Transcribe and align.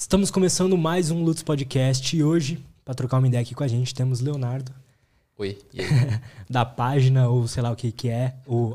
Estamos 0.00 0.30
começando 0.30 0.78
mais 0.78 1.10
um 1.10 1.22
Lutz 1.22 1.42
Podcast 1.42 2.16
e 2.16 2.24
hoje, 2.24 2.58
para 2.86 2.94
trocar 2.94 3.18
uma 3.18 3.28
ideia 3.28 3.42
aqui 3.42 3.54
com 3.54 3.62
a 3.62 3.68
gente, 3.68 3.94
temos 3.94 4.20
Leonardo. 4.20 4.72
Oi, 5.36 5.58
da 6.48 6.64
página, 6.64 7.28
ou 7.28 7.46
sei 7.46 7.62
lá 7.62 7.70
o 7.70 7.76
que 7.76 7.92
que 7.92 8.08
é, 8.08 8.34
o 8.46 8.74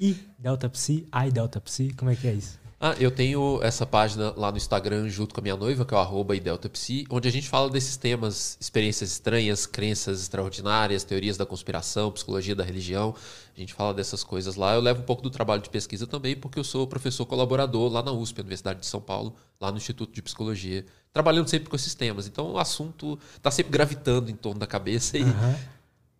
I 0.00 0.16
Delta 0.38 0.70
Psi, 0.70 1.06
I 1.14 1.30
Delta 1.30 1.60
Psi, 1.60 1.92
como 1.94 2.10
é 2.10 2.16
que 2.16 2.26
é 2.26 2.32
isso? 2.32 2.58
Ah, 2.84 2.96
eu 2.98 3.12
tenho 3.12 3.60
essa 3.62 3.86
página 3.86 4.34
lá 4.36 4.50
no 4.50 4.56
Instagram 4.56 5.08
junto 5.08 5.32
com 5.32 5.40
a 5.40 5.42
minha 5.42 5.56
noiva, 5.56 5.84
que 5.84 5.94
é 5.94 5.96
o 5.96 6.00
arroba 6.00 6.34
ideltapsi, 6.34 7.06
onde 7.08 7.28
a 7.28 7.30
gente 7.30 7.48
fala 7.48 7.70
desses 7.70 7.96
temas, 7.96 8.58
experiências 8.60 9.12
estranhas, 9.12 9.66
crenças 9.66 10.20
extraordinárias, 10.22 11.04
teorias 11.04 11.36
da 11.36 11.46
conspiração, 11.46 12.10
psicologia 12.10 12.56
da 12.56 12.64
religião. 12.64 13.14
A 13.56 13.60
gente 13.60 13.72
fala 13.72 13.94
dessas 13.94 14.24
coisas 14.24 14.56
lá. 14.56 14.74
Eu 14.74 14.80
levo 14.80 15.00
um 15.00 15.04
pouco 15.04 15.22
do 15.22 15.30
trabalho 15.30 15.62
de 15.62 15.70
pesquisa 15.70 16.08
também, 16.08 16.34
porque 16.34 16.58
eu 16.58 16.64
sou 16.64 16.84
professor 16.84 17.24
colaborador 17.24 17.88
lá 17.88 18.02
na 18.02 18.10
USP, 18.10 18.40
Universidade 18.40 18.80
de 18.80 18.86
São 18.86 19.00
Paulo, 19.00 19.36
lá 19.60 19.70
no 19.70 19.76
Instituto 19.76 20.12
de 20.12 20.20
Psicologia, 20.20 20.84
trabalhando 21.12 21.46
sempre 21.46 21.70
com 21.70 21.76
esses 21.76 21.94
temas. 21.94 22.26
Então 22.26 22.50
o 22.50 22.58
assunto 22.58 23.16
está 23.36 23.52
sempre 23.52 23.70
gravitando 23.70 24.28
em 24.28 24.34
torno 24.34 24.58
da 24.58 24.66
cabeça 24.66 25.16
e 25.16 25.22
uhum 25.22 25.54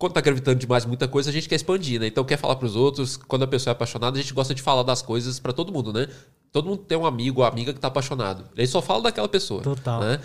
quando 0.02 0.14
tá 0.14 0.20
gravitando 0.20 0.58
demais 0.58 0.84
muita 0.84 1.06
coisa, 1.06 1.30
a 1.30 1.32
gente 1.32 1.48
quer 1.48 1.54
expandir, 1.54 2.00
né? 2.00 2.08
Então 2.08 2.24
quer 2.24 2.36
falar 2.36 2.56
para 2.56 2.66
os 2.66 2.74
outros. 2.74 3.16
Quando 3.16 3.44
a 3.44 3.46
pessoa 3.46 3.70
é 3.70 3.74
apaixonada, 3.74 4.18
a 4.18 4.20
gente 4.20 4.34
gosta 4.34 4.52
de 4.52 4.60
falar 4.60 4.82
das 4.82 5.00
coisas 5.00 5.38
para 5.38 5.52
todo 5.52 5.72
mundo, 5.72 5.92
né? 5.92 6.08
Todo 6.52 6.68
mundo 6.68 6.82
tem 6.82 6.98
um 6.98 7.06
amigo 7.06 7.40
ou 7.40 7.46
amiga 7.46 7.72
que 7.72 7.80
tá 7.80 7.88
apaixonado. 7.88 8.44
Ele 8.54 8.66
só 8.66 8.82
fala 8.82 9.04
daquela 9.04 9.28
pessoa. 9.28 9.62
Total. 9.62 10.00
Né? 10.02 10.20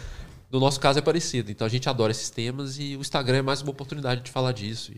No 0.52 0.60
nosso 0.60 0.78
caso 0.80 1.00
é 1.00 1.02
parecido. 1.02 1.50
Então 1.50 1.66
a 1.66 1.70
gente 1.70 1.88
adora 1.88 2.12
esses 2.12 2.30
temas 2.30 2.78
e 2.78 2.98
o 2.98 3.02
Instagram 3.02 3.38
é 3.38 3.42
mais 3.42 3.62
uma 3.62 3.72
oportunidade 3.72 4.22
de 4.22 4.30
falar 4.30 4.52
disso. 4.52 4.92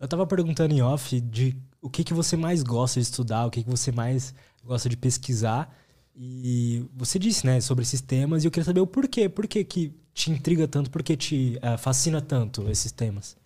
Eu 0.00 0.08
tava 0.08 0.26
perguntando 0.26 0.74
em 0.74 0.82
off 0.82 1.20
de 1.20 1.56
o 1.80 1.88
que, 1.88 2.02
que 2.02 2.12
você 2.12 2.36
mais 2.36 2.64
gosta 2.64 3.00
de 3.00 3.06
estudar, 3.06 3.46
o 3.46 3.50
que, 3.50 3.62
que 3.62 3.70
você 3.70 3.92
mais 3.92 4.34
gosta 4.64 4.88
de 4.88 4.96
pesquisar. 4.96 5.72
E 6.14 6.84
você 6.94 7.18
disse, 7.18 7.46
né, 7.46 7.60
sobre 7.60 7.82
esses 7.82 8.00
temas, 8.00 8.42
e 8.42 8.46
eu 8.46 8.50
queria 8.50 8.64
saber 8.64 8.80
o 8.80 8.86
porquê. 8.86 9.28
Por 9.28 9.46
que, 9.46 9.62
que 9.64 9.92
te 10.12 10.30
intriga 10.30 10.66
tanto, 10.66 10.90
por 10.90 11.02
que 11.02 11.16
te 11.16 11.58
uh, 11.62 11.78
fascina 11.78 12.20
tanto 12.20 12.68
esses 12.68 12.90
temas? 12.90 13.36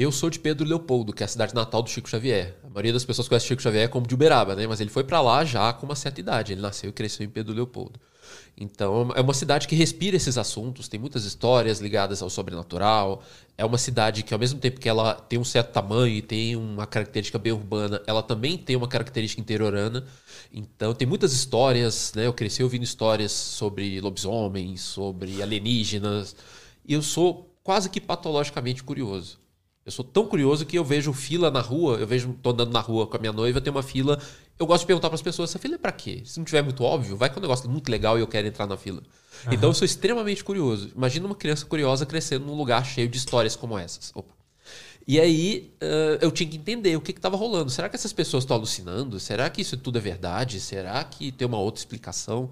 Eu 0.00 0.12
sou 0.12 0.30
de 0.30 0.38
Pedro 0.38 0.64
Leopoldo, 0.64 1.12
que 1.12 1.24
é 1.24 1.26
a 1.26 1.28
cidade 1.28 1.52
natal 1.52 1.82
do 1.82 1.90
Chico 1.90 2.08
Xavier. 2.08 2.54
A 2.62 2.68
maioria 2.68 2.92
das 2.92 3.04
pessoas 3.04 3.26
conhece 3.26 3.48
Chico 3.48 3.60
Xavier 3.60 3.88
como 3.88 4.06
de 4.06 4.14
Uberaba, 4.14 4.54
né? 4.54 4.64
Mas 4.64 4.80
ele 4.80 4.90
foi 4.90 5.02
para 5.02 5.20
lá 5.20 5.44
já 5.44 5.72
com 5.72 5.86
uma 5.86 5.96
certa 5.96 6.20
idade. 6.20 6.52
Ele 6.52 6.60
nasceu 6.60 6.90
e 6.90 6.92
cresceu 6.92 7.26
em 7.26 7.28
Pedro 7.28 7.52
Leopoldo. 7.52 7.98
Então, 8.56 9.10
é 9.16 9.20
uma 9.20 9.34
cidade 9.34 9.66
que 9.66 9.74
respira 9.74 10.16
esses 10.16 10.38
assuntos, 10.38 10.86
tem 10.86 11.00
muitas 11.00 11.24
histórias 11.24 11.80
ligadas 11.80 12.22
ao 12.22 12.30
sobrenatural. 12.30 13.24
É 13.56 13.64
uma 13.64 13.76
cidade 13.76 14.22
que, 14.22 14.32
ao 14.32 14.38
mesmo 14.38 14.60
tempo 14.60 14.78
que 14.78 14.88
ela 14.88 15.14
tem 15.14 15.36
um 15.36 15.42
certo 15.42 15.72
tamanho 15.72 16.14
e 16.14 16.22
tem 16.22 16.54
uma 16.54 16.86
característica 16.86 17.36
bem 17.36 17.50
urbana, 17.50 18.00
ela 18.06 18.22
também 18.22 18.56
tem 18.56 18.76
uma 18.76 18.86
característica 18.86 19.40
interiorana. 19.42 20.06
Então, 20.52 20.94
tem 20.94 21.08
muitas 21.08 21.32
histórias, 21.32 22.12
né? 22.14 22.24
Eu 22.24 22.32
cresci 22.32 22.62
ouvindo 22.62 22.84
histórias 22.84 23.32
sobre 23.32 24.00
lobisomens, 24.00 24.80
sobre 24.80 25.42
alienígenas. 25.42 26.36
E 26.86 26.92
eu 26.94 27.02
sou 27.02 27.52
quase 27.64 27.90
que 27.90 28.00
patologicamente 28.00 28.84
curioso. 28.84 29.47
Eu 29.88 29.92
sou 29.92 30.04
tão 30.04 30.26
curioso 30.26 30.66
que 30.66 30.78
eu 30.78 30.84
vejo 30.84 31.14
fila 31.14 31.50
na 31.50 31.62
rua, 31.62 31.96
eu 31.96 32.06
vejo, 32.06 32.38
tô 32.42 32.50
andando 32.50 32.70
na 32.70 32.80
rua 32.80 33.06
com 33.06 33.16
a 33.16 33.18
minha 33.18 33.32
noiva, 33.32 33.58
tem 33.58 33.70
uma 33.70 33.82
fila. 33.82 34.20
Eu 34.58 34.66
gosto 34.66 34.82
de 34.82 34.86
perguntar 34.86 35.08
para 35.08 35.14
as 35.14 35.22
pessoas: 35.22 35.48
essa 35.48 35.58
fila 35.58 35.76
é 35.76 35.78
para 35.78 35.90
quê? 35.92 36.20
Se 36.26 36.38
não 36.38 36.44
tiver 36.44 36.60
muito 36.60 36.84
óbvio, 36.84 37.16
vai 37.16 37.30
que 37.30 37.36
é 37.36 37.38
um 37.38 37.40
negócio 37.40 37.70
muito 37.70 37.90
legal 37.90 38.18
e 38.18 38.20
eu 38.20 38.26
quero 38.26 38.46
entrar 38.46 38.66
na 38.66 38.76
fila. 38.76 39.02
Uhum. 39.46 39.54
Então 39.54 39.70
eu 39.70 39.74
sou 39.74 39.86
extremamente 39.86 40.44
curioso. 40.44 40.92
Imagina 40.94 41.24
uma 41.24 41.34
criança 41.34 41.64
curiosa 41.64 42.04
crescendo 42.04 42.44
num 42.44 42.54
lugar 42.54 42.84
cheio 42.84 43.08
de 43.08 43.16
histórias 43.16 43.56
como 43.56 43.78
essas. 43.78 44.12
Opa. 44.14 44.34
E 45.06 45.18
aí 45.18 45.72
uh, 45.82 46.18
eu 46.20 46.30
tinha 46.30 46.50
que 46.50 46.58
entender 46.58 46.94
o 46.94 47.00
que 47.00 47.12
estava 47.12 47.34
rolando. 47.34 47.70
Será 47.70 47.88
que 47.88 47.96
essas 47.96 48.12
pessoas 48.12 48.44
estão 48.44 48.58
alucinando? 48.58 49.18
Será 49.18 49.48
que 49.48 49.62
isso 49.62 49.74
tudo 49.78 49.96
é 49.96 50.02
verdade? 50.02 50.60
Será 50.60 51.02
que 51.02 51.32
tem 51.32 51.48
uma 51.48 51.58
outra 51.58 51.80
explicação? 51.80 52.50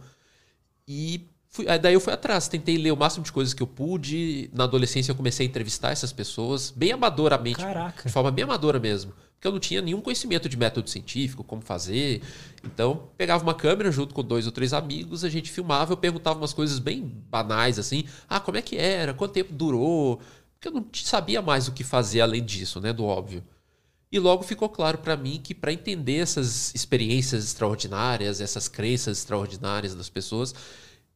E 0.89 1.28
Fui, 1.57 1.65
daí 1.79 1.95
eu 1.95 2.01
fui 2.01 2.12
atrás, 2.12 2.49
tentei 2.49 2.77
ler 2.77 2.93
o 2.93 2.97
máximo 2.97 3.25
de 3.25 3.33
coisas 3.33 3.55
que 3.55 3.62
eu 3.62 3.67
pude. 3.67 4.51
Na 4.53 4.65
adolescência 4.65 5.11
eu 5.11 5.17
comecei 5.17 5.47
a 5.47 5.49
entrevistar 5.49 5.91
essas 5.91 6.12
pessoas, 6.12 6.71
bem 6.71 6.93
amadoramente. 6.93 7.57
Caraca. 7.57 8.03
De 8.07 8.12
forma 8.12 8.31
bem 8.31 8.45
amadora 8.45 8.79
mesmo. 8.79 9.15
Porque 9.33 9.49
eu 9.49 9.53
não 9.53 9.59
tinha 9.59 9.81
nenhum 9.81 10.03
conhecimento 10.03 10.50
de 10.50 10.56
método 10.56 10.91
científico, 10.91 11.43
como 11.43 11.62
fazer. 11.62 12.21
Então, 12.62 13.09
pegava 13.17 13.43
uma 13.43 13.55
câmera 13.55 13.91
junto 13.91 14.12
com 14.12 14.22
dois 14.22 14.44
ou 14.44 14.53
três 14.53 14.75
amigos, 14.75 15.25
a 15.25 15.31
gente 15.31 15.50
filmava, 15.50 15.94
eu 15.94 15.97
perguntava 15.97 16.39
umas 16.39 16.53
coisas 16.53 16.78
bem 16.78 17.00
banais, 17.31 17.78
assim. 17.78 18.05
Ah, 18.28 18.38
como 18.38 18.59
é 18.59 18.62
que 18.62 18.77
era? 18.77 19.15
Quanto 19.15 19.33
tempo 19.33 19.55
durou? 19.55 20.21
Porque 20.53 20.69
eu 20.69 20.73
não 20.73 20.87
sabia 20.93 21.41
mais 21.41 21.69
o 21.69 21.73
que 21.73 21.83
fazer 21.83 22.21
além 22.21 22.44
disso, 22.44 22.83
né? 22.83 22.93
Do 22.93 23.06
óbvio. 23.06 23.43
E 24.12 24.19
logo 24.19 24.43
ficou 24.43 24.69
claro 24.69 24.99
para 24.99 25.17
mim 25.17 25.41
que 25.43 25.55
para 25.55 25.73
entender 25.73 26.19
essas 26.19 26.75
experiências 26.75 27.44
extraordinárias, 27.44 28.43
essas 28.43 28.69
crenças 28.69 29.19
extraordinárias 29.19 29.94
das 29.94 30.11
pessoas, 30.11 30.55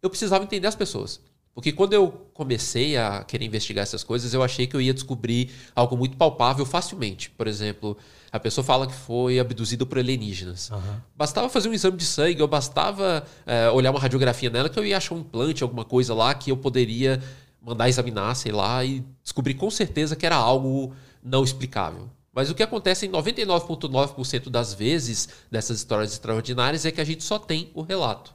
eu 0.03 0.11
precisava 0.11 0.45
entender 0.45 0.67
as 0.67 0.75
pessoas. 0.75 1.21
Porque 1.55 1.73
quando 1.73 1.93
eu 1.93 2.11
comecei 2.33 2.97
a 2.97 3.25
querer 3.25 3.45
investigar 3.45 3.83
essas 3.83 4.05
coisas, 4.05 4.33
eu 4.33 4.43
achei 4.43 4.67
que 4.67 4.77
eu 4.77 4.81
ia 4.81 4.95
descobrir 4.95 5.51
algo 5.75 5.97
muito 5.97 6.17
palpável 6.17 6.65
facilmente. 6.65 7.29
Por 7.31 7.47
exemplo, 7.47 7.97
a 8.31 8.39
pessoa 8.39 8.65
fala 8.65 8.87
que 8.87 8.95
foi 8.95 9.39
abduzida 9.41 9.85
por 9.85 9.99
alienígenas. 9.99 10.71
Uhum. 10.71 10.97
Bastava 11.17 11.49
fazer 11.49 11.69
um 11.69 11.75
exame 11.75 11.97
de 11.97 12.05
sangue, 12.05 12.41
ou 12.41 12.49
bastava 12.49 13.27
é, 13.45 13.69
olhar 13.71 13.91
uma 13.91 13.99
radiografia 13.99 14.49
nela, 14.49 14.69
que 14.69 14.79
eu 14.79 14.87
ia 14.87 14.97
achar 14.97 15.15
um 15.15 15.19
implante, 15.19 15.63
alguma 15.63 15.85
coisa 15.85 16.15
lá 16.15 16.33
que 16.35 16.51
eu 16.53 16.57
poderia 16.57 17.21
mandar 17.61 17.89
examinar, 17.89 18.35
sei 18.37 18.53
lá, 18.53 18.85
e 18.85 19.05
descobrir 19.23 19.55
com 19.55 19.71
certeza 19.71 20.17
que 20.17 20.25
era 20.25 20.37
algo 20.37 20.95
não 21.23 21.43
explicável. 21.43 22.09
Mas 22.33 22.49
o 22.49 22.55
que 22.55 22.63
acontece 22.63 23.07
em 23.07 23.11
99,9% 23.11 24.49
das 24.49 24.73
vezes 24.73 25.29
dessas 25.51 25.79
histórias 25.79 26.13
extraordinárias 26.13 26.87
é 26.87 26.93
que 26.93 27.01
a 27.01 27.05
gente 27.05 27.25
só 27.25 27.39
tem 27.39 27.71
o 27.75 27.83
relato. 27.83 28.33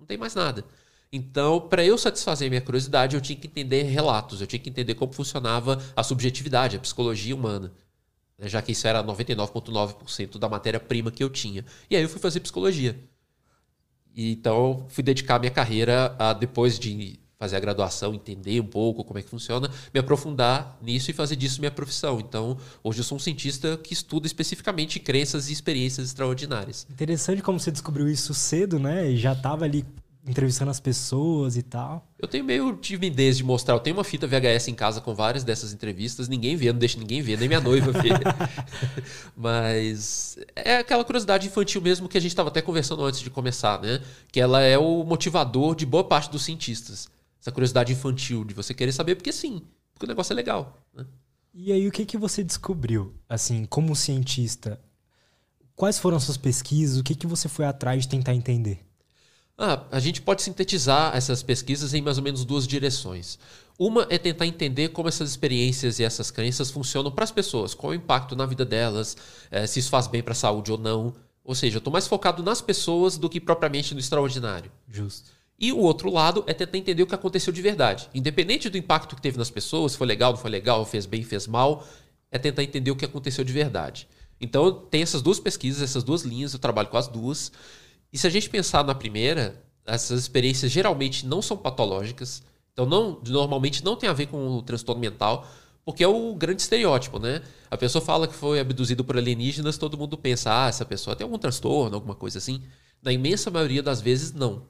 Não 0.00 0.06
tem 0.06 0.16
mais 0.16 0.34
nada. 0.34 0.64
Então, 1.12 1.60
para 1.60 1.84
eu 1.84 1.96
satisfazer 1.96 2.48
minha 2.48 2.60
curiosidade, 2.60 3.14
eu 3.14 3.20
tinha 3.20 3.38
que 3.38 3.46
entender 3.46 3.82
relatos, 3.84 4.40
eu 4.40 4.46
tinha 4.46 4.58
que 4.58 4.68
entender 4.68 4.94
como 4.94 5.12
funcionava 5.12 5.80
a 5.94 6.02
subjetividade, 6.02 6.76
a 6.76 6.80
psicologia 6.80 7.34
humana. 7.34 7.72
Né? 8.38 8.48
Já 8.48 8.60
que 8.60 8.72
isso 8.72 8.86
era 8.86 9.02
99,9% 9.02 10.38
da 10.38 10.48
matéria-prima 10.48 11.10
que 11.10 11.22
eu 11.22 11.30
tinha. 11.30 11.64
E 11.88 11.96
aí 11.96 12.02
eu 12.02 12.08
fui 12.08 12.20
fazer 12.20 12.40
psicologia. 12.40 12.98
E, 14.14 14.32
então, 14.32 14.86
fui 14.88 15.04
dedicar 15.04 15.38
minha 15.38 15.50
carreira 15.50 16.14
a, 16.18 16.32
depois 16.32 16.78
de 16.78 17.20
fazer 17.38 17.56
a 17.56 17.60
graduação, 17.60 18.14
entender 18.14 18.60
um 18.60 18.66
pouco 18.66 19.04
como 19.04 19.18
é 19.18 19.22
que 19.22 19.28
funciona, 19.28 19.70
me 19.92 20.00
aprofundar 20.00 20.78
nisso 20.80 21.10
e 21.10 21.14
fazer 21.14 21.36
disso 21.36 21.60
minha 21.60 21.70
profissão. 21.70 22.18
Então, 22.18 22.56
hoje 22.82 23.00
eu 23.00 23.04
sou 23.04 23.16
um 23.16 23.18
cientista 23.18 23.76
que 23.76 23.92
estuda 23.92 24.26
especificamente 24.26 24.98
crenças 24.98 25.50
e 25.50 25.52
experiências 25.52 26.08
extraordinárias. 26.08 26.86
Interessante 26.90 27.42
como 27.42 27.60
você 27.60 27.70
descobriu 27.70 28.08
isso 28.08 28.32
cedo, 28.32 28.78
né? 28.78 29.10
E 29.10 29.18
já 29.18 29.34
estava 29.34 29.66
ali 29.66 29.84
entrevistando 30.26 30.70
as 30.70 30.80
pessoas 30.80 31.56
e 31.56 31.62
tal. 31.62 32.06
Eu 32.18 32.26
tenho 32.26 32.44
meio 32.44 32.76
timidez 32.76 33.36
de 33.36 33.44
mostrar. 33.44 33.74
Eu 33.74 33.80
tenho 33.80 33.96
uma 33.96 34.04
fita 34.04 34.26
VHS 34.26 34.68
em 34.68 34.74
casa 34.74 35.00
com 35.00 35.14
várias 35.14 35.44
dessas 35.44 35.72
entrevistas. 35.72 36.28
Ninguém 36.28 36.56
vê, 36.56 36.72
não 36.72 36.78
deixa 36.78 36.98
ninguém 36.98 37.22
ver, 37.22 37.38
nem 37.38 37.48
minha 37.48 37.60
noiva 37.60 37.92
vê. 37.92 38.10
Mas 39.36 40.36
é 40.54 40.78
aquela 40.78 41.04
curiosidade 41.04 41.46
infantil 41.46 41.80
mesmo 41.80 42.08
que 42.08 42.18
a 42.18 42.20
gente 42.20 42.32
estava 42.32 42.48
até 42.48 42.60
conversando 42.60 43.04
antes 43.04 43.20
de 43.20 43.30
começar, 43.30 43.80
né? 43.80 44.02
Que 44.32 44.40
ela 44.40 44.60
é 44.60 44.76
o 44.76 45.04
motivador 45.04 45.76
de 45.76 45.86
boa 45.86 46.04
parte 46.04 46.30
dos 46.30 46.44
cientistas. 46.44 47.08
Essa 47.40 47.52
curiosidade 47.52 47.92
infantil 47.92 48.44
de 48.44 48.54
você 48.54 48.74
querer 48.74 48.92
saber 48.92 49.14
porque 49.14 49.32
sim, 49.32 49.62
porque 49.94 50.06
o 50.06 50.08
negócio 50.08 50.32
é 50.32 50.36
legal. 50.36 50.76
Né? 50.92 51.06
E 51.54 51.72
aí, 51.72 51.86
o 51.86 51.92
que, 51.92 52.04
que 52.04 52.18
você 52.18 52.42
descobriu, 52.42 53.14
assim, 53.28 53.64
como 53.64 53.94
cientista? 53.94 54.80
Quais 55.74 55.98
foram 55.98 56.16
as 56.16 56.24
suas 56.24 56.36
pesquisas? 56.36 56.98
O 56.98 57.04
que, 57.04 57.14
que 57.14 57.26
você 57.26 57.48
foi 57.48 57.64
atrás 57.64 58.02
de 58.02 58.08
tentar 58.08 58.34
entender? 58.34 58.84
Ah, 59.58 59.84
a 59.90 59.98
gente 59.98 60.20
pode 60.20 60.42
sintetizar 60.42 61.16
essas 61.16 61.42
pesquisas 61.42 61.94
em 61.94 62.02
mais 62.02 62.18
ou 62.18 62.24
menos 62.24 62.44
duas 62.44 62.66
direções. 62.66 63.38
Uma 63.78 64.06
é 64.10 64.18
tentar 64.18 64.46
entender 64.46 64.88
como 64.88 65.08
essas 65.08 65.30
experiências 65.30 65.98
e 65.98 66.04
essas 66.04 66.30
crenças 66.30 66.70
funcionam 66.70 67.10
para 67.10 67.24
as 67.24 67.30
pessoas, 67.30 67.74
qual 67.74 67.92
é 67.92 67.96
o 67.96 67.98
impacto 67.98 68.36
na 68.36 68.46
vida 68.46 68.64
delas, 68.64 69.16
é, 69.50 69.66
se 69.66 69.80
isso 69.80 69.90
faz 69.90 70.06
bem 70.06 70.22
para 70.22 70.32
a 70.32 70.36
saúde 70.36 70.72
ou 70.72 70.78
não. 70.78 71.14
Ou 71.44 71.54
seja, 71.54 71.76
eu 71.76 71.78
estou 71.78 71.92
mais 71.92 72.06
focado 72.06 72.42
nas 72.42 72.60
pessoas 72.60 73.16
do 73.16 73.28
que 73.28 73.40
propriamente 73.40 73.94
no 73.94 74.00
extraordinário. 74.00 74.70
Justo. 74.90 75.30
E 75.58 75.72
o 75.72 75.78
outro 75.78 76.10
lado 76.10 76.44
é 76.46 76.52
tentar 76.52 76.76
entender 76.76 77.02
o 77.02 77.06
que 77.06 77.14
aconteceu 77.14 77.52
de 77.52 77.62
verdade. 77.62 78.10
Independente 78.14 78.68
do 78.68 78.76
impacto 78.76 79.16
que 79.16 79.22
teve 79.22 79.38
nas 79.38 79.48
pessoas, 79.48 79.92
se 79.92 79.98
foi 79.98 80.06
legal, 80.06 80.32
não 80.32 80.38
foi 80.38 80.50
legal, 80.50 80.84
fez 80.84 81.06
bem, 81.06 81.22
fez 81.22 81.46
mal, 81.46 81.86
é 82.30 82.38
tentar 82.38 82.62
entender 82.62 82.90
o 82.90 82.96
que 82.96 83.06
aconteceu 83.06 83.42
de 83.42 83.52
verdade. 83.52 84.06
Então, 84.38 84.70
tem 84.70 85.00
essas 85.00 85.22
duas 85.22 85.40
pesquisas, 85.40 85.82
essas 85.82 86.04
duas 86.04 86.22
linhas, 86.22 86.52
eu 86.52 86.58
trabalho 86.58 86.88
com 86.88 86.98
as 86.98 87.08
duas. 87.08 87.50
E 88.12 88.18
se 88.18 88.26
a 88.26 88.30
gente 88.30 88.48
pensar 88.48 88.84
na 88.84 88.94
primeira, 88.94 89.62
essas 89.84 90.20
experiências 90.20 90.70
geralmente 90.70 91.26
não 91.26 91.40
são 91.40 91.56
patológicas, 91.56 92.42
então 92.72 92.86
não, 92.86 93.20
normalmente 93.26 93.84
não 93.84 93.96
tem 93.96 94.08
a 94.08 94.12
ver 94.12 94.26
com 94.26 94.48
o 94.48 94.62
transtorno 94.62 95.00
mental, 95.00 95.46
porque 95.84 96.02
é 96.02 96.08
o 96.08 96.34
grande 96.34 96.62
estereótipo, 96.62 97.18
né? 97.18 97.42
A 97.70 97.76
pessoa 97.76 98.04
fala 98.04 98.26
que 98.26 98.34
foi 98.34 98.58
abduzido 98.58 99.04
por 99.04 99.16
alienígenas, 99.16 99.78
todo 99.78 99.96
mundo 99.96 100.18
pensa, 100.18 100.64
ah, 100.64 100.68
essa 100.68 100.84
pessoa 100.84 101.14
tem 101.14 101.24
algum 101.24 101.38
transtorno, 101.38 101.94
alguma 101.94 102.14
coisa 102.14 102.38
assim. 102.38 102.60
Na 103.00 103.12
imensa 103.12 103.50
maioria 103.50 103.82
das 103.82 104.00
vezes, 104.00 104.32
não. 104.32 104.64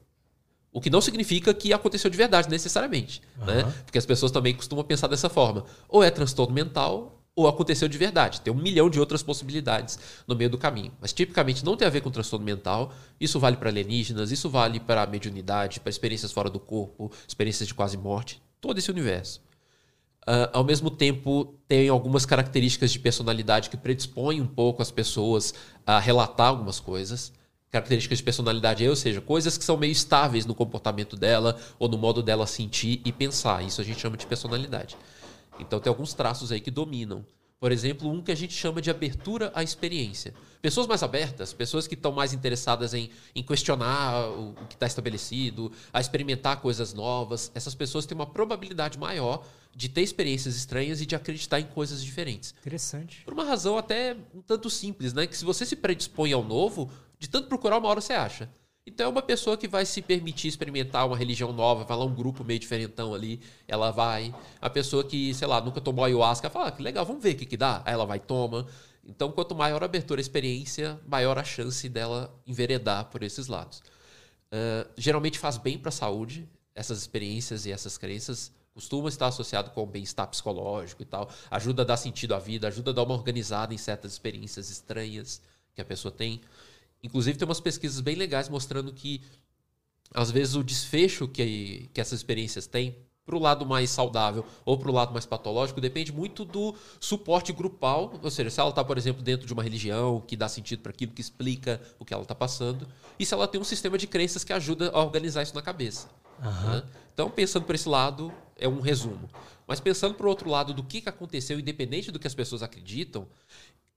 O 0.71 0.79
que 0.79 0.91
não 0.91 1.01
significa 1.01 1.53
que 1.55 1.73
aconteceu 1.73 2.11
de 2.11 2.15
verdade, 2.15 2.47
necessariamente. 2.49 3.21
Uhum. 3.39 3.45
Né? 3.45 3.73
Porque 3.83 3.97
as 3.97 4.05
pessoas 4.05 4.31
também 4.31 4.53
costumam 4.53 4.85
pensar 4.85 5.07
dessa 5.07 5.27
forma. 5.27 5.65
Ou 5.89 6.03
é 6.03 6.11
transtorno 6.11 6.53
mental, 6.53 7.16
ou 7.37 7.47
aconteceu 7.47 7.87
de 7.87 7.99
verdade. 7.99 8.41
Tem 8.41 8.51
um 8.51 8.57
milhão 8.57 8.89
de 8.89 8.99
outras 8.99 9.21
possibilidades 9.21 9.99
no 10.25 10.35
meio 10.35 10.49
do 10.49 10.57
caminho. 10.57 10.91
Mas 10.99 11.13
tipicamente 11.13 11.63
não 11.63 11.77
tem 11.77 11.87
a 11.87 11.91
ver 11.91 12.01
com 12.01 12.09
transtorno 12.09 12.43
mental. 12.43 12.91
Isso 13.21 13.39
vale 13.39 13.55
para 13.55 13.69
alienígenas, 13.69 14.31
isso 14.31 14.49
vale 14.49 14.79
para 14.79 15.05
mediunidade, 15.05 15.79
para 15.79 15.91
experiências 15.91 16.31
fora 16.31 16.49
do 16.49 16.59
corpo, 16.59 17.11
experiências 17.27 17.67
de 17.67 17.75
quase 17.75 17.95
morte, 17.95 18.41
todo 18.59 18.79
esse 18.79 18.89
universo. 18.89 19.39
Uh, 20.23 20.49
ao 20.51 20.63
mesmo 20.63 20.89
tempo, 20.89 21.53
tem 21.67 21.87
algumas 21.89 22.25
características 22.25 22.91
de 22.91 22.99
personalidade 22.99 23.69
que 23.69 23.77
predispõem 23.77 24.41
um 24.41 24.47
pouco 24.47 24.81
as 24.81 24.89
pessoas 24.89 25.53
a 25.85 25.99
relatar 25.99 26.47
algumas 26.47 26.79
coisas. 26.79 27.31
Características 27.69 28.17
de 28.17 28.23
personalidade, 28.23 28.89
ou 28.89 28.95
seja, 28.95 29.21
coisas 29.21 29.59
que 29.59 29.63
são 29.63 29.77
meio 29.77 29.91
estáveis 29.91 30.43
no 30.47 30.55
comportamento 30.55 31.15
dela 31.15 31.55
ou 31.77 31.87
no 31.87 31.99
modo 31.99 32.23
dela 32.23 32.47
sentir 32.47 32.99
e 33.05 33.11
pensar. 33.11 33.63
Isso 33.63 33.79
a 33.79 33.83
gente 33.83 33.99
chama 33.99 34.17
de 34.17 34.25
personalidade. 34.25 34.97
Então 35.59 35.79
tem 35.79 35.89
alguns 35.89 36.13
traços 36.13 36.51
aí 36.51 36.59
que 36.59 36.71
dominam. 36.71 37.25
Por 37.59 37.71
exemplo, 37.71 38.09
um 38.09 38.21
que 38.21 38.31
a 38.31 38.35
gente 38.35 38.53
chama 38.53 38.81
de 38.81 38.91
abertura 38.91 39.51
à 39.55 39.63
experiência. 39.63 40.33
Pessoas 40.61 40.85
mais 40.85 41.01
abertas, 41.01 41.53
pessoas 41.53 41.87
que 41.87 41.95
estão 41.95 42.11
mais 42.11 42.31
interessadas 42.31 42.93
em, 42.93 43.09
em 43.33 43.41
questionar 43.41 44.29
o, 44.29 44.51
o 44.51 44.67
que 44.67 44.75
está 44.75 44.85
estabelecido, 44.85 45.71
a 45.91 45.99
experimentar 45.99 46.61
coisas 46.61 46.93
novas, 46.93 47.51
essas 47.55 47.73
pessoas 47.73 48.05
têm 48.05 48.15
uma 48.15 48.27
probabilidade 48.27 48.99
maior 48.99 49.43
de 49.75 49.89
ter 49.89 50.01
experiências 50.01 50.55
estranhas 50.55 51.01
e 51.01 51.05
de 51.05 51.15
acreditar 51.15 51.59
em 51.59 51.65
coisas 51.65 52.03
diferentes. 52.03 52.53
Interessante. 52.59 53.23
Por 53.23 53.33
uma 53.33 53.43
razão 53.43 53.77
até 53.77 54.15
um 54.33 54.41
tanto 54.41 54.69
simples, 54.69 55.13
né? 55.13 55.25
Que 55.25 55.37
se 55.37 55.45
você 55.45 55.65
se 55.65 55.75
predispõe 55.75 56.33
ao 56.33 56.43
novo, 56.43 56.91
de 57.19 57.27
tanto 57.27 57.47
procurar, 57.47 57.77
uma 57.77 57.87
hora 57.87 58.01
você 58.01 58.13
acha. 58.13 58.49
Então 58.87 59.07
é 59.07 59.09
uma 59.09 59.21
pessoa 59.21 59.57
que 59.57 59.67
vai 59.67 59.85
se 59.85 60.01
permitir 60.01 60.47
experimentar 60.47 61.05
uma 61.05 61.17
religião 61.17 61.51
nova, 61.51 61.83
vai 61.83 61.97
lá 61.97 62.05
um 62.05 62.15
grupo 62.15 62.41
meio 62.41 62.57
diferentão 62.57 63.13
ali, 63.13 63.41
ela 63.67 63.91
vai. 63.91 64.33
A 64.61 64.69
pessoa 64.69 65.03
que, 65.03 65.33
sei 65.33 65.45
lá, 65.45 65.59
nunca 65.59 65.81
tomou 65.81 66.05
ayahuasca, 66.05 66.49
fala, 66.49 66.69
ah, 66.69 66.71
que 66.71 66.81
legal, 66.81 67.05
vamos 67.05 67.21
ver 67.21 67.35
o 67.35 67.37
que, 67.37 67.45
que 67.45 67.57
dá. 67.57 67.81
Aí 67.85 67.93
ela 67.93 68.05
vai 68.05 68.17
toma. 68.17 68.65
Então, 69.05 69.29
quanto 69.29 69.53
maior 69.53 69.83
a 69.83 69.85
abertura 69.85 70.21
à 70.21 70.23
experiência, 70.23 70.97
maior 71.05 71.37
a 71.37 71.43
chance 71.43 71.89
dela 71.89 72.33
enveredar 72.47 73.05
por 73.05 73.23
esses 73.23 73.47
lados. 73.47 73.79
Uh, 73.79 74.89
geralmente 74.95 75.37
faz 75.37 75.57
bem 75.57 75.77
para 75.77 75.89
a 75.89 75.91
saúde, 75.91 76.47
essas 76.73 76.99
experiências 76.99 77.65
e 77.65 77.71
essas 77.73 77.97
crenças 77.97 78.53
costuma 78.73 79.09
estar 79.09 79.27
associado 79.27 79.71
com 79.71 79.83
o 79.83 79.85
bem-estar 79.85 80.27
psicológico 80.27 81.01
e 81.01 81.05
tal. 81.05 81.29
Ajuda 81.51 81.81
a 81.81 81.85
dar 81.85 81.97
sentido 81.97 82.33
à 82.33 82.39
vida, 82.39 82.69
ajuda 82.69 82.91
a 82.91 82.93
dar 82.93 83.03
uma 83.03 83.15
organizada 83.15 83.73
em 83.73 83.77
certas 83.77 84.13
experiências 84.13 84.69
estranhas 84.69 85.41
que 85.75 85.81
a 85.81 85.85
pessoa 85.85 86.11
tem. 86.11 86.39
Inclusive, 87.03 87.37
tem 87.37 87.47
umas 87.47 87.59
pesquisas 87.59 87.99
bem 88.01 88.15
legais 88.15 88.49
mostrando 88.49 88.91
que, 88.91 89.21
às 90.13 90.31
vezes, 90.31 90.55
o 90.55 90.63
desfecho 90.63 91.27
que, 91.27 91.89
que 91.93 92.01
essas 92.01 92.19
experiências 92.19 92.67
têm 92.67 92.95
para 93.27 93.35
o 93.35 93.39
lado 93.39 93.65
mais 93.65 93.89
saudável 93.89 94.45
ou 94.63 94.77
para 94.77 94.89
o 94.89 94.93
lado 94.93 95.11
mais 95.11 95.25
patológico 95.25 95.81
depende 95.81 96.13
muito 96.13 96.45
do 96.45 96.73
suporte 96.97 97.51
grupal. 97.51 98.13
Ou 98.23 98.31
seja, 98.31 98.49
se 98.49 98.59
ela 98.59 98.69
está, 98.69 98.83
por 98.83 98.97
exemplo, 98.97 99.21
dentro 99.21 99.45
de 99.45 99.51
uma 99.51 99.61
religião 99.61 100.21
que 100.25 100.37
dá 100.37 100.47
sentido 100.47 100.81
para 100.81 100.91
aquilo, 100.91 101.11
que 101.11 101.19
explica 101.19 101.81
o 101.99 102.05
que 102.05 102.13
ela 102.13 102.23
está 102.23 102.33
passando, 102.33 102.87
e 103.19 103.25
se 103.25 103.33
ela 103.33 103.45
tem 103.45 103.59
um 103.59 103.65
sistema 103.65 103.97
de 103.97 104.07
crenças 104.07 104.45
que 104.45 104.53
ajuda 104.53 104.89
a 104.93 105.03
organizar 105.03 105.43
isso 105.43 105.53
na 105.53 105.61
cabeça. 105.61 106.07
Uhum. 106.41 106.71
Né? 106.71 106.83
Então, 107.13 107.29
pensando 107.29 107.65
por 107.65 107.75
esse 107.75 107.89
lado, 107.89 108.31
é 108.55 108.67
um 108.67 108.79
resumo. 108.79 109.29
Mas 109.67 109.81
pensando 109.81 110.15
por 110.15 110.25
outro 110.27 110.49
lado 110.49 110.73
do 110.73 110.81
que 110.81 111.03
aconteceu, 111.05 111.59
independente 111.59 112.09
do 112.09 112.17
que 112.17 112.27
as 112.27 112.33
pessoas 112.33 112.63
acreditam, 112.63 113.27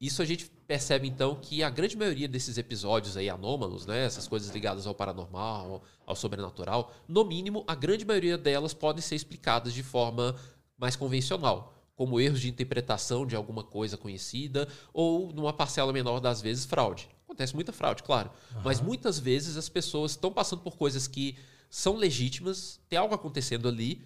isso 0.01 0.23
a 0.23 0.25
gente 0.25 0.51
percebe 0.67 1.07
então 1.07 1.35
que 1.35 1.63
a 1.63 1.69
grande 1.69 1.97
maioria 1.97 2.27
desses 2.27 2.57
episódios 2.57 3.17
aí 3.17 3.29
anômalos, 3.29 3.85
né, 3.85 4.07
essas 4.07 4.27
coisas 4.27 4.49
ligadas 4.51 4.87
ao 4.87 4.95
paranormal, 4.95 5.83
ao 6.07 6.17
sobrenatural, 6.17 6.95
no 7.07 7.23
mínimo 7.25 7.65
a 7.67 7.75
grande 7.75 8.05
maioria 8.05 8.39
delas 8.39 8.73
podem 8.73 9.03
ser 9.03 9.15
explicadas 9.15 9.75
de 9.75 9.83
forma 9.83 10.35
mais 10.79 10.97
convencional, 10.97 11.75
como 11.95 12.19
erros 12.19 12.41
de 12.41 12.49
interpretação 12.49 13.27
de 13.27 13.37
alguma 13.37 13.63
coisa 13.63 13.99
conhecida 13.99 14.67
ou 14.95 15.33
numa 15.35 15.53
parcela 15.53 15.93
menor 15.93 16.19
das 16.19 16.41
vezes 16.41 16.65
fraude. 16.65 17.07
Acontece 17.25 17.55
muita 17.55 17.73
fraude, 17.73 18.03
claro, 18.03 18.31
uhum. 18.55 18.63
mas 18.65 18.81
muitas 18.81 19.19
vezes 19.19 19.59
as 19.59 19.69
pessoas 19.69 20.13
estão 20.13 20.33
passando 20.33 20.63
por 20.63 20.77
coisas 20.77 21.07
que 21.07 21.37
são 21.69 21.97
legítimas, 21.97 22.81
tem 22.89 22.99
algo 22.99 23.15
acontecendo 23.15 23.69
ali 23.69 24.03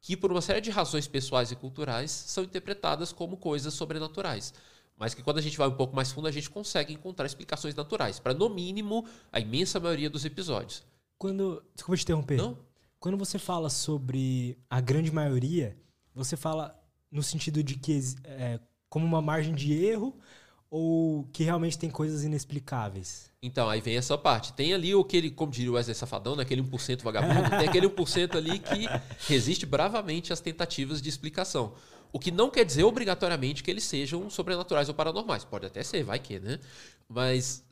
que 0.00 0.16
por 0.16 0.30
uma 0.30 0.40
série 0.40 0.60
de 0.60 0.70
razões 0.70 1.06
pessoais 1.06 1.50
e 1.50 1.56
culturais 1.56 2.10
são 2.10 2.44
interpretadas 2.44 3.12
como 3.12 3.36
coisas 3.36 3.74
sobrenaturais 3.74 4.54
mas 4.96 5.14
que 5.14 5.22
quando 5.22 5.38
a 5.38 5.42
gente 5.42 5.58
vai 5.58 5.68
um 5.68 5.76
pouco 5.76 5.94
mais 5.94 6.10
fundo, 6.10 6.26
a 6.26 6.32
gente 6.32 6.48
consegue 6.48 6.92
encontrar 6.92 7.26
explicações 7.26 7.74
naturais, 7.74 8.18
para 8.18 8.32
no 8.32 8.48
mínimo 8.48 9.06
a 9.32 9.38
imensa 9.38 9.78
maioria 9.78 10.08
dos 10.08 10.24
episódios. 10.24 10.84
Quando. 11.18 11.62
Desculpa 11.74 11.96
te 11.96 12.02
interromper. 12.02 12.36
Não? 12.36 12.58
Quando 12.98 13.16
você 13.16 13.38
fala 13.38 13.68
sobre 13.68 14.58
a 14.70 14.80
grande 14.80 15.12
maioria, 15.12 15.76
você 16.14 16.36
fala 16.36 16.74
no 17.10 17.22
sentido 17.22 17.62
de 17.62 17.76
que 17.76 18.00
é 18.24 18.58
como 18.88 19.04
uma 19.04 19.20
margem 19.20 19.54
de 19.54 19.72
erro 19.72 20.18
ou 20.70 21.24
que 21.32 21.44
realmente 21.44 21.78
tem 21.78 21.90
coisas 21.90 22.24
inexplicáveis? 22.24 23.30
Então, 23.42 23.68
aí 23.68 23.80
vem 23.80 23.96
essa 23.96 24.18
parte. 24.18 24.52
Tem 24.52 24.74
ali 24.74 24.92
aquele, 24.92 25.30
como 25.30 25.52
diria 25.52 25.70
o 25.70 25.74
Wesley 25.74 25.94
Safadão, 25.94 26.34
né? 26.34 26.42
aquele 26.42 26.62
1% 26.62 27.02
vagabundo, 27.02 27.50
tem 27.50 27.68
aquele 27.68 27.88
1% 27.88 28.34
ali 28.36 28.58
que 28.58 28.86
resiste 29.28 29.64
bravamente 29.64 30.32
às 30.32 30.40
tentativas 30.40 31.00
de 31.00 31.08
explicação. 31.08 31.74
O 32.12 32.18
que 32.18 32.30
não 32.30 32.50
quer 32.50 32.64
dizer 32.64 32.84
obrigatoriamente 32.84 33.62
que 33.62 33.70
eles 33.70 33.84
sejam 33.84 34.28
sobrenaturais 34.30 34.88
ou 34.88 34.94
paranormais. 34.94 35.44
Pode 35.44 35.66
até 35.66 35.82
ser, 35.82 36.02
vai 36.02 36.18
que, 36.18 36.38
né? 36.38 36.58
Mas 37.08 37.64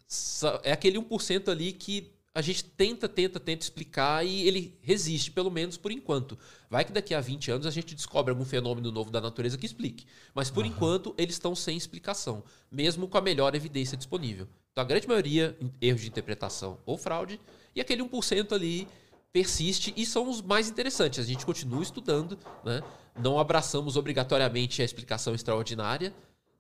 é 0.62 0.72
aquele 0.72 0.98
1% 0.98 1.48
ali 1.48 1.72
que 1.72 2.12
a 2.34 2.42
gente 2.42 2.64
tenta, 2.64 3.08
tenta, 3.08 3.38
tenta 3.38 3.62
explicar 3.62 4.26
e 4.26 4.46
ele 4.46 4.76
resiste, 4.82 5.30
pelo 5.30 5.50
menos 5.50 5.76
por 5.76 5.92
enquanto. 5.92 6.36
Vai 6.68 6.84
que 6.84 6.90
daqui 6.90 7.14
a 7.14 7.20
20 7.20 7.52
anos 7.52 7.66
a 7.66 7.70
gente 7.70 7.94
descobre 7.94 8.32
algum 8.32 8.44
fenômeno 8.44 8.90
novo 8.90 9.08
da 9.08 9.20
natureza 9.20 9.56
que 9.56 9.64
explique. 9.64 10.04
Mas 10.34 10.50
por 10.50 10.64
uhum. 10.64 10.70
enquanto 10.70 11.14
eles 11.16 11.36
estão 11.36 11.54
sem 11.54 11.76
explicação, 11.76 12.42
mesmo 12.70 13.06
com 13.06 13.16
a 13.16 13.20
melhor 13.20 13.54
evidência 13.54 13.96
disponível. 13.96 14.48
Então 14.72 14.82
a 14.82 14.86
grande 14.86 15.06
maioria, 15.06 15.56
erros 15.80 16.00
de 16.00 16.08
interpretação 16.08 16.78
ou 16.84 16.98
fraude, 16.98 17.40
e 17.72 17.80
aquele 17.80 18.02
1% 18.02 18.52
ali 18.52 18.88
persiste 19.32 19.94
e 19.96 20.04
são 20.04 20.28
os 20.28 20.42
mais 20.42 20.68
interessantes. 20.68 21.20
A 21.20 21.22
gente 21.22 21.46
continua 21.46 21.84
estudando, 21.84 22.36
né? 22.64 22.82
Não 23.18 23.38
abraçamos 23.38 23.96
obrigatoriamente 23.96 24.82
a 24.82 24.84
explicação 24.84 25.34
extraordinária. 25.34 26.14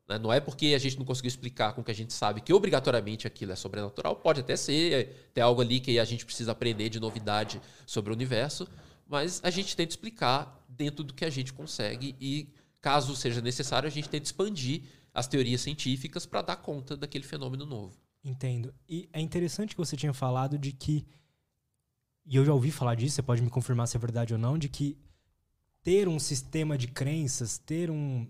Né? 0.08 0.18
Não 0.18 0.32
é 0.32 0.40
porque 0.40 0.74
a 0.74 0.78
gente 0.78 0.98
não 0.98 1.04
conseguiu 1.04 1.28
explicar 1.28 1.72
com 1.72 1.82
que 1.82 1.90
a 1.90 1.94
gente 1.94 2.12
sabe 2.12 2.40
que 2.40 2.52
obrigatoriamente 2.52 3.26
aquilo 3.26 3.52
é 3.52 3.56
sobrenatural. 3.56 4.16
Pode 4.16 4.40
até 4.40 4.56
ser, 4.56 4.92
é, 4.92 5.04
ter 5.32 5.40
algo 5.40 5.60
ali 5.60 5.80
que 5.80 5.98
a 5.98 6.04
gente 6.04 6.24
precisa 6.24 6.52
aprender 6.52 6.88
de 6.88 7.00
novidade 7.00 7.60
sobre 7.86 8.12
o 8.12 8.14
universo, 8.14 8.68
mas 9.06 9.40
a 9.42 9.50
gente 9.50 9.76
tenta 9.76 9.90
explicar 9.90 10.64
dentro 10.68 11.04
do 11.04 11.14
que 11.14 11.24
a 11.24 11.30
gente 11.30 11.52
consegue 11.52 12.14
e, 12.20 12.48
caso 12.80 13.14
seja 13.16 13.40
necessário, 13.40 13.86
a 13.86 13.90
gente 13.90 14.08
tenta 14.08 14.24
expandir 14.24 14.82
as 15.12 15.26
teorias 15.26 15.60
científicas 15.60 16.26
para 16.26 16.42
dar 16.42 16.56
conta 16.56 16.96
daquele 16.96 17.24
fenômeno 17.24 17.64
novo. 17.64 17.96
Entendo. 18.24 18.74
E 18.88 19.08
é 19.12 19.20
interessante 19.20 19.74
que 19.74 19.78
você 19.78 19.96
tinha 19.96 20.12
falado 20.12 20.58
de 20.58 20.72
que 20.72 21.06
e 22.26 22.36
eu 22.36 22.44
já 22.44 22.54
ouvi 22.54 22.70
falar 22.70 22.94
disso, 22.94 23.16
você 23.16 23.22
pode 23.22 23.42
me 23.42 23.50
confirmar 23.50 23.86
se 23.86 23.96
é 23.96 24.00
verdade 24.00 24.32
ou 24.32 24.38
não, 24.38 24.56
de 24.56 24.68
que 24.68 24.96
ter 25.84 26.08
um 26.08 26.18
sistema 26.18 26.76
de 26.76 26.88
crenças, 26.88 27.58
ter 27.58 27.90
um. 27.90 28.26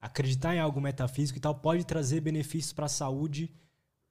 acreditar 0.00 0.54
em 0.54 0.58
algo 0.58 0.80
metafísico 0.80 1.38
e 1.38 1.40
tal, 1.40 1.54
pode 1.54 1.84
trazer 1.84 2.20
benefícios 2.20 2.72
para 2.72 2.86
a 2.86 2.90
saúde 2.90 3.50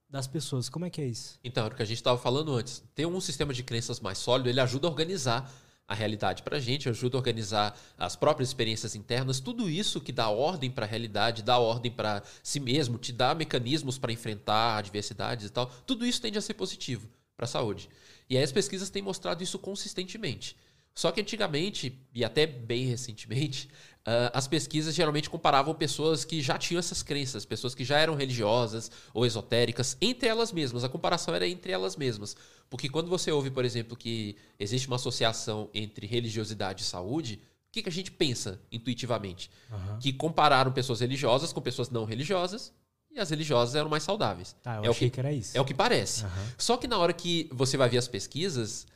das 0.09 0.27
pessoas. 0.27 0.69
Como 0.69 0.85
é 0.85 0.89
que 0.89 1.01
é 1.01 1.05
isso? 1.05 1.38
Então, 1.43 1.65
era 1.65 1.73
o 1.73 1.77
que 1.77 1.83
a 1.83 1.85
gente 1.85 1.97
estava 1.97 2.17
falando 2.17 2.55
antes. 2.55 2.81
Ter 2.95 3.05
um 3.05 3.21
sistema 3.21 3.53
de 3.53 3.61
crenças 3.61 4.00
mais 4.00 4.17
sólido, 4.17 4.50
ele 4.50 4.61
ajuda 4.61 4.88
a 4.88 4.89
organizar 4.89 5.53
a 5.85 5.93
realidade 5.93 6.41
para 6.41 6.55
a 6.55 6.59
gente, 6.59 6.88
ajuda 6.88 7.17
a 7.17 7.19
organizar 7.19 7.77
as 7.97 8.15
próprias 8.15 8.47
experiências 8.47 8.95
internas, 8.95 9.41
tudo 9.41 9.69
isso 9.69 10.00
que 10.00 10.13
dá 10.13 10.29
ordem 10.29 10.71
para 10.71 10.85
a 10.85 10.88
realidade, 10.88 11.43
dá 11.43 11.57
ordem 11.57 11.91
para 11.91 12.23
si 12.41 12.61
mesmo, 12.61 12.97
te 12.97 13.11
dá 13.11 13.35
mecanismos 13.35 13.97
para 13.97 14.13
enfrentar 14.13 14.77
adversidades 14.77 15.47
e 15.47 15.50
tal, 15.50 15.67
tudo 15.85 16.05
isso 16.05 16.21
tende 16.21 16.38
a 16.38 16.41
ser 16.41 16.53
positivo 16.53 17.09
para 17.35 17.43
a 17.43 17.47
saúde. 17.47 17.89
E 18.29 18.38
aí 18.38 18.43
as 18.43 18.53
pesquisas 18.53 18.89
têm 18.89 19.01
mostrado 19.01 19.43
isso 19.43 19.59
consistentemente. 19.59 20.55
Só 20.93 21.12
que 21.12 21.21
antigamente, 21.21 22.00
e 22.13 22.24
até 22.24 22.45
bem 22.45 22.86
recentemente, 22.86 23.67
uh, 24.01 24.31
as 24.33 24.48
pesquisas 24.48 24.93
geralmente 24.93 25.29
comparavam 25.29 25.74
pessoas 25.74 26.25
que 26.25 26.41
já 26.41 26.57
tinham 26.57 26.79
essas 26.79 27.01
crenças, 27.01 27.45
pessoas 27.45 27.74
que 27.74 27.83
já 27.83 27.98
eram 27.98 28.15
religiosas 28.15 28.91
ou 29.13 29.25
esotéricas, 29.25 29.98
entre 30.01 30.27
elas 30.27 30.51
mesmas. 30.51 30.83
A 30.83 30.89
comparação 30.89 31.33
era 31.33 31.48
entre 31.48 31.71
elas 31.71 31.95
mesmas. 31.95 32.36
Porque 32.69 32.89
quando 32.89 33.10
você 33.10 33.31
ouve, 33.31 33.50
por 33.50 33.65
exemplo, 33.65 33.95
que 33.98 34.36
existe 34.60 34.88
uma 34.88 34.95
associação 34.95 35.69
entre 35.74 36.05
religiosidade 36.07 36.83
e 36.83 36.86
saúde, 36.86 37.41
o 37.67 37.71
que, 37.71 37.83
que 37.83 37.89
a 37.89 37.91
gente 37.91 38.12
pensa 38.12 38.60
intuitivamente? 38.71 39.50
Uhum. 39.71 40.00
Que 40.00 40.12
compararam 40.12 40.71
pessoas 40.71 41.00
religiosas 41.00 41.53
com 41.53 41.62
pessoas 41.62 41.89
não 41.89 42.03
religiosas 42.03 42.74
e 43.10 43.19
as 43.19 43.29
religiosas 43.29 43.75
eram 43.75 43.89
mais 43.89 44.03
saudáveis. 44.03 44.55
Tá, 44.62 44.77
eu 44.77 44.86
é 44.86 44.88
achei 44.89 45.07
o 45.07 45.12
que, 45.12 45.15
que 45.15 45.19
era 45.19 45.31
isso. 45.31 45.57
É 45.57 45.62
o 45.62 45.65
que 45.65 45.74
parece. 45.74 46.24
Uhum. 46.24 46.29
Só 46.57 46.77
que 46.77 46.88
na 46.88 46.98
hora 46.98 47.13
que 47.13 47.50
você 47.51 47.77
vai 47.77 47.89
ver 47.89 47.98
as 47.98 48.07
pesquisas, 48.07 48.88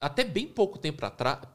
até 0.00 0.24
bem 0.24 0.46
pouco 0.46 0.78
tempo, 0.78 1.02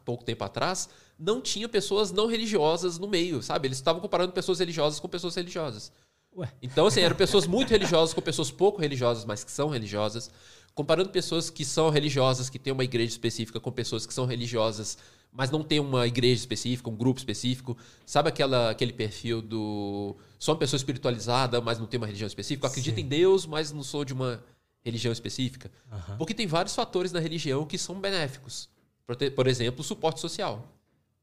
pouco 0.03 0.23
tempo 0.23 0.43
atrás, 0.43 0.89
não 1.17 1.39
tinha 1.41 1.69
pessoas 1.69 2.11
não 2.11 2.25
religiosas 2.25 2.97
no 2.97 3.07
meio, 3.07 3.41
sabe? 3.41 3.67
Eles 3.67 3.77
estavam 3.77 4.01
comparando 4.01 4.31
pessoas 4.31 4.59
religiosas 4.59 4.99
com 4.99 5.07
pessoas 5.07 5.35
religiosas. 5.35 5.91
Ué. 6.35 6.51
Então, 6.61 6.87
assim, 6.87 7.01
eram 7.01 7.15
pessoas 7.15 7.45
muito 7.45 7.69
religiosas 7.69 8.13
com 8.13 8.21
pessoas 8.21 8.49
pouco 8.49 8.81
religiosas, 8.81 9.25
mas 9.25 9.43
que 9.43 9.51
são 9.51 9.69
religiosas. 9.69 10.31
Comparando 10.73 11.09
pessoas 11.09 11.49
que 11.49 11.65
são 11.65 11.89
religiosas, 11.89 12.49
que 12.49 12.57
têm 12.57 12.71
uma 12.71 12.85
igreja 12.85 13.11
específica, 13.11 13.59
com 13.59 13.71
pessoas 13.71 14.05
que 14.05 14.13
são 14.13 14.25
religiosas, 14.25 14.97
mas 15.31 15.51
não 15.51 15.61
tem 15.61 15.79
uma 15.79 16.07
igreja 16.07 16.39
específica, 16.39 16.89
um 16.89 16.95
grupo 16.95 17.19
específico. 17.19 17.77
Sabe 18.05 18.29
aquela, 18.29 18.71
aquele 18.71 18.93
perfil 18.93 19.41
do. 19.41 20.15
Sou 20.39 20.53
uma 20.53 20.59
pessoa 20.59 20.77
espiritualizada, 20.77 21.59
mas 21.59 21.77
não 21.77 21.85
tem 21.85 21.97
uma 21.97 22.07
religião 22.07 22.27
específica? 22.27 22.67
Acredito 22.67 22.95
Sim. 22.95 23.01
em 23.01 23.07
Deus, 23.07 23.45
mas 23.45 23.73
não 23.73 23.83
sou 23.83 24.05
de 24.05 24.13
uma 24.13 24.41
religião 24.83 25.11
específica. 25.11 25.71
Aham. 25.91 26.17
Porque 26.17 26.33
tem 26.33 26.47
vários 26.47 26.75
fatores 26.75 27.11
na 27.11 27.19
religião 27.19 27.65
que 27.65 27.77
são 27.77 27.99
benéficos. 27.99 28.69
Por 29.05 29.15
te- 29.15 29.31
Por 29.31 29.47
exemplo, 29.47 29.81
o 29.81 29.83
suporte 29.83 30.19
social. 30.19 30.67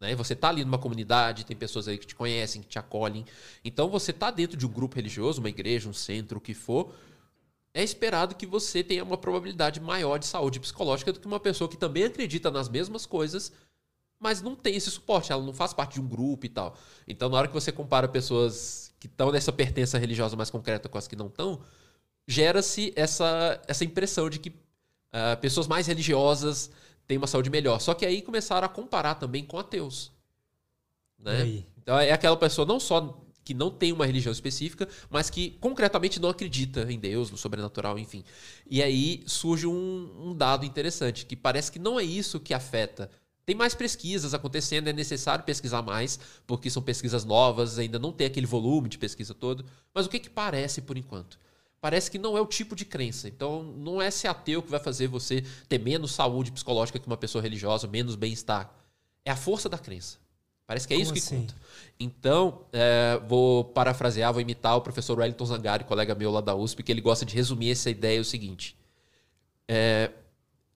Né? 0.01 0.15
Você 0.15 0.33
está 0.33 0.49
ali 0.49 0.65
numa 0.65 0.79
comunidade, 0.79 1.45
tem 1.45 1.57
pessoas 1.57 1.89
aí 1.89 1.99
que 1.99 2.07
te 2.07 2.15
conhecem, 2.15 2.63
que 2.63 2.69
te 2.69 2.79
acolhem. 2.79 3.25
Então, 3.65 3.89
você 3.89 4.13
está 4.13 4.31
dentro 4.31 4.57
de 4.57 4.65
um 4.65 4.69
grupo 4.71 4.95
religioso, 4.97 5.41
uma 5.41 5.49
igreja, 5.49 5.89
um 5.89 5.93
centro, 5.93 6.39
o 6.39 6.41
que 6.41 6.55
for. 6.55 6.95
É 7.75 7.83
esperado 7.83 8.35
que 8.35 8.47
você 8.47 8.83
tenha 8.83 9.03
uma 9.05 9.17
probabilidade 9.19 9.81
maior 9.81 10.19
de 10.19 10.27
saúde 10.27 10.59
psicológica 10.61 11.13
do 11.13 11.21
que 11.21 11.27
uma 11.27 11.41
pessoa 11.41 11.69
que 11.69 11.77
também 11.77 12.05
acredita 12.05 12.51
nas 12.51 12.69
mesmas 12.69 13.07
coisas, 13.07 13.53
mas 14.21 14.41
não 14.41 14.55
tem 14.57 14.75
esse 14.77 14.91
suporte. 14.91 15.33
Ela 15.33 15.43
não 15.43 15.53
faz 15.53 15.73
parte 15.73 15.95
de 15.95 16.01
um 16.01 16.07
grupo 16.09 16.47
e 16.47 16.49
tal. 16.49 16.77
Então, 17.07 17.29
na 17.29 17.37
hora 17.37 17.49
que 17.49 17.55
você 17.55 17.71
compara 17.73 18.09
pessoas 18.09 18.93
que 18.99 19.07
estão 19.07 19.31
nessa 19.31 19.53
pertença 19.53 19.99
religiosa 19.99 20.35
mais 20.37 20.51
concreta 20.51 20.89
com 20.89 20.99
as 20.99 21.07
que 21.07 21.15
não 21.17 21.27
estão, 21.27 21.61
gera-se 22.29 22.93
essa, 22.95 23.61
essa 23.67 23.85
impressão 23.87 24.29
de 24.29 24.39
que 24.39 24.53
ah, 25.11 25.37
pessoas 25.37 25.67
mais 25.67 25.87
religiosas 25.87 26.71
têm 27.07 27.17
uma 27.17 27.27
saúde 27.27 27.49
melhor. 27.49 27.81
Só 27.81 27.95
que 27.95 28.05
aí 28.05 28.21
começaram 28.21 28.67
a 28.67 28.69
comparar 28.69 29.15
também 29.15 29.43
com 29.43 29.59
ateus. 29.59 30.13
Né? 31.19 31.65
Então 31.83 31.99
é 31.99 32.13
aquela 32.13 32.37
pessoa 32.37 32.67
não 32.67 32.79
só 32.79 33.19
que 33.43 33.55
não 33.55 33.71
tem 33.71 33.93
uma 33.93 34.05
religião 34.05 34.31
específica, 34.31 34.87
mas 35.09 35.31
que 35.31 35.53
concretamente 35.53 36.21
não 36.21 36.29
acredita 36.29 36.93
em 36.93 36.99
Deus, 36.99 37.31
no 37.31 37.39
sobrenatural, 37.39 37.99
enfim. 37.99 38.23
E 38.71 38.83
aí 38.83 39.23
surge 39.27 39.67
um, 39.67 40.29
um 40.29 40.37
dado 40.37 40.67
interessante, 40.67 41.25
que 41.25 41.35
parece 41.35 41.73
que 41.73 41.79
não 41.79 41.99
é 41.99 42.05
isso 42.05 42.39
que 42.39 42.53
afeta. 42.53 43.11
Tem 43.47 43.57
mais 43.57 43.75
pesquisas 43.75 44.35
acontecendo, 44.35 44.89
é 44.89 44.93
necessário 44.93 45.43
pesquisar 45.47 45.81
mais, 45.81 46.21
porque 46.47 46.69
são 46.69 46.83
pesquisas 46.83 47.25
novas, 47.25 47.79
ainda 47.79 47.99
não 47.99 48.13
tem 48.13 48.27
aquele 48.27 48.47
volume 48.47 48.91
de 48.91 48.99
pesquisa 48.99 49.33
todo. 49.33 49.65
Mas 49.95 50.05
o 50.05 50.11
que, 50.11 50.19
que 50.19 50.29
parece 50.29 50.83
por 50.83 50.99
enquanto? 50.99 51.39
Parece 51.81 52.11
que 52.11 52.19
não 52.19 52.37
é 52.37 52.41
o 52.41 52.47
tipo 52.47 52.75
de 52.75 52.85
crença. 52.85 53.29
Então, 53.29 53.63
não 53.63 54.03
é 54.03 54.11
ser 54.11 54.29
ateu 54.29 54.63
que 54.63 54.71
vai 54.71 54.81
fazer 54.81 55.07
você 55.07 55.45
ter 55.69 55.79
menos 55.79 56.13
saúde 56.13 56.51
psicológica 56.51 56.99
que 56.99 57.07
uma 57.07 57.17
pessoa 57.17 57.41
religiosa, 57.41 57.87
menos 57.87 58.17
bem-estar. 58.17 58.73
É 59.25 59.31
a 59.31 59.37
força 59.37 59.69
da 59.69 59.79
crença. 59.79 60.19
Parece 60.67 60.87
que 60.87 60.93
é 60.93 60.97
Como 60.97 61.05
isso 61.05 61.13
que 61.13 61.19
assim? 61.19 61.43
conta. 61.43 61.55
Então, 61.99 62.63
é, 62.73 63.21
vou 63.27 63.65
parafrasear, 63.65 64.33
vou 64.33 64.43
imitar 64.43 64.77
o 64.77 64.81
professor 64.81 65.19
Wellington 65.19 65.47
Zangari, 65.47 65.85
colega 65.85 66.15
meu 66.15 66.31
lá 66.31 66.41
da 66.41 66.55
USP, 66.55 66.83
que 66.83 66.93
ele 66.93 67.01
gosta 67.01 67.25
de 67.25 67.35
resumir 67.35 67.71
essa 67.71 67.89
ideia 67.89 68.19
é 68.19 68.21
o 68.21 68.25
seguinte. 68.25 68.77
É, 69.67 70.11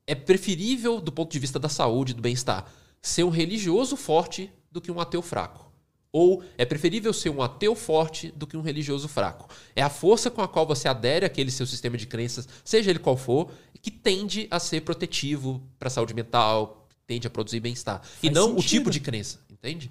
é 0.06 0.14
preferível, 0.14 1.00
do 1.00 1.10
ponto 1.12 1.32
de 1.32 1.38
vista 1.38 1.58
da 1.58 1.68
saúde 1.68 2.14
do 2.14 2.22
bem-estar, 2.22 2.70
ser 3.00 3.24
um 3.24 3.28
religioso 3.28 3.96
forte 3.96 4.50
do 4.70 4.80
que 4.80 4.90
um 4.90 5.00
ateu 5.00 5.20
fraco. 5.20 5.71
Ou 6.12 6.44
é 6.58 6.64
preferível 6.66 7.12
ser 7.12 7.30
um 7.30 7.40
ateu 7.40 7.74
forte 7.74 8.30
do 8.32 8.46
que 8.46 8.56
um 8.56 8.60
religioso 8.60 9.08
fraco. 9.08 9.48
É 9.74 9.82
a 9.82 9.88
força 9.88 10.30
com 10.30 10.42
a 10.42 10.48
qual 10.48 10.66
você 10.66 10.86
adere 10.86 11.24
àquele 11.24 11.50
seu 11.50 11.66
sistema 11.66 11.96
de 11.96 12.06
crenças, 12.06 12.46
seja 12.62 12.90
ele 12.90 12.98
qual 12.98 13.16
for, 13.16 13.50
que 13.80 13.90
tende 13.90 14.46
a 14.50 14.60
ser 14.60 14.82
protetivo 14.82 15.62
para 15.78 15.88
a 15.88 15.90
saúde 15.90 16.12
mental, 16.14 16.86
tende 17.06 17.26
a 17.26 17.30
produzir 17.30 17.60
bem-estar. 17.60 18.02
E 18.22 18.30
não 18.30 18.50
o 18.50 18.60
sentido. 18.60 18.68
tipo 18.68 18.90
de 18.90 19.00
crença, 19.00 19.40
entende? 19.50 19.90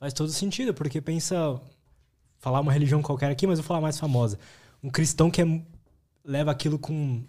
Faz 0.00 0.12
todo 0.12 0.30
sentido, 0.30 0.72
porque 0.72 1.00
pensa. 1.00 1.60
Falar 2.40 2.60
uma 2.60 2.72
religião 2.72 3.02
qualquer 3.02 3.30
aqui, 3.30 3.46
mas 3.46 3.58
vou 3.58 3.66
falar 3.66 3.80
mais 3.80 3.98
famosa. 3.98 4.38
Um 4.82 4.88
cristão 4.90 5.28
que 5.30 5.42
é- 5.42 5.62
leva 6.24 6.50
aquilo 6.52 6.78
com 6.78 7.24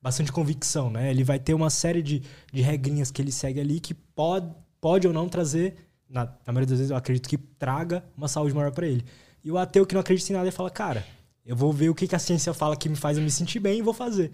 bastante 0.00 0.30
convicção, 0.32 0.88
né? 0.90 1.10
Ele 1.10 1.24
vai 1.24 1.38
ter 1.38 1.52
uma 1.52 1.68
série 1.68 2.02
de, 2.02 2.22
de 2.52 2.62
regrinhas 2.62 3.10
que 3.10 3.20
ele 3.20 3.32
segue 3.32 3.60
ali 3.60 3.80
que 3.80 3.92
pode, 3.92 4.52
pode 4.80 5.06
ou 5.06 5.12
não 5.12 5.28
trazer, 5.28 5.76
na, 6.12 6.26
na 6.26 6.52
maioria 6.52 6.66
das 6.66 6.78
vezes 6.78 6.90
eu 6.90 6.96
acredito 6.96 7.26
que 7.26 7.38
traga 7.38 8.04
uma 8.14 8.28
saúde 8.28 8.54
maior 8.54 8.70
pra 8.70 8.86
ele. 8.86 9.02
E 9.42 9.50
o 9.50 9.56
ateu 9.56 9.86
que 9.86 9.94
não 9.94 10.02
acredita 10.02 10.30
em 10.30 10.34
nada, 10.34 10.44
ele 10.44 10.54
fala, 10.54 10.70
cara, 10.70 11.04
eu 11.44 11.56
vou 11.56 11.72
ver 11.72 11.88
o 11.88 11.94
que, 11.94 12.06
que 12.06 12.14
a 12.14 12.18
ciência 12.18 12.52
fala 12.52 12.76
que 12.76 12.88
me 12.88 12.94
faz 12.94 13.16
eu 13.16 13.24
me 13.24 13.30
sentir 13.30 13.58
bem 13.58 13.78
e 13.78 13.82
vou 13.82 13.94
fazer. 13.94 14.30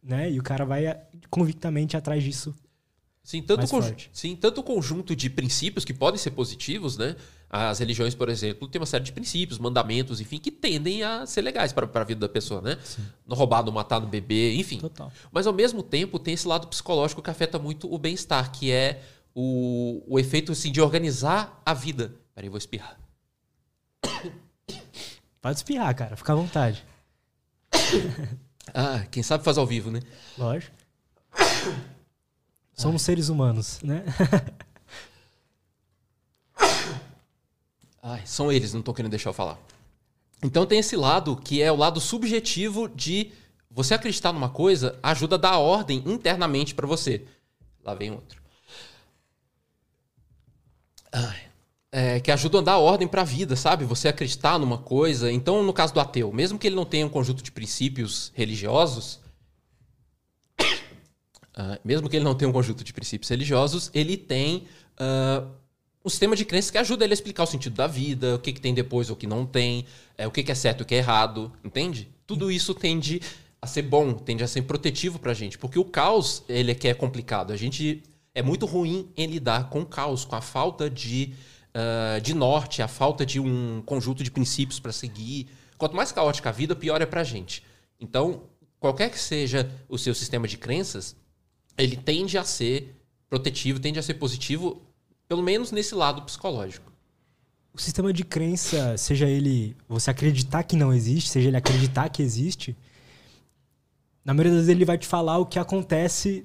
Né? 0.00 0.30
E 0.30 0.38
o 0.38 0.42
cara 0.42 0.64
vai 0.64 0.86
eh, 0.86 1.02
convictamente 1.28 1.96
atrás 1.96 2.22
disso. 2.22 2.54
Sim 3.22 3.42
tanto, 3.42 3.66
sim, 4.12 4.34
tanto 4.34 4.60
o 4.60 4.64
conjunto 4.64 5.14
de 5.14 5.28
princípios 5.28 5.84
que 5.84 5.92
podem 5.92 6.18
ser 6.18 6.30
positivos, 6.30 6.96
né? 6.96 7.14
As 7.50 7.78
religiões, 7.78 8.14
por 8.14 8.30
exemplo, 8.30 8.66
têm 8.66 8.80
uma 8.80 8.86
série 8.86 9.04
de 9.04 9.12
princípios, 9.12 9.58
mandamentos, 9.58 10.20
enfim, 10.20 10.38
que 10.38 10.50
tendem 10.50 11.02
a 11.02 11.26
ser 11.26 11.42
legais 11.42 11.72
para 11.72 11.86
para 11.86 12.00
a 12.00 12.04
vida 12.04 12.20
da 12.20 12.28
pessoa, 12.28 12.62
né? 12.62 12.78
Não 13.26 13.36
roubar, 13.36 13.62
não 13.62 13.72
matar, 13.72 14.00
não 14.00 14.08
beber, 14.08 14.54
enfim. 14.54 14.78
Total. 14.78 15.12
Mas 15.30 15.46
ao 15.46 15.52
mesmo 15.52 15.82
tempo 15.82 16.18
tem 16.18 16.32
esse 16.32 16.48
lado 16.48 16.66
psicológico 16.66 17.20
que 17.20 17.28
afeta 17.28 17.58
muito 17.58 17.92
o 17.92 17.98
bem-estar, 17.98 18.50
que 18.50 18.72
é 18.72 19.02
o, 19.40 20.02
o 20.06 20.18
efeito 20.18 20.52
assim, 20.52 20.70
de 20.70 20.82
organizar 20.82 21.62
a 21.64 21.72
vida. 21.72 22.14
Peraí, 22.34 22.50
vou 22.50 22.58
espirrar. 22.58 23.00
Pode 25.40 25.56
espirrar, 25.56 25.94
cara. 25.96 26.16
Fica 26.16 26.32
à 26.32 26.36
vontade. 26.36 26.84
Ah, 28.72 29.04
quem 29.10 29.20
sabe 29.20 29.42
faz 29.42 29.58
ao 29.58 29.66
vivo, 29.66 29.90
né? 29.90 30.00
Lógico. 30.38 30.76
Somos 32.72 33.02
seres 33.02 33.28
humanos, 33.28 33.80
né? 33.82 34.04
Ai, 38.00 38.22
são 38.24 38.52
eles, 38.52 38.72
não 38.72 38.80
tô 38.80 38.94
querendo 38.94 39.10
deixar 39.10 39.30
eu 39.30 39.34
falar. 39.34 39.58
Então 40.40 40.64
tem 40.64 40.78
esse 40.78 40.94
lado 40.94 41.34
que 41.34 41.60
é 41.60 41.72
o 41.72 41.76
lado 41.76 42.00
subjetivo 42.00 42.88
de 42.88 43.32
você 43.68 43.94
acreditar 43.94 44.32
numa 44.32 44.50
coisa 44.50 44.96
ajuda 45.02 45.34
a 45.34 45.38
dar 45.38 45.58
ordem 45.58 46.00
internamente 46.06 46.76
pra 46.76 46.86
você. 46.86 47.26
Lá 47.82 47.92
vem 47.94 48.12
outro. 48.12 48.39
É, 51.92 52.20
que 52.20 52.30
ajuda 52.30 52.58
a 52.58 52.62
dar 52.62 52.78
ordem 52.78 53.08
pra 53.08 53.24
vida, 53.24 53.56
sabe? 53.56 53.84
Você 53.84 54.06
acreditar 54.06 54.58
numa 54.58 54.78
coisa. 54.78 55.30
Então, 55.30 55.62
no 55.62 55.72
caso 55.72 55.92
do 55.92 55.98
ateu, 55.98 56.32
mesmo 56.32 56.58
que 56.58 56.68
ele 56.68 56.76
não 56.76 56.84
tenha 56.84 57.04
um 57.04 57.08
conjunto 57.08 57.42
de 57.42 57.50
princípios 57.50 58.30
religiosos, 58.34 59.18
ah, 61.52 61.80
mesmo 61.84 62.08
que 62.08 62.16
ele 62.16 62.24
não 62.24 62.34
tenha 62.34 62.48
um 62.48 62.52
conjunto 62.52 62.84
de 62.84 62.92
princípios 62.92 63.28
religiosos, 63.28 63.90
ele 63.92 64.16
tem 64.16 64.68
ah, 64.96 65.44
um 66.04 66.08
sistema 66.08 66.36
de 66.36 66.44
crenças 66.44 66.70
que 66.70 66.78
ajuda 66.78 67.04
ele 67.04 67.12
a 67.12 67.14
explicar 67.14 67.42
o 67.42 67.46
sentido 67.46 67.74
da 67.74 67.86
vida, 67.88 68.36
o 68.36 68.38
que, 68.38 68.52
que 68.52 68.60
tem 68.60 68.72
depois, 68.72 69.10
o 69.10 69.16
que 69.16 69.26
não 69.26 69.44
tem, 69.44 69.84
é, 70.16 70.26
o 70.26 70.30
que, 70.30 70.44
que 70.44 70.52
é 70.52 70.54
certo 70.54 70.80
e 70.80 70.82
o 70.82 70.86
que 70.86 70.94
é 70.94 70.98
errado, 70.98 71.52
entende? 71.64 72.08
Tudo 72.26 72.52
isso 72.52 72.72
tende 72.72 73.20
a 73.60 73.66
ser 73.66 73.82
bom, 73.82 74.14
tende 74.14 74.42
a 74.42 74.46
ser 74.46 74.62
protetivo 74.62 75.18
pra 75.18 75.34
gente, 75.34 75.58
porque 75.58 75.78
o 75.78 75.84
caos, 75.84 76.42
ele 76.48 76.70
é 76.70 76.74
que 76.74 76.88
é 76.88 76.94
complicado. 76.94 77.52
A 77.52 77.56
gente 77.56 78.02
é 78.34 78.42
muito 78.42 78.66
ruim 78.66 79.10
em 79.16 79.26
lidar 79.26 79.68
com 79.68 79.80
o 79.80 79.86
caos, 79.86 80.24
com 80.24 80.36
a 80.36 80.40
falta 80.40 80.88
de, 80.88 81.34
ah, 81.74 82.18
de 82.20 82.34
norte, 82.34 82.82
a 82.82 82.88
falta 82.88 83.24
de 83.24 83.40
um 83.40 83.82
conjunto 83.84 84.22
de 84.22 84.30
princípios 84.30 84.78
para 84.80 84.92
seguir. 84.92 85.48
Quanto 85.78 85.96
mais 85.96 86.12
caótica 86.12 86.50
a 86.50 86.52
vida, 86.52 86.76
pior 86.76 87.00
é 87.00 87.06
pra 87.06 87.24
gente. 87.24 87.64
Então, 87.98 88.42
qualquer 88.78 89.10
que 89.10 89.18
seja 89.18 89.70
o 89.88 89.98
seu 89.98 90.14
sistema 90.14 90.46
de 90.46 90.56
crenças, 90.56 91.16
ele 91.76 91.96
tende 91.96 92.36
a 92.38 92.44
ser 92.44 92.96
protetivo, 93.28 93.78
tende 93.78 93.98
a 93.98 94.02
ser 94.02 94.14
positivo, 94.14 94.82
pelo 95.28 95.42
menos 95.42 95.70
nesse 95.70 95.94
lado 95.94 96.22
psicológico. 96.22 96.90
O 97.72 97.80
sistema 97.80 98.12
de 98.12 98.24
crença, 98.24 98.96
seja 98.96 99.28
ele 99.28 99.76
você 99.88 100.10
acreditar 100.10 100.64
que 100.64 100.74
não 100.74 100.92
existe, 100.92 101.30
seja 101.30 101.48
ele 101.48 101.56
acreditar 101.56 102.08
que 102.08 102.20
existe, 102.20 102.76
na 104.24 104.34
maioria 104.34 104.52
das 104.52 104.62
vezes 104.62 104.76
ele 104.76 104.84
vai 104.84 104.98
te 104.98 105.06
falar 105.06 105.38
o 105.38 105.46
que 105.46 105.58
acontece 105.58 106.44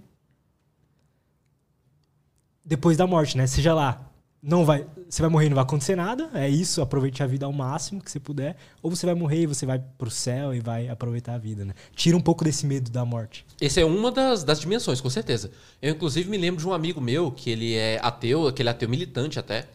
depois 2.66 2.98
da 2.98 3.06
morte, 3.06 3.38
né? 3.38 3.46
Seja 3.46 3.74
lá, 3.74 4.12
não 4.42 4.66
vai, 4.66 4.86
você 5.10 5.22
vai 5.22 5.30
morrer 5.30 5.48
e 5.48 5.50
não 5.50 5.56
vai 5.56 5.64
acontecer 5.64 5.96
nada, 5.96 6.30
é 6.34 6.48
isso, 6.48 6.82
aproveite 6.82 7.24
a 7.24 7.28
vida 7.28 7.46
ao 7.46 7.54
máximo 7.54 8.02
que 8.02 8.12
você 8.12 8.20
puder, 8.20 8.56
ou 8.82 8.90
você 8.90 9.06
vai 9.06 9.16
morrer 9.16 9.42
e 9.42 9.46
você 9.48 9.66
vai 9.66 9.80
pro 9.98 10.12
céu 10.12 10.54
e 10.54 10.60
vai 10.60 10.88
aproveitar 10.88 11.34
a 11.34 11.38
vida, 11.38 11.66
né? 11.66 11.74
Tira 11.96 12.16
um 12.16 12.22
pouco 12.22 12.44
desse 12.44 12.66
medo 12.66 12.92
da 12.92 13.04
morte. 13.04 13.46
Essa 13.60 13.82
é 13.82 13.86
uma 13.86 14.12
das, 14.12 14.44
das 14.44 14.60
dimensões, 14.60 15.02
com 15.02 15.10
certeza. 15.10 15.52
Eu, 15.82 15.94
inclusive, 15.94 16.30
me 16.30 16.38
lembro 16.38 16.62
de 16.62 16.68
um 16.68 16.74
amigo 16.74 17.02
meu 17.02 17.32
que 17.32 17.50
ele 17.50 17.74
é 17.74 18.00
ateu, 18.04 18.48
aquele 18.48 18.70
ateu 18.70 18.88
militante 18.88 19.40
até, 19.40 19.68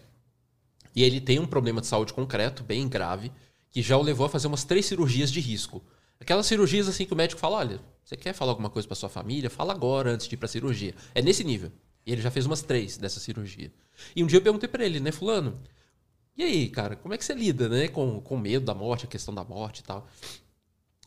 e 0.95 1.03
ele 1.03 1.21
tem 1.21 1.39
um 1.39 1.47
problema 1.47 1.81
de 1.81 1.87
saúde 1.87 2.13
concreto, 2.13 2.63
bem 2.63 2.89
grave, 2.89 3.33
que 3.71 3.83
já 3.83 3.97
o 3.97 4.03
levou 4.03 4.27
a 4.27 4.29
fazer 4.29 4.47
umas 4.47 4.65
três 4.65 4.87
cirurgias 4.87 5.31
de 5.31 5.41
risco. 5.41 5.83
Aquelas 6.21 6.47
cirurgias 6.47 6.89
assim 6.89 7.07
que 7.07 7.13
o 7.13 7.17
médico 7.17 7.41
fala: 7.41 7.57
olha, 7.57 7.81
você 8.05 8.17
quer 8.17 8.33
falar 8.33 8.53
alguma 8.53 8.69
coisa 8.69 8.87
pra 8.87 8.95
sua 8.95 9.09
família? 9.09 9.49
Fala 9.49 9.73
agora 9.73 10.13
antes 10.13 10.29
de 10.29 10.35
ir 10.35 10.39
pra 10.39 10.49
cirurgia. 10.49 10.95
É 11.15 11.23
nesse 11.23 11.43
nível. 11.43 11.73
E 12.07 12.13
ele 12.13 12.23
já 12.23 12.31
fez 12.31 12.47
umas 12.47 12.63
três 12.63 12.97
dessa 12.97 13.21
cirurgia. 13.21 13.73
E 14.15 14.25
um 14.25 14.27
dia 14.27 14.39
eu 14.39 14.43
perguntei 14.43 14.69
pra 14.69 14.85
ele, 14.85 15.01
né, 15.01 15.13
Fulano? 15.13 15.61
E 16.37 16.43
aí, 16.43 16.69
cara, 16.69 16.97
como 16.97 17.13
é 17.13 17.19
que 17.19 17.25
você 17.25 17.35
lida, 17.35 17.69
né, 17.69 17.89
com, 17.89 18.21
com 18.21 18.37
medo 18.37 18.65
da 18.65 18.75
morte, 18.75 19.05
a 19.05 19.09
questão 19.09 19.35
da 19.35 19.45
morte 19.45 19.81
e 19.81 19.83
tal? 19.83 20.09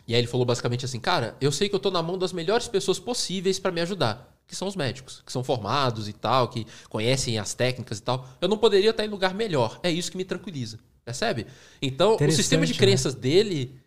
E 0.08 0.14
aí 0.14 0.20
ele 0.20 0.28
falou 0.28 0.46
basicamente 0.46 0.86
assim, 0.86 1.00
cara, 1.00 1.36
eu 1.40 1.52
sei 1.52 1.70
que 1.70 1.76
eu 1.76 1.80
tô 1.80 1.90
na 1.90 2.04
mão 2.04 2.18
das 2.18 2.34
melhores 2.34 2.68
pessoas 2.68 3.00
possíveis 3.00 3.58
pra 3.58 3.72
me 3.72 3.82
ajudar, 3.82 4.38
que 4.46 4.56
são 4.56 4.68
os 4.68 4.76
médicos, 4.76 5.24
que 5.26 5.32
são 5.32 5.44
formados 5.44 6.08
e 6.08 6.14
tal, 6.14 6.50
que 6.50 6.68
conhecem 6.90 7.40
as 7.40 7.54
técnicas 7.54 8.00
e 8.00 8.04
tal. 8.04 8.28
Eu 8.42 8.48
não 8.48 8.58
poderia 8.58 8.90
estar 8.90 9.06
em 9.06 9.10
lugar 9.10 9.34
melhor. 9.34 9.80
É 9.82 9.90
isso 9.90 10.12
que 10.12 10.18
me 10.18 10.26
tranquiliza. 10.26 10.78
Percebe? 11.06 11.48
Então, 11.82 12.16
o 12.16 12.32
sistema 12.32 12.66
de 12.66 12.74
né? 12.74 12.80
crenças 12.80 13.14
dele 13.14 13.78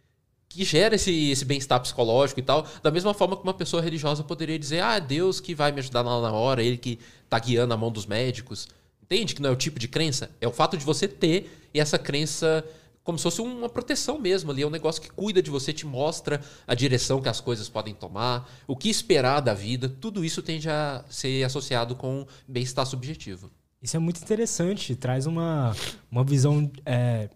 que 0.56 0.64
gera 0.64 0.94
esse, 0.96 1.30
esse 1.30 1.44
bem-estar 1.44 1.80
psicológico 1.80 2.40
e 2.40 2.42
tal, 2.42 2.66
da 2.82 2.90
mesma 2.90 3.14
forma 3.14 3.36
que 3.36 3.42
uma 3.42 3.54
pessoa 3.54 3.82
religiosa 3.82 4.24
poderia 4.24 4.58
dizer, 4.58 4.80
ah, 4.80 4.98
Deus 4.98 5.40
que 5.40 5.54
vai 5.54 5.70
me 5.70 5.78
ajudar 5.78 6.02
lá 6.02 6.20
na 6.20 6.32
hora, 6.32 6.62
ele 6.62 6.76
que 6.76 6.98
tá 7.28 7.38
guiando 7.38 7.74
a 7.74 7.76
mão 7.76 7.90
dos 7.90 8.06
médicos. 8.06 8.68
Entende 9.02 9.34
que 9.34 9.42
não 9.42 9.50
é 9.50 9.52
o 9.52 9.56
tipo 9.56 9.78
de 9.78 9.86
crença? 9.86 10.30
É 10.40 10.48
o 10.48 10.52
fato 10.52 10.76
de 10.76 10.84
você 10.84 11.06
ter 11.06 11.68
e 11.72 11.78
essa 11.78 11.98
crença 11.98 12.64
como 13.06 13.16
se 13.16 13.22
fosse 13.22 13.40
uma 13.40 13.68
proteção 13.68 14.18
mesmo 14.18 14.50
ali. 14.50 14.62
É 14.62 14.66
um 14.66 14.70
negócio 14.70 15.00
que 15.00 15.08
cuida 15.08 15.40
de 15.40 15.48
você, 15.48 15.72
te 15.72 15.86
mostra 15.86 16.40
a 16.66 16.74
direção 16.74 17.22
que 17.22 17.28
as 17.28 17.40
coisas 17.40 17.68
podem 17.68 17.94
tomar, 17.94 18.50
o 18.66 18.76
que 18.76 18.90
esperar 18.90 19.38
da 19.38 19.54
vida. 19.54 19.88
Tudo 19.88 20.24
isso 20.24 20.42
tende 20.42 20.68
a 20.68 21.04
ser 21.08 21.44
associado 21.44 21.94
com 21.94 22.26
bem-estar 22.48 22.84
subjetivo. 22.84 23.48
Isso 23.80 23.96
é 23.96 24.00
muito 24.00 24.20
interessante, 24.20 24.96
traz 24.96 25.24
uma, 25.26 25.76
uma 26.10 26.24
visão 26.24 26.68
é, 26.84 27.30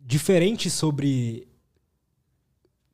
diferente 0.00 0.70
sobre 0.70 1.46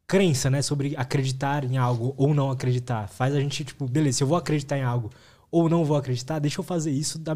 crença, 0.06 0.48
né? 0.48 0.62
Sobre 0.62 0.94
acreditar 0.96 1.64
em 1.64 1.76
algo 1.76 2.14
ou 2.16 2.34
não 2.34 2.50
acreditar. 2.50 3.08
Faz 3.08 3.34
a 3.34 3.40
gente, 3.40 3.64
tipo, 3.64 3.86
beleza, 3.86 4.18
se 4.18 4.25
eu 4.25 4.28
vou 4.28 4.36
acreditar 4.36 4.78
em 4.78 4.84
algo 4.84 5.10
ou 5.50 5.68
não 5.68 5.84
vou 5.84 5.96
acreditar, 5.96 6.38
deixa 6.38 6.60
eu 6.60 6.64
fazer 6.64 6.90
isso 6.90 7.18
da... 7.18 7.34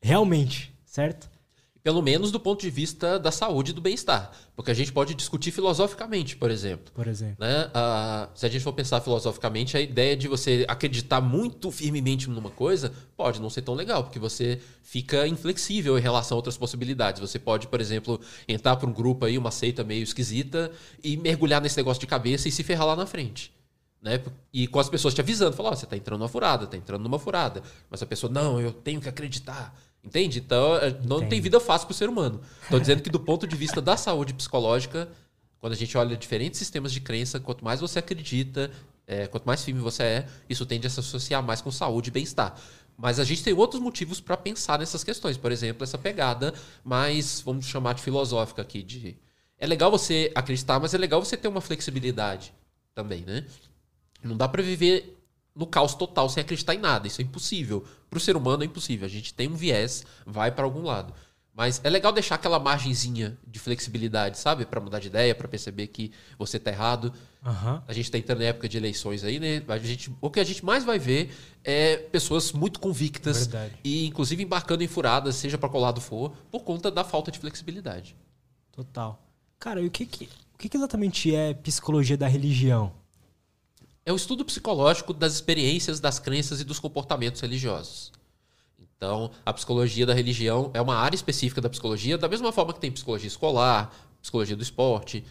realmente, 0.00 0.74
certo? 0.84 1.30
Pelo 1.82 2.00
menos 2.00 2.30
do 2.30 2.38
ponto 2.38 2.60
de 2.60 2.70
vista 2.70 3.18
da 3.18 3.32
saúde 3.32 3.72
e 3.72 3.74
do 3.74 3.80
bem-estar. 3.80 4.30
Porque 4.54 4.70
a 4.70 4.74
gente 4.74 4.92
pode 4.92 5.14
discutir 5.14 5.50
filosoficamente, 5.50 6.36
por 6.36 6.50
exemplo. 6.50 6.92
Por 6.94 7.08
exemplo. 7.08 7.36
Né? 7.40 7.70
Ah, 7.74 8.28
se 8.34 8.46
a 8.46 8.48
gente 8.48 8.62
for 8.62 8.72
pensar 8.72 9.00
filosoficamente, 9.00 9.76
a 9.76 9.80
ideia 9.80 10.16
de 10.16 10.28
você 10.28 10.64
acreditar 10.68 11.20
muito 11.20 11.70
firmemente 11.72 12.30
numa 12.30 12.50
coisa 12.50 12.92
pode 13.16 13.40
não 13.40 13.50
ser 13.50 13.62
tão 13.62 13.74
legal, 13.74 14.04
porque 14.04 14.18
você 14.18 14.60
fica 14.82 15.26
inflexível 15.26 15.98
em 15.98 16.00
relação 16.00 16.36
a 16.36 16.38
outras 16.38 16.56
possibilidades. 16.56 17.20
Você 17.20 17.38
pode, 17.38 17.66
por 17.66 17.80
exemplo, 17.80 18.20
entrar 18.46 18.76
para 18.76 18.88
um 18.88 18.92
grupo 18.92 19.24
aí, 19.24 19.36
uma 19.36 19.50
seita 19.50 19.82
meio 19.82 20.04
esquisita, 20.04 20.70
e 21.02 21.16
mergulhar 21.16 21.60
nesse 21.60 21.76
negócio 21.76 22.00
de 22.00 22.06
cabeça 22.06 22.48
e 22.48 22.52
se 22.52 22.62
ferrar 22.62 22.86
lá 22.86 22.96
na 22.96 23.06
frente. 23.06 23.52
Né? 24.00 24.20
E 24.52 24.66
com 24.66 24.80
as 24.80 24.88
pessoas 24.88 25.14
te 25.14 25.20
avisando, 25.20 25.56
falar, 25.56 25.70
oh, 25.70 25.76
você 25.76 25.84
está 25.84 25.96
entrando 25.96 26.18
numa 26.20 26.28
furada, 26.28 26.64
está 26.64 26.76
entrando 26.76 27.02
numa 27.02 27.18
furada. 27.18 27.62
Mas 27.88 28.02
a 28.02 28.06
pessoa, 28.06 28.32
não, 28.32 28.60
eu 28.60 28.72
tenho 28.72 29.00
que 29.00 29.08
acreditar. 29.08 29.74
Entende? 30.04 30.40
Então, 30.40 30.76
é, 30.76 30.90
não 31.04 31.18
Entendi. 31.18 31.30
tem 31.30 31.40
vida 31.40 31.60
fácil 31.60 31.86
para 31.86 31.92
o 31.92 31.96
ser 31.96 32.08
humano. 32.08 32.40
Estou 32.62 32.80
dizendo 32.80 33.02
que, 33.02 33.10
do 33.10 33.20
ponto 33.20 33.46
de 33.46 33.54
vista 33.56 33.80
da 33.80 33.96
saúde 33.96 34.34
psicológica, 34.34 35.08
quando 35.60 35.74
a 35.74 35.76
gente 35.76 35.96
olha 35.96 36.16
diferentes 36.16 36.58
sistemas 36.58 36.92
de 36.92 37.00
crença, 37.00 37.38
quanto 37.38 37.64
mais 37.64 37.80
você 37.80 38.00
acredita, 38.00 38.70
é, 39.06 39.28
quanto 39.28 39.44
mais 39.44 39.62
firme 39.62 39.80
você 39.80 40.02
é, 40.02 40.28
isso 40.48 40.66
tende 40.66 40.86
a 40.86 40.90
se 40.90 40.98
associar 40.98 41.42
mais 41.42 41.60
com 41.60 41.70
saúde 41.70 42.08
e 42.08 42.12
bem-estar. 42.12 42.58
Mas 42.96 43.20
a 43.20 43.24
gente 43.24 43.44
tem 43.44 43.52
outros 43.52 43.80
motivos 43.80 44.20
para 44.20 44.36
pensar 44.36 44.78
nessas 44.78 45.04
questões. 45.04 45.36
Por 45.36 45.52
exemplo, 45.52 45.84
essa 45.84 45.96
pegada 45.96 46.52
mais, 46.84 47.40
vamos 47.40 47.66
chamar 47.66 47.94
de 47.94 48.02
filosófica 48.02 48.60
aqui. 48.60 48.82
De... 48.82 49.16
É 49.56 49.66
legal 49.66 49.90
você 49.90 50.32
acreditar, 50.34 50.80
mas 50.80 50.94
é 50.94 50.98
legal 50.98 51.24
você 51.24 51.36
ter 51.36 51.48
uma 51.48 51.60
flexibilidade 51.60 52.52
também, 52.94 53.22
né? 53.24 53.46
Não 54.22 54.36
dá 54.36 54.48
para 54.48 54.62
viver 54.62 55.21
no 55.54 55.66
caos 55.66 55.94
total 55.94 56.28
sem 56.28 56.40
acreditar 56.40 56.74
em 56.74 56.78
nada. 56.78 57.06
Isso 57.06 57.20
é 57.20 57.24
impossível. 57.24 57.84
Para 58.08 58.16
o 58.16 58.20
ser 58.20 58.36
humano 58.36 58.62
é 58.62 58.66
impossível. 58.66 59.06
A 59.06 59.10
gente 59.10 59.34
tem 59.34 59.48
um 59.48 59.54
viés, 59.54 60.04
vai 60.26 60.50
para 60.50 60.64
algum 60.64 60.82
lado. 60.82 61.12
Mas 61.54 61.82
é 61.84 61.90
legal 61.90 62.12
deixar 62.12 62.36
aquela 62.36 62.58
margenzinha 62.58 63.36
de 63.46 63.58
flexibilidade, 63.58 64.38
sabe? 64.38 64.64
Para 64.64 64.80
mudar 64.80 65.00
de 65.00 65.08
ideia, 65.08 65.34
para 65.34 65.46
perceber 65.46 65.86
que 65.88 66.10
você 66.38 66.58
tá 66.58 66.70
errado. 66.70 67.12
Uhum. 67.44 67.82
A 67.86 67.92
gente 67.92 68.10
tá 68.10 68.16
entrando 68.16 68.38
na 68.38 68.46
época 68.46 68.66
de 68.66 68.78
eleições 68.78 69.22
aí, 69.22 69.38
né? 69.38 69.62
A 69.68 69.76
gente, 69.76 70.10
o 70.18 70.30
que 70.30 70.40
a 70.40 70.44
gente 70.44 70.64
mais 70.64 70.82
vai 70.82 70.98
ver 70.98 71.30
é 71.62 71.98
pessoas 71.98 72.52
muito 72.52 72.80
convictas 72.80 73.46
Verdade. 73.46 73.74
e, 73.84 74.06
inclusive, 74.06 74.42
embarcando 74.42 74.82
em 74.82 74.88
furadas, 74.88 75.36
seja 75.36 75.58
para 75.58 75.68
qual 75.68 75.82
lado 75.82 76.00
for, 76.00 76.32
por 76.50 76.62
conta 76.62 76.90
da 76.90 77.04
falta 77.04 77.30
de 77.30 77.38
flexibilidade. 77.38 78.16
Total. 78.70 79.22
Cara, 79.58 79.82
e 79.82 79.86
o 79.86 79.90
que, 79.90 80.06
que, 80.06 80.24
o 80.54 80.58
que, 80.58 80.70
que 80.70 80.76
exatamente 80.76 81.34
é 81.34 81.52
psicologia 81.52 82.16
da 82.16 82.26
religião? 82.26 82.94
É 84.04 84.12
o 84.12 84.16
estudo 84.16 84.44
psicológico 84.44 85.12
das 85.12 85.34
experiências, 85.34 86.00
das 86.00 86.18
crenças 86.18 86.60
e 86.60 86.64
dos 86.64 86.78
comportamentos 86.78 87.40
religiosos. 87.40 88.12
Então, 88.96 89.30
a 89.44 89.52
psicologia 89.52 90.06
da 90.06 90.14
religião 90.14 90.70
é 90.74 90.80
uma 90.80 90.94
área 90.94 91.16
específica 91.16 91.60
da 91.60 91.68
psicologia, 91.68 92.16
da 92.16 92.28
mesma 92.28 92.52
forma 92.52 92.72
que 92.72 92.80
tem 92.80 92.90
psicologia 92.90 93.26
escolar, 93.26 93.92
psicologia 94.20 94.56
do 94.56 94.62
esporte. 94.62 95.24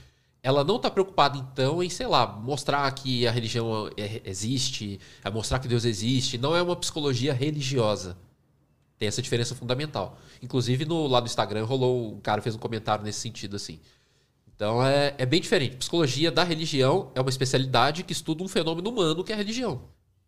Ela 0.44 0.64
não 0.64 0.78
está 0.78 0.90
preocupada, 0.90 1.38
então, 1.38 1.82
em, 1.82 1.90
sei 1.90 2.08
lá, 2.08 2.28
mostrar 2.28 2.90
que 2.92 3.28
a 3.28 3.32
religião 3.32 3.90
é, 3.96 4.22
existe, 4.26 5.00
mostrar 5.32 5.60
que 5.60 5.68
Deus 5.68 5.86
existe. 5.86 6.38
Não 6.38 6.56
é 6.56 6.62
uma 6.62 6.76
psicologia 6.76 7.34
religiosa. 7.34 8.18
Tem 8.98 9.08
essa 9.08 9.22
diferença 9.22 9.56
fundamental. 9.56 10.18
Inclusive, 10.42 10.84
no, 10.86 11.08
lá 11.08 11.22
no 11.22 11.28
Instagram 11.28 11.64
rolou, 11.64 12.14
um 12.14 12.20
cara 12.20 12.42
fez 12.42 12.56
um 12.56 12.60
comentário 12.60 13.04
nesse 13.04 13.20
sentido, 13.20 13.56
assim. 13.56 13.80
Então 14.62 14.86
é, 14.86 15.16
é 15.18 15.26
bem 15.26 15.42
diferente. 15.42 15.76
Psicologia 15.78 16.32
da 16.32 16.44
religião 16.44 17.12
é 17.16 17.20
uma 17.20 17.32
especialidade 17.32 18.04
que 18.04 18.14
estuda 18.14 18.44
um 18.44 18.48
fenômeno 18.48 18.92
humano 18.92 19.24
que 19.24 19.32
é 19.32 19.36
a 19.36 19.38
religião. 19.38 19.82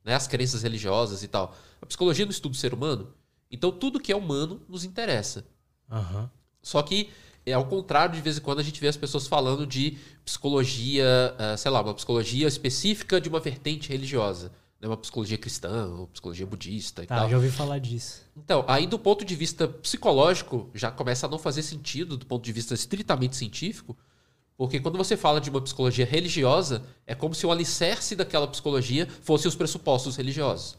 Né? 0.04 0.16
As 0.16 0.26
crenças 0.26 0.64
religiosas 0.64 1.22
e 1.22 1.28
tal. 1.28 1.56
A 1.80 1.86
psicologia 1.86 2.26
não 2.26 2.32
estuda 2.32 2.56
o 2.56 2.58
ser 2.58 2.74
humano. 2.74 3.14
Então 3.52 3.72
tudo 3.72 4.00
que 4.00 4.12
é 4.12 4.16
humano 4.16 4.60
nos 4.68 4.84
interessa. 4.84 5.46
Uhum. 5.88 6.28
Só 6.64 6.82
que 6.82 7.12
é 7.46 7.54
ao 7.54 7.68
contrário, 7.68 8.16
de 8.16 8.22
vez 8.22 8.40
em 8.40 8.42
quando 8.42 8.58
a 8.58 8.64
gente 8.64 8.82
vê 8.82 8.88
as 8.88 8.98
pessoas 8.98 9.28
falando 9.28 9.68
de 9.68 10.00
psicologia, 10.26 11.36
uh, 11.36 11.56
sei 11.56 11.70
lá, 11.70 11.82
uma 11.84 11.94
psicologia 11.94 12.48
específica 12.48 13.22
de 13.22 13.30
uma 13.30 13.40
vertente 13.40 13.90
religiosa. 13.90 14.52
Né? 14.82 14.88
Uma 14.88 14.98
psicologia 14.98 15.38
cristã, 15.38 15.86
ou 15.90 16.08
psicologia 16.08 16.48
budista 16.48 17.04
e 17.04 17.06
tá, 17.06 17.20
tal. 17.20 17.30
já 17.30 17.38
ouvi 17.38 17.52
falar 17.52 17.78
disso. 17.78 18.24
Então, 18.36 18.66
aí 18.68 18.88
do 18.88 18.98
ponto 18.98 19.24
de 19.24 19.36
vista 19.36 19.68
psicológico, 19.68 20.72
já 20.74 20.90
começa 20.90 21.28
a 21.28 21.30
não 21.30 21.38
fazer 21.38 21.62
sentido, 21.62 22.18
do 22.18 22.26
ponto 22.26 22.44
de 22.44 22.52
vista 22.52 22.74
estritamente 22.74 23.36
científico, 23.36 23.96
porque 24.58 24.80
quando 24.80 24.98
você 24.98 25.18
fala 25.18 25.42
de 25.42 25.50
uma 25.50 25.62
psicologia 25.62 26.06
religiosa, 26.06 26.84
é 27.08 27.16
como 27.16 27.34
se 27.34 27.46
o 27.46 27.52
alicerce 27.52 28.16
daquela 28.16 28.48
psicologia 28.48 29.08
fosse 29.22 29.48
os 29.48 29.56
pressupostos 29.56 30.16
religiosos. 30.16 30.78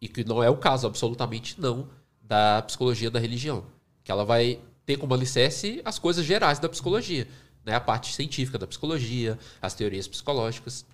E 0.00 0.08
que 0.08 0.24
não 0.24 0.42
é 0.42 0.50
o 0.50 0.56
caso, 0.56 0.86
absolutamente 0.86 1.60
não, 1.60 1.88
da 2.22 2.62
psicologia 2.62 3.10
da 3.10 3.18
religião. 3.18 3.64
Que 4.04 4.12
ela 4.12 4.24
vai 4.24 4.60
ter 4.84 4.98
como 4.98 5.14
alicerce 5.14 5.80
as 5.84 5.98
coisas 5.98 6.24
gerais 6.24 6.58
da 6.58 6.68
psicologia. 6.68 7.26
Né? 7.64 7.74
A 7.74 7.80
parte 7.80 8.12
científica 8.12 8.58
da 8.58 8.66
psicologia, 8.66 9.38
as 9.60 9.74
teorias 9.74 10.06
psicológicas. 10.06 10.84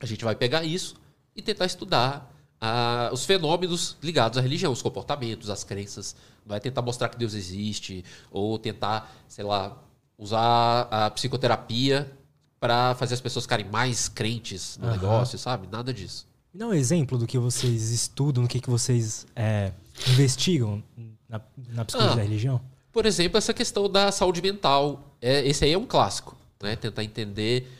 A 0.00 0.06
gente 0.06 0.24
vai 0.24 0.34
pegar 0.34 0.64
isso 0.64 0.96
e 1.36 1.42
tentar 1.42 1.66
estudar 1.66 2.34
ah, 2.60 3.10
os 3.12 3.24
fenômenos 3.26 3.96
ligados 4.02 4.38
à 4.38 4.40
religião, 4.40 4.72
os 4.72 4.80
comportamentos, 4.80 5.50
as 5.50 5.62
crenças. 5.62 6.16
Vai 6.46 6.58
tentar 6.58 6.80
mostrar 6.80 7.10
que 7.10 7.18
Deus 7.18 7.34
existe, 7.34 8.04
ou 8.30 8.58
tentar, 8.58 9.14
sei 9.28 9.44
lá, 9.44 9.76
usar 10.18 10.88
a 10.90 11.10
psicoterapia 11.10 12.10
para 12.58 12.94
fazer 12.96 13.14
as 13.14 13.20
pessoas 13.20 13.44
ficarem 13.44 13.66
mais 13.70 14.08
crentes 14.08 14.76
no 14.78 14.86
uhum. 14.86 14.92
negócio, 14.92 15.38
sabe? 15.38 15.68
Nada 15.70 15.94
disso. 15.94 16.26
Me 16.52 16.58
dá 16.58 16.66
um 16.66 16.74
exemplo 16.74 17.16
do 17.16 17.26
que 17.26 17.38
vocês 17.38 17.90
estudam, 17.90 18.42
do 18.42 18.48
que, 18.48 18.60
que 18.60 18.68
vocês 18.68 19.26
é, 19.36 19.70
investigam 20.08 20.82
na, 21.28 21.40
na 21.68 21.84
psicologia 21.84 22.14
ah, 22.14 22.16
da 22.16 22.22
religião? 22.22 22.60
Por 22.90 23.06
exemplo, 23.06 23.38
essa 23.38 23.54
questão 23.54 23.88
da 23.88 24.10
saúde 24.10 24.42
mental. 24.42 25.14
É, 25.20 25.46
esse 25.46 25.64
aí 25.64 25.72
é 25.72 25.78
um 25.78 25.86
clássico, 25.86 26.36
né? 26.60 26.74
Tentar 26.74 27.04
entender 27.04 27.70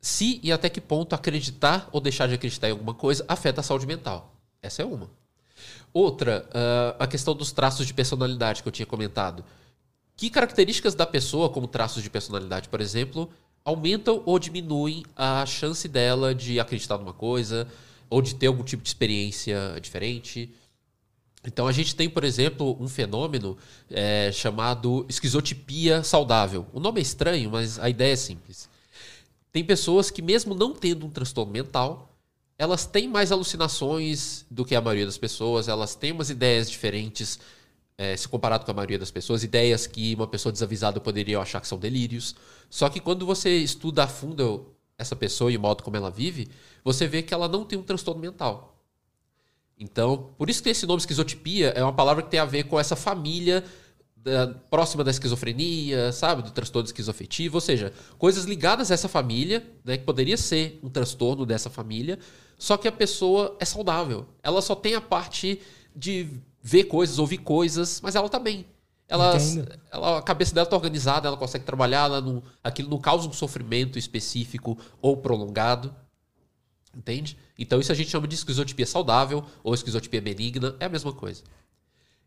se 0.00 0.40
e 0.42 0.50
até 0.50 0.68
que 0.68 0.80
ponto 0.80 1.14
acreditar 1.14 1.88
ou 1.92 2.00
deixar 2.00 2.26
de 2.26 2.34
acreditar 2.34 2.68
em 2.68 2.72
alguma 2.72 2.94
coisa 2.94 3.24
afeta 3.28 3.60
a 3.60 3.64
saúde 3.64 3.86
mental. 3.86 4.32
Essa 4.62 4.82
é 4.82 4.84
uma. 4.84 5.10
Outra, 5.92 6.48
uh, 6.48 7.02
a 7.02 7.06
questão 7.06 7.34
dos 7.34 7.52
traços 7.52 7.86
de 7.86 7.94
personalidade 7.94 8.62
que 8.62 8.68
eu 8.68 8.72
tinha 8.72 8.86
comentado. 8.86 9.44
Que 10.16 10.30
características 10.30 10.94
da 10.94 11.04
pessoa, 11.04 11.50
como 11.50 11.66
traços 11.66 12.02
de 12.02 12.08
personalidade, 12.08 12.70
por 12.70 12.80
exemplo, 12.80 13.30
aumentam 13.62 14.22
ou 14.24 14.38
diminuem 14.38 15.04
a 15.14 15.44
chance 15.44 15.86
dela 15.86 16.34
de 16.34 16.58
acreditar 16.58 16.96
numa 16.96 17.12
coisa 17.12 17.68
ou 18.08 18.22
de 18.22 18.34
ter 18.34 18.46
algum 18.46 18.64
tipo 18.64 18.82
de 18.82 18.88
experiência 18.88 19.78
diferente? 19.78 20.50
Então 21.44 21.66
a 21.68 21.72
gente 21.72 21.94
tem, 21.94 22.08
por 22.08 22.24
exemplo, 22.24 22.78
um 22.80 22.88
fenômeno 22.88 23.58
é, 23.90 24.32
chamado 24.32 25.04
esquizotipia 25.06 26.02
saudável. 26.02 26.66
O 26.72 26.80
nome 26.80 26.98
é 26.98 27.02
estranho, 27.02 27.50
mas 27.50 27.78
a 27.78 27.90
ideia 27.90 28.14
é 28.14 28.16
simples. 28.16 28.70
Tem 29.52 29.62
pessoas 29.62 30.10
que, 30.10 30.22
mesmo 30.22 30.54
não 30.54 30.72
tendo 30.72 31.04
um 31.04 31.10
transtorno 31.10 31.52
mental, 31.52 32.10
elas 32.58 32.86
têm 32.86 33.06
mais 33.06 33.30
alucinações 33.30 34.46
do 34.50 34.64
que 34.64 34.74
a 34.74 34.80
maioria 34.80 35.04
das 35.04 35.18
pessoas, 35.18 35.68
elas 35.68 35.94
têm 35.94 36.12
umas 36.12 36.30
ideias 36.30 36.70
diferentes 36.70 37.38
é, 37.98 38.16
se 38.16 38.28
comparado 38.28 38.64
com 38.64 38.70
a 38.70 38.74
maioria 38.74 38.98
das 38.98 39.10
pessoas, 39.10 39.42
ideias 39.42 39.86
que 39.86 40.14
uma 40.14 40.26
pessoa 40.26 40.52
desavisada 40.52 41.00
poderia 41.00 41.38
achar 41.38 41.60
que 41.60 41.68
são 41.68 41.78
delírios. 41.78 42.34
Só 42.68 42.88
que 42.88 43.00
quando 43.00 43.24
você 43.24 43.56
estuda 43.56 44.04
a 44.04 44.08
fundo 44.08 44.74
essa 44.98 45.16
pessoa 45.16 45.50
e 45.50 45.56
o 45.56 45.60
modo 45.60 45.82
como 45.82 45.96
ela 45.96 46.10
vive, 46.10 46.48
você 46.84 47.06
vê 47.06 47.22
que 47.22 47.32
ela 47.32 47.48
não 47.48 47.64
tem 47.64 47.78
um 47.78 47.82
transtorno 47.82 48.20
mental. 48.20 48.76
Então, 49.78 50.30
por 50.38 50.48
isso 50.48 50.62
que 50.62 50.70
esse 50.70 50.86
nome 50.86 51.00
esquizotipia 51.00 51.68
é 51.70 51.82
uma 51.82 51.92
palavra 51.92 52.22
que 52.22 52.30
tem 52.30 52.40
a 52.40 52.46
ver 52.46 52.64
com 52.64 52.80
essa 52.80 52.96
família 52.96 53.62
da, 54.16 54.48
próxima 54.48 55.04
da 55.04 55.10
esquizofrenia, 55.10 56.12
sabe? 56.12 56.42
Do 56.42 56.50
transtorno 56.50 56.86
esquizoafetivo, 56.86 57.58
ou 57.58 57.60
seja, 57.60 57.92
coisas 58.18 58.44
ligadas 58.44 58.90
a 58.90 58.94
essa 58.94 59.08
família, 59.08 59.64
né? 59.84 59.98
Que 59.98 60.04
poderia 60.04 60.36
ser 60.36 60.80
um 60.82 60.88
transtorno 60.88 61.44
dessa 61.44 61.68
família, 61.68 62.18
só 62.58 62.76
que 62.76 62.88
a 62.88 62.92
pessoa 62.92 63.56
é 63.60 63.64
saudável. 63.64 64.26
Ela 64.42 64.62
só 64.62 64.74
tem 64.74 64.94
a 64.94 65.00
parte 65.00 65.60
de 65.94 66.28
ver 66.66 66.84
coisas, 66.84 67.20
ouvir 67.20 67.38
coisas, 67.38 68.00
mas 68.00 68.16
ela 68.16 68.28
tá 68.28 68.40
bem. 68.40 68.66
Ela, 69.06 69.36
ela, 69.92 70.18
a 70.18 70.22
cabeça 70.22 70.52
dela 70.52 70.66
tá 70.66 70.74
organizada, 70.74 71.28
ela 71.28 71.36
consegue 71.36 71.64
trabalhar, 71.64 72.06
ela 72.06 72.20
não, 72.20 72.42
aquilo 72.62 72.90
não 72.90 72.98
causa 72.98 73.28
um 73.28 73.32
sofrimento 73.32 74.00
específico 74.00 74.76
ou 75.00 75.16
prolongado. 75.16 75.94
Entende? 76.92 77.38
Então 77.56 77.78
isso 77.78 77.92
a 77.92 77.94
gente 77.94 78.10
chama 78.10 78.26
de 78.26 78.34
esquizotipia 78.34 78.84
saudável 78.84 79.44
ou 79.62 79.74
esquizotipia 79.74 80.20
benigna, 80.20 80.74
é 80.80 80.86
a 80.86 80.88
mesma 80.88 81.12
coisa. 81.12 81.44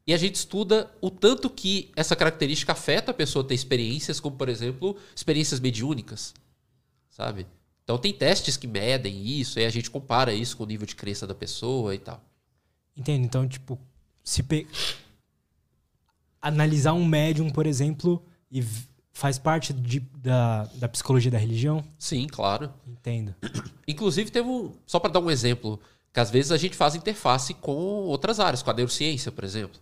E 0.08 0.14
a 0.14 0.18
gente 0.18 0.36
estuda 0.36 0.90
o 1.02 1.12
tanto 1.12 1.50
que 1.50 1.92
essa 1.94 2.16
característica 2.16 2.72
afeta 2.72 3.12
a 3.12 3.14
pessoa 3.14 3.44
ter 3.44 3.56
experiências, 3.56 4.22
como, 4.22 4.38
por 4.38 4.48
exemplo, 4.48 4.96
experiências 5.14 5.60
mediúnicas. 5.60 6.34
Sabe? 7.10 7.46
Então 7.84 7.98
tem 7.98 8.14
testes 8.14 8.56
que 8.56 8.68
medem 8.68 9.22
isso, 9.22 9.60
e 9.60 9.66
a 9.66 9.70
gente 9.70 9.92
compara 9.92 10.34
isso 10.34 10.56
com 10.56 10.64
o 10.64 10.68
nível 10.68 10.88
de 10.88 10.96
crença 10.96 11.28
da 11.28 11.36
pessoa 11.36 11.94
e 11.94 12.00
tal. 12.00 12.24
Entendo. 12.96 13.26
Então, 13.26 13.48
tipo, 13.48 13.78
se 14.24 14.44
pe... 14.44 14.68
analisar 16.42 16.94
um 16.94 17.06
médium, 17.06 17.50
por 17.50 17.66
exemplo, 17.66 18.24
e 18.52 18.64
faz 19.12 19.38
parte 19.38 19.74
de, 19.74 20.00
da, 20.18 20.64
da 20.76 20.88
psicologia 20.88 21.30
da 21.30 21.38
religião? 21.38 21.84
Sim, 21.98 22.28
claro. 22.28 22.74
Entendo. 22.88 23.36
Inclusive, 23.88 24.32
teve 24.32 24.48
um. 24.48 24.72
Só 24.86 25.00
para 25.00 25.12
dar 25.12 25.20
um 25.20 25.30
exemplo, 25.30 25.80
que 26.14 26.20
às 26.20 26.32
vezes 26.32 26.52
a 26.52 26.58
gente 26.58 26.76
faz 26.76 26.96
interface 26.96 27.54
com 27.54 27.74
outras 27.74 28.40
áreas, 28.40 28.64
com 28.64 28.72
a 28.72 28.74
neurociência, 28.74 29.32
por 29.32 29.44
exemplo. 29.44 29.80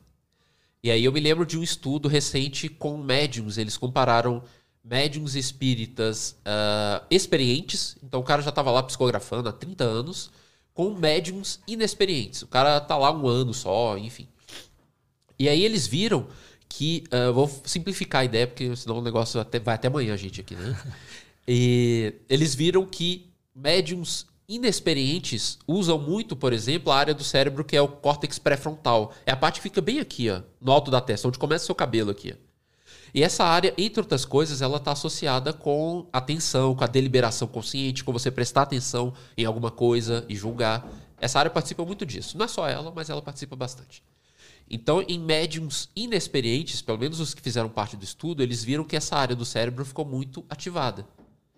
E 0.84 0.92
aí 0.92 1.04
eu 1.04 1.12
me 1.12 1.20
lembro 1.20 1.46
de 1.46 1.58
um 1.58 1.64
estudo 1.64 2.08
recente 2.08 2.70
com 2.70 2.98
médiums. 2.98 3.58
Eles 3.58 3.78
compararam 3.78 4.44
médiums 4.84 5.36
espíritas 5.36 6.38
uh, 6.42 7.06
experientes, 7.12 7.98
então 8.02 8.22
o 8.22 8.24
cara 8.24 8.42
já 8.42 8.50
estava 8.50 8.72
lá 8.72 8.82
psicografando 8.82 9.50
há 9.50 9.52
30 9.52 9.84
anos, 9.84 10.32
com 10.78 10.92
médiums 10.92 11.60
inexperientes. 11.68 12.44
O 12.44 12.48
cara 12.48 12.80
tá 12.80 12.96
lá 12.96 13.12
um 13.12 13.28
ano 13.28 13.52
só, 13.52 13.98
enfim. 13.98 14.28
E 15.40 15.50
aí 15.50 15.66
eles 15.66 15.88
viram 15.88 16.28
que. 16.70 17.04
Uh, 17.12 17.34
vou 17.34 17.52
simplificar 17.66 18.22
a 18.22 18.26
ideia, 18.26 18.46
porque 18.46 18.76
senão 18.76 19.00
o 19.00 19.02
negócio 19.02 19.40
até, 19.40 19.58
vai 19.60 19.74
até 19.74 19.88
amanhã, 19.88 20.16
gente, 20.16 20.40
aqui, 20.40 20.54
né? 20.54 20.80
e 21.48 22.14
eles 22.30 22.54
viram 22.54 22.86
que 22.86 23.28
médiums 23.56 24.28
inexperientes 24.48 25.58
usam 25.68 25.98
muito, 25.98 26.36
por 26.36 26.54
exemplo, 26.54 26.92
a 26.92 26.98
área 26.98 27.14
do 27.16 27.24
cérebro 27.24 27.66
que 27.66 27.76
é 27.76 27.82
o 27.82 27.88
córtex 27.88 28.38
pré-frontal. 28.38 29.16
É 29.26 29.32
a 29.32 29.36
parte 29.36 29.56
que 29.56 29.64
fica 29.64 29.82
bem 29.82 30.00
aqui, 30.00 30.30
ó, 30.30 30.44
no 30.62 30.72
alto 30.72 30.92
da 30.92 31.02
testa, 31.02 31.28
onde 31.28 31.40
começa 31.40 31.64
o 31.64 31.66
seu 31.66 31.76
cabelo 31.76 32.12
aqui. 32.12 32.36
Ó. 32.36 32.47
E 33.18 33.24
essa 33.24 33.44
área, 33.44 33.74
entre 33.80 34.00
outras 34.00 34.26
coisas, 34.26 34.62
ela 34.62 34.78
está 34.78 34.92
associada 34.92 35.52
com 35.52 36.06
atenção, 36.14 36.76
com 36.76 36.84
a 36.84 36.88
deliberação 36.88 37.48
consciente, 37.48 38.04
com 38.04 38.14
você 38.14 38.30
prestar 38.30 38.62
atenção 38.62 39.12
em 39.36 39.44
alguma 39.44 39.72
coisa 39.72 40.24
e 40.30 40.36
julgar. 40.36 40.88
Essa 41.20 41.40
área 41.40 41.50
participa 41.50 41.84
muito 41.84 42.06
disso. 42.06 42.38
Não 42.38 42.46
é 42.46 42.48
só 42.48 42.70
ela, 42.70 42.94
mas 42.96 43.10
ela 43.10 43.20
participa 43.20 43.56
bastante. 43.56 44.04
Então, 44.70 45.02
em 45.02 45.18
médiums 45.18 45.90
inexperientes, 45.96 46.80
pelo 46.80 47.00
menos 47.00 47.20
os 47.20 47.34
que 47.34 47.42
fizeram 47.42 47.70
parte 47.70 47.98
do 47.98 48.04
estudo, 48.04 48.44
eles 48.44 48.64
viram 48.64 48.84
que 48.84 48.96
essa 48.96 49.16
área 49.16 49.36
do 49.36 49.46
cérebro 49.46 49.84
ficou 49.84 50.06
muito 50.06 50.46
ativada. 50.48 51.04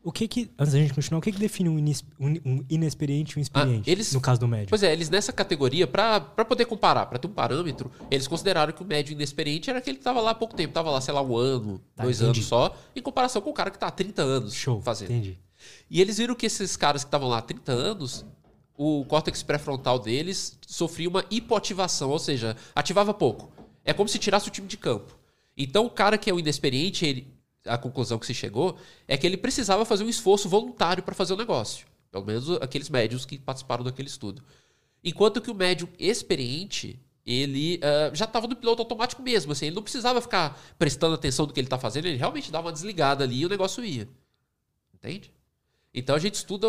O 0.02 0.12
que 0.12 0.28
que, 0.28 0.50
antes 0.58 0.74
da 0.74 0.80
gente 0.80 0.94
continuar, 0.94 1.20
o 1.20 1.22
que 1.22 1.32
que 1.32 1.40
define 1.40 1.68
um, 1.68 1.78
inis, 1.78 2.04
um 2.20 2.64
inexperiente 2.70 3.38
e 3.38 3.40
um 3.40 3.42
experiente, 3.42 3.90
ah, 3.90 3.92
eles, 3.92 4.14
no 4.14 4.22
caso 4.22 4.40
do 4.40 4.48
médium? 4.48 4.70
Pois 4.70 4.82
é, 4.82 4.94
eles 4.94 5.10
nessa 5.10 5.34
categoria, 5.34 5.86
para 5.86 6.22
poder 6.22 6.66
comparar, 6.66 7.06
para 7.06 7.20
ter 7.20 7.28
um 7.28 7.34
parâmetro, 7.34 7.92
eles 8.10 8.28
consideraram 8.28 8.72
que 8.72 8.82
o 8.82 8.86
médium 8.86 9.16
inexperiente 9.16 9.70
era 9.70 9.80
aquele 9.80 9.98
que 9.98 10.02
estava 10.02 10.22
lá 10.22 10.32
há 10.32 10.36
pouco 10.36 10.56
tempo, 10.56 10.70
estava 10.70 10.90
lá, 10.90 11.02
sei 11.02 11.14
lá, 11.14 11.22
um 11.22 11.36
ano, 11.36 11.82
tá, 11.96 12.04
dois 12.04 12.22
entendi. 12.22 12.40
anos 12.40 12.48
só, 12.48 12.76
em 12.96 13.02
comparação 13.02 13.42
com 13.42 13.50
o 13.50 13.54
cara 13.54 13.70
que 13.70 13.76
está 13.76 13.88
há 13.88 13.92
30 13.92 14.22
anos 14.22 14.54
Show, 14.54 14.82
fazendo. 14.82 15.12
Entendi. 15.12 15.38
E 15.90 16.00
eles 16.00 16.18
viram 16.18 16.34
que 16.34 16.46
esses 16.46 16.78
caras 16.78 17.04
que 17.04 17.08
estavam 17.08 17.28
lá 17.28 17.40
há 17.40 17.42
30 17.42 17.72
anos, 17.72 18.26
o 18.78 19.04
córtex 19.06 19.44
pré-frontal 19.44 20.00
deles 20.00 20.58
sofria 20.66 21.10
uma 21.10 21.26
hipoativação, 21.30 22.10
ou 22.10 22.20
seja, 22.20 22.56
ativava 22.74 23.14
pouco. 23.14 23.52
É 23.84 23.92
como 23.92 24.08
se 24.08 24.18
tirasse 24.18 24.48
o 24.48 24.52
time 24.52 24.68
de 24.68 24.78
campo. 24.78 25.20
Então 25.58 25.86
o 25.86 25.90
cara 25.90 26.18
que 26.18 26.30
é 26.30 26.34
o 26.34 26.40
inexperiente, 26.40 27.06
ele, 27.06 27.28
a 27.70 27.78
conclusão 27.78 28.18
que 28.18 28.26
se 28.26 28.34
chegou 28.34 28.78
é 29.08 29.18
que 29.18 29.26
ele 29.26 29.38
precisava 29.38 29.86
fazer 29.86 30.04
um 30.04 30.10
esforço 30.10 30.50
voluntário 30.50 31.04
para 31.04 31.16
fazer 31.16 31.34
o 31.34 31.38
negócio. 31.38 31.88
Pelo 32.12 32.26
menos 32.26 32.50
aqueles 32.62 32.90
médios 32.90 33.26
que 33.26 33.38
participaram 33.38 33.84
daquele 33.84 34.08
estudo. 34.08 34.44
Enquanto 35.04 35.40
que 35.40 35.52
o 35.52 35.56
médium 35.56 35.88
experiente, 35.98 37.00
ele 37.26 37.78
uh, 37.78 38.16
já 38.16 38.26
estava 38.26 38.48
no 38.48 38.56
piloto 38.56 38.82
automático 38.82 39.22
mesmo. 39.22 39.52
Assim, 39.52 39.68
ele 39.68 39.76
não 39.76 39.84
precisava 39.84 40.20
ficar 40.20 40.60
prestando 40.78 41.14
atenção 41.14 41.46
no 41.46 41.54
que 41.54 41.60
ele 41.60 41.68
está 41.68 41.78
fazendo, 41.78 42.08
ele 42.08 42.18
realmente 42.18 42.52
dava 42.52 42.68
uma 42.68 42.74
desligada 42.74 43.24
ali 43.24 43.42
e 43.42 43.46
o 43.46 43.50
negócio 43.50 43.86
ia. 43.86 44.10
Entende? 44.94 45.32
Então 45.94 46.16
a 46.16 46.20
gente 46.20 46.36
estuda 46.36 46.68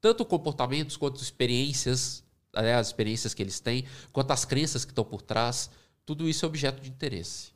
tanto 0.00 0.24
comportamentos 0.24 0.96
quanto 0.96 1.20
experiências, 1.20 2.22
né, 2.54 2.74
as 2.74 2.88
experiências 2.88 3.32
que 3.32 3.42
eles 3.42 3.58
têm, 3.58 3.84
quanto 4.12 4.30
as 4.30 4.44
crenças 4.44 4.84
que 4.84 4.92
estão 4.92 5.04
por 5.04 5.22
trás. 5.22 5.70
Tudo 6.04 6.28
isso 6.28 6.44
é 6.44 6.48
objeto 6.48 6.82
de 6.82 6.90
interesse 6.90 7.53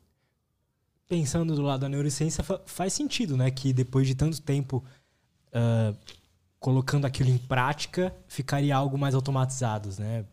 pensando 1.08 1.54
do 1.54 1.62
lado 1.62 1.80
da 1.80 1.88
neurociência, 1.88 2.44
faz 2.66 2.92
sentido, 2.92 3.36
né? 3.36 3.50
Que 3.50 3.72
depois 3.72 4.06
de 4.06 4.14
tanto 4.14 4.40
tempo 4.42 4.84
uh, 5.48 5.96
colocando 6.60 7.06
aquilo 7.06 7.30
em 7.30 7.38
prática, 7.38 8.14
ficaria 8.26 8.76
algo 8.76 8.98
mais 8.98 9.14
automatizado, 9.14 9.88
né? 9.98 10.24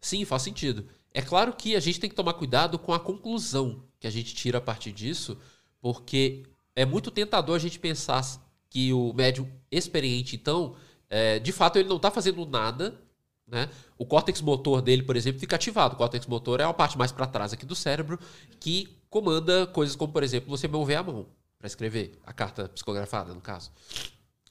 Sim, 0.00 0.24
faz 0.24 0.42
sentido. 0.42 0.86
É 1.12 1.20
claro 1.20 1.52
que 1.52 1.76
a 1.76 1.80
gente 1.80 2.00
tem 2.00 2.08
que 2.08 2.16
tomar 2.16 2.34
cuidado 2.34 2.78
com 2.78 2.92
a 2.92 3.00
conclusão 3.00 3.82
que 4.00 4.06
a 4.06 4.10
gente 4.10 4.34
tira 4.34 4.58
a 4.58 4.60
partir 4.60 4.92
disso, 4.92 5.36
porque 5.80 6.44
é 6.74 6.84
muito 6.84 7.10
tentador 7.10 7.56
a 7.56 7.58
gente 7.58 7.78
pensar 7.78 8.22
que 8.70 8.92
o 8.92 9.12
médium 9.12 9.48
experiente, 9.70 10.36
então, 10.36 10.76
é, 11.10 11.38
de 11.38 11.52
fato, 11.52 11.78
ele 11.78 11.88
não 11.88 11.96
está 11.96 12.10
fazendo 12.10 12.46
nada, 12.46 13.00
né? 13.46 13.68
O 13.96 14.06
córtex 14.06 14.40
motor 14.40 14.80
dele, 14.80 15.02
por 15.02 15.16
exemplo, 15.16 15.40
fica 15.40 15.56
ativado. 15.56 15.94
O 15.94 15.98
córtex 15.98 16.26
motor 16.26 16.60
é 16.60 16.64
a 16.64 16.72
parte 16.72 16.96
mais 16.96 17.10
para 17.10 17.26
trás 17.26 17.52
aqui 17.52 17.66
do 17.66 17.74
cérebro 17.74 18.18
que 18.60 18.97
comanda 19.10 19.66
coisas 19.66 19.96
como, 19.96 20.12
por 20.12 20.22
exemplo, 20.22 20.48
você 20.48 20.68
mover 20.68 20.98
a 20.98 21.02
mão 21.02 21.26
para 21.58 21.66
escrever 21.66 22.18
a 22.24 22.32
carta 22.32 22.68
psicografada, 22.68 23.34
no 23.34 23.40
caso. 23.40 23.70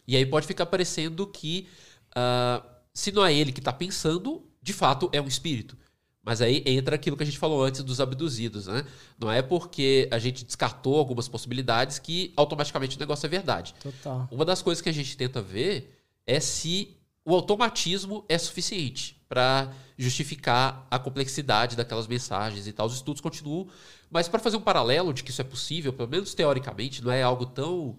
E 0.08 0.16
aí 0.16 0.26
pode 0.26 0.48
ficar 0.48 0.66
parecendo 0.66 1.26
que 1.28 1.68
uh, 2.12 2.66
se 2.94 3.12
não 3.12 3.26
é 3.26 3.34
ele 3.34 3.52
que 3.52 3.60
está 3.60 3.72
pensando, 3.72 4.44
de 4.62 4.74
fato 4.74 5.10
é 5.14 5.22
um 5.22 5.28
espírito. 5.28 5.78
Mas 6.24 6.42
aí 6.42 6.62
entra 6.66 6.96
aquilo 6.96 7.16
que 7.16 7.24
a 7.24 7.26
gente 7.26 7.38
falou 7.38 7.64
antes 7.64 7.82
dos 7.84 8.02
abduzidos, 8.02 8.68
né? 8.68 8.86
Não 9.18 9.32
é 9.32 9.42
porque 9.42 10.10
a 10.12 10.20
gente 10.20 10.44
descartou 10.44 10.98
algumas 10.98 11.30
possibilidades 11.30 12.00
que 12.00 12.34
automaticamente 12.36 12.98
o 12.98 13.00
negócio 13.00 13.26
é 13.26 13.30
verdade. 13.30 13.74
Total. 13.82 14.28
Uma 14.30 14.44
das 14.44 14.62
coisas 14.62 14.82
que 14.82 14.90
a 14.90 14.94
gente 14.94 15.16
tenta 15.16 15.42
ver 15.42 15.98
é 16.26 16.42
se 16.42 16.97
o 17.28 17.36
automatismo 17.36 18.24
é 18.30 18.38
suficiente 18.38 19.22
para 19.28 19.74
justificar 19.98 20.88
a 20.90 20.98
complexidade 20.98 21.76
daquelas 21.76 22.08
mensagens 22.08 22.66
e 22.68 22.72
tal. 22.72 22.88
Os 22.88 22.96
estudos 22.96 23.22
continuam 23.22 23.68
mas 24.10 24.28
para 24.28 24.40
fazer 24.40 24.58
um 24.58 24.62
paralelo 24.62 25.14
de 25.14 25.24
que 25.24 25.32
isso 25.32 25.42
é 25.42 25.44
possível, 25.44 25.92
pelo 25.92 26.10
menos 26.10 26.34
teoricamente, 26.34 27.04
não 27.04 27.12
é 27.12 27.22
algo 27.22 27.46
tão 27.46 27.98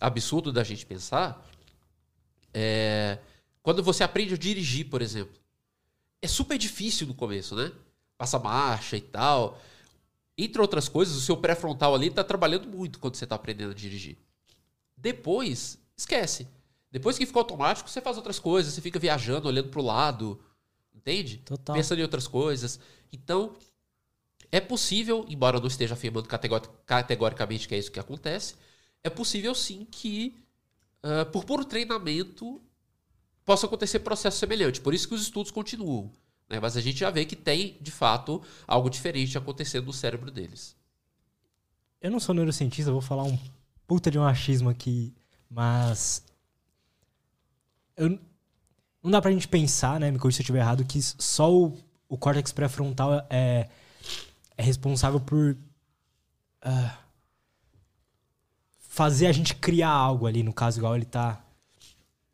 absurdo 0.00 0.50
da 0.50 0.64
gente 0.64 0.86
pensar. 0.86 1.46
É, 2.54 3.18
quando 3.62 3.82
você 3.82 4.02
aprende 4.02 4.34
a 4.34 4.38
dirigir, 4.38 4.88
por 4.88 5.02
exemplo, 5.02 5.36
é 6.22 6.26
super 6.26 6.56
difícil 6.56 7.06
no 7.06 7.14
começo, 7.14 7.54
né? 7.54 7.70
Passa 8.16 8.38
marcha 8.38 8.96
e 8.96 9.00
tal. 9.02 9.60
Entre 10.38 10.60
outras 10.60 10.88
coisas, 10.88 11.14
o 11.16 11.20
seu 11.20 11.36
pré-frontal 11.36 11.94
ali 11.94 12.08
está 12.08 12.24
trabalhando 12.24 12.66
muito 12.66 12.98
quando 12.98 13.16
você 13.16 13.24
está 13.24 13.36
aprendendo 13.36 13.72
a 13.72 13.74
dirigir. 13.74 14.16
Depois, 14.96 15.78
esquece. 15.94 16.48
Depois 16.90 17.18
que 17.18 17.26
ficou 17.26 17.40
automático, 17.40 17.88
você 17.88 18.00
faz 18.00 18.16
outras 18.16 18.38
coisas, 18.38 18.72
você 18.72 18.80
fica 18.80 18.98
viajando, 18.98 19.48
olhando 19.48 19.68
para 19.68 19.80
o 19.80 19.84
lado, 19.84 20.40
entende? 20.94 21.38
Total. 21.38 21.74
Pensando 21.74 21.98
em 21.98 22.02
outras 22.02 22.26
coisas. 22.26 22.80
Então, 23.12 23.54
é 24.50 24.60
possível, 24.60 25.24
embora 25.28 25.56
eu 25.56 25.60
não 25.60 25.68
esteja 25.68 25.94
afirmando 25.94 26.28
categoricamente 26.86 27.68
que 27.68 27.74
é 27.74 27.78
isso 27.78 27.90
que 27.90 28.00
acontece, 28.00 28.54
é 29.02 29.10
possível 29.10 29.54
sim 29.54 29.86
que, 29.90 30.34
uh, 31.04 31.30
por 31.30 31.44
puro 31.44 31.64
treinamento, 31.64 32.60
possa 33.44 33.66
acontecer 33.66 34.00
processo 34.00 34.38
semelhante. 34.38 34.80
Por 34.80 34.94
isso 34.94 35.08
que 35.08 35.14
os 35.14 35.22
estudos 35.22 35.50
continuam. 35.50 36.10
Né? 36.48 36.58
Mas 36.60 36.76
a 36.76 36.80
gente 36.80 36.98
já 36.98 37.10
vê 37.10 37.24
que 37.24 37.36
tem, 37.36 37.76
de 37.80 37.90
fato, 37.90 38.42
algo 38.66 38.90
diferente 38.90 39.36
acontecendo 39.36 39.86
no 39.86 39.92
cérebro 39.92 40.30
deles. 40.30 40.76
Eu 42.00 42.10
não 42.10 42.20
sou 42.20 42.34
neurocientista, 42.34 42.92
vou 42.92 43.00
falar 43.00 43.24
um 43.24 43.38
puta 43.86 44.10
de 44.10 44.18
um 44.18 44.24
achismo 44.24 44.68
aqui, 44.68 45.14
mas. 45.48 46.22
Eu, 47.96 48.18
não 49.02 49.10
dá 49.10 49.22
pra 49.22 49.30
gente 49.30 49.48
pensar, 49.48 50.00
né? 50.00 50.10
Me 50.10 50.18
corrija 50.18 50.36
se 50.36 50.42
eu 50.42 50.44
estiver 50.44 50.60
errado, 50.60 50.84
que 50.84 51.00
só 51.00 51.52
o, 51.52 51.76
o 52.08 52.18
córtex 52.18 52.52
pré-frontal 52.52 53.26
é 53.30 53.68
é 54.56 54.62
responsável 54.62 55.20
por 55.20 55.56
uh, 56.64 56.90
fazer 58.78 59.26
a 59.26 59.32
gente 59.32 59.54
criar 59.54 59.90
algo 59.90 60.26
ali, 60.26 60.42
no 60.42 60.52
caso, 60.52 60.80
igual 60.80 60.96
ele 60.96 61.04
tá 61.04 61.44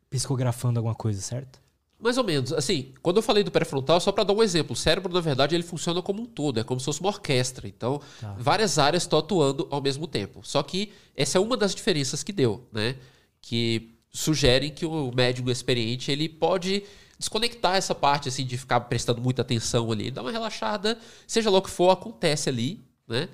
psicografando 0.09 0.79
alguma 0.79 0.95
coisa, 0.95 1.21
certo? 1.21 1.61
Mais 1.99 2.17
ou 2.17 2.23
menos. 2.23 2.51
Assim, 2.53 2.93
quando 3.01 3.17
eu 3.17 3.23
falei 3.23 3.43
do 3.43 3.51
pré-frontal, 3.51 3.99
só 3.99 4.11
para 4.11 4.23
dar 4.23 4.33
um 4.33 4.43
exemplo, 4.43 4.73
o 4.73 4.75
cérebro, 4.75 5.11
na 5.11 5.21
verdade, 5.21 5.55
ele 5.55 5.63
funciona 5.63 6.01
como 6.01 6.21
um 6.21 6.25
todo, 6.25 6.59
é 6.59 6.63
como 6.63 6.79
se 6.79 6.85
fosse 6.85 6.99
uma 6.99 7.09
orquestra. 7.09 7.67
Então, 7.67 8.01
tá. 8.19 8.35
várias 8.37 8.77
áreas 8.77 9.03
estão 9.03 9.19
atuando 9.19 9.67
ao 9.71 9.81
mesmo 9.81 10.05
tempo. 10.05 10.41
Só 10.43 10.61
que 10.63 10.91
essa 11.15 11.37
é 11.37 11.41
uma 11.41 11.57
das 11.57 11.73
diferenças 11.73 12.21
que 12.21 12.33
deu, 12.33 12.67
né? 12.71 12.97
Que 13.41 13.92
sugerem 14.13 14.71
que 14.71 14.85
o 14.85 15.11
médium 15.11 15.49
experiente 15.49 16.11
ele 16.11 16.29
pode 16.29 16.83
desconectar 17.17 17.75
essa 17.75 17.95
parte 17.95 18.29
assim 18.29 18.45
de 18.45 18.57
ficar 18.57 18.79
prestando 18.81 19.21
muita 19.21 19.41
atenção 19.41 19.91
ali, 19.91 20.11
dar 20.11 20.21
uma 20.21 20.31
relaxada, 20.31 20.99
seja 21.25 21.49
lá 21.49 21.57
o 21.57 21.61
que 21.61 21.69
for, 21.69 21.89
acontece 21.89 22.49
ali, 22.49 22.81
né? 23.07 23.27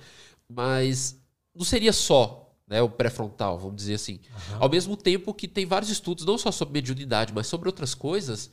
Mas 0.48 1.20
não 1.54 1.65
seria 1.65 1.92
só 1.92 2.50
né, 2.68 2.82
o 2.82 2.89
pré-frontal, 2.89 3.58
vamos 3.58 3.76
dizer 3.76 3.96
assim. 3.96 4.13
Uhum. 4.13 4.58
Ao 4.62 4.70
mesmo 4.70 4.96
tempo 4.96 5.34
que 5.34 5.48
tem 5.48 5.65
vários 5.65 5.89
estudos, 5.89 6.24
não 6.24 6.38
só 6.38 6.52
sobre 6.52 6.74
mediunidade, 6.74 7.34
mas 7.34 7.48
sobre 7.48 7.68
outras 7.68 7.96
coisas, 7.96 8.50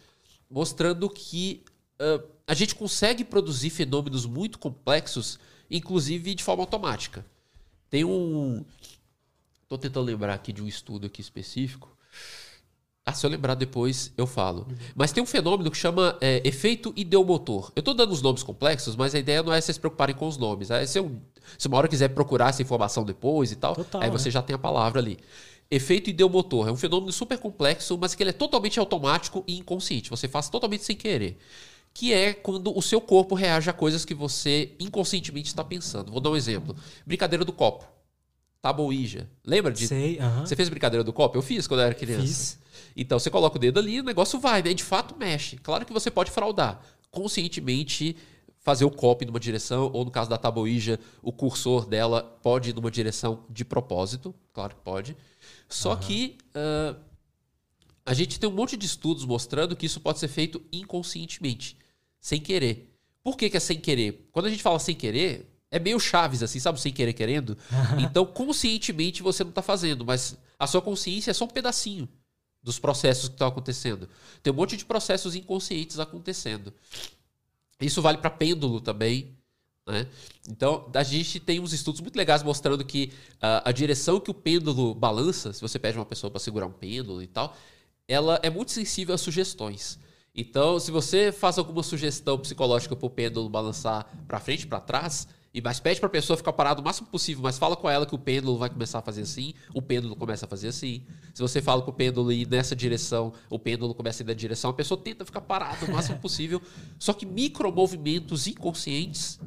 mostrando 0.51 1.09
que 1.09 1.63
uh, 2.01 2.27
a 2.47 2.55
gente 2.55 2.75
consegue 2.75 3.25
produzir 3.25 3.71
fenômenos 3.71 4.25
muito 4.25 4.59
complexos, 4.59 5.39
inclusive 5.71 6.35
de 6.35 6.43
forma 6.43 6.63
automática. 6.63 7.25
Tem 7.91 8.05
um. 8.05 8.65
Estou 9.63 9.79
tentando 9.79 10.07
lembrar 10.07 10.35
aqui 10.35 10.53
de 10.53 10.63
um 10.63 10.67
estudo 10.67 11.07
aqui 11.07 11.21
específico. 11.21 11.96
Ah, 13.09 13.13
se 13.13 13.25
eu 13.25 13.31
lembrar 13.31 13.55
depois, 13.55 14.13
eu 14.17 14.27
falo. 14.27 14.67
Mas 14.93 15.13
tem 15.13 15.23
um 15.23 15.27
fenômeno 15.27 15.71
que 15.71 15.77
chama 15.77 16.19
é, 16.21 16.43
efeito 16.45 16.93
ideomotor. 16.97 17.71
Eu 17.77 17.81
estou 17.81 17.95
dando 17.95 18.11
os 18.11 18.21
nomes 18.21 18.43
complexos, 18.43 18.97
mas 18.97 19.15
a 19.15 19.19
ideia 19.21 19.45
não 19.45 19.53
é 19.53 19.61
vocês 19.61 19.77
se 19.77 19.81
preocuparem 19.81 20.17
com 20.17 20.27
os 20.27 20.37
nomes. 20.37 20.73
É, 20.73 20.85
se, 20.85 20.99
eu, 20.99 21.13
se 21.57 21.69
uma 21.69 21.77
hora 21.77 21.87
quiser 21.87 22.09
procurar 22.09 22.49
essa 22.49 22.63
informação 22.63 23.05
depois 23.05 23.53
e 23.53 23.57
tal, 23.57 23.77
Total, 23.77 24.03
aí 24.03 24.11
você 24.11 24.25
né? 24.25 24.33
já 24.33 24.43
tem 24.43 24.55
a 24.57 24.59
palavra 24.59 25.01
ali. 25.01 25.21
Efeito 25.71 26.11
ideomotor 26.11 26.67
é 26.67 26.73
um 26.73 26.77
fenômeno 26.77 27.13
super 27.13 27.39
complexo, 27.39 27.97
mas 27.97 28.13
que 28.17 28.25
ele 28.25 28.31
é 28.31 28.33
totalmente 28.33 28.81
automático 28.81 29.45
e 29.47 29.57
inconsciente. 29.57 30.11
Você 30.11 30.27
faz 30.27 30.49
totalmente 30.49 30.83
sem 30.83 30.97
querer. 30.97 31.39
Que 31.95 32.13
é 32.13 32.35
quando 32.35 32.77
o 32.77 32.83
seu 32.83 33.01
corpo 33.01 33.37
reage 33.37 33.71
a 33.71 33.73
coisas 33.73 34.05
que 34.05 34.15
você 34.15 34.73
inconscientemente 34.81 35.47
está 35.47 35.63
pensando. 35.63 36.11
Vou 36.11 36.21
dar 36.21 36.31
um 36.31 36.37
exemplo. 36.37 36.75
Brincadeira 37.07 37.45
do 37.45 37.53
copo. 37.53 37.96
Taboija. 38.67 39.31
Lembra 39.45 39.73
disso? 39.73 39.89
Sei, 39.89 40.17
uh 40.17 40.23
-huh. 40.23 40.47
Você 40.47 40.57
fez 40.57 40.69
brincadeira 40.69 41.05
do 41.05 41.13
copo? 41.13 41.39
Eu 41.39 41.43
fiz 41.43 41.69
quando 41.69 41.81
eu 41.81 41.87
era 41.87 41.95
criança. 41.95 42.27
Fiz. 42.27 42.59
Então 42.97 43.19
você 43.19 43.31
coloca 43.31 43.57
o 43.57 43.61
dedo 43.61 43.79
ali, 43.79 44.01
o 44.01 44.03
negócio 44.03 44.41
vai, 44.41 44.61
né? 44.61 44.75
De 44.75 44.83
fato 44.83 45.17
mexe. 45.17 45.57
Claro 45.57 45.87
que 45.87 45.93
você 45.93 46.11
pode 46.11 46.31
fraudar. 46.33 46.81
Conscientemente 47.11 48.17
fazer 48.59 48.85
o 48.85 48.91
copy 48.91 49.25
numa 49.25 49.39
direção, 49.39 49.89
ou 49.93 50.05
no 50.05 50.11
caso 50.11 50.29
da 50.29 50.37
taboija, 50.37 50.99
o 51.23 51.31
cursor 51.31 51.87
dela 51.87 52.21
pode 52.43 52.71
ir 52.71 52.75
numa 52.75 52.91
direção 52.91 53.45
de 53.49 53.65
propósito. 53.65 54.35
Claro 54.53 54.75
que 54.75 54.83
pode. 54.83 55.17
Só 55.69 55.93
uhum. 55.93 55.99
que 55.99 56.37
uh, 56.57 56.97
a 58.05 58.13
gente 58.13 58.41
tem 58.41 58.51
um 58.51 58.53
monte 58.53 58.77
de 58.77 58.85
estudos 58.85 59.25
mostrando 59.25 59.77
que 59.77 59.87
isso 59.87 60.01
pode 60.01 60.19
ser 60.19 60.27
feito 60.27 60.61
inconscientemente, 60.73 61.79
sem 62.21 62.41
querer. 62.41 62.93
Por 63.23 63.37
que, 63.37 63.49
que 63.49 63.57
é 63.57 63.61
sem 63.61 63.79
querer? 63.79 64.29
Quando 64.33 64.47
a 64.47 64.51
gente 64.51 64.63
fala 64.63 64.81
sem 64.81 64.97
querer, 64.97 65.56
é 65.77 65.79
meio 65.79 66.01
chaves, 66.01 66.43
assim, 66.43 66.59
sabe? 66.59 66.81
Sem 66.81 66.93
querer 66.93 67.13
querendo. 67.13 67.57
Então, 67.99 68.27
conscientemente 68.27 69.23
você 69.23 69.43
não 69.43 69.51
está 69.51 69.63
fazendo, 69.63 70.05
mas 70.05 70.37
a 70.59 70.67
sua 70.67 70.81
consciência 70.83 71.31
é 71.31 71.35
só 71.35 71.45
um 71.45 71.49
pedacinho 71.49 72.09
dos 72.63 72.79
processos 72.79 73.29
que 73.29 73.35
estão 73.35 73.49
acontecendo. 73.49 74.09
Tem 74.43 74.53
um 74.53 74.57
monte 74.57 74.77
de 74.77 74.85
processos 74.85 75.35
inconscientes 75.35 76.01
acontecendo. 76.01 76.73
Isso 77.81 78.03
vale 78.03 78.19
para 78.19 78.31
pêndulo 78.31 78.81
também. 78.81 79.37
Né? 79.87 80.07
Então, 80.49 80.91
a 80.93 81.03
gente 81.03 81.39
tem 81.39 81.61
uns 81.61 81.73
estudos 81.73 82.01
muito 82.01 82.17
legais 82.17 82.43
mostrando 82.43 82.85
que 82.85 83.13
uh, 83.35 83.63
a 83.65 83.71
direção 83.71 84.19
que 84.19 84.31
o 84.31 84.35
pêndulo 84.35 84.95
balança, 84.95 85.53
se 85.53 85.61
você 85.61 85.79
pede 85.79 85.97
uma 85.97 86.05
pessoa 86.05 86.31
para 86.31 86.41
segurar 86.41 86.67
um 86.67 86.73
pêndulo 86.73 87.23
e 87.23 87.27
tal, 87.29 87.57
ela 88.09 88.41
é 88.43 88.51
muito 88.51 88.73
sensível 88.73 89.15
a 89.15 89.19
sugestões. 89.19 89.99
Então, 90.35 90.79
se 90.79 90.91
você 90.91 91.33
faz 91.33 91.57
alguma 91.57 91.83
sugestão 91.83 92.39
psicológica 92.39 92.95
para 92.95 93.07
o 93.07 93.11
pêndulo 93.11 93.49
balançar 93.49 94.07
para 94.27 94.39
frente 94.39 94.63
e 94.63 94.67
para 94.67 94.81
trás, 94.81 95.27
e 95.57 95.61
mas 95.63 95.81
pede 95.81 95.99
para 95.99 96.07
a 96.07 96.11
pessoa 96.11 96.37
ficar 96.37 96.53
parada 96.53 96.83
o 96.83 96.85
máximo 96.85 97.09
possível, 97.09 97.43
mas 97.43 97.57
fala 97.57 97.75
com 97.75 97.89
ela 97.89 98.05
que 98.05 98.15
o 98.15 98.19
pêndulo 98.19 98.59
vai 98.59 98.69
começar 98.69 98.99
a 98.99 99.03
fazer 99.03 99.23
assim, 99.23 99.55
o 99.73 99.81
pêndulo 99.81 100.15
começa 100.15 100.45
a 100.45 100.49
fazer 100.49 100.69
assim. 100.69 101.03
Se 101.33 101.41
você 101.41 101.63
fala 101.63 101.81
com 101.81 101.91
o 101.91 101.95
pêndulo 101.95 102.31
ir 102.31 102.47
nessa 102.47 102.77
direção, 102.77 103.33
o 103.49 103.59
pêndulo 103.59 103.95
começa 103.95 104.23
a 104.23 104.25
ir 104.25 104.27
na 104.27 104.35
direção, 104.35 104.71
a 104.71 104.75
pessoa 104.75 105.01
tenta 105.01 105.25
ficar 105.25 105.41
parada 105.41 105.87
o 105.87 105.91
máximo 105.91 106.19
possível. 106.21 106.61
Só 106.99 107.15
que 107.15 107.25
micromovimentos 107.25 108.47
inconscientes 108.47 109.41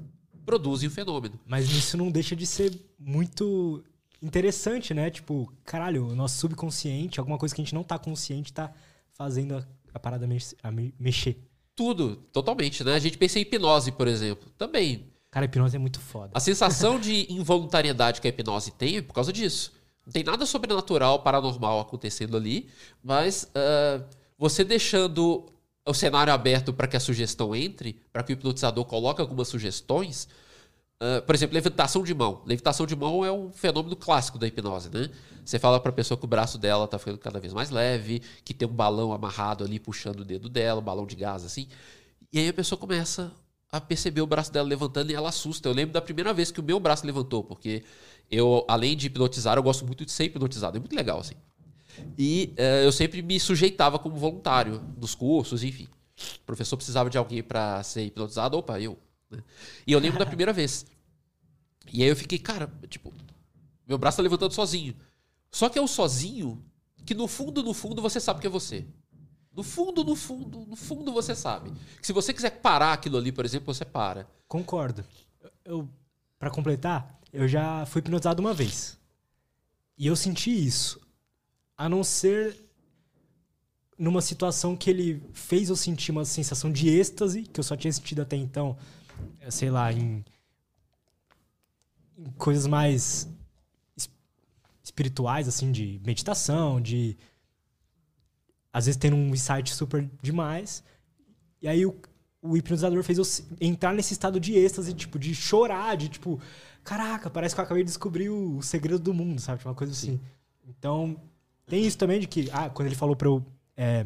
produzem 0.47 0.89
o 0.89 0.91
fenômeno. 0.91 1.39
Mas 1.45 1.69
isso 1.69 1.95
não 1.95 2.09
deixa 2.09 2.35
de 2.35 2.47
ser 2.47 2.73
muito 2.97 3.83
interessante, 4.19 4.95
né? 4.95 5.11
Tipo, 5.11 5.53
caralho, 5.63 6.07
o 6.07 6.15
nosso 6.15 6.39
subconsciente, 6.39 7.19
alguma 7.19 7.37
coisa 7.37 7.53
que 7.53 7.61
a 7.61 7.63
gente 7.63 7.75
não 7.75 7.83
tá 7.83 7.99
consciente, 7.99 8.51
tá 8.51 8.73
fazendo 9.13 9.57
a, 9.57 9.67
a 9.93 9.99
parada 9.99 10.27
a 10.63 10.71
mexer. 10.99 11.37
Tudo, 11.75 12.15
totalmente, 12.33 12.83
né? 12.83 12.95
A 12.95 12.99
gente 12.99 13.15
pensa 13.15 13.37
em 13.37 13.43
hipnose, 13.43 13.91
por 13.91 14.07
exemplo. 14.07 14.49
Também 14.57 15.05
Cara, 15.31 15.45
a 15.45 15.47
hipnose 15.47 15.75
é 15.75 15.79
muito 15.79 15.99
foda. 15.99 16.31
A 16.33 16.39
sensação 16.39 16.97
de 17.01 17.31
involuntariedade 17.31 18.19
que 18.19 18.27
a 18.27 18.29
hipnose 18.29 18.71
tem 18.71 18.97
é 18.97 19.01
por 19.01 19.13
causa 19.13 19.31
disso. 19.31 19.71
Não 20.05 20.11
tem 20.11 20.23
nada 20.23 20.45
sobrenatural, 20.45 21.19
paranormal 21.19 21.79
acontecendo 21.79 22.35
ali, 22.35 22.67
mas 23.03 23.43
uh, 23.43 24.03
você 24.37 24.63
deixando 24.63 25.45
o 25.85 25.93
cenário 25.93 26.33
aberto 26.33 26.73
para 26.73 26.87
que 26.87 26.97
a 26.97 26.99
sugestão 26.99 27.55
entre, 27.55 28.01
para 28.11 28.23
que 28.23 28.31
o 28.31 28.33
hipnotizador 28.33 28.85
coloque 28.85 29.21
algumas 29.21 29.47
sugestões. 29.47 30.27
Uh, 31.01 31.21
por 31.21 31.33
exemplo, 31.33 31.53
levitação 31.53 32.03
de 32.03 32.13
mão. 32.13 32.41
Levitação 32.45 32.85
de 32.85 32.95
mão 32.95 33.23
é 33.23 33.31
um 33.31 33.51
fenômeno 33.51 33.95
clássico 33.95 34.37
da 34.37 34.47
hipnose, 34.47 34.89
né? 34.89 35.09
Você 35.45 35.57
fala 35.57 35.79
para 35.79 35.89
a 35.89 35.93
pessoa 35.93 36.17
que 36.17 36.25
o 36.25 36.27
braço 36.27 36.57
dela 36.57 36.85
está 36.85 36.99
ficando 36.99 37.17
cada 37.17 37.39
vez 37.39 37.53
mais 37.53 37.69
leve, 37.69 38.21
que 38.43 38.53
tem 38.53 38.67
um 38.67 38.73
balão 38.73 39.13
amarrado 39.13 39.63
ali 39.63 39.79
puxando 39.79 40.21
o 40.21 40.25
dedo 40.25 40.49
dela, 40.49 40.81
um 40.81 40.83
balão 40.83 41.05
de 41.05 41.15
gás 41.15 41.45
assim. 41.45 41.67
E 42.31 42.39
aí 42.39 42.49
a 42.49 42.53
pessoa 42.53 42.77
começa 42.77 43.31
a 43.71 43.79
perceber 43.79 44.21
o 44.21 44.27
braço 44.27 44.51
dela 44.51 44.67
levantando 44.67 45.11
e 45.11 45.15
ela 45.15 45.29
assusta. 45.29 45.69
Eu 45.69 45.73
lembro 45.73 45.93
da 45.93 46.01
primeira 46.01 46.33
vez 46.33 46.51
que 46.51 46.59
o 46.59 46.63
meu 46.63 46.79
braço 46.79 47.05
levantou, 47.05 47.43
porque 47.43 47.83
eu, 48.29 48.65
além 48.67 48.97
de 48.97 49.07
hipnotizar, 49.07 49.57
eu 49.57 49.63
gosto 49.63 49.85
muito 49.85 50.05
de 50.05 50.11
ser 50.11 50.25
hipnotizado. 50.25 50.77
É 50.77 50.79
muito 50.79 50.95
legal, 50.95 51.19
assim. 51.19 51.35
E 52.17 52.53
uh, 52.57 52.83
eu 52.83 52.91
sempre 52.91 53.21
me 53.21 53.39
sujeitava 53.39 53.99
como 53.99 54.15
voluntário 54.15 54.81
nos 54.97 55.13
cursos, 55.13 55.63
enfim. 55.63 55.87
O 56.41 56.45
professor 56.45 56.75
precisava 56.77 57.09
de 57.09 57.17
alguém 57.17 57.43
para 57.43 57.83
ser 57.83 58.05
hipnotizado, 58.05 58.57
opa, 58.57 58.79
eu. 58.79 58.97
Né? 59.29 59.43
E 59.85 59.91
eu 59.91 59.99
lembro 59.99 60.19
da 60.19 60.25
primeira 60.25 60.51
vez. 60.51 60.85
E 61.91 62.03
aí 62.03 62.09
eu 62.09 62.15
fiquei, 62.15 62.39
cara, 62.39 62.71
tipo, 62.87 63.13
meu 63.87 63.97
braço 63.97 64.17
tá 64.17 64.23
levantando 64.23 64.53
sozinho. 64.53 64.95
Só 65.51 65.69
que 65.69 65.77
é 65.77 65.81
o 65.81 65.87
sozinho 65.87 66.63
que 67.05 67.13
no 67.13 67.27
fundo, 67.27 67.63
no 67.63 67.73
fundo, 67.73 68.01
você 68.01 68.19
sabe 68.19 68.39
que 68.39 68.47
é 68.47 68.49
você. 68.49 68.85
No 69.51 69.63
fundo, 69.63 70.03
no 70.03 70.15
fundo, 70.15 70.65
no 70.65 70.75
fundo 70.75 71.11
você 71.11 71.35
sabe. 71.35 71.71
Que 71.99 72.05
se 72.05 72.13
você 72.13 72.33
quiser 72.33 72.51
parar 72.61 72.93
aquilo 72.93 73.17
ali, 73.17 73.31
por 73.31 73.45
exemplo, 73.45 73.73
você 73.73 73.83
para. 73.83 74.27
Concordo. 74.47 75.03
Eu, 75.65 75.89
para 76.37 76.49
completar, 76.49 77.19
eu 77.33 77.47
já 77.47 77.85
fui 77.85 77.99
hipnotizado 77.99 78.41
uma 78.41 78.53
vez. 78.53 78.97
E 79.97 80.07
eu 80.07 80.15
senti 80.15 80.49
isso. 80.49 81.01
A 81.77 81.89
não 81.89 82.03
ser 82.03 82.69
numa 83.97 84.21
situação 84.21 84.77
que 84.77 84.89
ele 84.89 85.21
fez 85.33 85.69
eu 85.69 85.75
sentir 85.75 86.11
uma 86.11 86.23
sensação 86.23 86.71
de 86.71 86.87
êxtase, 86.87 87.43
que 87.43 87.59
eu 87.59 87.63
só 87.63 87.75
tinha 87.75 87.91
sentido 87.91 88.21
até 88.21 88.37
então, 88.37 88.77
eh, 89.41 89.51
sei 89.51 89.69
lá, 89.69 89.91
em, 89.91 90.23
em 92.17 92.31
coisas 92.37 92.65
mais 92.65 93.27
espirituais, 94.81 95.49
assim, 95.49 95.69
de 95.69 95.99
meditação, 96.05 96.79
de 96.81 97.17
às 98.79 98.85
vezes 98.85 98.97
tendo 98.97 99.15
um 99.15 99.33
insight 99.33 99.73
super 99.73 100.09
demais. 100.21 100.83
E 101.61 101.67
aí 101.67 101.85
o, 101.85 101.95
o 102.41 102.57
hipnotizador 102.57 103.03
fez 103.03 103.17
eu 103.17 103.25
entrar 103.59 103.93
nesse 103.93 104.13
estado 104.13 104.39
de 104.39 104.57
êxtase, 104.57 104.93
tipo, 104.93 105.19
de 105.19 105.35
chorar, 105.35 105.95
de 105.95 106.09
tipo, 106.09 106.39
caraca, 106.83 107.29
parece 107.29 107.53
que 107.53 107.61
eu 107.61 107.65
acabei 107.65 107.83
de 107.83 107.89
descobrir 107.89 108.29
o, 108.29 108.57
o 108.57 108.63
segredo 108.63 108.99
do 108.99 109.13
mundo, 109.13 109.39
sabe? 109.39 109.59
Tipo, 109.59 109.69
uma 109.69 109.75
coisa 109.75 109.93
Sim. 109.93 110.13
assim. 110.13 110.19
Então, 110.67 111.17
tem 111.67 111.85
isso 111.85 111.97
também 111.97 112.19
de 112.19 112.27
que, 112.27 112.49
ah, 112.51 112.69
quando 112.69 112.87
ele 112.87 112.95
falou 112.95 113.15
pra 113.15 113.27
eu 113.27 113.45
é, 113.75 114.05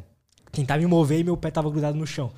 tentar 0.51 0.77
me 0.77 0.85
mover 0.85 1.19
e 1.19 1.23
meu 1.23 1.37
pé 1.37 1.51
tava 1.51 1.69
grudado 1.69 1.97
no 1.97 2.07
chão. 2.07 2.31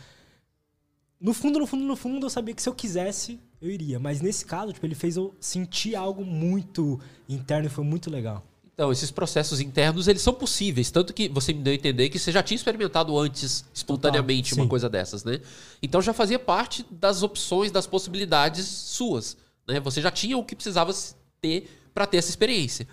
No 1.19 1.33
fundo, 1.33 1.59
no 1.59 1.65
fundo, 1.65 1.85
no 1.85 1.95
fundo, 1.95 2.25
eu 2.25 2.29
sabia 2.29 2.53
que 2.53 2.61
se 2.61 2.67
eu 2.67 2.75
quisesse, 2.75 3.39
eu 3.61 3.69
iria. 3.69 3.99
Mas 3.99 4.21
nesse 4.21 4.45
caso, 4.45 4.73
tipo, 4.73 4.85
ele 4.85 4.95
fez 4.95 5.15
eu 5.15 5.33
sentir 5.39 5.95
algo 5.95 6.25
muito 6.25 6.99
interno 7.29 7.67
e 7.67 7.69
foi 7.69 7.83
muito 7.83 8.11
legal. 8.11 8.43
Então, 8.75 8.91
esses 8.91 9.09
processos 9.09 9.61
internos, 9.61 10.09
eles 10.09 10.21
são 10.21 10.33
possíveis. 10.33 10.91
Tanto 10.91 11.13
que 11.13 11.29
você 11.29 11.53
me 11.53 11.63
deu 11.63 11.71
a 11.71 11.75
entender 11.75 12.09
que 12.09 12.19
você 12.19 12.29
já 12.29 12.43
tinha 12.43 12.57
experimentado 12.57 13.17
antes, 13.17 13.63
espontaneamente, 13.73 14.49
Total, 14.49 14.65
uma 14.65 14.69
coisa 14.69 14.89
dessas, 14.89 15.23
né? 15.23 15.39
Então, 15.81 16.01
já 16.01 16.11
fazia 16.11 16.37
parte 16.37 16.85
das 16.91 17.23
opções, 17.23 17.71
das 17.71 17.87
possibilidades 17.87 18.65
suas. 18.67 19.37
Né? 19.65 19.79
Você 19.79 20.01
já 20.01 20.11
tinha 20.11 20.37
o 20.37 20.43
que 20.43 20.55
precisava 20.55 20.93
ter 21.39 21.69
para 21.93 22.05
ter 22.05 22.17
essa 22.17 22.29
experiência. 22.29 22.85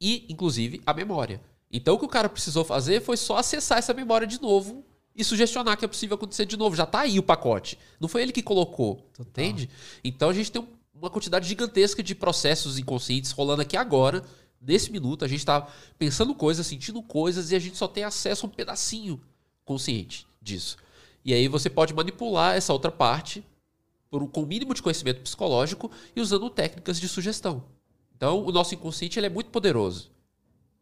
E, 0.00 0.26
inclusive, 0.28 0.80
a 0.86 0.94
memória. 0.94 1.40
Então, 1.72 1.96
o 1.96 1.98
que 1.98 2.04
o 2.04 2.08
cara 2.08 2.28
precisou 2.28 2.64
fazer 2.64 3.02
foi 3.02 3.16
só 3.16 3.38
acessar 3.38 3.78
essa 3.78 3.92
memória 3.92 4.28
de 4.28 4.40
novo 4.40 4.84
e 5.12 5.24
sugestionar 5.24 5.76
que 5.76 5.84
é 5.84 5.88
possível 5.88 6.14
acontecer 6.14 6.46
de 6.46 6.56
novo. 6.56 6.76
Já 6.76 6.84
está 6.84 7.00
aí 7.00 7.18
o 7.18 7.22
pacote. 7.22 7.76
Não 7.98 8.08
foi 8.08 8.22
ele 8.22 8.30
que 8.30 8.42
colocou. 8.44 9.08
Total. 9.12 9.26
Entende? 9.26 9.68
Então, 10.04 10.28
a 10.28 10.32
gente 10.32 10.52
tem 10.52 10.64
uma 10.94 11.10
quantidade 11.10 11.48
gigantesca 11.48 12.00
de 12.00 12.14
processos 12.14 12.78
inconscientes 12.78 13.32
rolando 13.32 13.62
aqui 13.62 13.76
agora 13.76 14.22
nesse 14.60 14.92
minuto, 14.92 15.24
a 15.24 15.28
gente 15.28 15.40
está 15.40 15.66
pensando 15.98 16.34
coisas, 16.34 16.66
sentindo 16.66 17.02
coisas 17.02 17.50
e 17.50 17.56
a 17.56 17.58
gente 17.58 17.76
só 17.76 17.88
tem 17.88 18.04
acesso 18.04 18.44
a 18.44 18.48
um 18.48 18.52
pedacinho 18.52 19.20
consciente 19.64 20.26
disso. 20.40 20.76
E 21.24 21.32
aí 21.32 21.48
você 21.48 21.70
pode 21.70 21.94
manipular 21.94 22.56
essa 22.56 22.72
outra 22.72 22.90
parte 22.90 23.44
por, 24.10 24.26
com 24.28 24.42
o 24.42 24.46
mínimo 24.46 24.74
de 24.74 24.82
conhecimento 24.82 25.20
psicológico 25.20 25.90
e 26.14 26.20
usando 26.20 26.50
técnicas 26.50 26.98
de 27.00 27.08
sugestão. 27.08 27.64
Então, 28.16 28.44
o 28.44 28.52
nosso 28.52 28.74
inconsciente 28.74 29.18
ele 29.18 29.26
é 29.26 29.30
muito 29.30 29.50
poderoso. 29.50 30.10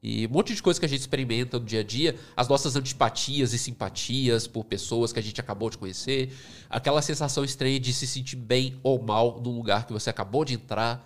E 0.03 0.27
um 0.27 0.31
monte 0.31 0.55
de 0.55 0.63
coisa 0.63 0.79
que 0.79 0.87
a 0.87 0.89
gente 0.89 1.01
experimenta 1.01 1.59
no 1.59 1.65
dia 1.65 1.81
a 1.81 1.83
dia, 1.83 2.17
as 2.37 2.49
nossas 2.49 2.77
antipatias 2.77 3.53
e 3.53 3.59
simpatias 3.59 4.47
por 4.47 4.65
pessoas 4.65 5.13
que 5.13 5.19
a 5.19 5.23
gente 5.23 5.41
acabou 5.41 5.69
de 5.69 5.77
conhecer, 5.77 6.33
aquela 6.71 7.03
sensação 7.03 7.45
estranha 7.45 7.81
de 7.81 7.93
se 7.93 8.07
sentir 8.07 8.37
bem 8.37 8.79
ou 8.83 9.03
mal 9.03 9.41
num 9.41 9.57
lugar 9.57 9.87
que 9.87 9.93
você 9.93 10.09
acabou 10.09 10.45
de 10.45 10.55
entrar, 10.55 11.05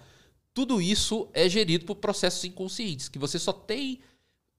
tudo 0.54 0.80
isso 0.80 1.28
é 1.32 1.48
gerido 1.48 1.84
por 1.84 1.96
processos 1.96 2.44
inconscientes, 2.44 3.08
que 3.08 3.18
você 3.18 3.38
só 3.38 3.52
tem 3.52 4.00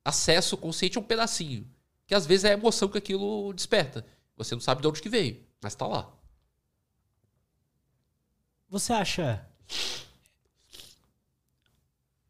acesso 0.03 0.57
consciente 0.57 0.97
a 0.97 1.01
um 1.01 1.03
pedacinho. 1.03 1.67
Que 2.05 2.15
às 2.15 2.25
vezes 2.25 2.45
é 2.45 2.49
a 2.49 2.53
emoção 2.53 2.89
que 2.89 2.97
aquilo 2.97 3.53
desperta. 3.53 4.05
Você 4.35 4.55
não 4.55 4.61
sabe 4.61 4.81
de 4.81 4.87
onde 4.87 5.01
que 5.01 5.09
veio. 5.09 5.41
Mas 5.61 5.75
tá 5.75 5.87
lá. 5.87 6.11
Você 8.69 8.91
acha 8.91 9.47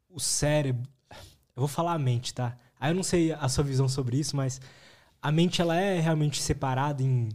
o 0.08 0.20
cérebro. 0.20 0.88
Eu 1.10 1.60
vou 1.60 1.68
falar 1.68 1.94
a 1.94 1.98
mente, 1.98 2.32
tá? 2.32 2.56
Aí 2.78 2.90
eu 2.90 2.94
não 2.94 3.02
sei 3.02 3.32
a 3.32 3.48
sua 3.48 3.64
visão 3.64 3.88
sobre 3.88 4.18
isso, 4.18 4.36
mas 4.36 4.60
a 5.20 5.32
mente 5.32 5.60
ela 5.60 5.76
é 5.76 5.98
realmente 6.00 6.40
separada 6.40 7.02
em 7.02 7.30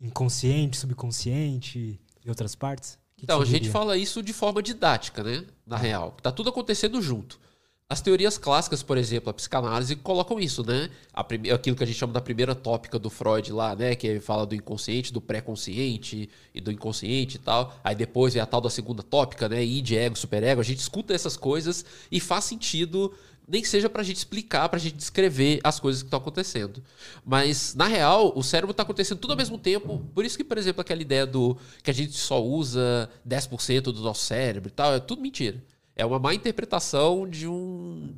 inconsciente, 0.00 0.76
subconsciente 0.76 2.00
e 2.24 2.28
outras 2.28 2.54
partes? 2.54 2.98
Então, 3.26 3.42
a 3.42 3.44
gente 3.44 3.68
fala 3.68 3.96
isso 3.96 4.22
de 4.22 4.32
forma 4.32 4.62
didática, 4.62 5.20
né? 5.20 5.44
Na 5.66 5.76
real. 5.76 6.16
Tá 6.22 6.30
tudo 6.30 6.48
acontecendo 6.48 7.02
junto. 7.02 7.40
As 7.88 8.00
teorias 8.00 8.38
clássicas, 8.38 8.84
por 8.84 8.96
exemplo, 8.96 9.30
a 9.30 9.34
psicanálise, 9.34 9.96
colocam 9.96 10.38
isso, 10.38 10.64
né? 10.64 10.90
Prime... 11.26 11.50
Aquilo 11.50 11.74
que 11.76 11.82
a 11.82 11.86
gente 11.86 11.98
chama 11.98 12.12
da 12.12 12.20
primeira 12.20 12.54
tópica 12.54 13.00
do 13.00 13.10
Freud 13.10 13.52
lá, 13.52 13.74
né? 13.74 13.96
Que 13.96 14.20
fala 14.20 14.46
do 14.46 14.54
inconsciente, 14.54 15.12
do 15.12 15.20
pré-consciente 15.20 16.28
e 16.54 16.60
do 16.60 16.70
inconsciente 16.70 17.34
e 17.36 17.40
tal. 17.40 17.76
Aí 17.82 17.96
depois 17.96 18.34
vem 18.34 18.42
a 18.42 18.46
tal 18.46 18.60
da 18.60 18.70
segunda 18.70 19.02
tópica, 19.02 19.48
né? 19.48 19.64
Id, 19.64 19.90
ego, 19.90 20.16
superego. 20.16 20.60
A 20.60 20.64
gente 20.64 20.78
escuta 20.78 21.12
essas 21.12 21.36
coisas 21.36 21.84
e 22.12 22.20
faz 22.20 22.44
sentido, 22.44 23.12
nem 23.48 23.62
que 23.62 23.68
seja 23.68 23.88
pra 23.88 24.02
gente 24.02 24.16
explicar, 24.16 24.68
pra 24.68 24.78
gente 24.78 24.96
descrever 24.96 25.60
as 25.62 25.78
coisas 25.78 26.02
que 26.02 26.06
estão 26.06 26.18
acontecendo. 26.18 26.82
Mas, 27.24 27.74
na 27.74 27.86
real, 27.86 28.32
o 28.34 28.42
cérebro 28.42 28.74
tá 28.74 28.82
acontecendo 28.82 29.18
tudo 29.18 29.32
ao 29.32 29.36
mesmo 29.36 29.56
tempo. 29.56 30.04
Por 30.14 30.24
isso 30.24 30.36
que, 30.36 30.44
por 30.44 30.58
exemplo, 30.58 30.80
aquela 30.80 31.00
ideia 31.00 31.24
do 31.24 31.56
que 31.82 31.90
a 31.90 31.94
gente 31.94 32.12
só 32.12 32.42
usa 32.42 33.08
10% 33.28 33.82
do 33.82 34.00
nosso 34.00 34.24
cérebro 34.24 34.68
e 34.68 34.72
tal, 34.72 34.94
é 34.94 35.00
tudo 35.00 35.22
mentira. 35.22 35.62
É 35.94 36.04
uma 36.04 36.18
má 36.18 36.34
interpretação 36.34 37.28
de 37.28 37.46
um. 37.46 38.14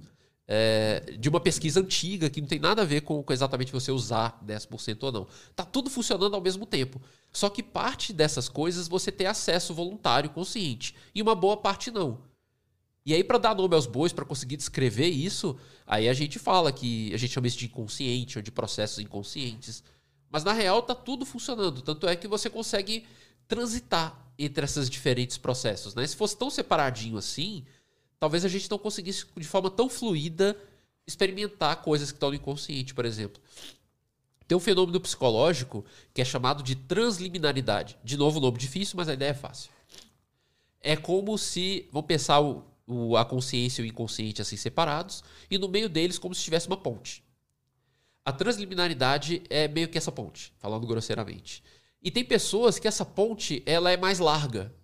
É, 0.51 1.15
de 1.19 1.29
uma 1.29 1.39
pesquisa 1.39 1.79
antiga 1.79 2.31
que 2.31 2.41
não 2.41 2.49
tem 2.49 2.59
nada 2.59 2.81
a 2.81 2.85
ver 2.85 3.03
com, 3.03 3.23
com 3.23 3.33
exatamente 3.35 3.71
você 3.71 3.93
usar 3.93 4.43
10% 4.47 4.97
ou 5.03 5.13
não. 5.13 5.27
Tá 5.55 5.63
tudo 5.63 5.91
funcionando 5.91 6.35
ao 6.35 6.41
mesmo 6.41 6.65
tempo. 6.65 7.03
Só 7.31 7.51
que 7.51 7.63
parte 7.63 8.15
dessas 8.15 8.49
coisas 8.49 8.89
você 8.89 9.13
tem 9.13 9.27
acesso 9.27 9.75
voluntário, 9.75 10.31
consciente. 10.31 10.95
E 11.15 11.21
uma 11.21 11.35
boa 11.35 11.59
parte 11.59 11.91
não. 11.91 12.19
E 13.09 13.15
aí, 13.15 13.25
para 13.25 13.39
dar 13.39 13.55
nome 13.55 13.75
aos 13.75 13.87
bois, 13.87 14.13
para 14.13 14.23
conseguir 14.23 14.59
descrever 14.59 15.07
isso, 15.07 15.57
aí 15.87 16.11
a 16.11 16.13
gente 16.13 16.39
fala 16.39 16.71
que 16.71 17.11
a 17.15 17.17
gente 17.17 17.33
chama 17.33 17.47
isso 17.47 17.57
de 17.57 17.65
inconsciente 17.65 18.37
ou 18.37 18.43
de 18.43 18.51
processos 18.51 18.99
inconscientes. 18.99 19.83
Mas 20.31 20.45
na 20.45 20.53
real 20.53 20.83
tá 20.83 20.95
tudo 20.95 21.25
funcionando. 21.25 21.81
Tanto 21.81 22.07
é 22.07 22.15
que 22.15 22.29
você 22.29 22.51
consegue 22.51 23.07
transitar 23.47 24.31
entre 24.39 24.63
esses 24.63 24.91
diferentes 24.91 25.39
processos. 25.39 25.95
Né? 25.95 26.07
Se 26.07 26.15
fosse 26.15 26.37
tão 26.37 26.51
separadinho 26.51 27.17
assim, 27.17 27.65
talvez 28.21 28.45
a 28.45 28.49
gente 28.49 28.71
não 28.71 28.77
conseguisse 28.77 29.25
de 29.35 29.49
forma 29.49 29.71
tão 29.71 29.89
fluida 29.89 30.55
experimentar 31.07 31.81
coisas 31.81 32.13
que 32.13 32.17
estão 32.17 32.29
no 32.29 32.37
inconsciente, 32.37 32.93
por 32.93 33.07
exemplo. 33.07 33.41
Tem 34.47 34.55
um 34.55 34.61
fenômeno 34.61 35.01
psicológico 35.01 35.83
que 36.13 36.21
é 36.21 36.27
chamado 36.27 36.63
de 36.63 36.75
transliminaridade. 36.75 37.97
De 38.05 38.19
novo, 38.19 38.39
nome 38.39 38.59
difícil, 38.59 38.99
mas 38.99 39.09
a 39.09 39.15
ideia 39.15 39.31
é 39.31 39.35
fácil. 39.35 39.71
É 40.79 40.95
como 40.95 41.39
se, 41.39 41.89
vamos 41.91 42.07
pensar 42.07 42.41
o, 42.41 42.68
o, 42.89 43.17
a 43.17 43.25
consciência 43.25 43.83
e 43.83 43.85
o 43.85 43.89
inconsciente 43.89 44.41
assim 44.41 44.57
separados, 44.57 45.23
e 45.51 45.59
no 45.59 45.69
meio 45.69 45.89
deles 45.89 46.19
como 46.19 46.35
se 46.35 46.43
tivesse 46.43 46.67
uma 46.67 46.77
ponte. 46.77 47.23
A 48.25 48.33
transliminaridade 48.33 49.43
é 49.49 49.69
meio 49.69 49.89
que 49.89 49.99
essa 49.99 50.11
ponte, 50.11 50.53
falando 50.59 50.87
grosseiramente. 50.87 51.63
E 52.03 52.11
tem 52.11 52.25
pessoas 52.25 52.79
que 52.79 52.89
essa 52.89 53.05
ponte 53.05 53.63
ela 53.67 53.91
é 53.91 53.97
mais 53.97 54.19
larga. 54.19 54.75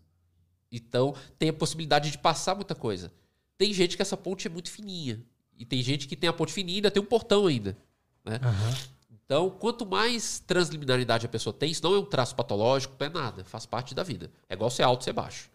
Então 0.70 1.14
tem 1.38 1.48
a 1.48 1.52
possibilidade 1.52 2.10
de 2.10 2.18
passar 2.18 2.54
muita 2.54 2.74
coisa. 2.74 3.12
Tem 3.56 3.72
gente 3.72 3.96
que 3.96 4.02
essa 4.02 4.16
ponte 4.16 4.46
é 4.46 4.50
muito 4.50 4.70
fininha. 4.70 5.24
E 5.56 5.64
tem 5.64 5.82
gente 5.82 6.08
que 6.08 6.16
tem 6.16 6.28
a 6.28 6.32
ponte 6.32 6.52
fininha 6.52 6.76
e 6.76 6.78
ainda 6.78 6.90
tem 6.90 7.02
um 7.02 7.06
portão 7.06 7.46
ainda. 7.46 7.76
Né? 8.24 8.40
Uhum. 8.42 8.94
Então, 9.24 9.50
quanto 9.50 9.86
mais 9.86 10.40
transliminaridade 10.40 11.24
a 11.24 11.28
pessoa 11.28 11.52
tem, 11.52 11.70
isso 11.70 11.82
não 11.82 11.94
é 11.94 11.98
um 11.98 12.04
traço 12.04 12.34
patológico, 12.34 12.94
não 12.98 13.06
é 13.06 13.10
nada. 13.10 13.44
Faz 13.44 13.64
parte 13.64 13.94
da 13.94 14.02
vida. 14.02 14.30
É 14.48 14.54
igual 14.54 14.70
ser 14.70 14.82
alto, 14.82 15.04
ser 15.04 15.12
baixo. 15.12 15.48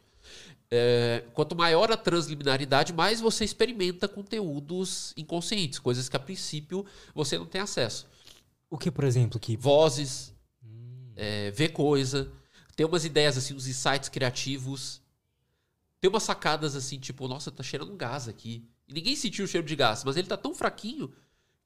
É, 0.71 1.23
quanto 1.34 1.55
maior 1.55 1.91
a 1.91 1.97
transliminaridade, 1.97 2.93
mais 2.93 3.19
você 3.19 3.43
experimenta 3.43 4.08
conteúdos 4.08 5.13
inconscientes, 5.17 5.79
coisas 5.79 6.08
que 6.08 6.15
a 6.15 6.19
princípio 6.19 6.86
você 7.13 7.38
não 7.38 7.45
tem 7.45 7.60
acesso. 7.60 8.08
O 8.69 8.77
que, 8.77 8.91
por 8.91 9.03
exemplo, 9.03 9.39
que 9.39 9.58
vozes, 9.58 10.32
é, 11.15 11.49
ver 11.51 11.69
coisa, 11.69 12.32
ter 12.75 12.86
umas 12.86 13.03
ideias 13.03 13.38
assim, 13.38 13.55
uns 13.55 13.67
insights 13.67 14.10
criativos, 14.10 15.01
ter 15.99 16.08
umas 16.08 16.23
sacadas 16.23 16.75
assim, 16.75 16.99
tipo, 16.99 17.27
nossa, 17.27 17.51
tá 17.51 17.63
cheirando 17.63 17.95
gás 17.95 18.27
aqui. 18.27 18.63
E 18.88 18.93
ninguém 18.93 19.15
sentiu 19.15 19.45
o 19.45 19.47
cheiro 19.47 19.65
de 19.67 19.75
gás, 19.75 20.03
mas 20.03 20.17
ele 20.17 20.27
tá 20.27 20.38
tão 20.38 20.53
fraquinho 20.53 21.12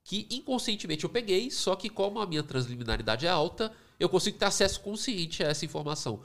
que 0.04 0.28
inconscientemente 0.30 1.04
eu 1.04 1.10
peguei, 1.10 1.52
só 1.52 1.76
que 1.76 1.90
como 1.90 2.20
a 2.20 2.26
minha 2.26 2.44
transliminaridade 2.44 3.26
é 3.26 3.30
alta, 3.30 3.72
eu 4.00 4.10
consigo 4.10 4.38
ter 4.38 4.46
acesso 4.46 4.82
consciente 4.82 5.44
a 5.44 5.48
essa 5.48 5.66
informação. 5.66 6.22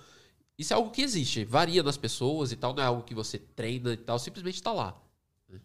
Isso 0.58 0.72
é 0.72 0.76
algo 0.76 0.90
que 0.90 1.02
existe, 1.02 1.44
varia 1.44 1.82
nas 1.84 1.96
pessoas 1.96 2.50
e 2.50 2.56
tal, 2.56 2.74
não 2.74 2.82
é 2.82 2.86
algo 2.86 3.04
que 3.04 3.14
você 3.14 3.38
treina 3.38 3.92
e 3.92 3.96
tal, 3.96 4.18
simplesmente 4.18 4.56
está 4.56 4.72
lá. 4.72 5.00
Né? 5.48 5.60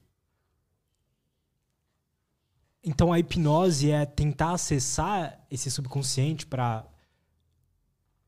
Então 2.84 3.12
a 3.12 3.20
hipnose 3.20 3.90
é 3.90 4.06
tentar 4.06 4.52
acessar 4.52 5.44
esse 5.50 5.72
subconsciente 5.72 6.46
para 6.46 6.86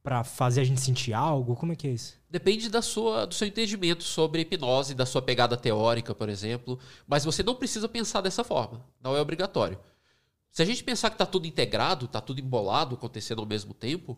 para 0.02 0.24
fazer 0.24 0.62
a 0.62 0.64
gente 0.64 0.80
sentir 0.82 1.14
algo? 1.14 1.56
Como 1.56 1.72
é 1.72 1.76
que 1.76 1.88
é 1.88 1.90
isso? 1.90 2.14
Depende 2.30 2.70
da 2.70 2.80
sua, 2.80 3.26
do 3.26 3.34
seu 3.34 3.48
entendimento 3.48 4.04
sobre 4.04 4.42
hipnose, 4.42 4.94
da 4.94 5.04
sua 5.04 5.20
pegada 5.20 5.58
teórica, 5.58 6.14
por 6.14 6.30
exemplo. 6.30 6.78
Mas 7.08 7.26
você 7.26 7.42
não 7.42 7.56
precisa 7.56 7.90
pensar 7.90 8.22
dessa 8.22 8.44
forma. 8.44 8.86
Não 9.02 9.18
é 9.18 9.20
obrigatório. 9.20 9.80
Se 10.52 10.62
a 10.62 10.66
gente 10.66 10.84
pensar 10.84 11.10
que 11.10 11.16
está 11.16 11.26
tudo 11.26 11.48
integrado, 11.48 12.06
está 12.06 12.22
tudo 12.22 12.40
embolado, 12.40 12.94
acontecendo 12.94 13.40
ao 13.40 13.48
mesmo 13.48 13.74
tempo, 13.74 14.18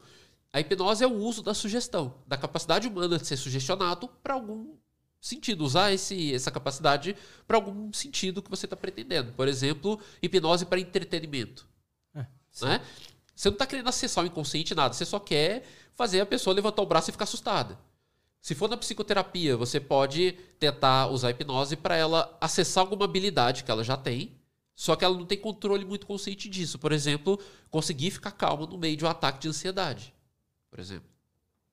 a 0.52 0.60
hipnose 0.60 1.04
é 1.04 1.08
o 1.08 1.14
uso 1.14 1.44
da 1.44 1.54
sugestão, 1.54 2.16
da 2.26 2.38
capacidade 2.38 2.88
humana 2.88 3.18
de 3.18 3.28
ser 3.28 3.38
sugestionado 3.38 4.08
para 4.24 4.34
algum 4.34 4.76
sentido, 5.20 5.64
usar 5.64 5.92
esse, 5.92 6.34
essa 6.34 6.52
capacidade 6.52 7.16
para 7.48 7.58
algum 7.58 7.92
sentido 7.92 8.42
que 8.42 8.50
você 8.50 8.66
está 8.66 8.76
pretendendo. 8.76 9.34
Por 9.34 9.48
exemplo, 9.48 10.00
hipnose 10.22 10.66
para 10.66 10.80
entretenimento. 10.80 11.68
É, 12.16 12.26
né? 12.62 12.82
Você 13.36 13.50
não 13.50 13.56
está 13.56 13.68
querendo 13.68 13.88
acessar 13.88 14.24
o 14.24 14.28
inconsciente 14.28 14.74
nada, 14.74 14.94
você 14.94 15.06
só 15.06 15.20
quer 15.20 15.64
fazer 15.94 16.22
a 16.22 16.26
pessoa 16.26 16.56
levantar 16.56 16.82
o 16.82 16.86
braço 16.86 17.10
e 17.10 17.12
ficar 17.12 17.26
assustada. 17.26 17.78
Se 18.42 18.56
for 18.56 18.70
na 18.70 18.78
psicoterapia, 18.78 19.58
você 19.58 19.80
pode 19.80 20.32
tentar 20.60 21.08
usar 21.08 21.28
a 21.28 21.32
hipnose 21.32 21.76
para 21.76 21.96
ela 21.96 22.38
acessar 22.40 22.82
alguma 22.84 23.06
habilidade 23.06 23.64
que 23.64 23.70
ela 23.70 23.84
já 23.84 23.98
tem, 23.98 24.38
só 24.74 24.96
que 24.96 25.04
ela 25.04 25.18
não 25.18 25.26
tem 25.26 25.38
controle 25.38 25.84
muito 25.84 26.06
consciente 26.06 26.48
disso. 26.48 26.80
Por 26.80 26.92
exemplo, 26.92 27.40
conseguir 27.70 28.12
ficar 28.12 28.32
calma 28.32 28.66
no 28.66 28.78
meio 28.78 28.96
de 28.96 29.04
um 29.04 29.08
ataque 29.08 29.40
de 29.40 29.50
ansiedade, 29.50 30.14
por 30.70 30.80
exemplo. 30.80 31.10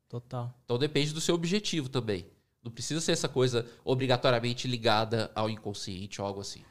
Total. 0.08 0.54
Então 0.64 0.78
depende 0.78 1.12
do 1.12 1.20
seu 1.20 1.34
objetivo 1.34 1.88
também. 1.88 2.26
Não 2.62 2.70
precisa 2.70 3.00
ser 3.00 3.12
essa 3.12 3.28
coisa 3.28 3.66
obrigatoriamente 3.84 4.66
ligada 4.66 5.30
ao 5.34 5.50
inconsciente 5.50 6.20
ou 6.20 6.26
algo 6.26 6.40
assim. 6.40 6.64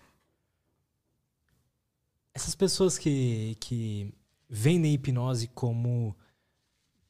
Essas 2.34 2.56
pessoas 2.56 2.98
que, 2.98 3.56
que 3.60 4.12
na 4.50 4.88
hipnose 4.88 5.48
como, 5.48 6.16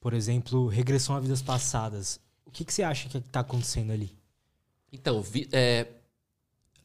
por 0.01 0.13
exemplo, 0.13 0.67
regressão 0.67 1.15
a 1.15 1.19
vidas 1.19 1.41
passadas. 1.41 2.19
O 2.45 2.51
que, 2.51 2.65
que 2.65 2.73
você 2.73 2.83
acha 2.83 3.07
que 3.07 3.17
está 3.17 3.39
acontecendo 3.39 3.91
ali? 3.91 4.17
Então, 4.91 5.21
vi, 5.21 5.47
é, 5.51 5.87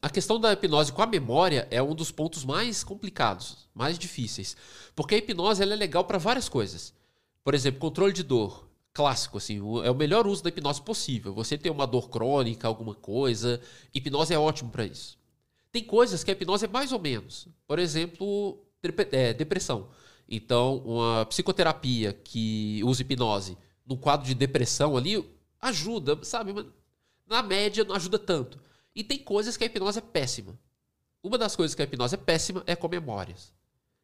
a 0.01 0.09
questão 0.09 0.39
da 0.39 0.53
hipnose 0.53 0.93
com 0.93 1.01
a 1.01 1.07
memória 1.07 1.67
é 1.69 1.81
um 1.83 1.93
dos 1.93 2.11
pontos 2.11 2.45
mais 2.45 2.83
complicados, 2.83 3.67
mais 3.73 3.99
difíceis. 3.99 4.55
Porque 4.95 5.15
a 5.15 5.17
hipnose 5.17 5.61
ela 5.61 5.73
é 5.73 5.75
legal 5.75 6.05
para 6.05 6.17
várias 6.17 6.47
coisas. 6.47 6.93
Por 7.43 7.53
exemplo, 7.53 7.79
controle 7.79 8.13
de 8.13 8.23
dor. 8.23 8.67
Clássico, 8.91 9.37
assim, 9.37 9.57
é 9.83 9.91
o 9.91 9.95
melhor 9.95 10.27
uso 10.27 10.43
da 10.43 10.49
hipnose 10.49 10.81
possível. 10.81 11.33
Você 11.33 11.57
tem 11.57 11.71
uma 11.71 11.85
dor 11.85 12.09
crônica, 12.09 12.67
alguma 12.67 12.95
coisa, 12.95 13.61
hipnose 13.93 14.33
é 14.33 14.39
ótimo 14.39 14.71
para 14.71 14.85
isso. 14.85 15.17
Tem 15.71 15.83
coisas 15.83 16.23
que 16.23 16.31
a 16.31 16.33
hipnose 16.33 16.65
é 16.65 16.67
mais 16.67 16.91
ou 16.91 16.99
menos. 16.99 17.47
Por 17.67 17.79
exemplo, 17.79 18.59
é, 19.11 19.33
depressão. 19.33 19.89
Então, 20.27 20.77
uma 20.77 21.25
psicoterapia 21.25 22.13
que 22.13 22.81
usa 22.83 23.01
hipnose 23.01 23.57
no 23.85 23.97
quadro 23.97 24.27
de 24.27 24.35
depressão 24.35 24.97
ali 24.97 25.23
ajuda, 25.61 26.17
sabe? 26.23 26.53
Na 27.27 27.41
média 27.41 27.83
não 27.83 27.95
ajuda 27.95 28.19
tanto. 28.19 28.59
E 28.95 29.03
tem 29.03 29.19
coisas 29.19 29.55
que 29.55 29.63
a 29.63 29.67
hipnose 29.67 29.99
é 29.99 30.01
péssima. 30.01 30.59
Uma 31.23 31.37
das 31.37 31.55
coisas 31.55 31.75
que 31.75 31.81
a 31.81 31.85
hipnose 31.85 32.15
é 32.15 32.17
péssima 32.17 32.63
é 32.65 32.75
com 32.75 32.87
memórias. 32.87 33.53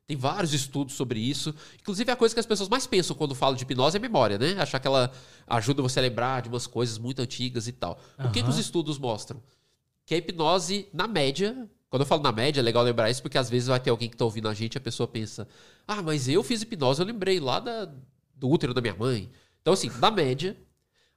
Tem 0.07 0.15
vários 0.15 0.53
estudos 0.53 0.93
sobre 0.93 1.19
isso. 1.19 1.53
Inclusive, 1.81 2.11
a 2.11 2.15
coisa 2.15 2.35
que 2.35 2.39
as 2.39 2.45
pessoas 2.45 2.69
mais 2.69 2.85
pensam 2.85 3.15
quando 3.15 3.33
falam 3.33 3.55
de 3.55 3.63
hipnose 3.63 3.97
é 3.97 3.99
memória, 3.99 4.37
né? 4.37 4.55
Achar 4.59 4.79
que 4.79 4.85
ela 4.85 5.11
ajuda 5.47 5.81
você 5.81 5.99
a 5.99 6.03
lembrar 6.03 6.43
de 6.43 6.49
umas 6.49 6.67
coisas 6.67 6.99
muito 6.99 7.21
antigas 7.21 7.67
e 7.67 7.71
tal. 7.71 7.99
Uhum. 8.19 8.27
O 8.27 8.31
que, 8.31 8.43
que 8.43 8.49
os 8.49 8.59
estudos 8.59 8.99
mostram? 8.99 9.41
Que 10.05 10.13
a 10.13 10.17
hipnose, 10.17 10.87
na 10.93 11.07
média, 11.07 11.67
quando 11.89 12.01
eu 12.01 12.05
falo 12.05 12.21
na 12.21 12.31
média, 12.31 12.59
é 12.59 12.63
legal 12.63 12.83
lembrar 12.83 13.09
isso, 13.09 13.21
porque 13.21 13.37
às 13.37 13.49
vezes 13.49 13.67
vai 13.67 13.79
ter 13.79 13.89
alguém 13.89 14.07
que 14.07 14.13
está 14.13 14.25
ouvindo 14.25 14.47
a 14.47 14.53
gente 14.53 14.75
e 14.75 14.77
a 14.77 14.81
pessoa 14.81 15.07
pensa: 15.07 15.47
ah, 15.87 16.03
mas 16.03 16.27
eu 16.27 16.43
fiz 16.43 16.61
hipnose, 16.61 17.01
eu 17.01 17.07
lembrei 17.07 17.39
lá 17.39 17.59
da, 17.59 17.89
do 18.35 18.47
útero 18.47 18.75
da 18.75 18.81
minha 18.81 18.95
mãe. 18.95 19.31
Então, 19.59 19.73
assim, 19.73 19.89
na 19.99 20.11
média, 20.11 20.55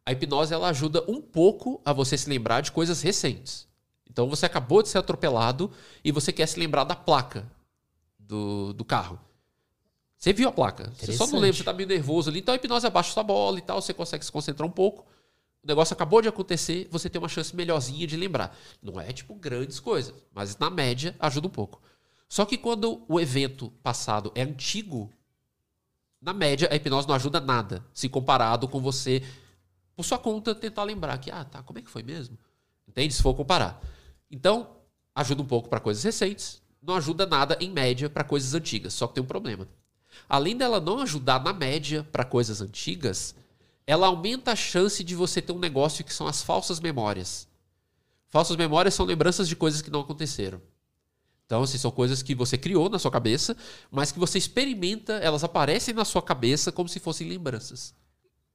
a 0.07 0.13
hipnose 0.13 0.55
ela 0.55 0.71
ajuda 0.71 1.05
um 1.07 1.21
pouco 1.21 1.83
a 1.85 1.93
você 1.93 2.17
se 2.17 2.31
lembrar 2.31 2.63
de 2.63 2.73
coisas 2.73 3.03
recentes. 3.03 3.69
Então, 4.11 4.31
você 4.31 4.47
acabou 4.47 4.83
de 4.83 4.89
ser 4.89 4.97
atropelado 4.97 5.71
e 6.03 6.11
você 6.11 6.33
quer 6.33 6.47
se 6.47 6.59
lembrar 6.59 6.85
da 6.85 6.97
placa 6.97 7.47
do, 8.29 8.75
do 8.75 8.85
carro. 8.85 9.19
Você 10.17 10.33
viu 10.33 10.49
a 10.49 10.53
placa. 10.53 10.93
Você 10.95 11.13
só 11.13 11.27
não 11.27 11.39
lembra, 11.39 11.57
você 11.57 11.65
tá 11.65 11.73
meio 11.73 11.89
nervoso 11.89 12.29
ali. 12.29 12.41
Então 12.41 12.53
a 12.53 12.57
hipnose 12.57 12.87
abaixa 12.87 13.13
sua 13.13 13.23
bola 13.23 13.59
e 13.59 13.63
tal, 13.63 13.81
você 13.81 13.95
consegue 13.95 14.25
se 14.25 14.31
concentrar 14.31 14.69
um 14.69 14.71
pouco. 14.71 15.07
O 15.63 15.67
negócio 15.67 15.95
acabou 15.95 16.21
de 16.21 16.29
acontecer, 16.29 16.87
você 16.91 17.09
tem 17.09 17.21
uma 17.21 17.29
chance 17.29 17.55
melhorzinha 17.57 18.07
de 18.07 18.17
lembrar. 18.17 18.57
Não 18.83 19.01
é 19.01 19.13
tipo 19.13 19.35
grandes 19.35 19.81
coisas, 19.81 20.15
mas 20.33 20.57
na 20.59 20.71
média 20.71 21.17
ajuda 21.19 21.47
um 21.47 21.51
pouco. 21.51 21.81
Só 22.29 22.45
que 22.45 22.59
quando 22.59 23.05
o 23.09 23.19
evento 23.19 23.71
passado 23.83 24.31
é 24.35 24.43
antigo, 24.43 25.11
na 26.21 26.35
média 26.35 26.69
a 26.71 26.77
hipnose 26.77 27.09
não 27.09 27.15
ajuda 27.15 27.41
nada, 27.41 27.85
se 27.95 28.09
comparado 28.09 28.69
com 28.69 28.81
você, 28.81 29.23
por 29.97 30.05
sua 30.05 30.19
conta, 30.19 30.55
tentar 30.55 30.85
lembrar 30.85 31.17
que, 31.19 31.31
ah, 31.31 31.45
tá, 31.45 31.63
como 31.63 31.79
é 31.79 31.83
que 31.83 31.91
foi 31.91 32.03
mesmo? 32.03 32.39
Entende? 32.87 33.15
Se 33.15 33.23
for 33.23 33.35
comparar. 33.35 33.81
Então, 34.31 34.77
ajuda 35.15 35.43
um 35.43 35.47
pouco 35.47 35.69
para 35.69 35.81
coisas 35.81 36.03
recentes, 36.03 36.63
não 36.83 36.95
ajuda 36.95 37.27
nada 37.27 37.57
em 37.61 37.71
média 37.71 38.09
para 38.09 38.25
coisas 38.25 38.55
antigas. 38.55 38.95
Só 38.95 39.07
que 39.07 39.15
tem 39.15 39.23
um 39.23 39.27
problema. 39.27 39.69
Além 40.29 40.57
dela 40.57 40.81
não 40.81 41.01
ajudar 41.01 41.43
na 41.43 41.53
média 41.53 42.07
para 42.11 42.25
coisas 42.25 42.61
antigas, 42.61 43.35
ela 43.87 44.07
aumenta 44.07 44.53
a 44.53 44.57
chance 44.57 45.03
de 45.03 45.15
você 45.15 45.41
ter 45.41 45.53
um 45.53 45.59
negócio 45.59 46.05
que 46.05 46.13
são 46.13 46.27
as 46.27 46.43
falsas 46.43 46.81
memórias. 46.81 47.49
Falsas 48.29 48.57
memórias 48.57 48.95
são 48.95 49.07
lembranças 49.07 49.49
de 49.49 49.57
coisas 49.57 49.81
que 49.81 49.91
não 49.91 50.01
aconteceram. 50.01 50.61
Então, 51.47 51.63
assim, 51.63 51.79
são 51.79 51.91
coisas 51.91 52.23
que 52.23 52.35
você 52.35 52.59
criou 52.59 52.91
na 52.91 52.99
sua 52.99 53.11
cabeça, 53.11 53.57
mas 53.91 54.13
que 54.13 54.19
você 54.19 54.37
experimenta, 54.37 55.15
elas 55.15 55.43
aparecem 55.43 55.95
na 55.95 56.05
sua 56.05 56.21
cabeça 56.21 56.71
como 56.71 56.91
se 56.91 57.01
fossem 57.01 57.27
lembranças. 57.27 57.95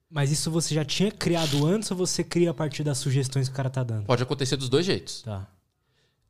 Mas 0.07 0.31
isso 0.31 0.51
você 0.51 0.75
já 0.75 0.85
tinha 0.85 1.11
criado 1.11 1.65
antes 1.65 1.89
ou 1.89 1.97
você 1.97 2.23
cria 2.23 2.51
a 2.51 2.53
partir 2.53 2.83
das 2.83 2.99
sugestões 2.99 3.47
que 3.47 3.53
o 3.53 3.57
cara 3.57 3.71
tá 3.71 3.83
dando? 3.83 4.05
Pode 4.05 4.21
acontecer 4.21 4.55
dos 4.55 4.69
dois 4.69 4.85
jeitos. 4.85 5.23
Tá. 5.23 5.47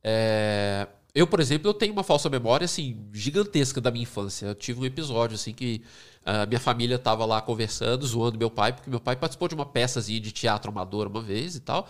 É... 0.02 0.88
Eu, 1.14 1.28
por 1.28 1.38
exemplo, 1.38 1.68
eu 1.68 1.74
tenho 1.74 1.92
uma 1.92 2.02
falsa 2.02 2.28
memória, 2.28 2.64
assim, 2.64 3.08
gigantesca 3.12 3.80
da 3.80 3.90
minha 3.90 4.02
infância. 4.02 4.46
Eu 4.46 4.54
tive 4.54 4.80
um 4.80 4.84
episódio, 4.84 5.36
assim, 5.36 5.52
que 5.52 5.80
a 6.24 6.42
uh, 6.42 6.48
minha 6.48 6.58
família 6.58 6.98
tava 6.98 7.24
lá 7.24 7.40
conversando, 7.40 8.04
zoando 8.04 8.36
meu 8.36 8.50
pai, 8.50 8.72
porque 8.72 8.90
meu 8.90 8.98
pai 8.98 9.14
participou 9.14 9.46
de 9.46 9.54
uma 9.54 9.64
peçazinha 9.64 10.20
de 10.20 10.32
teatro 10.32 10.72
amador 10.72 11.06
uma 11.06 11.22
vez 11.22 11.54
e 11.54 11.60
tal. 11.60 11.88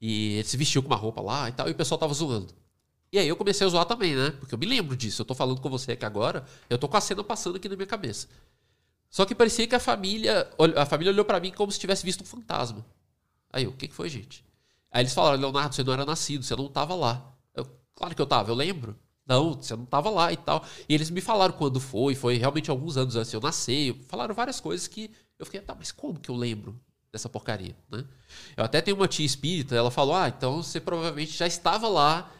E 0.00 0.34
ele 0.34 0.48
se 0.48 0.56
vestiu 0.56 0.82
com 0.82 0.88
uma 0.88 0.96
roupa 0.96 1.20
lá 1.20 1.48
e 1.48 1.52
tal, 1.52 1.68
e 1.68 1.72
o 1.72 1.74
pessoal 1.74 1.98
tava 1.98 2.14
zoando. 2.14 2.54
E 3.12 3.18
aí 3.18 3.28
eu 3.28 3.36
comecei 3.36 3.66
a 3.66 3.70
zoar 3.70 3.84
também, 3.84 4.16
né? 4.16 4.30
Porque 4.40 4.54
eu 4.54 4.58
me 4.58 4.66
lembro 4.66 4.96
disso. 4.96 5.22
Eu 5.22 5.26
tô 5.26 5.34
falando 5.34 5.60
com 5.60 5.68
você 5.68 5.92
aqui 5.92 6.04
agora, 6.04 6.44
eu 6.70 6.78
tô 6.78 6.88
com 6.88 6.96
a 6.96 7.00
cena 7.00 7.22
passando 7.22 7.56
aqui 7.56 7.68
na 7.68 7.76
minha 7.76 7.86
cabeça. 7.86 8.28
Só 9.10 9.24
que 9.26 9.34
parecia 9.34 9.66
que 9.66 9.74
a 9.74 9.80
família, 9.80 10.50
a 10.76 10.86
família 10.86 11.12
olhou 11.12 11.24
para 11.24 11.38
mim 11.38 11.52
como 11.52 11.70
se 11.70 11.78
tivesse 11.78 12.04
visto 12.04 12.22
um 12.22 12.26
fantasma. 12.26 12.84
Aí 13.52 13.64
eu, 13.64 13.70
o 13.70 13.74
que, 13.74 13.88
que 13.88 13.94
foi, 13.94 14.08
gente? 14.08 14.44
Aí 14.90 15.02
eles 15.02 15.14
falaram, 15.14 15.38
Leonardo, 15.38 15.74
você 15.74 15.84
não 15.84 15.92
era 15.92 16.04
nascido, 16.04 16.42
você 16.42 16.56
não 16.56 16.66
tava 16.68 16.94
lá. 16.94 17.33
Claro 17.94 18.14
que 18.14 18.22
eu 18.22 18.26
tava, 18.26 18.50
eu 18.50 18.54
lembro. 18.54 18.96
Não, 19.26 19.54
você 19.54 19.74
não 19.74 19.86
tava 19.86 20.10
lá 20.10 20.32
e 20.32 20.36
tal. 20.36 20.64
E 20.88 20.94
eles 20.94 21.10
me 21.10 21.20
falaram 21.20 21.54
quando 21.54 21.80
foi, 21.80 22.14
foi 22.14 22.36
realmente 22.36 22.70
alguns 22.70 22.96
anos 22.96 23.16
antes 23.16 23.32
eu 23.32 23.40
nascer. 23.40 23.94
Falaram 24.08 24.34
várias 24.34 24.60
coisas 24.60 24.86
que 24.86 25.10
eu 25.38 25.46
fiquei, 25.46 25.60
tá, 25.60 25.74
mas 25.74 25.90
como 25.90 26.20
que 26.20 26.30
eu 26.30 26.34
lembro 26.34 26.78
dessa 27.10 27.28
porcaria, 27.28 27.76
né? 27.90 28.04
Eu 28.56 28.64
até 28.64 28.80
tenho 28.80 28.96
uma 28.96 29.08
tia 29.08 29.24
espírita, 29.24 29.74
ela 29.74 29.90
falou: 29.90 30.14
"Ah, 30.14 30.28
então 30.28 30.62
você 30.62 30.80
provavelmente 30.80 31.32
já 31.32 31.46
estava 31.46 31.88
lá 31.88 32.30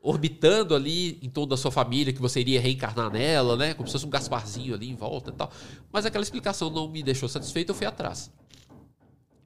orbitando 0.00 0.74
ali 0.74 1.18
em 1.22 1.30
torno 1.30 1.50
da 1.50 1.56
sua 1.56 1.70
família, 1.70 2.12
que 2.12 2.20
você 2.20 2.40
iria 2.40 2.60
reencarnar 2.60 3.10
nela, 3.10 3.56
né? 3.56 3.72
Como 3.72 3.86
se 3.86 3.92
fosse 3.92 4.06
um 4.06 4.10
Gasparzinho 4.10 4.74
ali 4.74 4.90
em 4.90 4.96
volta 4.96 5.30
e 5.30 5.34
tal. 5.34 5.52
Mas 5.92 6.04
aquela 6.04 6.24
explicação 6.24 6.68
não 6.70 6.88
me 6.88 7.02
deixou 7.04 7.28
satisfeito, 7.28 7.70
eu 7.70 7.74
fui 7.74 7.86
atrás. 7.86 8.32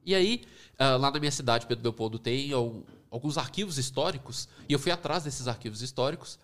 E 0.05 0.15
aí, 0.15 0.43
ah, 0.79 0.97
lá 0.97 1.11
na 1.11 1.19
minha 1.21 1.33
cidade, 1.33 1.67
Pedro 1.67 1.85
Leopoldo, 1.85 2.19
tem 2.19 2.55
alguns 3.17 3.39
arquivos 3.39 3.79
históricos, 3.79 4.49
e 4.69 4.73
eu 4.73 4.79
fui 4.79 4.93
atrás 4.93 5.25
desses 5.25 5.49
arquivos 5.49 5.83
históricos. 5.83 6.39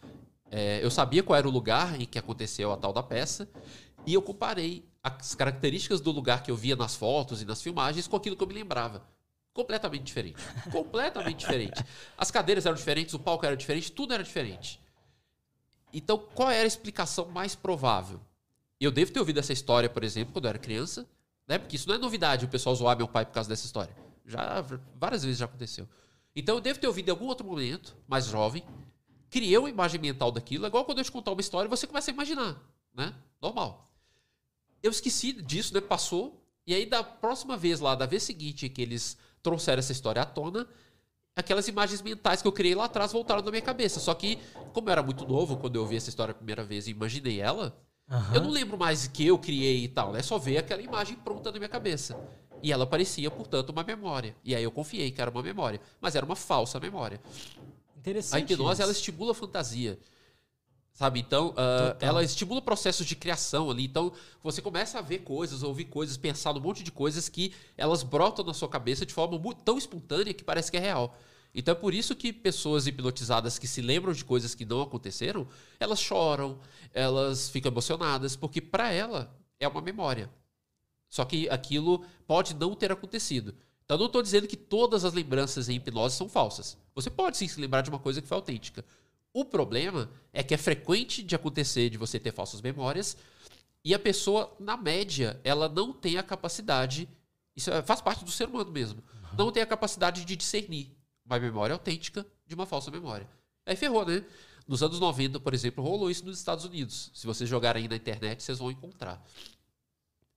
É, 0.51 0.83
eu 0.83 0.91
sabia 0.91 1.23
qual 1.23 1.39
era 1.39 1.47
o 1.47 1.51
lugar 1.51 2.01
em 2.01 2.05
que 2.05 2.19
aconteceu 2.19 2.73
a 2.73 2.77
tal 2.77 2.93
da 2.93 3.03
peça, 3.03 3.49
e 4.07 4.15
eu 4.15 4.23
comparei 4.23 4.85
as 5.03 5.35
características 5.35 6.01
do 6.01 6.11
lugar 6.11 6.43
que 6.43 6.51
eu 6.51 6.57
via 6.57 6.77
nas 6.77 6.97
fotos 6.97 7.43
e 7.43 7.45
nas 7.45 7.63
filmagens 7.63 8.07
com 8.07 8.17
aquilo 8.17 8.37
que 8.37 8.43
eu 8.43 8.47
me 8.47 8.55
lembrava. 8.55 9.03
Completamente 9.53 10.05
diferente. 10.05 10.43
Completamente 10.73 11.41
diferente. 11.41 11.85
As 12.17 12.31
cadeiras 12.31 12.65
eram 12.65 12.77
diferentes, 12.77 13.15
o 13.15 13.19
palco 13.19 13.45
era 13.45 13.57
diferente, 13.57 13.93
tudo 13.93 14.15
era 14.15 14.23
diferente. 14.23 14.81
Então, 15.93 16.17
qual 16.35 16.51
era 16.51 16.65
a 16.65 16.67
explicação 16.67 17.27
mais 17.27 17.55
provável? 17.55 18.21
Eu 18.81 18.91
devo 18.91 19.13
ter 19.13 19.21
ouvido 19.21 19.41
essa 19.41 19.53
história, 19.53 19.91
por 19.91 20.03
exemplo, 20.03 20.33
quando 20.33 20.47
eu 20.47 20.51
era 20.51 20.59
criança, 20.59 21.07
né? 21.47 21.59
Porque 21.59 21.77
isso 21.77 21.87
não 21.87 21.95
é 21.95 21.99
novidade 21.99 22.47
o 22.47 22.49
pessoal 22.49 22.75
zoar 22.75 22.97
meu 22.97 23.07
pai 23.07 23.27
por 23.27 23.33
causa 23.33 23.49
dessa 23.49 23.67
história. 23.67 23.95
Já 24.25 24.65
várias 24.99 25.23
vezes 25.23 25.39
já 25.39 25.45
aconteceu. 25.45 25.87
Então 26.35 26.57
eu 26.57 26.61
devo 26.61 26.79
ter 26.79 26.87
ouvido 26.87 27.09
em 27.09 27.11
algum 27.11 27.27
outro 27.27 27.47
momento, 27.47 27.97
mais 28.09 28.27
jovem, 28.27 28.65
criei 29.31 29.57
uma 29.57 29.71
imagem 29.71 30.01
mental 30.01 30.31
daquilo, 30.31 30.65
é 30.65 30.69
igual 30.69 30.85
quando 30.85 30.99
eu 30.99 31.05
te 31.05 31.13
contar 31.13 31.33
uma 31.33 31.41
história, 31.41 31.69
você 31.69 31.87
começa 31.87 32.11
a 32.11 32.15
imaginar, 32.15 32.61
né? 32.95 33.15
Normal. 33.41 33.91
Eu 34.83 34.91
esqueci 34.91 35.33
disso, 35.33 35.73
né? 35.73 35.81
Passou. 35.81 36.43
E 36.67 36.75
aí, 36.75 36.87
da 36.87 37.03
próxima 37.03 37.57
vez 37.57 37.81
lá, 37.81 37.95
da 37.95 38.07
vez 38.07 38.23
seguinte 38.23 38.69
que 38.69 38.83
eles 38.83 39.17
trouxeram 39.43 39.79
essa 39.79 39.93
história 39.93 40.23
à 40.23 40.25
tona, 40.25 40.69
aquelas 41.35 41.67
imagens 41.69 42.03
mentais 42.03 42.43
que 42.43 42.49
eu 42.49 42.53
criei 42.53 42.75
lá 42.75 42.85
atrás 42.85 43.13
voltaram 43.13 43.43
na 43.43 43.51
minha 43.51 43.63
cabeça. 43.63 44.01
Só 44.01 44.15
que, 44.15 44.39
como 44.73 44.89
eu 44.89 44.93
era 44.93 45.03
muito 45.03 45.27
novo 45.27 45.57
quando 45.57 45.77
eu 45.77 45.87
vi 45.87 45.97
essa 45.97 46.09
história 46.09 46.33
a 46.33 46.35
primeira 46.35 46.65
vez 46.65 46.87
e 46.87 46.91
imaginei 46.91 47.41
ela, 47.41 47.77
uhum. 48.11 48.35
eu 48.35 48.43
não 48.43 48.51
lembro 48.51 48.77
mais 48.77 49.07
que 49.07 49.27
eu 49.27 49.39
criei 49.39 49.85
e 49.85 49.89
tal, 49.89 50.13
né? 50.13 50.23
Só 50.23 50.39
ver 50.39 50.59
aquela 50.59 50.83
imagem 50.83 51.17
pronta 51.17 51.51
na 51.51 51.59
minha 51.59 51.69
cabeça. 51.69 52.17
E 52.63 52.73
ela 52.73 52.87
parecia, 52.87 53.31
portanto, 53.31 53.71
uma 53.71 53.83
memória. 53.83 54.37
E 54.45 54.55
aí 54.55 54.63
eu 54.63 54.71
confiei 54.71 55.11
que 55.11 55.21
era 55.21 55.31
uma 55.31 55.43
memória. 55.43 55.81
Mas 56.01 56.15
era 56.15 56.25
uma 56.25 56.37
falsa 56.37 56.79
memória. 56.79 57.21
Interessante. 57.99 58.53
A 58.53 58.55
hipnose, 58.55 58.75
isso. 58.75 58.83
ela 58.83 58.93
estimula 58.93 59.33
a 59.33 59.35
fantasia. 59.35 59.99
Sabe? 60.93 61.21
Então, 61.21 61.51
uh, 61.51 61.97
ela 62.01 62.23
estimula 62.23 62.63
processos 62.63 63.05
de 63.07 63.17
criação 63.17 63.71
ali. 63.71 63.85
Então, 63.85 64.13
você 64.43 64.63
começa 64.63 64.99
a 64.99 65.03
ver 65.03 65.21
coisas, 65.21 65.63
ouvir 65.63 65.87
coisas, 65.87 66.17
pensar 66.17 66.53
num 66.53 66.61
monte 66.61 66.83
de 66.83 66.93
coisas 66.93 67.29
que 67.29 67.53
elas 67.77 68.03
brotam 68.03 68.45
na 68.45 68.55
sua 68.55 68.69
cabeça 68.69 69.05
de 69.05 69.13
forma 69.13 69.41
tão 69.65 69.77
espontânea 69.77 70.33
que 70.33 70.45
parece 70.45 70.71
que 70.71 70.77
é 70.77 70.81
real. 70.81 71.17
Então 71.55 71.73
é 71.73 71.75
por 71.75 71.93
isso 71.93 72.17
que 72.17 72.33
pessoas 72.33 72.87
hipnotizadas 72.87 73.59
que 73.59 73.67
se 73.67 73.83
lembram 73.83 74.13
de 74.13 74.25
coisas 74.25 74.55
que 74.55 74.65
não 74.65 74.81
aconteceram, 74.81 75.47
elas 75.79 76.01
choram, 76.01 76.59
elas 76.95 77.51
ficam 77.51 77.71
emocionadas, 77.71 78.35
porque 78.35 78.61
para 78.61 78.91
ela 78.91 79.37
é 79.61 79.69
uma 79.69 79.83
memória. 79.83 80.31
Só 81.13 81.27
que 81.27 81.47
aquilo 81.51 82.03
pode 82.27 82.55
não 82.55 82.75
ter 82.75 82.91
acontecido. 82.91 83.55
Então, 83.85 83.99
não 83.99 84.07
estou 84.07 84.23
dizendo 84.23 84.49
que 84.49 84.57
todas 84.57 85.05
as 85.05 85.13
lembranças 85.13 85.69
em 85.69 85.77
hipnose 85.77 86.17
são 86.17 86.27
falsas. 86.27 86.79
Você 86.95 87.11
pode 87.11 87.37
sim 87.37 87.47
se 87.47 87.61
lembrar 87.61 87.83
de 87.83 87.91
uma 87.91 87.99
coisa 87.99 88.23
que 88.23 88.27
foi 88.27 88.35
autêntica. 88.35 88.83
O 89.31 89.45
problema 89.45 90.11
é 90.33 90.43
que 90.43 90.55
é 90.55 90.57
frequente 90.57 91.23
de 91.23 91.35
acontecer 91.35 91.91
de 91.91 91.99
você 91.99 92.19
ter 92.19 92.33
falsas 92.33 92.63
memórias 92.63 93.15
e 93.85 93.93
a 93.93 93.99
pessoa, 93.99 94.57
na 94.59 94.75
média, 94.75 95.39
ela 95.45 95.69
não 95.69 95.93
tem 95.93 96.17
a 96.17 96.23
capacidade. 96.23 97.07
Isso 97.55 97.71
é, 97.71 97.83
faz 97.83 98.01
parte 98.01 98.25
do 98.25 98.31
ser 98.31 98.49
humano 98.49 98.73
mesmo. 98.73 99.05
Não 99.37 99.53
tem 99.53 99.63
a 99.63 99.67
capacidade 99.67 100.25
de 100.25 100.35
discernir 100.35 100.97
uma 101.27 101.39
memória 101.39 101.75
autêntica 101.75 102.27
de 102.47 102.55
uma 102.55 102.65
falsa 102.65 102.91
memória. 102.91 103.29
Aí 103.67 103.77
ferrou, 103.77 104.07
né? 104.07 104.25
Nos 104.67 104.83
anos 104.83 104.99
90, 104.99 105.39
por 105.41 105.53
exemplo, 105.53 105.85
rolou 105.85 106.11
isso 106.11 106.25
nos 106.25 106.39
Estados 106.39 106.65
Unidos. 106.65 107.11
Se 107.13 107.27
vocês 107.27 107.51
jogarem 107.51 107.83
aí 107.83 107.89
na 107.91 107.97
internet, 107.97 108.43
vocês 108.43 108.59
vão 108.59 108.71
encontrar 108.71 109.23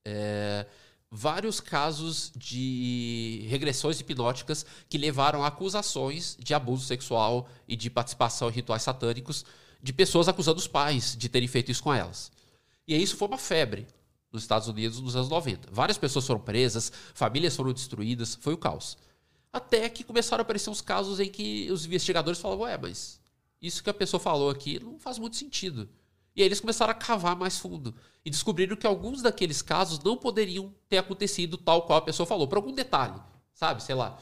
é, 0.05 0.65
vários 1.09 1.59
casos 1.59 2.31
de 2.35 3.45
regressões 3.49 3.99
hipnóticas 3.99 4.65
que 4.87 4.97
levaram 4.97 5.43
a 5.43 5.47
acusações 5.47 6.37
de 6.39 6.53
abuso 6.53 6.85
sexual 6.85 7.49
e 7.67 7.75
de 7.75 7.89
participação 7.89 8.49
em 8.49 8.53
rituais 8.53 8.83
satânicos 8.83 9.45
de 9.81 9.91
pessoas 9.93 10.27
acusando 10.27 10.59
os 10.59 10.67
pais 10.67 11.15
de 11.17 11.29
terem 11.29 11.47
feito 11.47 11.71
isso 11.71 11.83
com 11.83 11.93
elas. 11.93 12.31
E 12.87 12.95
isso 12.95 13.17
foi 13.17 13.27
uma 13.27 13.37
febre 13.37 13.87
nos 14.31 14.43
Estados 14.43 14.67
Unidos 14.67 14.99
nos 14.99 15.15
anos 15.15 15.29
90. 15.29 15.69
Várias 15.71 15.97
pessoas 15.97 16.25
foram 16.27 16.39
presas, 16.39 16.91
famílias 17.13 17.55
foram 17.55 17.73
destruídas, 17.73 18.35
foi 18.35 18.53
o 18.53 18.57
caos. 18.57 18.97
Até 19.51 19.87
que 19.87 20.03
começaram 20.03 20.41
a 20.41 20.43
aparecer 20.43 20.69
uns 20.69 20.81
casos 20.81 21.19
em 21.19 21.29
que 21.29 21.71
os 21.71 21.85
investigadores 21.85 22.39
falavam: 22.39 22.65
Ué, 22.65 22.77
mas 22.77 23.21
isso 23.61 23.81
que 23.81 23.89
a 23.89 23.93
pessoa 23.93 24.19
falou 24.19 24.49
aqui 24.49 24.79
não 24.83 24.99
faz 24.99 25.17
muito 25.17 25.37
sentido. 25.37 25.89
E 26.35 26.41
aí 26.41 26.47
eles 26.47 26.59
começaram 26.59 26.91
a 26.91 26.95
cavar 26.95 27.35
mais 27.35 27.57
fundo 27.57 27.95
e 28.25 28.29
descobriram 28.29 28.75
que 28.75 28.85
alguns 28.85 29.21
daqueles 29.21 29.61
casos 29.61 29.99
não 30.03 30.17
poderiam 30.17 30.73
ter 30.89 30.97
acontecido 30.97 31.57
tal 31.57 31.83
qual 31.83 31.99
a 31.99 32.01
pessoa 32.01 32.27
falou, 32.27 32.47
por 32.47 32.57
algum 32.57 32.73
detalhe, 32.73 33.19
sabe? 33.53 33.81
Sei 33.81 33.95
lá. 33.95 34.17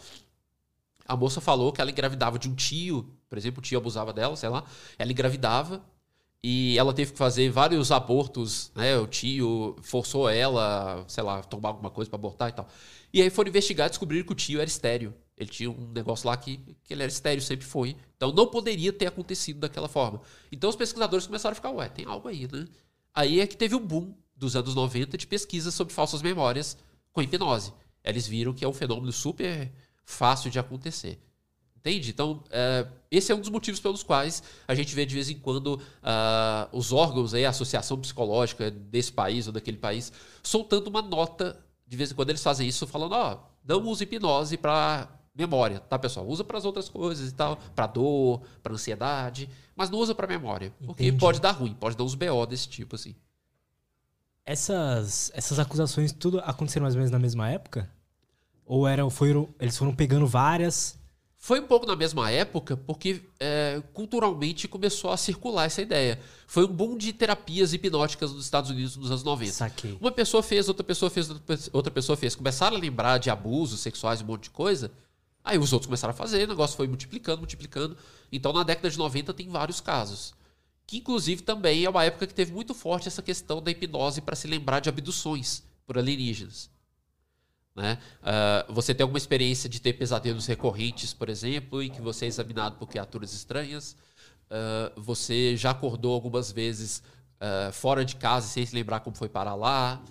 A 1.05 1.15
moça 1.17 1.41
falou 1.41 1.71
que 1.71 1.81
ela 1.81 1.91
engravidava 1.91 2.37
de 2.37 2.47
um 2.47 2.55
tio, 2.55 3.09
por 3.27 3.37
exemplo, 3.37 3.59
o 3.59 3.63
tio 3.63 3.77
abusava 3.77 4.13
dela, 4.13 4.35
sei 4.35 4.49
lá. 4.49 4.63
Ela 4.97 5.11
engravidava 5.11 5.83
e 6.43 6.77
ela 6.77 6.93
teve 6.93 7.13
que 7.13 7.17
fazer 7.17 7.49
vários 7.49 7.91
abortos, 7.91 8.71
né? 8.75 8.97
O 8.97 9.07
tio 9.07 9.75
forçou 9.81 10.29
ela, 10.29 11.03
sei 11.07 11.23
lá, 11.23 11.41
tomar 11.41 11.69
alguma 11.69 11.89
coisa 11.89 12.09
para 12.09 12.17
abortar 12.17 12.49
e 12.49 12.51
tal. 12.51 12.67
E 13.11 13.21
aí 13.21 13.29
foram 13.29 13.49
investigar 13.49 13.87
e 13.87 13.89
descobriram 13.89 14.25
que 14.25 14.33
o 14.33 14.35
tio 14.35 14.59
era 14.59 14.69
estéreo. 14.69 15.13
Ele 15.43 15.51
tinha 15.51 15.69
um 15.69 15.91
negócio 15.91 16.27
lá 16.27 16.35
que, 16.35 16.57
que 16.83 16.93
ele 16.93 17.03
era 17.03 17.11
estéreo, 17.11 17.41
sempre 17.41 17.65
foi. 17.65 17.95
Então 18.15 18.31
não 18.31 18.47
poderia 18.47 18.91
ter 18.91 19.07
acontecido 19.07 19.59
daquela 19.59 19.87
forma. 19.87 20.21
Então 20.51 20.69
os 20.69 20.75
pesquisadores 20.75 21.27
começaram 21.27 21.51
a 21.51 21.55
ficar, 21.55 21.71
ué, 21.71 21.89
tem 21.89 22.05
algo 22.05 22.27
aí, 22.27 22.47
né? 22.51 22.67
Aí 23.13 23.39
é 23.39 23.47
que 23.47 23.55
teve 23.55 23.75
um 23.75 23.85
boom 23.85 24.15
dos 24.35 24.55
anos 24.55 24.73
90 24.73 25.17
de 25.17 25.27
pesquisas 25.27 25.73
sobre 25.73 25.93
falsas 25.93 26.21
memórias 26.21 26.77
com 27.11 27.21
hipnose. 27.21 27.73
Eles 28.03 28.27
viram 28.27 28.53
que 28.53 28.65
é 28.65 28.67
um 28.67 28.73
fenômeno 28.73 29.11
super 29.11 29.71
fácil 30.03 30.49
de 30.49 30.59
acontecer. 30.59 31.19
Entende? 31.77 32.11
Então, 32.11 32.41
é, 32.49 32.87
esse 33.11 33.29
é 33.31 33.35
um 33.35 33.41
dos 33.41 33.49
motivos 33.49 33.79
pelos 33.79 34.03
quais 34.03 34.41
a 34.65 34.73
gente 34.73 34.95
vê 34.95 35.05
de 35.05 35.13
vez 35.13 35.29
em 35.29 35.37
quando 35.37 35.75
uh, 35.75 36.69
os 36.71 36.93
órgãos, 36.93 37.33
aí, 37.33 37.45
a 37.45 37.49
associação 37.49 37.99
psicológica 37.99 38.71
desse 38.71 39.11
país 39.11 39.47
ou 39.47 39.53
daquele 39.53 39.75
país, 39.75 40.11
soltando 40.41 40.87
uma 40.87 41.01
nota, 41.01 41.61
de 41.85 41.97
vez 41.97 42.09
em 42.09 42.15
quando 42.15 42.29
eles 42.29 42.41
fazem 42.41 42.65
isso, 42.65 42.87
falando: 42.87 43.11
ó, 43.11 43.33
oh, 43.33 43.39
não 43.65 43.85
use 43.85 44.05
hipnose 44.05 44.55
para 44.55 45.09
memória, 45.35 45.79
tá, 45.79 45.97
pessoal? 45.97 46.27
Usa 46.27 46.43
para 46.43 46.57
as 46.57 46.65
outras 46.65 46.89
coisas 46.89 47.29
e 47.29 47.33
tal, 47.33 47.57
para 47.75 47.87
dor, 47.87 48.41
para 48.61 48.73
ansiedade, 48.73 49.49
mas 49.75 49.89
não 49.89 49.99
usa 49.99 50.13
para 50.13 50.27
memória, 50.27 50.73
porque 50.85 51.03
Entendi. 51.03 51.19
pode 51.19 51.41
dar 51.41 51.51
ruim, 51.51 51.73
pode 51.73 51.97
dar 51.97 52.03
uns 52.03 52.15
BO 52.15 52.45
desse 52.45 52.67
tipo, 52.67 52.95
assim. 52.95 53.15
Essas, 54.45 55.31
essas 55.33 55.57
acusações 55.57 56.11
tudo 56.11 56.39
aconteceram 56.39 56.83
mais 56.83 56.95
ou 56.95 56.99
menos 56.99 57.11
na 57.11 57.19
mesma 57.19 57.49
época? 57.49 57.89
Ou 58.65 58.87
eram, 58.87 59.09
foram, 59.09 59.49
eles 59.59 59.77
foram 59.77 59.95
pegando 59.95 60.27
várias 60.27 60.97
foi 61.43 61.59
um 61.59 61.67
pouco 61.67 61.85
na 61.85 61.93
mesma 61.93 62.31
época, 62.31 62.77
porque 62.77 63.21
é, 63.37 63.83
culturalmente 63.91 64.65
começou 64.65 65.11
a 65.11 65.17
circular 65.17 65.65
essa 65.65 65.81
ideia. 65.81 66.17
Foi 66.47 66.63
um 66.63 66.69
boom 66.69 66.97
de 66.97 67.11
terapias 67.11 67.73
hipnóticas 67.73 68.31
nos 68.31 68.45
Estados 68.45 68.69
Unidos 68.69 68.95
nos 68.95 69.11
anos 69.11 69.25
90. 69.25 69.51
Saquei. 69.51 69.97
Uma 69.99 70.09
pessoa 70.09 70.41
fez, 70.41 70.69
outra 70.69 70.85
pessoa 70.85 71.09
fez, 71.09 71.29
outra 71.73 71.91
pessoa 71.91 72.15
fez. 72.15 72.33
Começaram 72.33 72.77
a 72.77 72.79
lembrar 72.79 73.17
de 73.17 73.29
abusos 73.29 73.81
sexuais, 73.81 74.21
um 74.21 74.25
monte 74.25 74.43
de 74.43 74.51
coisa. 74.51 74.89
Aí 75.43 75.57
os 75.57 75.73
outros 75.73 75.87
começaram 75.87 76.13
a 76.13 76.15
fazer, 76.15 76.45
o 76.45 76.47
negócio 76.47 76.77
foi 76.77 76.87
multiplicando, 76.87 77.39
multiplicando. 77.39 77.97
Então 78.31 78.53
na 78.53 78.63
década 78.63 78.89
de 78.89 78.97
90 78.97 79.33
tem 79.33 79.49
vários 79.49 79.81
casos. 79.81 80.33
Que 80.87 80.97
inclusive 80.97 81.41
também 81.41 81.83
é 81.83 81.89
uma 81.89 82.03
época 82.03 82.27
que 82.27 82.33
teve 82.33 82.53
muito 82.53 82.73
forte 82.73 83.07
essa 83.07 83.21
questão 83.21 83.61
da 83.61 83.71
hipnose 83.71 84.21
para 84.21 84.35
se 84.35 84.47
lembrar 84.47 84.79
de 84.79 84.89
abduções 84.89 85.63
por 85.85 85.97
alienígenas. 85.97 86.69
Né? 87.75 87.97
Uh, 88.21 88.71
você 88.73 88.93
tem 88.93 89.03
alguma 89.03 89.17
experiência 89.17 89.67
de 89.67 89.81
ter 89.81 89.93
pesadelos 89.93 90.45
recorrentes, 90.45 91.13
por 91.13 91.27
exemplo, 91.27 91.81
em 91.81 91.89
que 91.89 92.01
você 92.01 92.25
é 92.25 92.27
examinado 92.27 92.77
por 92.77 92.87
criaturas 92.87 93.33
estranhas? 93.33 93.95
Uh, 94.45 95.01
você 95.01 95.57
já 95.57 95.71
acordou 95.71 96.13
algumas 96.13 96.51
vezes 96.51 97.01
uh, 97.41 97.71
fora 97.73 98.05
de 98.05 98.15
casa 98.15 98.47
sem 98.47 98.65
se 98.65 98.75
lembrar 98.75 98.99
como 98.99 99.15
foi 99.15 99.27
parar 99.27 99.55
lá? 99.55 100.01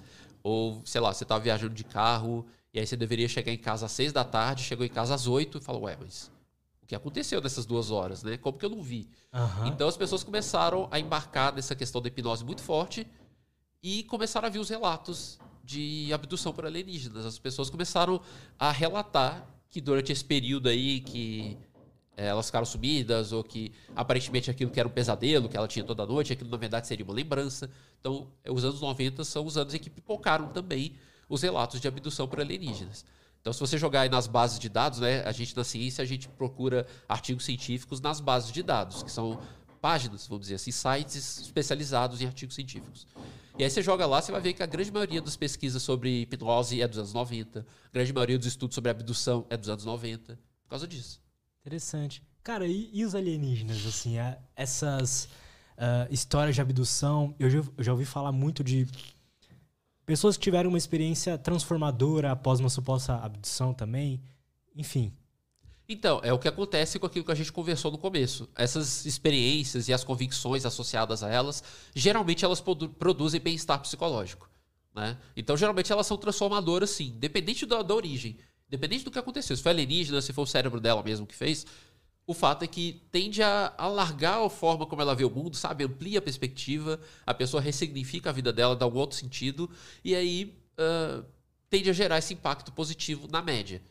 Ou, 0.43 0.83
sei 0.85 1.01
lá, 1.01 1.13
você 1.13 1.23
estava 1.23 1.43
viajando 1.43 1.75
de 1.75 1.85
carro 1.85 2.45
e 2.75 2.81
aí 2.81 2.87
você 2.87 2.97
deveria 2.97 3.29
chegar 3.29 3.53
em 3.53 3.59
casa 3.59 3.87
às 3.87 3.93
seis 3.93 4.13
da 4.13 4.25
tarde, 4.25 4.63
chegou 4.63 4.85
em 4.85 4.89
casa 4.89 5.15
às 5.15 5.27
oito 5.27 5.59
e 5.59 5.61
falou, 5.61 5.83
ué, 5.83 5.97
mas 6.01 6.31
o 6.83 6.87
que 6.87 6.95
aconteceu 6.95 7.41
nessas 7.41 7.67
duas 7.67 7.91
horas, 7.91 8.23
né? 8.23 8.37
Como 8.39 8.59
que 8.59 8.65
eu 8.65 8.71
não 8.71 8.83
vi? 8.83 9.09
Uhum. 9.33 9.67
Então 9.67 9.87
as 9.87 9.97
pessoas 9.97 10.25
começaram 10.25 10.89
a 10.91 10.99
embarcar 10.99 11.55
nessa 11.55 11.75
questão 11.75 12.01
da 12.01 12.09
hipnose 12.09 12.45
muito 12.45 12.63
forte 12.63 13.07
e 13.83 14.05
começaram 14.05 14.47
a 14.47 14.51
ver 14.51 14.59
os 14.59 14.71
relatos 14.71 15.39
de 15.63 16.11
abdução 16.13 16.53
por 16.53 16.65
alienígenas. 16.65 17.27
As 17.27 17.39
pessoas 17.39 17.69
começaram 17.69 18.21
a 18.59 18.71
relatar 18.71 19.47
que 19.69 19.81
durante 19.81 20.13
esse 20.13 20.25
período 20.25 20.69
aí 20.69 21.01
que 21.01 21.59
é, 22.17 22.27
elas 22.27 22.47
ficaram 22.47 22.67
sumidas 22.67 23.33
ou 23.33 23.45
que 23.45 23.73
aparentemente 23.95 24.51
aquilo 24.51 24.71
que 24.71 24.79
era 24.79 24.89
um 24.89 24.93
pesadelo 24.93 25.49
que 25.49 25.57
ela 25.57 25.69
tinha 25.69 25.85
toda 25.85 26.07
noite, 26.07 26.33
aquilo 26.33 26.51
na 26.51 26.57
verdade 26.57 26.87
seria 26.87 27.05
uma 27.05 27.15
lembrança. 27.15 27.71
Então, 28.01 28.29
os 28.49 28.65
anos 28.65 28.81
90 28.81 29.25
são 29.25 29.47
os 29.47 29.57
anos 29.57 29.75
em 29.75 29.79
que 29.79 29.91
pipocaram 29.91 30.49
também 30.49 30.95
os 31.33 31.41
relatos 31.41 31.81
de 31.81 31.89
abdução 31.89 32.29
por 32.29 32.41
alienígenas. 32.41 33.07
Então, 33.41 33.55
se 33.55 33.59
você 33.59 33.79
jogar 33.79 34.03
aí 34.03 34.11
nas 34.11 34.27
bases 34.27 34.59
de 34.59 34.69
dados, 34.69 35.01
né, 35.01 35.23
a 35.23 35.33
gente 35.33 35.57
na 35.57 35.65
ciência 35.65 36.03
a 36.03 36.05
gente 36.05 36.29
procura 36.29 36.87
artigos 37.09 37.47
científicos 37.47 38.03
nas 38.03 38.21
bases 38.21 38.53
de 38.53 38.63
dados, 38.63 39.03
que 39.03 39.11
são 39.11 39.41
páginas, 39.81 40.27
vamos 40.27 40.43
dizer 40.43 40.57
assim, 40.57 40.71
sites 40.71 41.41
especializados 41.41 42.21
em 42.21 42.27
artigos 42.27 42.55
científicos. 42.55 43.07
E 43.59 43.65
aí 43.65 43.71
você 43.71 43.81
joga 43.81 44.05
lá, 44.05 44.21
você 44.21 44.31
vai 44.31 44.43
ver 44.43 44.53
que 44.53 44.63
a 44.63 44.67
grande 44.67 44.93
maioria 44.93 45.23
das 45.23 45.35
pesquisas 45.35 45.83
sobre 45.83 46.21
hipnose 46.21 46.83
é 46.83 46.87
dos 46.87 46.99
anos 46.99 47.15
90. 47.15 47.61
A 47.61 47.91
grande 47.91 48.13
maioria 48.13 48.39
dos 48.39 48.47
estudos 48.47 48.75
sobre 48.75 48.91
abdução 48.91 49.47
é 49.49 49.57
dos 49.57 49.71
anos 49.71 49.87
90. 49.87 50.39
Por 50.65 50.69
causa 50.69 50.87
disso. 50.87 51.19
Interessante. 51.63 52.23
Cara, 52.43 52.67
e, 52.67 52.91
e 52.93 53.05
os 53.07 53.15
alienígenas, 53.15 53.87
assim, 53.87 54.17
essas 54.55 55.29
uh, 55.79 56.07
histórias 56.11 56.55
de 56.55 56.61
abdução, 56.61 57.35
eu 57.39 57.49
já, 57.49 57.59
eu 57.59 57.85
já 57.85 57.93
ouvi 57.93 58.05
falar 58.05 58.33
muito 58.33 58.63
de 58.63 58.87
pessoas 60.05 60.37
que 60.37 60.43
tiveram 60.43 60.69
uma 60.69 60.79
experiência 60.79 61.39
transformadora 61.39 62.33
após 62.33 62.61
uma 62.61 62.71
suposta 62.71 63.15
abdução 63.15 63.73
também. 63.73 64.23
Enfim, 64.75 65.13
então, 65.89 66.21
é 66.23 66.33
o 66.33 66.39
que 66.39 66.49
acontece 66.49 66.99
com 66.99 67.07
aquilo 67.07 67.25
que 67.25 67.33
a 67.33 67.35
gente 67.35 67.53
conversou 67.53 67.91
no 67.91 67.99
começo. 67.99 68.49
Essas 68.55 69.05
experiências 69.05 69.89
e 69.89 69.93
as 69.93 70.03
convicções 70.03 70.65
associadas 70.65 71.23
a 71.23 71.29
elas, 71.29 71.63
geralmente 71.95 72.45
elas 72.45 72.61
produ 72.61 72.89
produzem 72.89 73.41
bem-estar 73.41 73.81
psicológico. 73.81 74.49
Né? 74.95 75.19
Então, 75.37 75.57
geralmente 75.57 75.93
elas 75.93 76.07
são 76.07 76.17
transformadoras, 76.17 76.91
sim, 76.91 77.09
independente 77.09 77.67
da, 77.67 77.83
da 77.83 77.95
origem. 77.95 78.39
Independente 78.69 79.05
do 79.05 79.11
que 79.11 79.19
aconteceu. 79.19 79.55
Se 79.55 79.63
foi 79.63 79.73
alienígena, 79.73 80.23
se 80.23 80.33
foi 80.33 80.45
o 80.45 80.47
cérebro 80.47 80.81
dela 80.81 81.03
mesmo 81.03 81.27
que 81.27 81.35
fez, 81.35 81.67
o 82.27 82.35
fato 82.35 82.63
é 82.63 82.67
que 82.67 83.03
tende 83.11 83.43
a 83.43 83.75
alargar 83.77 84.39
a 84.41 84.49
forma 84.49 84.87
como 84.87 85.03
ela 85.03 85.15
vê 85.15 85.25
o 85.25 85.31
mundo, 85.31 85.57
sabe? 85.57 85.85
Amplia 85.85 86.21
a 86.21 86.23
perspectiva, 86.23 87.01
a 87.27 87.35
pessoa 87.35 87.61
ressignifica 87.61 88.31
a 88.31 88.33
vida 88.33 88.53
dela, 88.53 88.77
dá 88.77 88.87
um 88.87 88.95
outro 88.95 89.17
sentido, 89.17 89.69
e 90.05 90.15
aí 90.15 90.57
uh, 90.79 91.25
tende 91.69 91.91
a 91.91 91.93
gerar 91.93 92.19
esse 92.19 92.35
impacto 92.35 92.73
positivo 92.73 93.29
na 93.29 93.43
média. 93.43 93.83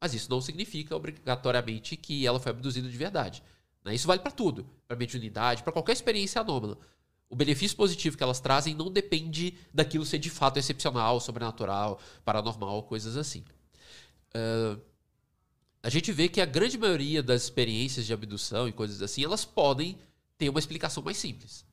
Mas 0.00 0.14
isso 0.14 0.30
não 0.30 0.40
significa 0.40 0.94
obrigatoriamente 0.94 1.96
que 1.96 2.26
ela 2.26 2.38
foi 2.38 2.50
abduzida 2.50 2.88
de 2.88 2.96
verdade. 2.96 3.42
Né? 3.84 3.94
Isso 3.94 4.06
vale 4.06 4.20
para 4.20 4.30
tudo, 4.30 4.66
para 4.86 4.96
mediunidade, 4.96 5.62
para 5.62 5.72
qualquer 5.72 5.92
experiência 5.92 6.40
anômala. 6.40 6.78
O 7.30 7.36
benefício 7.36 7.76
positivo 7.76 8.16
que 8.16 8.22
elas 8.22 8.40
trazem 8.40 8.74
não 8.74 8.90
depende 8.90 9.54
daquilo 9.72 10.04
ser 10.04 10.18
de 10.18 10.30
fato 10.30 10.58
excepcional, 10.58 11.20
sobrenatural, 11.20 12.00
paranormal, 12.24 12.82
coisas 12.84 13.16
assim. 13.16 13.44
Uh, 14.34 14.80
a 15.82 15.88
gente 15.88 16.12
vê 16.12 16.28
que 16.28 16.40
a 16.40 16.46
grande 16.46 16.76
maioria 16.76 17.22
das 17.22 17.42
experiências 17.42 18.06
de 18.06 18.12
abdução 18.12 18.68
e 18.68 18.72
coisas 18.72 19.02
assim, 19.02 19.24
elas 19.24 19.44
podem 19.44 19.98
ter 20.36 20.48
uma 20.48 20.58
explicação 20.58 21.02
mais 21.02 21.16
simples. 21.16 21.64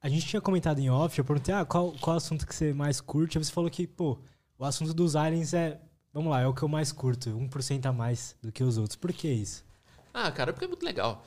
A 0.00 0.08
gente 0.08 0.26
tinha 0.26 0.40
comentado 0.40 0.78
em 0.78 0.90
off, 0.90 1.18
eu 1.18 1.24
perguntei, 1.24 1.54
ah, 1.54 1.64
qual, 1.64 1.92
qual 2.00 2.16
assunto 2.16 2.46
que 2.46 2.54
você 2.54 2.72
mais 2.72 3.00
curte? 3.00 3.38
Aí 3.38 3.44
você 3.44 3.52
falou 3.52 3.70
que, 3.70 3.86
pô, 3.86 4.18
o 4.58 4.64
assunto 4.64 4.92
dos 4.92 5.16
aliens 5.16 5.54
é 5.54 5.80
Vamos 6.14 6.30
lá, 6.30 6.40
é 6.40 6.46
o 6.46 6.54
que 6.54 6.62
eu 6.62 6.68
mais 6.68 6.92
curto, 6.92 7.28
1% 7.28 7.86
a 7.86 7.92
mais 7.92 8.36
do 8.40 8.52
que 8.52 8.62
os 8.62 8.78
outros. 8.78 8.94
Por 8.94 9.12
que 9.12 9.26
isso? 9.26 9.64
Ah, 10.12 10.30
cara, 10.30 10.52
porque 10.52 10.64
é 10.64 10.68
muito 10.68 10.84
legal. 10.86 11.24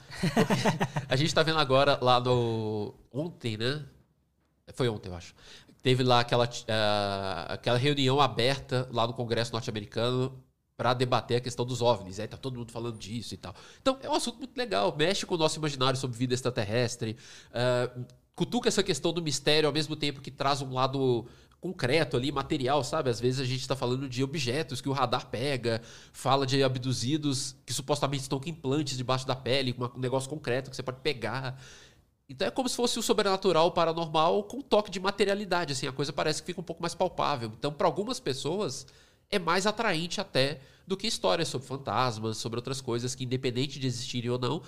a 1.10 1.16
gente 1.18 1.36
tá 1.36 1.43
vendo 1.43 1.60
agora 1.60 1.99
lá 2.01 2.22
no. 2.22 2.95
Ontem, 3.12 3.58
né? 3.58 3.84
Foi 4.74 4.88
ontem, 4.88 5.10
eu 5.10 5.16
acho. 5.16 5.36
Teve 5.84 6.03
lá 6.03 6.22
aquela, 6.22 6.45
uh, 6.45 7.51
aquela 7.51 7.78
reunião 7.78 8.22
aberta 8.22 8.88
lá 8.89 9.05
no 9.05 9.14
Congresso 9.14 9.51
norte-americano 9.51 10.41
para 10.78 10.93
debater 10.93 11.38
a 11.38 11.41
questão 11.41 11.65
dos 11.65 11.82
OVNIs. 11.82 12.19
Aí 12.19 12.28
tá 12.28 12.38
todo 12.38 12.57
mundo 12.57 12.71
falando 12.71 12.97
disso 12.97 13.34
e 13.34 13.38
tal. 13.38 13.55
Então, 13.82 13.97
é 14.01 14.07
um 14.07 14.13
assunto 14.13 14.38
muito 14.38 14.55
legal. 14.55 14.95
Mexe 14.95 15.25
com 15.25 15.34
o 15.34 15.38
nosso 15.38 15.57
imaginário 15.57 15.99
sobre 15.99 16.15
vida 16.15 16.36
extraterrestre. 16.36 17.17
Uh, 17.49 18.05
cutuca 18.36 18.69
essa 18.69 18.84
questão 18.84 19.11
do 19.11 19.21
mistério 19.21 19.67
ao 19.67 19.73
mesmo 19.73 19.95
tempo 19.95 20.21
que 20.21 20.30
traz 20.30 20.61
um 20.61 20.71
lado 20.71 21.25
concreto 21.59 22.15
ali, 22.15 22.32
material, 22.32 22.84
sabe? 22.84 23.09
Às 23.09 23.19
vezes 23.19 23.39
a 23.39 23.43
gente 23.43 23.61
está 23.61 23.75
falando 23.75 24.07
de 24.07 24.23
objetos 24.23 24.80
que 24.80 24.88
o 24.88 24.93
radar 24.93 25.25
pega, 25.32 25.82
fala 26.13 26.45
de 26.45 26.63
abduzidos 26.63 27.55
que 27.65 27.73
supostamente 27.73 28.21
estão 28.21 28.39
com 28.39 28.47
implantes 28.47 28.95
debaixo 28.95 29.25
da 29.25 29.36
pele, 29.36 29.75
um 29.95 29.99
negócio 29.99 30.30
concreto 30.30 30.69
que 30.69 30.75
você 30.75 30.84
pode 30.84 30.99
pegar. 31.01 31.59
Então 32.30 32.47
é 32.47 32.51
como 32.51 32.69
se 32.69 32.75
fosse 32.75 32.99
o 32.99 33.01
sobrenatural, 33.01 33.67
o 33.67 33.71
paranormal, 33.71 34.43
com 34.43 34.57
um 34.57 34.61
toque 34.61 34.91
de 34.91 34.99
materialidade, 34.99 35.73
assim, 35.73 35.88
a 35.88 35.91
coisa 35.91 36.13
parece 36.13 36.43
que 36.43 36.45
fica 36.45 36.61
um 36.61 36.63
pouco 36.63 36.84
mais 36.84 36.93
palpável. 36.93 37.51
Então, 37.57 37.73
para 37.73 37.88
algumas 37.88 38.19
pessoas, 38.19 38.86
é 39.30 39.39
mais 39.39 39.65
atraente 39.65 40.21
até 40.21 40.61
do 40.86 40.95
que 40.95 41.07
histórias 41.07 41.47
sobre 41.49 41.67
fantasmas, 41.67 42.38
sobre 42.38 42.57
outras 42.57 42.80
coisas 42.80 43.13
que, 43.13 43.25
independente 43.25 43.80
de 43.80 43.88
existirem 43.88 44.30
ou 44.30 44.39
não, 44.39 44.61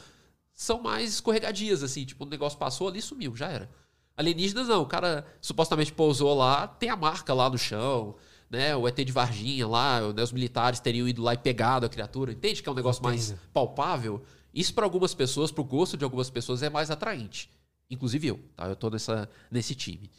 são 0.54 0.82
mais 0.82 1.14
escorregadias, 1.14 1.82
assim, 1.82 2.04
tipo, 2.04 2.26
o 2.26 2.28
negócio 2.28 2.60
passou 2.60 2.90
ali 2.90 3.00
e 3.00 3.02
sumiu, 3.02 3.36
já 3.36 3.48
era. 3.48 3.70
Alienígenas 4.18 4.68
não, 4.68 4.82
o 4.82 4.86
cara 4.86 5.26
supostamente 5.40 5.94
pousou 5.94 6.34
lá, 6.34 6.68
tem 6.68 6.90
a 6.90 6.96
marca 6.98 7.34
lá 7.34 7.50
no 7.50 7.58
chão, 7.58 8.16
né? 8.50 8.76
O 8.76 8.86
ET 8.86 8.98
de 8.98 9.12
Varginha 9.14 9.66
lá, 9.66 10.12
né? 10.12 10.22
os 10.22 10.34
militares 10.34 10.82
teriam 10.82 11.08
ido 11.08 11.22
lá 11.22 11.34
e 11.34 11.38
pegado 11.38 11.86
a 11.86 11.90
criatura. 11.90 12.34
Entende 12.34 12.62
que 12.62 12.68
é 12.68 12.72
um 12.72 12.76
negócio 12.76 13.02
mais 13.02 13.34
palpável? 13.54 14.22
Isso 14.54 14.74
para 14.74 14.84
algumas 14.84 15.14
pessoas, 15.14 15.52
para 15.52 15.62
o 15.62 15.64
gosto 15.64 15.96
de 15.96 16.04
algumas 16.04 16.30
pessoas, 16.30 16.62
é 16.62 16.70
mais 16.70 16.92
atraente. 16.92 17.50
Inclusive 17.90 18.28
eu, 18.28 18.40
tá? 18.58 18.68
Eu 18.68 18.76
tô 18.76 18.90
nessa, 18.90 19.30
nesse 19.50 19.74
time. 19.74 20.12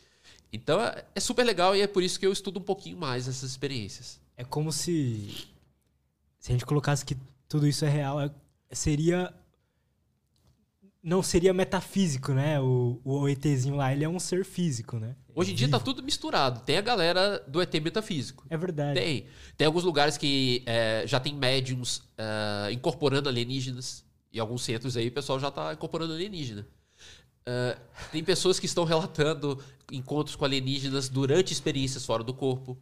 Então 0.51 0.81
é, 0.81 1.05
é 1.15 1.21
super 1.21 1.45
legal 1.45 1.77
e 1.77 1.83
é 1.83 1.87
por 1.87 2.03
isso 2.03 2.19
que 2.19 2.27
eu 2.27 2.33
estudo 2.33 2.59
um 2.59 2.63
pouquinho 2.63 2.97
mais 2.97 3.29
essas 3.29 3.51
experiências. 3.51 4.19
É 4.41 4.45
como 4.45 4.73
se. 4.73 5.47
Se 6.39 6.51
a 6.51 6.53
gente 6.53 6.65
colocasse 6.65 7.05
que 7.05 7.15
tudo 7.47 7.69
isso 7.69 7.85
é 7.85 7.91
real, 7.91 8.19
é, 8.19 8.31
seria 8.73 9.35
não 11.03 11.23
seria 11.23 11.53
metafísico, 11.53 12.33
né? 12.33 12.59
O, 12.59 12.99
o 13.05 13.29
ETzinho 13.29 13.77
lá, 13.77 13.93
ele 13.93 14.03
é 14.03 14.09
um 14.09 14.19
ser 14.19 14.47
físico, 14.47 14.99
né? 14.99 15.15
Hoje 15.35 15.53
em 15.53 15.55
dia 15.55 15.69
tá 15.69 15.79
tudo 15.79 16.03
misturado. 16.03 16.61
Tem 16.61 16.79
a 16.79 16.81
galera 16.81 17.39
do 17.47 17.61
ET 17.61 17.75
metafísico. 17.83 18.47
É 18.49 18.57
verdade. 18.57 18.99
Tem. 18.99 19.27
Tem 19.59 19.67
alguns 19.67 19.85
lugares 19.85 20.17
que 20.17 20.63
é, 20.65 21.05
já 21.07 21.21
tem 21.21 21.35
médiums 21.35 22.03
é, 22.17 22.73
incorporando 22.73 23.29
alienígenas. 23.29 24.07
E 24.33 24.41
alguns 24.41 24.63
centros 24.63 24.97
aí 24.97 25.09
o 25.09 25.13
pessoal 25.13 25.39
já 25.39 25.51
tá 25.51 25.75
incorporando 25.75 26.15
alienígena. 26.15 26.67
É, 27.45 27.77
tem 28.11 28.25
pessoas 28.25 28.59
que 28.59 28.65
estão 28.65 28.85
relatando 28.85 29.63
encontros 29.93 30.35
com 30.35 30.47
alienígenas 30.47 31.11
durante 31.11 31.53
experiências 31.53 32.07
fora 32.07 32.25
do 32.25 32.33
corpo. 32.33 32.79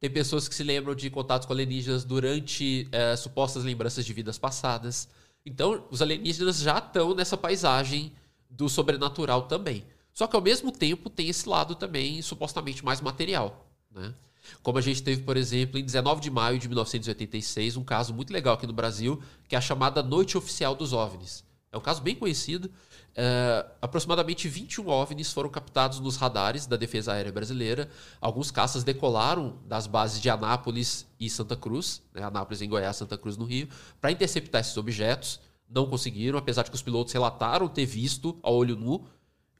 Tem 0.00 0.10
pessoas 0.10 0.48
que 0.48 0.54
se 0.54 0.62
lembram 0.62 0.94
de 0.94 1.08
contatos 1.08 1.46
com 1.46 1.52
alienígenas 1.52 2.04
durante 2.04 2.86
é, 2.92 3.16
supostas 3.16 3.64
lembranças 3.64 4.04
de 4.04 4.12
vidas 4.12 4.38
passadas. 4.38 5.08
Então, 5.44 5.84
os 5.90 6.02
alienígenas 6.02 6.58
já 6.58 6.78
estão 6.78 7.14
nessa 7.14 7.36
paisagem 7.36 8.12
do 8.50 8.68
sobrenatural 8.68 9.42
também. 9.42 9.84
Só 10.12 10.26
que 10.26 10.36
ao 10.36 10.42
mesmo 10.42 10.72
tempo 10.72 11.10
tem 11.10 11.28
esse 11.28 11.48
lado 11.48 11.74
também 11.74 12.20
supostamente 12.22 12.84
mais 12.84 13.00
material, 13.00 13.70
né? 13.90 14.14
Como 14.62 14.78
a 14.78 14.80
gente 14.80 15.02
teve, 15.02 15.22
por 15.22 15.36
exemplo, 15.36 15.78
em 15.78 15.84
19 15.84 16.20
de 16.20 16.30
maio 16.30 16.58
de 16.58 16.68
1986, 16.68 17.76
um 17.76 17.84
caso 17.84 18.14
muito 18.14 18.32
legal 18.32 18.54
aqui 18.54 18.66
no 18.66 18.72
Brasil, 18.72 19.20
que 19.48 19.54
é 19.54 19.58
a 19.58 19.60
chamada 19.60 20.02
Noite 20.02 20.38
Oficial 20.38 20.74
dos 20.74 20.92
OVNIs. 20.92 21.44
É 21.76 21.78
um 21.78 21.82
caso 21.82 22.00
bem 22.00 22.14
conhecido. 22.14 22.70
É, 23.14 23.66
aproximadamente 23.82 24.48
21 24.48 24.88
OVNIs 24.88 25.30
foram 25.30 25.50
captados 25.50 26.00
nos 26.00 26.16
radares 26.16 26.66
da 26.66 26.74
Defesa 26.74 27.12
Aérea 27.12 27.30
Brasileira. 27.30 27.90
Alguns 28.18 28.50
caças 28.50 28.82
decolaram 28.82 29.58
das 29.66 29.86
bases 29.86 30.20
de 30.20 30.30
Anápolis 30.30 31.06
e 31.20 31.28
Santa 31.28 31.54
Cruz, 31.54 32.02
né, 32.14 32.22
Anápolis 32.22 32.62
em 32.62 32.68
Goiás, 32.68 32.96
Santa 32.96 33.18
Cruz 33.18 33.36
no 33.36 33.44
Rio, 33.44 33.68
para 34.00 34.10
interceptar 34.10 34.62
esses 34.62 34.76
objetos. 34.76 35.38
Não 35.68 35.86
conseguiram, 35.86 36.38
apesar 36.38 36.62
de 36.62 36.70
que 36.70 36.76
os 36.76 36.82
pilotos 36.82 37.12
relataram 37.12 37.68
ter 37.68 37.84
visto 37.84 38.38
a 38.42 38.50
olho 38.50 38.74
nu. 38.74 39.06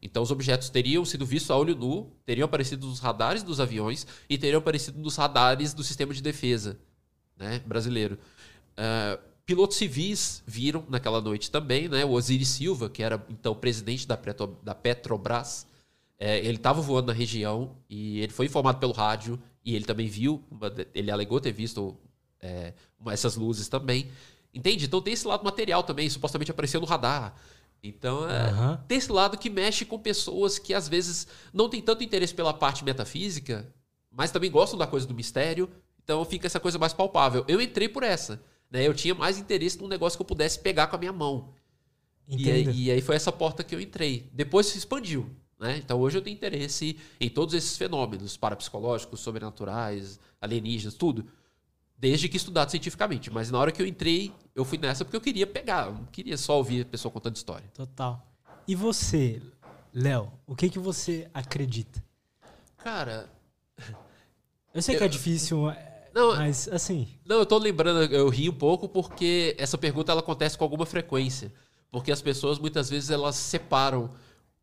Então, 0.00 0.22
os 0.22 0.30
objetos 0.30 0.70
teriam 0.70 1.04
sido 1.04 1.26
vistos 1.26 1.50
a 1.50 1.56
olho 1.56 1.76
nu, 1.76 2.12
teriam 2.24 2.46
aparecido 2.46 2.86
nos 2.86 2.98
radares 2.98 3.42
dos 3.42 3.60
aviões 3.60 4.06
e 4.28 4.38
teriam 4.38 4.58
aparecido 4.58 4.98
nos 4.98 5.16
radares 5.16 5.74
do 5.74 5.84
sistema 5.84 6.14
de 6.14 6.22
defesa 6.22 6.78
né, 7.36 7.58
brasileiro. 7.66 8.18
Uh, 8.78 9.35
pilotos 9.46 9.76
civis 9.76 10.42
viram 10.44 10.84
naquela 10.88 11.20
noite 11.20 11.50
também, 11.50 11.88
né? 11.88 12.04
O 12.04 12.10
Osiris 12.10 12.48
Silva, 12.48 12.90
que 12.90 13.02
era 13.02 13.24
então 13.30 13.54
presidente 13.54 14.06
da, 14.06 14.16
Petro, 14.16 14.58
da 14.62 14.74
Petrobras, 14.74 15.66
é, 16.18 16.38
ele 16.38 16.56
estava 16.56 16.82
voando 16.82 17.06
na 17.06 17.12
região 17.12 17.76
e 17.88 18.20
ele 18.20 18.32
foi 18.32 18.46
informado 18.46 18.78
pelo 18.78 18.92
rádio 18.92 19.40
e 19.64 19.76
ele 19.76 19.84
também 19.84 20.08
viu, 20.08 20.42
ele 20.94 21.10
alegou 21.10 21.40
ter 21.40 21.52
visto 21.52 21.96
é, 22.40 22.74
essas 23.06 23.36
luzes 23.36 23.68
também. 23.68 24.10
Entende? 24.52 24.86
Então 24.86 25.00
tem 25.00 25.12
esse 25.12 25.26
lado 25.26 25.44
material 25.44 25.82
também, 25.82 26.10
supostamente 26.10 26.50
apareceu 26.50 26.80
no 26.80 26.86
radar. 26.86 27.34
Então, 27.82 28.28
é, 28.28 28.52
uhum. 28.52 28.76
tem 28.88 28.98
esse 28.98 29.12
lado 29.12 29.38
que 29.38 29.50
mexe 29.50 29.84
com 29.84 29.98
pessoas 29.98 30.58
que 30.58 30.74
às 30.74 30.88
vezes 30.88 31.26
não 31.52 31.68
têm 31.68 31.80
tanto 31.80 32.02
interesse 32.02 32.34
pela 32.34 32.52
parte 32.52 32.84
metafísica, 32.84 33.72
mas 34.10 34.32
também 34.32 34.50
gostam 34.50 34.78
da 34.78 34.86
coisa 34.86 35.06
do 35.06 35.14
mistério. 35.14 35.70
Então 36.02 36.24
fica 36.24 36.46
essa 36.46 36.58
coisa 36.58 36.78
mais 36.78 36.92
palpável. 36.92 37.44
Eu 37.46 37.60
entrei 37.60 37.88
por 37.88 38.02
essa. 38.02 38.42
Né? 38.70 38.86
Eu 38.86 38.94
tinha 38.94 39.14
mais 39.14 39.38
interesse 39.38 39.78
num 39.78 39.88
negócio 39.88 40.16
que 40.18 40.22
eu 40.22 40.26
pudesse 40.26 40.58
pegar 40.58 40.86
com 40.86 40.96
a 40.96 40.98
minha 40.98 41.12
mão. 41.12 41.52
E 42.28 42.50
aí, 42.50 42.86
e 42.86 42.90
aí, 42.90 43.00
foi 43.00 43.14
essa 43.14 43.30
porta 43.30 43.62
que 43.62 43.74
eu 43.74 43.80
entrei. 43.80 44.28
Depois 44.32 44.66
se 44.66 44.78
expandiu. 44.78 45.30
Né? 45.58 45.78
Então 45.78 45.98
hoje 46.00 46.18
eu 46.18 46.22
tenho 46.22 46.34
interesse 46.34 46.98
em 47.20 47.30
todos 47.30 47.54
esses 47.54 47.76
fenômenos 47.76 48.36
parapsicológicos, 48.36 49.20
sobrenaturais, 49.20 50.18
alienígenas, 50.40 50.94
tudo 50.94 51.26
desde 51.98 52.28
que 52.28 52.36
estudado 52.36 52.70
cientificamente. 52.70 53.30
Mas 53.30 53.50
na 53.50 53.58
hora 53.58 53.72
que 53.72 53.80
eu 53.80 53.86
entrei, 53.86 54.32
eu 54.54 54.64
fui 54.64 54.78
nessa 54.78 55.04
porque 55.04 55.16
eu 55.16 55.20
queria 55.20 55.46
pegar, 55.46 55.86
eu 55.86 55.94
não 55.94 56.04
queria 56.06 56.36
só 56.36 56.56
ouvir 56.56 56.82
a 56.82 56.84
pessoa 56.84 57.10
contando 57.10 57.36
história. 57.36 57.68
Total. 57.74 58.24
E 58.68 58.74
você, 58.74 59.40
Léo, 59.92 60.32
o 60.46 60.54
que 60.54 60.68
que 60.68 60.78
você 60.78 61.28
acredita? 61.32 62.02
Cara. 62.78 63.30
Eu 64.74 64.82
sei 64.82 64.96
eu, 64.96 64.98
que 64.98 65.04
é 65.04 65.08
difícil, 65.08 65.70
não, 66.16 66.34
mas 66.34 66.66
assim. 66.68 67.06
Não, 67.26 67.36
eu 67.36 67.44
tô 67.44 67.58
lembrando, 67.58 68.10
eu 68.12 68.28
ri 68.30 68.48
um 68.48 68.54
pouco 68.54 68.88
porque 68.88 69.54
essa 69.58 69.76
pergunta 69.76 70.10
ela 70.10 70.22
acontece 70.22 70.56
com 70.56 70.64
alguma 70.64 70.86
frequência. 70.86 71.52
Porque 71.90 72.10
as 72.10 72.22
pessoas 72.22 72.58
muitas 72.58 72.88
vezes 72.88 73.10
elas 73.10 73.36
separam 73.36 74.10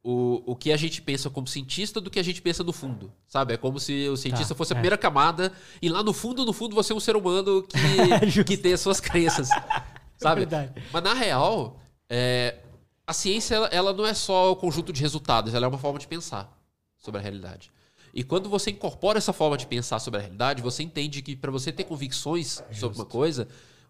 o, 0.03 0.41
o 0.47 0.55
que 0.55 0.71
a 0.71 0.77
gente 0.77 0.99
pensa 0.99 1.29
como 1.29 1.47
cientista 1.47 2.01
do 2.01 2.09
que 2.09 2.19
a 2.19 2.23
gente 2.23 2.41
pensa 2.41 2.63
no 2.63 2.73
fundo, 2.73 3.13
sabe? 3.27 3.53
É 3.53 3.57
como 3.57 3.79
se 3.79 4.09
o 4.09 4.17
cientista 4.17 4.53
tá, 4.53 4.57
fosse 4.57 4.73
a 4.73 4.75
é. 4.75 4.77
primeira 4.77 4.97
camada 4.97 5.53
e 5.79 5.89
lá 5.89 6.01
no 6.01 6.11
fundo, 6.11 6.43
no 6.43 6.53
fundo, 6.53 6.75
você 6.75 6.91
é 6.91 6.95
um 6.95 6.99
ser 6.99 7.15
humano 7.15 7.63
que, 7.63 8.43
que 8.43 8.57
tem 8.57 8.73
as 8.73 8.81
suas 8.81 8.99
crenças, 8.99 9.49
sabe? 10.17 10.47
É 10.51 10.69
Mas 10.91 11.03
na 11.03 11.13
real, 11.13 11.79
é, 12.09 12.57
a 13.05 13.13
ciência 13.13 13.55
ela, 13.55 13.67
ela 13.67 13.93
não 13.93 14.05
é 14.05 14.13
só 14.13 14.51
o 14.51 14.55
conjunto 14.55 14.91
de 14.91 15.01
resultados, 15.01 15.53
ela 15.53 15.65
é 15.65 15.69
uma 15.69 15.77
forma 15.77 15.99
de 15.99 16.07
pensar 16.07 16.51
sobre 16.97 17.19
a 17.19 17.23
realidade. 17.23 17.71
E 18.13 18.23
quando 18.23 18.47
você 18.47 18.69
incorpora 18.69 19.17
essa 19.17 19.33
forma 19.33 19.57
de 19.57 19.65
pensar 19.65 19.97
sobre 19.99 20.19
a 20.19 20.21
realidade, 20.21 20.61
você 20.61 20.83
entende 20.83 21.21
que 21.21 21.35
para 21.35 21.49
você 21.49 21.71
ter 21.71 21.83
convicções 21.85 22.57
Justo. 22.69 22.75
sobre 22.79 22.97
uma 22.99 23.05
coisa, 23.05 23.47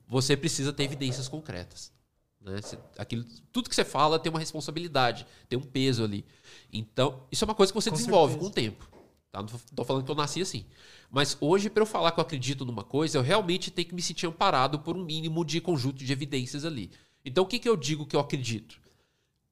você 0.07 0.37
precisa 0.37 0.71
ter 0.71 0.83
evidências 0.83 1.27
concretas. 1.27 1.91
Né? 2.39 2.59
Aquilo, 2.97 3.25
tudo 3.51 3.69
que 3.69 3.75
você 3.75 3.83
fala 3.83 4.17
tem 4.17 4.29
uma 4.29 4.39
responsabilidade, 4.39 5.27
tem 5.49 5.59
um 5.59 5.63
peso 5.63 6.03
ali. 6.03 6.25
Então, 6.71 7.23
isso 7.31 7.43
é 7.43 7.47
uma 7.47 7.55
coisa 7.55 7.71
que 7.73 7.75
você 7.75 7.89
com 7.89 7.97
desenvolve 7.97 8.33
certeza. 8.33 8.51
com 8.51 8.59
o 8.59 8.63
tempo. 8.63 8.89
Tá? 9.29 9.39
Não 9.41 9.47
estou 9.47 9.83
falando 9.83 10.05
que 10.05 10.11
eu 10.11 10.15
nasci 10.15 10.41
assim. 10.41 10.65
Mas 11.11 11.35
hoje, 11.41 11.69
para 11.69 11.81
eu 11.81 11.87
falar 11.87 12.11
que 12.11 12.19
eu 12.19 12.21
acredito 12.21 12.63
numa 12.63 12.83
coisa, 12.83 13.17
eu 13.17 13.21
realmente 13.21 13.71
tenho 13.71 13.87
que 13.87 13.95
me 13.95 14.01
sentir 14.01 14.25
amparado 14.25 14.79
por 14.79 14.95
um 14.95 15.03
mínimo 15.03 15.43
de 15.43 15.59
conjunto 15.59 16.03
de 16.03 16.13
evidências 16.13 16.63
ali. 16.63 16.91
Então, 17.25 17.43
o 17.43 17.47
que, 17.47 17.59
que 17.59 17.67
eu 17.67 17.75
digo 17.75 18.05
que 18.05 18.15
eu 18.15 18.19
acredito? 18.19 18.79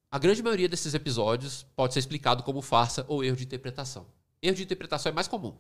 A 0.10 0.20
grande 0.20 0.44
maioria 0.44 0.70
desses 0.70 0.94
episódios 0.94 1.66
pode 1.76 1.94
ser 1.94 2.00
explicado 2.00 2.44
como 2.44 2.62
farsa 2.62 3.06
ou 3.08 3.24
erro 3.24 3.36
de 3.36 3.44
interpretação. 3.44 4.06
Erro 4.42 4.56
de 4.56 4.64
interpretação 4.64 5.12
é 5.12 5.14
mais 5.14 5.28
comum. 5.28 5.56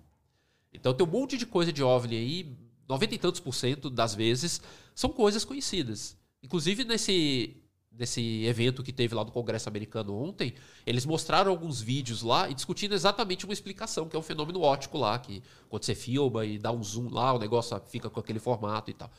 Então, 0.73 0.93
tem 0.93 1.05
um 1.05 1.09
monte 1.09 1.37
de 1.37 1.45
coisa 1.45 1.71
de 1.71 1.83
OVNI 1.83 2.15
aí, 2.15 2.57
90 2.87 3.15
e 3.15 3.17
tantos 3.17 3.39
por 3.39 3.53
cento 3.53 3.89
das 3.89 4.15
vezes, 4.15 4.61
são 4.95 5.09
coisas 5.09 5.45
conhecidas. 5.45 6.17
Inclusive, 6.41 6.83
nesse, 6.83 7.61
nesse 7.91 8.43
evento 8.45 8.81
que 8.81 8.91
teve 8.91 9.13
lá 9.13 9.23
no 9.23 9.31
Congresso 9.31 9.69
americano 9.69 10.15
ontem, 10.15 10.55
eles 10.85 11.05
mostraram 11.05 11.51
alguns 11.51 11.81
vídeos 11.81 12.21
lá 12.21 12.49
e 12.49 12.53
discutindo 12.53 12.93
exatamente 12.93 13.45
uma 13.45 13.53
explicação, 13.53 14.07
que 14.07 14.15
é 14.15 14.19
um 14.19 14.23
fenômeno 14.23 14.61
óptico 14.61 14.97
lá, 14.97 15.19
que 15.19 15.43
quando 15.69 15.83
você 15.83 15.93
filma 15.93 16.45
e 16.45 16.57
dá 16.57 16.71
um 16.71 16.83
zoom 16.83 17.09
lá, 17.09 17.33
o 17.33 17.39
negócio 17.39 17.79
fica 17.87 18.09
com 18.09 18.19
aquele 18.19 18.39
formato 18.39 18.89
e 18.89 18.93
tal. 18.93 19.11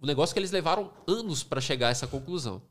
Um 0.00 0.06
negócio 0.06 0.32
que 0.32 0.38
eles 0.38 0.50
levaram 0.50 0.92
anos 1.06 1.42
para 1.42 1.60
chegar 1.60 1.88
a 1.88 1.90
essa 1.90 2.06
conclusão. 2.06 2.62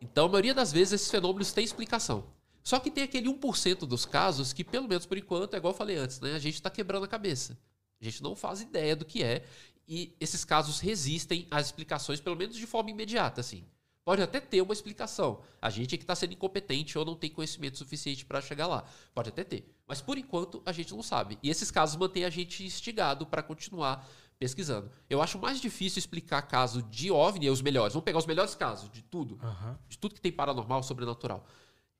Então, 0.00 0.26
a 0.26 0.28
maioria 0.28 0.54
das 0.54 0.72
vezes, 0.72 0.94
esses 0.94 1.10
fenômenos 1.10 1.52
têm 1.52 1.64
explicação. 1.64 2.24
Só 2.68 2.78
que 2.78 2.90
tem 2.90 3.02
aquele 3.02 3.30
1% 3.30 3.86
dos 3.86 4.04
casos 4.04 4.52
que, 4.52 4.62
pelo 4.62 4.86
menos 4.86 5.06
por 5.06 5.16
enquanto, 5.16 5.54
é 5.54 5.56
igual 5.56 5.72
eu 5.72 5.78
falei 5.78 5.96
antes, 5.96 6.20
né? 6.20 6.34
A 6.34 6.38
gente 6.38 6.56
está 6.56 6.68
quebrando 6.68 7.04
a 7.04 7.08
cabeça. 7.08 7.58
A 7.98 8.04
gente 8.04 8.22
não 8.22 8.36
faz 8.36 8.60
ideia 8.60 8.94
do 8.94 9.06
que 9.06 9.24
é 9.24 9.42
e 9.88 10.14
esses 10.20 10.44
casos 10.44 10.78
resistem 10.78 11.48
às 11.50 11.64
explicações, 11.64 12.20
pelo 12.20 12.36
menos 12.36 12.54
de 12.54 12.66
forma 12.66 12.90
imediata, 12.90 13.40
assim. 13.40 13.64
Pode 14.04 14.20
até 14.20 14.38
ter 14.38 14.60
uma 14.60 14.74
explicação. 14.74 15.40
A 15.62 15.70
gente 15.70 15.94
é 15.94 15.96
que 15.96 16.04
está 16.04 16.14
sendo 16.14 16.34
incompetente 16.34 16.98
ou 16.98 17.06
não 17.06 17.16
tem 17.16 17.30
conhecimento 17.30 17.78
suficiente 17.78 18.26
para 18.26 18.42
chegar 18.42 18.66
lá. 18.66 18.84
Pode 19.14 19.30
até 19.30 19.44
ter. 19.44 19.74
Mas 19.86 20.02
por 20.02 20.18
enquanto 20.18 20.62
a 20.66 20.72
gente 20.72 20.94
não 20.94 21.02
sabe. 21.02 21.38
E 21.42 21.48
esses 21.48 21.70
casos 21.70 21.96
mantêm 21.96 22.26
a 22.26 22.30
gente 22.30 22.62
instigado 22.66 23.24
para 23.24 23.42
continuar 23.42 24.06
pesquisando. 24.38 24.90
Eu 25.08 25.22
acho 25.22 25.38
mais 25.38 25.58
difícil 25.58 26.00
explicar 26.00 26.42
caso 26.42 26.82
de 26.82 27.10
OVNI, 27.10 27.48
os 27.48 27.62
melhores. 27.62 27.94
Vamos 27.94 28.04
pegar 28.04 28.18
os 28.18 28.26
melhores 28.26 28.54
casos 28.54 28.90
de 28.90 29.00
tudo. 29.00 29.38
Uhum. 29.42 29.74
De 29.88 29.96
tudo 29.96 30.14
que 30.14 30.20
tem 30.20 30.30
paranormal, 30.30 30.82
sobrenatural. 30.82 31.46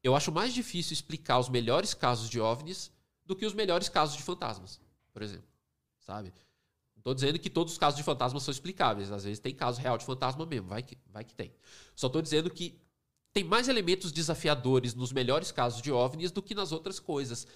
Eu 0.03 0.14
acho 0.14 0.30
mais 0.30 0.55
difícil 0.55 0.92
explicar 0.92 1.38
os 1.38 1.49
melhores 1.49 1.94
casos 1.94 2.28
de 2.30 2.40
OVNIs 2.40 2.90
do 3.24 3.36
que 3.36 3.44
os 3.44 3.55
melhores 3.55 3.88
casos 3.88 4.16
de 4.16 4.22
fantasmas, 4.22 4.80
por 5.12 5.22
exemplo. 5.22 5.49
Sabe? 6.01 6.32
Não 6.96 7.03
tô 7.03 7.14
dizendo 7.14 7.38
que 7.38 7.51
todos 7.51 7.72
os 7.72 7.78
casos 7.78 7.96
de 7.96 8.03
fantasma 8.03 8.40
são 8.40 8.53
explicáveis. 8.53 9.11
Às 9.11 9.24
vezes 9.24 9.38
tem 9.38 9.55
caso 9.55 9.80
real 9.80 9.99
de 9.99 10.05
fantasma 10.05 10.46
mesmo, 10.46 10.68
vai 10.68 10.82
que, 10.82 10.96
vai 11.12 11.24
que 11.24 11.34
tem. 11.34 11.53
Só 11.94 12.09
tô 12.09 12.22
dizendo 12.22 12.51
que 12.51 12.80
tem 13.32 13.44
mais 13.44 13.68
elementos 13.68 14.11
desafiadores 14.11 14.94
nos 14.94 15.12
melhores 15.12 15.53
casos 15.53 15.82
de 15.82 15.92
OVNIs 15.92 16.30
do 16.30 16.42
que 16.42 16.55
nas 16.55 16.72
outras 16.72 16.99
coisas 16.99 17.46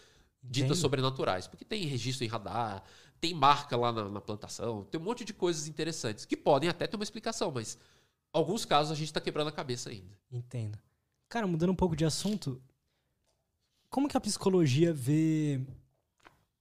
ditas 0.42 0.78
sobrenaturais. 0.78 1.46
Porque 1.46 1.64
tem 1.64 1.84
registro 1.86 2.24
em 2.24 2.28
radar, 2.28 2.84
tem 3.20 3.32
marca 3.32 3.76
lá 3.76 3.92
na, 3.92 4.08
na, 4.08 4.20
plantação, 4.20 4.84
tem 4.84 5.00
um 5.00 5.04
monte 5.04 5.24
de 5.24 5.32
coisas 5.32 5.66
interessantes 5.68 6.24
que 6.24 6.36
podem 6.36 6.68
até 6.68 6.86
ter 6.86 6.96
uma 6.96 7.04
explicação, 7.04 7.50
mas 7.50 7.78
alguns 8.32 8.64
casos 8.64 8.92
a 8.92 8.94
gente 8.94 9.08
está 9.08 9.20
quebrando 9.20 9.48
a 9.48 9.52
cabeça 9.52 9.90
ainda. 9.90 10.18
Entendo. 10.30 10.78
Cara, 11.32 11.46
mudando 11.46 11.70
um 11.70 11.74
pouco 11.74 11.96
de 11.96 12.04
assunto, 12.04 12.60
como 13.88 14.06
que 14.06 14.18
a 14.18 14.20
psicologia 14.20 14.92
vê 14.92 15.62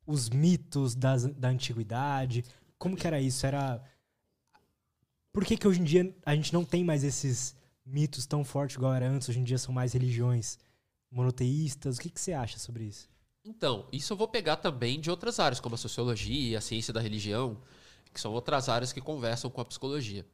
os 0.08 0.30
mitos 0.30 0.96
das, 0.96 1.26
da 1.26 1.50
antiguidade, 1.50 2.46
como 2.78 2.96
que 2.96 3.06
era 3.06 3.20
isso? 3.20 3.46
Era. 3.46 3.84
Por 5.34 5.44
que, 5.44 5.58
que 5.58 5.68
hoje 5.68 5.82
em 5.82 5.84
dia 5.84 6.16
a 6.26 6.34
gente 6.34 6.54
não 6.54 6.64
tem 6.64 6.86
mais 6.86 7.04
esses 7.04 7.54
mitos 7.86 8.26
tão 8.26 8.46
fortes 8.46 8.78
igual 8.78 8.94
era 8.94 9.10
antes? 9.10 9.28
Hoje 9.28 9.40
em 9.40 9.44
dia 9.44 9.58
são 9.58 9.74
mais 9.74 9.92
religiões 9.92 10.58
monoteístas. 11.12 11.98
O 11.98 12.00
que, 12.00 12.10
que 12.10 12.22
você 12.22 12.32
acha 12.32 12.58
sobre 12.58 12.86
isso? 12.86 13.10
Então, 13.44 13.90
isso 13.92 14.14
eu 14.14 14.18
vou 14.18 14.30
pegar 14.30 14.56
também 14.56 15.02
de 15.02 15.12
outras 15.12 15.38
áreas, 15.38 15.60
como 15.60 15.76
a 15.76 15.78
sociologia, 15.78 16.58
a 16.58 16.62
ciência 16.62 16.94
da 16.94 17.02
religião, 17.02 17.62
que 18.14 18.22
são 18.22 18.32
outras 18.32 18.70
áreas 18.70 18.94
que 18.94 19.02
conversam 19.02 19.52
com 19.52 19.60
a 19.60 19.66
psicologia. 19.66 20.26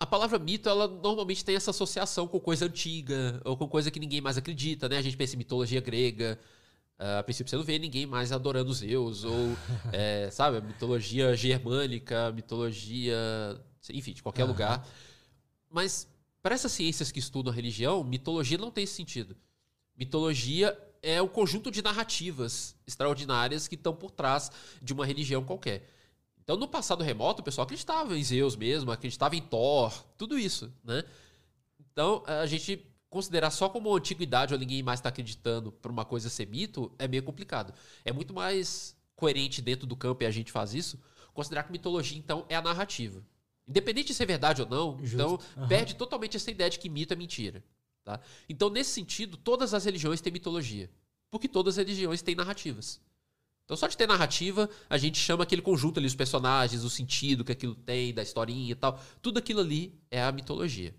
A 0.00 0.06
palavra 0.06 0.38
mito, 0.38 0.68
ela 0.68 0.88
normalmente 0.88 1.44
tem 1.44 1.54
essa 1.54 1.70
associação 1.70 2.26
com 2.26 2.40
coisa 2.40 2.64
antiga, 2.64 3.40
ou 3.44 3.56
com 3.56 3.68
coisa 3.68 3.90
que 3.90 4.00
ninguém 4.00 4.20
mais 4.20 4.36
acredita, 4.36 4.88
né? 4.88 4.96
A 4.96 5.02
gente 5.02 5.16
pensa 5.16 5.34
em 5.34 5.38
mitologia 5.38 5.80
grega, 5.80 6.40
Uh, 7.00 7.18
a 7.18 7.22
princípio 7.22 7.48
você 7.48 7.56
não 7.56 7.64
vê 7.64 7.78
ninguém 7.78 8.04
mais 8.04 8.30
adorando 8.30 8.74
Zeus, 8.74 9.24
ou, 9.24 9.56
é, 9.90 10.28
sabe, 10.30 10.60
mitologia 10.60 11.34
germânica, 11.34 12.30
mitologia, 12.30 13.16
enfim, 13.90 14.12
de 14.12 14.22
qualquer 14.22 14.42
uhum. 14.42 14.50
lugar. 14.50 14.86
Mas 15.70 16.06
para 16.42 16.54
essas 16.54 16.70
ciências 16.72 17.10
que 17.10 17.18
estudam 17.18 17.50
a 17.50 17.56
religião, 17.56 18.04
mitologia 18.04 18.58
não 18.58 18.70
tem 18.70 18.84
esse 18.84 18.92
sentido. 18.92 19.34
Mitologia 19.96 20.78
é 21.02 21.22
o 21.22 21.28
conjunto 21.28 21.70
de 21.70 21.80
narrativas 21.80 22.76
extraordinárias 22.86 23.66
que 23.66 23.76
estão 23.76 23.94
por 23.94 24.10
trás 24.10 24.52
de 24.82 24.92
uma 24.92 25.06
religião 25.06 25.42
qualquer. 25.42 25.88
Então, 26.50 26.58
no 26.58 26.66
passado 26.66 27.04
remoto, 27.04 27.42
o 27.42 27.44
pessoal 27.44 27.64
acreditava 27.64 28.18
em 28.18 28.24
Zeus 28.24 28.56
mesmo, 28.56 28.90
acreditava 28.90 29.36
em 29.36 29.40
Thor, 29.40 29.92
tudo 30.18 30.36
isso, 30.36 30.74
né? 30.82 31.04
Então, 31.92 32.24
a 32.26 32.44
gente 32.44 32.84
considerar 33.08 33.52
só 33.52 33.68
como 33.68 33.94
antiguidade 33.94 34.52
ou 34.52 34.58
ninguém 34.58 34.82
mais 34.82 34.98
está 34.98 35.10
acreditando 35.10 35.70
por 35.70 35.92
uma 35.92 36.04
coisa 36.04 36.28
ser 36.28 36.48
mito 36.48 36.90
é 36.98 37.06
meio 37.06 37.22
complicado. 37.22 37.72
É 38.04 38.12
muito 38.12 38.34
mais 38.34 38.96
coerente 39.14 39.62
dentro 39.62 39.86
do 39.86 39.94
campo 39.94 40.24
e 40.24 40.26
a 40.26 40.30
gente 40.32 40.50
faz 40.50 40.74
isso, 40.74 40.98
considerar 41.32 41.62
que 41.62 41.70
mitologia, 41.70 42.18
então, 42.18 42.44
é 42.48 42.56
a 42.56 42.62
narrativa. 42.62 43.24
Independente 43.68 44.08
de 44.08 44.14
ser 44.14 44.26
verdade 44.26 44.60
ou 44.60 44.68
não, 44.68 44.98
Justo. 45.06 45.14
então 45.14 45.38
uhum. 45.56 45.68
perde 45.68 45.94
totalmente 45.94 46.36
essa 46.36 46.50
ideia 46.50 46.68
de 46.68 46.80
que 46.80 46.88
mito 46.88 47.12
é 47.14 47.16
mentira. 47.16 47.62
Tá? 48.02 48.18
Então, 48.48 48.68
nesse 48.68 48.90
sentido, 48.90 49.36
todas 49.36 49.72
as 49.72 49.84
religiões 49.84 50.20
têm 50.20 50.32
mitologia. 50.32 50.90
Porque 51.30 51.46
todas 51.46 51.78
as 51.78 51.86
religiões 51.86 52.22
têm 52.22 52.34
narrativas. 52.34 53.00
Então, 53.70 53.76
só 53.76 53.86
de 53.86 53.96
ter 53.96 54.08
narrativa, 54.08 54.68
a 54.88 54.98
gente 54.98 55.16
chama 55.16 55.44
aquele 55.44 55.62
conjunto 55.62 56.00
ali, 56.00 56.06
os 56.08 56.14
personagens, 56.16 56.82
o 56.82 56.90
sentido 56.90 57.44
que 57.44 57.52
aquilo 57.52 57.72
tem, 57.72 58.12
da 58.12 58.20
historinha 58.20 58.72
e 58.72 58.74
tal. 58.74 59.00
Tudo 59.22 59.38
aquilo 59.38 59.60
ali 59.60 59.94
é 60.10 60.20
a 60.20 60.32
mitologia. 60.32 60.92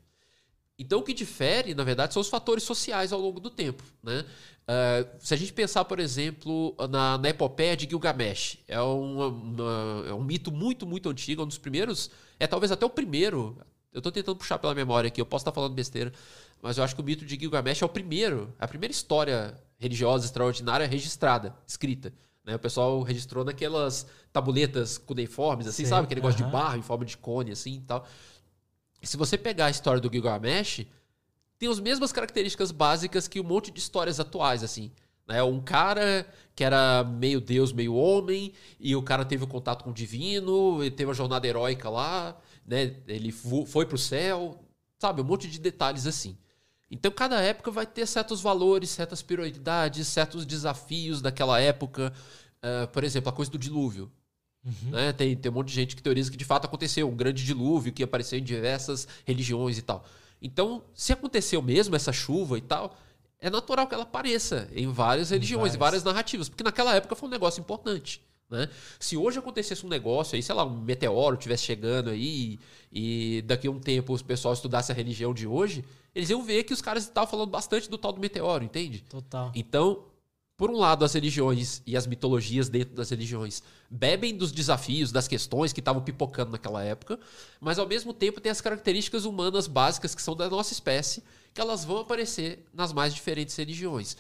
Então, 0.80 1.00
o 1.00 1.04
que 1.04 1.14
difere, 1.14 1.76
na 1.76 1.84
verdade, 1.84 2.14
são 2.14 2.22
os 2.22 2.30
fatores 2.30 2.64
sociais 2.64 3.12
ao 3.12 3.20
longo 3.20 3.42
do 3.42 3.50
tempo. 3.50 3.84
Né? 4.02 4.22
Uh, 4.22 5.20
se 5.20 5.34
a 5.34 5.38
gente 5.38 5.52
pensar, 5.52 5.84
por 5.84 6.00
exemplo, 6.00 6.74
na, 6.90 7.18
na 7.18 7.28
epopeia 7.28 7.76
de 7.76 7.90
Gilgamesh, 7.90 8.60
é, 8.66 8.80
uma, 8.80 9.28
uma, 9.28 10.06
é 10.08 10.14
um 10.14 10.24
mito 10.24 10.50
muito, 10.50 10.88
muito 10.88 11.10
antigo, 11.10 11.44
um 11.44 11.48
dos 11.48 11.58
primeiros, 11.58 12.10
é 12.40 12.48
talvez 12.48 12.72
até 12.72 12.86
o 12.86 12.90
primeiro. 12.90 13.58
Eu 13.92 13.98
estou 13.98 14.14
tentando 14.14 14.38
puxar 14.38 14.58
pela 14.58 14.74
memória 14.74 15.10
aqui, 15.10 15.20
eu 15.20 15.26
posso 15.26 15.44
estar 15.44 15.52
falando 15.52 15.74
besteira, 15.74 16.14
mas 16.62 16.78
eu 16.78 16.86
acho 16.86 16.96
que 16.96 17.02
o 17.02 17.04
mito 17.04 17.26
de 17.26 17.38
Gilgamesh 17.38 17.82
é 17.82 17.86
o 17.86 17.90
primeiro, 17.90 18.56
a 18.58 18.66
primeira 18.66 18.94
história 18.94 19.62
religiosa 19.78 20.24
extraordinária 20.24 20.88
registrada, 20.88 21.54
escrita. 21.68 22.14
Né? 22.44 22.56
O 22.56 22.60
pessoal 22.60 23.02
registrou 23.02 23.44
naquelas 23.44 24.06
tabuletas 24.32 24.98
cuneiformes, 24.98 25.68
assim, 25.68 25.84
Sim, 25.84 25.90
sabe? 25.90 26.06
Aquele 26.06 26.22
negócio 26.22 26.40
uh 26.40 26.44
-huh. 26.44 26.48
de 26.48 26.52
barro 26.52 26.78
em 26.78 26.82
forma 26.82 27.06
de 27.06 27.18
cone, 27.18 27.52
assim 27.52 27.76
e 27.76 27.82
tal. 27.82 28.06
Se 29.04 29.18
você 29.18 29.38
pegar 29.38 29.66
a 29.66 29.70
história 29.70 30.00
do 30.00 30.12
Gilgamesh, 30.12 30.86
tem 31.58 31.70
as 31.70 31.80
mesmas 31.80 32.12
características 32.12 32.72
básicas 32.72 33.28
que 33.28 33.40
um 33.40 33.44
monte 33.44 33.72
de 33.72 33.80
histórias 33.80 34.20
atuais, 34.20 34.64
assim. 34.64 34.92
Né? 35.28 35.42
Um 35.44 35.62
cara 35.62 36.28
que 36.56 36.64
era 36.64 37.04
meio 37.04 37.40
deus, 37.40 37.72
meio 37.72 37.96
homem, 37.96 38.54
e 38.80 38.96
o 38.96 39.02
cara 39.02 39.24
teve 39.24 39.44
o 39.44 39.48
um 39.48 39.50
contato 39.50 39.84
com 39.84 39.92
o 39.92 39.94
divino, 39.94 40.82
ele 40.82 40.92
teve 40.92 41.08
uma 41.08 41.14
jornada 41.14 41.48
heróica 41.48 41.90
lá, 41.90 42.38
né? 42.66 42.96
ele 43.08 43.32
foi 43.32 43.86
pro 43.86 43.98
céu, 43.98 44.60
sabe? 45.00 45.22
Um 45.22 45.26
monte 45.26 45.48
de 45.48 45.60
detalhes 45.60 46.06
assim. 46.06 46.38
Então, 46.92 47.10
cada 47.10 47.40
época 47.42 47.72
vai 47.72 47.86
ter 47.86 48.06
certos 48.06 48.42
valores, 48.42 48.90
certas 48.90 49.22
prioridades, 49.22 50.08
certos 50.08 50.46
desafios 50.46 51.22
daquela 51.22 51.60
época. 51.60 52.12
Uh, 52.62 52.88
por 52.90 53.04
exemplo, 53.04 53.30
a 53.30 53.34
coisa 53.34 53.50
do 53.50 53.58
dilúvio. 53.58 54.12
Uhum. 54.64 54.92
Né? 54.92 55.14
Tem, 55.14 55.36
tem 55.36 55.52
um 55.52 55.56
monte 55.56 55.70
de 55.70 55.74
gente 55.74 55.96
que 55.96 56.04
teoriza 56.04 56.30
que 56.30 56.38
de 56.38 56.46
fato 56.46 56.66
aconteceu 56.66 57.10
um 57.10 57.16
grande 57.16 57.44
dilúvio 57.44 57.92
que 57.92 58.04
apareceu 58.04 58.38
em 58.38 58.44
diversas 58.44 59.08
religiões 59.26 59.78
e 59.78 59.82
tal. 59.82 60.06
Então, 60.42 60.84
se 60.94 61.14
aconteceu 61.14 61.62
mesmo 61.62 61.96
essa 61.96 62.12
chuva 62.12 62.58
e 62.58 62.62
tal, 62.62 62.96
é 63.40 63.50
natural 63.50 63.88
que 63.88 63.94
ela 63.94 64.04
apareça 64.04 64.70
em 64.74 64.92
várias 64.92 65.30
religiões, 65.30 65.74
em 65.74 65.78
várias 65.78 66.04
narrativas, 66.04 66.50
porque 66.50 66.64
naquela 66.64 66.96
época 66.96 67.16
foi 67.16 67.28
um 67.28 67.32
negócio 67.32 67.60
importante. 67.60 68.22
Né? 68.50 68.70
Se 69.00 69.16
hoje 69.16 69.40
acontecesse 69.40 69.86
um 69.86 69.90
negócio 69.90 70.36
aí, 70.36 70.44
sei 70.44 70.54
lá, 70.54 70.66
um 70.66 70.82
meteoro 70.82 71.36
estivesse 71.36 71.64
chegando 71.64 72.10
aí 72.10 72.60
e 72.92 73.42
daqui 73.48 73.68
a 73.68 73.72
um 73.72 73.80
tempo 73.80 74.14
os 74.14 74.22
pessoal 74.22 74.54
estudasse 74.54 74.92
a 74.92 74.96
religião 74.96 75.34
de 75.34 75.48
hoje, 75.48 75.86
eles 76.14 76.30
iam 76.30 76.44
ver 76.44 76.64
que 76.64 76.74
os 76.74 76.82
caras 76.82 77.04
estavam 77.04 77.30
falando 77.30 77.50
bastante 77.50 77.90
do 77.90 77.98
tal 77.98 78.12
do 78.12 78.20
meteoro, 78.20 78.64
entende? 78.64 79.04
Total. 79.10 79.52
Então, 79.56 80.06
por 80.62 80.70
um 80.70 80.78
lado, 80.78 81.04
as 81.04 81.14
religiões 81.14 81.82
e 81.88 81.98
as 81.98 82.06
mitologias 82.06 82.70
dentro 82.70 82.94
das 82.94 83.10
religiões 83.10 83.64
bebem 83.90 84.38
dos 84.38 84.52
desafios, 84.52 85.12
das 85.12 85.28
questões 85.28 85.74
que 85.74 85.80
estavam 85.80 86.04
pipocando 86.04 86.52
naquela 86.52 86.84
época, 86.84 87.20
mas 87.60 87.80
ao 87.80 87.88
mesmo 87.88 88.14
tempo 88.14 88.40
tem 88.40 88.52
as 88.52 88.62
características 88.62 89.26
humanas 89.26 89.66
básicas 89.66 90.14
que 90.14 90.22
são 90.22 90.36
da 90.36 90.48
nossa 90.50 90.72
espécie, 90.72 91.24
que 91.52 91.60
elas 91.60 91.84
vão 91.84 91.98
aparecer 91.98 92.64
nas 92.74 92.94
mais 92.94 93.14
diferentes 93.14 93.56
religiões. 93.56 94.16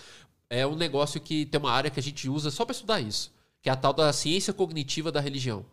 É 0.49 0.65
um 0.65 0.75
negócio 0.75 1.21
que 1.21 1.45
tem 1.45 1.59
uma 1.59 1.71
área 1.71 1.91
que 1.91 1.99
a 1.99 2.03
gente 2.03 2.27
usa 2.27 2.49
só 2.49 2.65
para 2.65 2.73
estudar 2.73 2.99
isso, 2.99 3.31
que 3.61 3.69
é 3.69 3.71
a 3.71 3.75
tal 3.75 3.93
da 3.93 4.11
ciência 4.11 4.51
cognitiva 4.51 5.11
da 5.11 5.19
religião. 5.19 5.63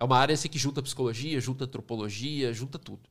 É 0.00 0.04
uma 0.04 0.16
área 0.16 0.32
assim, 0.32 0.48
que 0.48 0.58
junta 0.58 0.82
psicologia, 0.82 1.40
junta 1.40 1.64
antropologia, 1.64 2.54
junta 2.54 2.78
tudo. 2.78 3.08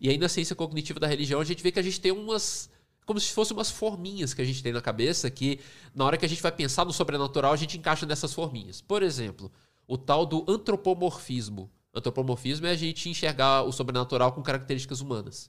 E 0.00 0.08
aí 0.08 0.18
na 0.18 0.28
ciência 0.28 0.54
cognitiva 0.56 1.00
da 1.00 1.06
religião 1.06 1.40
a 1.40 1.44
gente 1.44 1.62
vê 1.62 1.72
que 1.72 1.78
a 1.78 1.82
gente 1.82 2.00
tem 2.00 2.12
umas 2.12 2.70
como 3.06 3.20
se 3.20 3.32
fossem 3.32 3.56
umas 3.56 3.70
forminhas 3.70 4.34
que 4.34 4.42
a 4.42 4.44
gente 4.44 4.60
tem 4.62 4.72
na 4.72 4.82
cabeça 4.82 5.30
que, 5.30 5.60
na 5.94 6.04
hora 6.04 6.16
que 6.16 6.26
a 6.26 6.28
gente 6.28 6.42
vai 6.42 6.50
pensar 6.50 6.84
no 6.84 6.92
sobrenatural, 6.92 7.52
a 7.52 7.56
gente 7.56 7.78
encaixa 7.78 8.04
nessas 8.04 8.34
forminhas. 8.34 8.80
Por 8.80 9.00
exemplo, 9.00 9.50
o 9.86 9.96
tal 9.96 10.26
do 10.26 10.44
antropomorfismo. 10.48 11.70
Antropomorfismo 11.94 12.66
é 12.66 12.70
a 12.70 12.76
gente 12.76 13.08
enxergar 13.08 13.62
o 13.62 13.70
sobrenatural 13.70 14.32
com 14.32 14.42
características 14.42 15.00
humanas. 15.00 15.48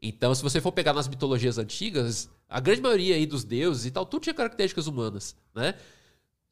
Então, 0.00 0.34
se 0.34 0.42
você 0.42 0.60
for 0.60 0.72
pegar 0.72 0.92
nas 0.92 1.08
mitologias 1.08 1.58
antigas, 1.58 2.30
a 2.48 2.60
grande 2.60 2.80
maioria 2.80 3.16
aí 3.16 3.26
dos 3.26 3.44
deuses 3.44 3.86
e 3.86 3.90
tal, 3.90 4.06
tudo 4.06 4.22
tinha 4.22 4.34
características 4.34 4.86
humanas, 4.86 5.36
né? 5.54 5.74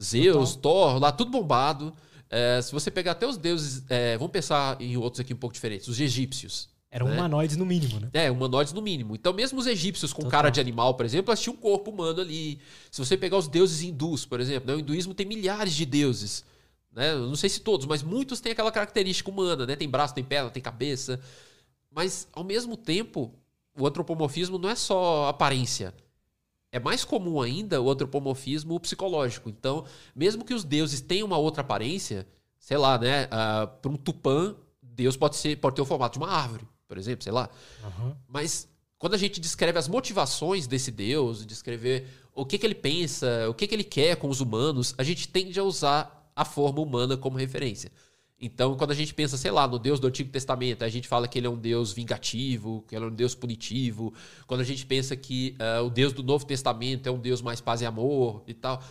Zeus, 0.01 0.55
Total. 0.55 0.61
Thor, 0.61 0.99
lá 0.99 1.11
tudo 1.11 1.31
bombado. 1.31 1.93
É, 2.29 2.61
se 2.61 2.71
você 2.71 2.89
pegar 2.89 3.11
até 3.11 3.27
os 3.27 3.37
deuses, 3.37 3.83
é, 3.89 4.17
vamos 4.17 4.31
pensar 4.31 4.79
em 4.81 4.95
outros 4.97 5.19
aqui 5.19 5.33
um 5.33 5.37
pouco 5.37 5.53
diferentes, 5.53 5.87
os 5.87 5.99
egípcios. 5.99 6.69
Eram 6.93 7.07
né? 7.07 7.13
humanoides 7.13 7.55
no 7.55 7.65
mínimo, 7.65 8.01
né? 8.01 8.09
É, 8.11 8.29
humanoides 8.29 8.73
no 8.73 8.81
mínimo. 8.81 9.15
Então, 9.15 9.31
mesmo 9.31 9.57
os 9.57 9.65
egípcios 9.65 10.11
com 10.11 10.23
Total. 10.23 10.31
cara 10.31 10.49
de 10.49 10.59
animal, 10.59 10.93
por 10.95 11.05
exemplo, 11.05 11.31
elas 11.31 11.39
tinham 11.39 11.55
um 11.55 11.57
corpo 11.57 11.89
humano 11.89 12.19
ali. 12.19 12.59
Se 12.91 12.99
você 12.99 13.15
pegar 13.15 13.37
os 13.37 13.47
deuses 13.47 13.81
hindus, 13.81 14.25
por 14.25 14.41
exemplo, 14.41 14.67
né? 14.67 14.75
o 14.75 14.79
hinduísmo 14.79 15.13
tem 15.13 15.25
milhares 15.25 15.73
de 15.73 15.85
deuses. 15.85 16.43
Né? 16.91 17.15
Não 17.15 17.37
sei 17.37 17.49
se 17.49 17.61
todos, 17.61 17.85
mas 17.85 18.03
muitos 18.03 18.41
têm 18.41 18.51
aquela 18.51 18.73
característica 18.73 19.31
humana, 19.31 19.65
né? 19.65 19.77
Tem 19.77 19.87
braço, 19.87 20.13
tem 20.13 20.23
perna, 20.23 20.49
tem 20.49 20.61
cabeça. 20.61 21.17
Mas, 21.89 22.27
ao 22.33 22.43
mesmo 22.43 22.75
tempo, 22.75 23.33
o 23.79 23.87
antropomorfismo 23.87 24.57
não 24.57 24.67
é 24.67 24.75
só 24.75 25.29
aparência. 25.29 25.93
É 26.73 26.79
mais 26.79 27.05
comum 27.05 27.41
ainda 27.41 27.81
o 27.81 27.89
antropomorfismo 27.89 28.77
psicológico. 28.81 29.49
Então, 29.49 29.85
mesmo 30.13 30.43
que 30.43 30.53
os 30.53 30.65
deuses 30.65 30.99
tenham 30.99 31.25
uma 31.25 31.37
outra 31.37 31.61
aparência, 31.61 32.27
sei 32.59 32.77
lá, 32.77 32.97
né? 32.97 33.25
Uh, 33.25 33.27
ah, 33.31 33.67
Para 33.81 33.91
um 33.91 33.95
tupã, 33.95 34.53
Deus 34.81 35.15
pode, 35.15 35.37
ser, 35.37 35.55
pode 35.55 35.77
ter 35.77 35.81
o 35.81 35.85
formato 35.85 36.19
de 36.19 36.25
uma 36.25 36.33
árvore 36.33 36.67
por 36.91 36.97
exemplo, 36.97 37.23
sei 37.23 37.31
lá. 37.31 37.49
Uhum. 37.81 38.13
Mas 38.27 38.67
quando 38.99 39.13
a 39.13 39.17
gente 39.17 39.39
descreve 39.39 39.79
as 39.79 39.87
motivações 39.87 40.67
desse 40.67 40.91
Deus, 40.91 41.45
descrever 41.45 42.05
o 42.35 42.45
que, 42.45 42.57
que 42.57 42.65
ele 42.65 42.75
pensa, 42.75 43.47
o 43.49 43.53
que, 43.53 43.65
que 43.65 43.73
ele 43.73 43.85
quer 43.85 44.17
com 44.17 44.27
os 44.27 44.41
humanos, 44.41 44.93
a 44.97 45.03
gente 45.03 45.25
tende 45.29 45.57
a 45.57 45.63
usar 45.63 46.29
a 46.35 46.43
forma 46.43 46.81
humana 46.81 47.15
como 47.15 47.37
referência. 47.37 47.89
Então, 48.41 48.75
quando 48.75 48.91
a 48.91 48.93
gente 48.93 49.13
pensa, 49.13 49.37
sei 49.37 49.51
lá, 49.51 49.65
no 49.65 49.79
Deus 49.79 50.01
do 50.01 50.07
Antigo 50.07 50.29
Testamento, 50.29 50.83
a 50.83 50.89
gente 50.89 51.07
fala 51.07 51.29
que 51.29 51.39
ele 51.39 51.47
é 51.47 51.49
um 51.49 51.57
Deus 51.57 51.93
vingativo, 51.93 52.83
que 52.89 52.95
ele 52.95 53.05
é 53.05 53.07
um 53.07 53.15
Deus 53.15 53.33
punitivo. 53.33 54.13
Quando 54.45 54.59
a 54.59 54.65
gente 54.65 54.85
pensa 54.85 55.15
que 55.15 55.55
uh, 55.61 55.85
o 55.85 55.89
Deus 55.89 56.11
do 56.11 56.21
Novo 56.21 56.45
Testamento 56.45 57.07
é 57.07 57.11
um 57.11 57.19
Deus 57.19 57.41
mais 57.41 57.61
paz 57.61 57.79
e 57.79 57.85
amor 57.85 58.43
e 58.45 58.53
tal. 58.53 58.83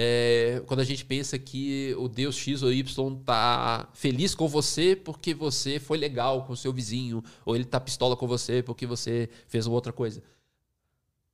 É, 0.00 0.62
quando 0.68 0.78
a 0.78 0.84
gente 0.84 1.04
pensa 1.04 1.36
que 1.40 1.92
o 1.98 2.08
Deus 2.08 2.36
X 2.36 2.62
ou 2.62 2.72
Y 2.72 3.16
tá 3.24 3.88
feliz 3.92 4.32
com 4.32 4.46
você 4.46 4.94
porque 4.94 5.34
você 5.34 5.80
foi 5.80 5.98
legal 5.98 6.44
com 6.44 6.52
o 6.52 6.56
seu 6.56 6.72
vizinho, 6.72 7.20
ou 7.44 7.56
ele 7.56 7.64
tá 7.64 7.80
pistola 7.80 8.16
com 8.16 8.24
você 8.24 8.62
porque 8.62 8.86
você 8.86 9.28
fez 9.48 9.66
uma 9.66 9.74
outra 9.74 9.92
coisa. 9.92 10.22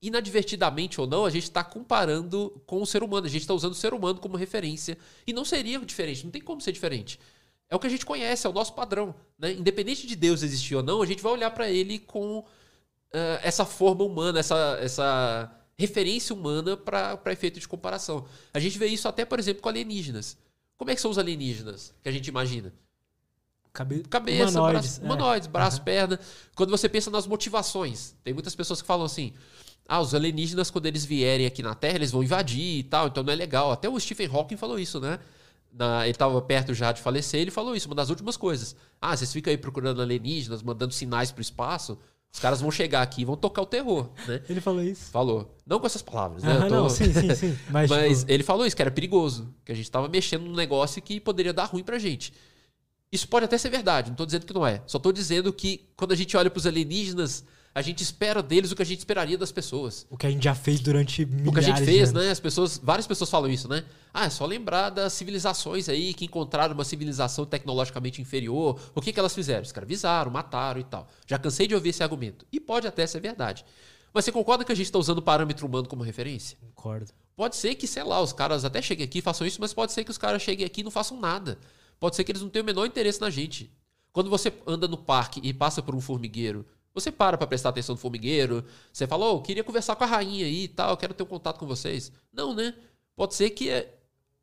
Inadvertidamente 0.01 0.99
ou 0.99 1.07
não, 1.07 1.27
a 1.27 1.31
gente 1.31 1.43
está 1.43 1.63
comparando 1.63 2.59
com 2.65 2.81
o 2.81 2.87
ser 2.87 3.03
humano, 3.03 3.27
a 3.27 3.29
gente 3.29 3.43
está 3.43 3.53
usando 3.53 3.73
o 3.73 3.77
ser 3.77 3.93
humano 3.93 4.19
como 4.19 4.35
referência. 4.35 4.97
E 5.27 5.35
não 5.35 5.45
seria 5.45 5.79
diferente, 5.81 6.25
não 6.25 6.31
tem 6.31 6.41
como 6.41 6.63
ser 6.63 6.73
diferente. 6.73 7.21
É 7.69 7.77
o 7.77 7.79
que 7.79 7.87
a 7.87 7.91
gente 7.91 8.07
conhece, 8.07 8.47
é 8.47 8.51
o 8.51 8.55
nosso 8.55 8.73
padrão. 8.73 9.15
Né? 9.39 9.53
Independente 9.53 10.07
de 10.07 10.17
Deus 10.17 10.43
existir 10.43 10.75
ou 10.75 10.83
não, 10.83 11.03
a 11.03 11.07
gente 11.07 11.23
vai 11.23 11.33
olhar 11.33 11.51
para 11.51 11.71
ele 11.71 11.99
com 11.99 12.39
uh, 12.39 12.47
essa 13.43 13.67
forma 13.67 14.05
humana, 14.05 14.41
essa, 14.41 14.79
essa 14.81 15.64
referência 15.77 16.35
humana 16.35 16.77
para 16.77 17.33
efeito 17.33 17.61
de 17.61 17.69
comparação. 17.69 18.25
A 18.53 18.59
gente 18.59 18.79
vê 18.79 18.87
isso 18.87 19.09
até, 19.09 19.25
por 19.25 19.39
exemplo, 19.39 19.63
com 19.63 19.69
alienígenas. 19.69 20.37
Como 20.77 20.91
é 20.91 20.95
que 20.95 21.01
são 21.01 21.11
os 21.11 21.19
alienígenas 21.19 21.95
que 22.03 22.09
a 22.09 22.13
gente 22.13 22.29
imagina? 22.29 22.73
Cabe... 23.73 24.05
Cabeça, 24.05 24.51
humanoides, 24.59 24.81
braço, 24.81 25.01
é. 25.01 25.05
humanoides, 25.05 25.49
braço, 25.49 25.79
uhum. 25.79 25.85
perna. 25.85 26.21
Quando 26.55 26.71
você 26.71 26.89
pensa 26.89 27.11
nas 27.11 27.27
motivações, 27.27 28.15
tem 28.23 28.33
muitas 28.33 28.55
pessoas 28.55 28.81
que 28.81 28.87
falam 28.87 29.05
assim: 29.05 29.33
ah, 29.89 30.01
os 30.01 30.15
alienígenas, 30.15 30.71
quando 30.71 30.87
eles 30.87 31.05
vierem 31.05 31.45
aqui 31.45 31.63
na 31.63 31.75
Terra, 31.75 31.97
eles 31.97 32.13
vão 32.13 32.23
invadir 32.23 32.79
e 32.79 32.83
tal, 32.85 33.09
então 33.09 33.23
não 33.25 33.33
é 33.33 33.37
legal. 33.37 33.73
Até 33.73 33.89
o 33.89 33.99
Stephen 33.99 34.29
Hawking 34.33 34.57
falou 34.57 34.79
isso, 34.79 35.01
né? 35.01 35.19
Na, 35.73 36.05
ele 36.05 36.13
estava 36.13 36.41
perto 36.41 36.73
já 36.73 36.93
de 36.93 37.03
falecer, 37.03 37.41
ele 37.41 37.51
falou 37.51 37.75
isso, 37.75 37.89
uma 37.89 37.97
das 37.97 38.11
últimas 38.11 38.37
coisas. 38.37 38.77
Ah, 39.01 39.17
vocês 39.17 39.33
ficam 39.33 39.51
aí 39.51 39.59
procurando 39.59 40.01
alienígenas, 40.01 40.63
mandando 40.63 40.95
sinais 40.95 41.33
para 41.33 41.41
o 41.41 41.43
espaço. 41.43 41.99
Os 42.35 42.41
caras 42.41 42.61
vão 42.61 42.69
chegar 42.69 43.01
aqui 43.01 43.23
e 43.23 43.25
vão 43.25 43.37
tocar 43.37 43.63
o 43.63 43.67
terror, 43.67 44.11
né? 44.27 44.43
Ele 44.49 44.61
falou 44.61 44.83
isso? 44.83 45.09
Falou. 45.13 45.57
Não 45.65 45.79
com 45.79 45.87
essas 45.87 46.03
palavras, 46.03 46.43
né? 46.43 46.59
Ah, 46.59 46.67
tô... 46.67 46.75
Não, 46.75 46.91
sim, 46.91 47.13
sim, 47.13 47.33
sim. 47.33 47.59
Mas, 47.71 47.89
Mas 47.89 48.19
tipo... 48.19 48.33
ele 48.33 48.43
falou 48.43 48.67
isso, 48.67 48.75
que 48.75 48.83
era 48.83 48.91
perigoso. 48.91 49.55
Que 49.65 49.71
a 49.71 49.75
gente 49.75 49.85
estava 49.85 50.09
mexendo 50.09 50.43
num 50.43 50.57
negócio 50.57 51.01
que 51.01 51.21
poderia 51.21 51.53
dar 51.53 51.67
ruim 51.67 51.85
pra 51.85 51.97
gente. 51.97 52.33
Isso 53.13 53.29
pode 53.29 53.45
até 53.45 53.57
ser 53.57 53.69
verdade, 53.69 54.09
não 54.09 54.15
estou 54.15 54.27
dizendo 54.27 54.47
que 54.47 54.53
não 54.53 54.67
é. 54.67 54.83
Só 54.85 54.97
estou 54.99 55.13
dizendo 55.13 55.53
que 55.53 55.89
quando 55.97 56.11
a 56.11 56.17
gente 56.17 56.37
olha 56.37 56.51
para 56.51 56.59
os 56.59 56.67
alienígenas, 56.67 57.45
a 57.75 57.83
gente 57.83 58.03
espera 58.03 58.41
deles 58.41 58.71
o 58.71 58.77
que 58.77 58.83
a 58.83 58.87
gente 58.87 59.01
esperaria 59.01 59.37
das 59.37 59.51
pessoas. 59.51 60.07
O 60.09 60.17
que 60.17 60.27
a 60.27 60.31
gente 60.31 60.45
já 60.45 60.55
fez 60.55 60.79
durante 60.79 61.27
milhares 61.27 61.49
O 61.49 61.53
que 61.53 61.59
a 61.59 61.63
gente 61.63 61.85
fez, 61.85 62.13
né? 62.13 62.31
As 62.31 62.39
pessoas, 62.39 62.79
várias 62.79 63.05
pessoas 63.05 63.29
falam 63.29 63.51
isso, 63.51 63.67
né? 63.67 63.85
Ah, 64.13 64.27
é 64.27 64.31
só 64.31 64.47
lembrar 64.47 64.91
das 64.91 65.13
civilizações 65.13 65.89
aí 65.89 66.15
que 66.15 66.25
encontraram 66.25 66.73
uma 66.73 66.85
civilização 66.85 67.45
tecnologicamente 67.45 68.23
inferior. 68.23 68.81
O 68.95 69.01
que, 69.01 69.13
que 69.13 69.19
elas 69.19 69.35
fizeram? 69.35 69.63
Escravizaram, 69.63 70.31
mataram 70.31 70.81
e 70.81 70.85
tal. 70.85 71.09
Já 71.27 71.37
cansei 71.37 71.67
de 71.67 71.75
ouvir 71.75 71.89
esse 71.89 72.03
argumento. 72.03 72.47
E 72.53 72.61
pode 72.61 72.87
até 72.87 73.05
ser 73.09 73.19
verdade. 73.19 73.65
Mas 74.13 74.25
você 74.25 74.31
concorda 74.31 74.65
que 74.65 74.71
a 74.71 74.77
gente 74.77 74.87
está 74.87 74.99
usando 75.01 75.19
o 75.19 75.23
parâmetro 75.23 75.67
humano 75.67 75.89
como 75.89 76.05
referência? 76.05 76.57
Concordo. 76.61 77.11
Pode 77.35 77.57
ser 77.57 77.75
que, 77.75 77.89
sei 77.89 78.05
lá, 78.05 78.21
os 78.23 78.33
caras 78.33 78.65
até 78.65 78.81
cheguem 78.81 79.05
aqui 79.05 79.19
e 79.19 79.23
façam 79.23 79.45
isso, 79.45 79.61
mas 79.61 79.75
pode 79.75 79.91
ser 79.91 80.05
que 80.05 80.13
os 80.13 80.19
caras 80.19 80.41
cheguem 80.41 80.65
aqui 80.65 80.83
e 80.83 80.85
não 80.85 80.93
façam 80.93 81.19
nada. 81.19 81.59
Pode 81.99 82.15
ser 82.15 82.23
que 82.23 82.31
eles 82.31 82.43
não 82.43 82.49
tenham 82.49 82.63
o 82.63 82.67
menor 82.67 82.87
interesse 82.87 83.21
na 83.21 83.31
gente. 83.31 83.73
Quando 84.13 84.31
você 84.31 84.53
anda 84.65 84.87
no 84.87 84.97
parque 84.97 85.41
e 85.43 85.53
passa 85.53 85.83
por 85.83 85.93
um 85.93 86.01
formigueiro, 86.01 86.65
você 86.95 87.11
para 87.11 87.37
pra 87.37 87.47
prestar 87.47 87.71
atenção 87.71 87.95
no 87.95 88.01
formigueiro, 88.01 88.65
você 88.93 89.07
fala, 89.07 89.27
ô, 89.27 89.43
queria 89.43 89.65
conversar 89.65 89.97
com 89.97 90.05
a 90.05 90.07
rainha 90.07 90.47
aí 90.47 90.65
e 90.65 90.69
tal, 90.69 90.97
quero 90.97 91.13
ter 91.13 91.25
um 91.25 91.27
contato 91.27 91.59
com 91.59 91.67
vocês. 91.67 92.13
Não, 92.33 92.55
né? 92.55 92.73
Pode 93.17 93.35
ser 93.35 93.51
que 93.51 93.69
é, 93.69 93.99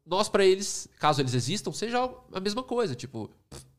nós, 0.05 0.27
para 0.27 0.45
eles, 0.45 0.87
caso 0.99 1.21
eles 1.21 1.33
existam, 1.33 1.71
seja 1.71 2.13
a 2.33 2.39
mesma 2.39 2.61
coisa. 2.61 2.93
Tipo, 2.93 3.31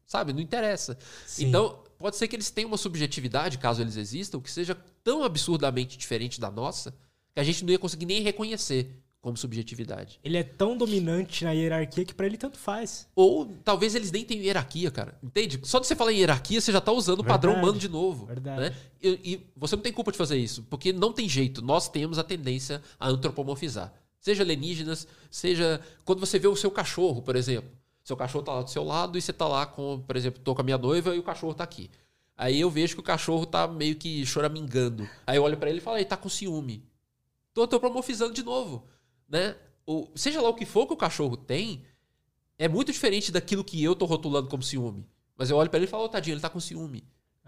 sabe, 0.07 0.33
não 0.33 0.41
interessa. 0.41 0.99
Sim. 1.27 1.47
Então, 1.47 1.85
pode 1.99 2.17
ser 2.17 2.27
que 2.29 2.35
eles 2.35 2.51
tenham 2.51 2.69
uma 2.69 2.79
subjetividade, 2.79 3.59
caso 3.59 3.83
eles 3.83 3.97
existam, 3.97 4.41
que 4.41 4.51
seja 4.51 4.75
tão 5.05 5.23
absurdamente 5.23 5.99
diferente 5.99 6.41
da 6.41 6.51
nossa, 6.51 6.95
que 7.35 7.41
a 7.41 7.45
gente 7.45 7.65
não 7.65 7.73
ia 7.73 7.79
conseguir 7.79 8.07
nem 8.07 8.23
reconhecer 8.23 9.03
como 9.23 9.37
subjetividade. 9.37 10.19
Ele 10.23 10.37
é 10.37 10.43
tão 10.43 10.77
dominante 10.77 11.45
na 11.45 11.53
hierarquia 11.53 12.05
que 12.05 12.13
pra 12.13 12.27
ele 12.27 12.37
tanto 12.37 12.59
faz. 12.59 13.09
Ou 13.15 13.47
talvez 13.65 13.95
eles 13.95 14.11
nem 14.11 14.25
tenham 14.25 14.43
hierarquia, 14.43 14.91
cara. 14.91 15.17
Entende? 15.23 15.61
Só 15.63 15.79
de 15.79 15.87
você 15.87 15.95
falar 15.95 16.13
em 16.13 16.19
hierarquia, 16.19 16.61
você 16.61 16.73
já 16.73 16.81
tá 16.81 16.91
usando 16.91 17.21
o 17.21 17.25
padrão 17.25 17.55
humano 17.55 17.79
de 17.79 17.89
novo. 17.89 18.27
Verdade. 18.27 18.61
Né? 18.61 18.77
E, 19.01 19.09
e 19.25 19.47
você 19.57 19.77
não 19.77 19.83
tem 19.83 19.93
culpa 19.93 20.11
de 20.11 20.19
fazer 20.19 20.37
isso, 20.37 20.67
porque 20.69 20.93
não 20.93 21.13
tem 21.13 21.29
jeito. 21.29 21.63
Nós 21.63 21.89
temos 21.89 22.19
a 22.19 22.25
tendência 22.25 22.83
a 22.99 23.09
antropomorfizar. 23.09 23.95
Seja 24.19 24.43
alienígenas, 24.43 25.07
seja. 25.31 25.81
Quando 26.05 26.19
você 26.19 26.39
vê 26.39 26.49
o 26.49 26.57
seu 26.57 26.71
cachorro, 26.71 27.23
por 27.23 27.37
exemplo. 27.37 27.71
Seu 28.03 28.17
cachorro 28.17 28.45
tá 28.45 28.53
lá 28.53 28.63
do 28.63 28.71
seu 28.71 28.83
lado 28.83 29.17
e 29.17 29.23
você 29.23 29.33
tá 29.33 29.47
lá 29.47 29.65
com, 29.65 30.03
por 30.05 30.17
exemplo, 30.17 30.41
tô 30.43 30.53
com 30.57 30.61
a 30.61 30.65
minha 30.65 30.79
noiva 30.79 31.15
e 31.15 31.21
o 31.21 31.23
cachorro 31.23 31.55
tá 31.55 31.63
aqui. 31.63 31.89
Aí 32.37 32.61
eu 32.61 32.69
vejo 32.69 32.95
que 32.95 33.01
o 33.01 33.05
cachorro 33.05 33.47
tá 33.47 33.69
meio 33.69 33.95
que 33.95 34.27
choramingando. 34.27 35.09
Aí 35.25 35.37
eu 35.37 35.45
olho 35.45 35.57
pra 35.57 35.71
ele 35.71 35.79
e 35.79 35.81
falo, 35.81 35.99
ele 35.99 36.05
tá 36.05 36.17
com 36.17 36.29
ciúme. 36.29 36.85
Tô 37.55 37.63
antropomorfizando 37.63 38.33
de 38.33 38.43
novo. 38.43 38.85
Né? 39.33 39.57
O, 39.87 40.09
seja 40.15 40.43
lá 40.43 40.51
o 40.51 40.55
que 40.55 40.67
for 40.67 40.87
que 40.87 40.93
o 40.93 40.97
cachorro 40.97 41.39
tem, 41.39 41.83
é 42.59 42.69
muito 42.69 42.93
diferente 42.93 43.33
daquilo 43.33 43.65
que 43.65 43.83
eu 43.83 43.97
tô 43.97 44.05
rotulando 44.05 44.49
como 44.49 44.63
ciúme. 44.63 45.09
Mas 45.37 45.49
eu 45.49 45.57
olho 45.57 45.71
pra 45.71 45.79
ele 45.79 45.87
e 45.87 45.89
falo, 45.89 46.05
oh, 46.05 46.09
tadinho, 46.09 46.35
ele 46.35 46.41
tá 46.41 46.51
com 46.51 46.61
ciúme. 46.61 47.03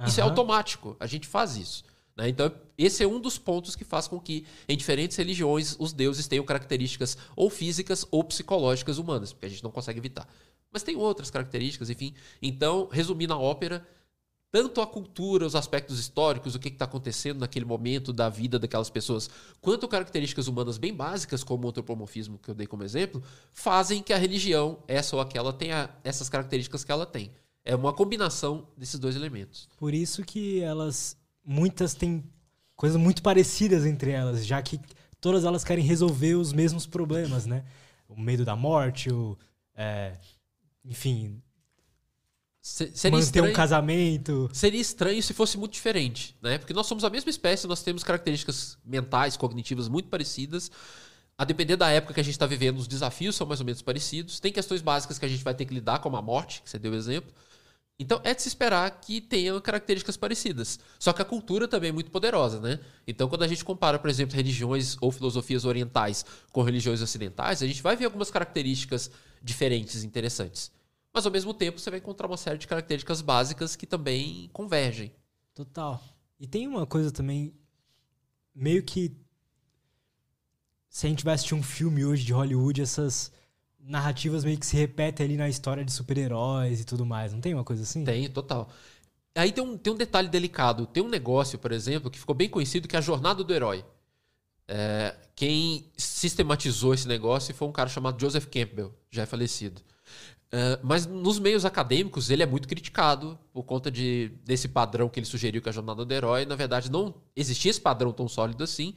Isso 0.07 0.19
é 0.19 0.23
automático. 0.23 0.97
A 0.99 1.07
gente 1.07 1.29
faz 1.29 1.57
isso. 1.57 1.85
né? 2.17 2.29
Então, 2.29 2.51
esse 2.77 3.05
é 3.05 3.07
um 3.07 3.21
dos 3.21 3.39
pontos 3.39 3.77
que 3.77 3.85
faz 3.85 4.09
com 4.09 4.19
que, 4.19 4.47
em 4.67 4.77
diferentes 4.77 5.17
religiões, 5.17 5.77
os 5.79 5.93
deuses 5.93 6.27
tenham 6.27 6.45
características 6.45 7.19
ou 7.37 7.51
físicas 7.51 8.07
ou 8.11 8.25
psicológicas 8.25 8.99
humanas, 8.99 9.33
porque 9.33 9.47
a 9.47 9.51
gente 9.51 9.63
não 9.63 9.71
consegue 9.71 10.01
evitar. 10.01 10.27
Mas 10.73 10.83
tem 10.83 10.97
outras 10.97 11.31
características, 11.31 11.91
enfim. 11.91 12.15
Então, 12.43 12.89
resumindo 12.91 13.35
a 13.35 13.39
ópera, 13.39 13.87
tanto 14.55 14.81
a 14.81 14.87
cultura, 14.87 15.45
os 15.45 15.57
aspectos 15.57 15.99
históricos, 15.99 16.55
o 16.55 16.61
que 16.61 16.69
está 16.69 16.85
acontecendo 16.85 17.41
naquele 17.41 17.65
momento 17.65 18.13
da 18.13 18.29
vida 18.29 18.57
daquelas 18.57 18.89
pessoas, 18.89 19.29
quanto 19.61 19.89
características 19.89 20.47
humanas 20.47 20.79
bem 20.79 20.95
básicas, 20.95 21.43
como 21.43 21.67
o 21.67 21.71
antropomorfismo 21.71 22.39
que 22.39 22.53
eu 22.53 22.55
dei 22.55 22.65
como 22.65 22.85
exemplo, 22.85 23.21
fazem 23.51 24.01
que 24.01 24.13
a 24.13 24.17
religião, 24.17 24.79
essa 24.87 25.17
ou 25.17 25.21
aquela, 25.21 25.53
tenha 25.53 25.91
essas 26.05 26.29
características 26.29 26.85
que 26.85 26.93
ela 26.93 27.05
tem. 27.05 27.33
É 27.65 27.75
uma 27.75 27.93
combinação 27.93 28.69
desses 28.77 29.01
dois 29.01 29.17
elementos. 29.17 29.69
Por 29.77 29.93
isso 29.93 30.23
que 30.23 30.61
elas. 30.61 31.17
Muitas 31.45 31.93
têm 31.93 32.23
coisas 32.77 32.97
muito 32.97 33.25
parecidas 33.25 33.85
entre 33.85 34.13
elas, 34.13 34.47
já 34.47 34.63
que 34.63 34.81
todas 35.21 35.45
elas 35.45 35.65
querem 35.65 35.85
resolver 35.85 36.37
os 36.37 36.53
mesmos 36.53 36.87
problemas, 36.87 37.45
né? 37.45 37.65
O 38.09 38.17
medo 38.17 38.45
da 38.45 38.55
morte, 38.55 39.13
o. 39.13 39.37
é, 39.75 40.17
enfim, 40.85 41.43
Seria 42.67 43.11
manter 43.11 43.15
um 43.15 43.19
estranho, 43.19 43.53
casamento. 43.53 44.51
seria 44.51 44.81
estranho 44.81 45.23
se 45.23 45.35
fosse 45.35 45.59
muito 45.59 45.75
diferente, 45.75 46.35
né? 46.41 46.57
Porque 46.57 46.73
nós 46.73 46.87
somos 46.87 47.05
a 47.05 47.11
mesma 47.11 47.29
espécie, 47.29 47.67
nós 47.67 47.83
temos 47.83 48.03
características 48.03 48.79
mentais, 48.83 49.37
cognitivas 49.37 49.87
muito 49.87 50.09
parecidas. 50.09 50.71
A 51.37 51.45
depender 51.45 51.77
da 51.77 51.91
época 51.91 52.15
que 52.15 52.21
a 52.21 52.23
gente 52.23 52.33
está 52.33 52.47
vivendo, 52.47 52.79
os 52.79 52.89
desafios 52.89 53.37
são 53.37 53.47
mais 53.47 53.61
ou 53.61 53.67
menos 53.67 53.83
parecidos. 53.83 54.41
Tem 54.41 54.51
questões 54.51 54.81
básicas 54.81 55.19
que 55.19 55.27
a 55.27 55.29
gente 55.29 55.45
vai 55.45 55.53
ter 55.53 55.67
que 55.67 55.75
lidar, 55.75 55.99
como 55.99 56.17
a 56.17 56.23
morte, 56.23 56.63
que 56.63 56.71
você 56.71 56.79
deu 56.79 56.93
o 56.93 56.95
exemplo. 56.95 57.31
Então 57.99 58.19
é 58.25 58.33
de 58.33 58.41
se 58.41 58.49
esperar 58.49 58.91
que 58.99 59.21
tenham 59.21 59.61
características 59.61 60.17
parecidas. 60.17 60.81
Só 60.99 61.13
que 61.13 61.21
a 61.21 61.25
cultura 61.25 61.69
também 61.69 61.91
é 61.91 61.93
muito 61.93 62.11
poderosa, 62.11 62.61
né? 62.61 62.81
Então 63.07 63.29
quando 63.29 63.43
a 63.43 63.47
gente 63.47 63.63
compara, 63.63 63.99
por 63.99 64.09
exemplo, 64.09 64.35
religiões 64.35 64.97
ou 65.03 65.13
filosofias 65.13 65.67
orientais 65.67 66.25
com 66.51 66.63
religiões 66.63 67.03
ocidentais, 67.03 67.63
a 67.63 67.67
gente 67.67 67.83
vai 67.83 67.95
ver 67.95 68.07
algumas 68.07 68.31
características 68.31 69.11
diferentes, 69.43 70.03
interessantes. 70.03 70.73
Mas 71.15 71.25
ao 71.25 71.31
mesmo 71.31 71.55
tempo 71.55 71.79
você 71.79 71.91
vai 71.91 72.01
encontrar 72.01 72.27
uma 72.27 72.37
série 72.37 72.59
de 72.59 72.67
características 72.67 73.21
básicas 73.21 73.77
que 73.77 73.87
também 73.87 74.51
convergem. 74.53 75.13
Total. 75.55 76.03
E 76.41 76.47
tem 76.49 76.67
uma 76.67 76.85
coisa 76.85 77.13
também, 77.13 77.55
meio 78.53 78.83
que. 78.83 79.17
Se 80.89 81.07
a 81.07 81.09
gente 81.09 81.25
vai 81.25 81.35
assistir 81.35 81.55
um 81.55 81.63
filme 81.63 82.05
hoje 82.05 82.25
de 82.25 82.33
Hollywood, 82.33 82.83
essas 82.83 83.31
narrativas 83.79 84.45
meio 84.45 84.59
que 84.59 84.67
se 84.67 84.77
repetem 84.77 85.25
ali 85.25 85.37
na 85.37 85.49
história 85.49 85.85
de 85.85 85.93
super-heróis 85.93 86.81
e 86.81 86.85
tudo 86.85 87.07
mais. 87.07 87.33
Não 87.33 87.41
tem 87.41 87.55
uma 87.55 87.65
coisa 87.65 87.85
assim? 87.85 88.03
Tem, 88.05 88.29
total. 88.29 88.69
Aí 89.37 89.53
tem 89.53 89.63
um, 89.63 89.77
tem 89.77 89.93
um 89.93 89.97
detalhe 89.97 90.29
delicado. 90.29 90.87
Tem 90.87 91.03
um 91.03 91.09
negócio, 91.09 91.59
por 91.59 91.71
exemplo, 91.71 92.11
que 92.11 92.19
ficou 92.19 92.35
bem 92.35 92.49
conhecido, 92.49 92.89
que 92.89 92.97
é 92.97 92.99
a 92.99 93.03
jornada 93.03 93.45
do 93.45 93.55
herói. 93.55 93.85
É, 94.67 95.15
quem 95.37 95.93
sistematizou 95.97 96.95
esse 96.95 97.07
negócio 97.07 97.55
foi 97.55 97.69
um 97.69 97.73
cara 97.73 97.89
chamado 97.89 98.21
Joseph 98.21 98.47
Campbell, 98.47 98.93
já 99.11 99.23
é 99.23 99.27
falecido. 99.27 99.83
É, 100.57 100.79
mas 100.85 101.05
nos 101.05 101.41
meios 101.41 101.65
acadêmicos 101.65 102.31
ele 102.31 102.41
é 102.41 102.47
muito 102.47 102.69
criticado 102.69 103.37
por 103.53 103.65
conta 103.65 103.91
de, 103.91 104.31
desse 104.45 104.69
padrão 104.69 105.09
que 105.09 105.19
ele 105.19 105.27
sugeriu 105.27 105.61
que 105.61 105.69
é 105.69 105.71
a 105.71 105.73
jornada 105.73 106.05
do 106.05 106.15
herói. 106.15 106.47
Na 106.47 106.55
verdade, 106.55 106.89
não 106.89 107.13
existia 107.35 107.73
esse 107.73 107.81
padrão 107.81 108.13
tão 108.13 108.29
sólido 108.29 108.63
assim. 108.63 108.95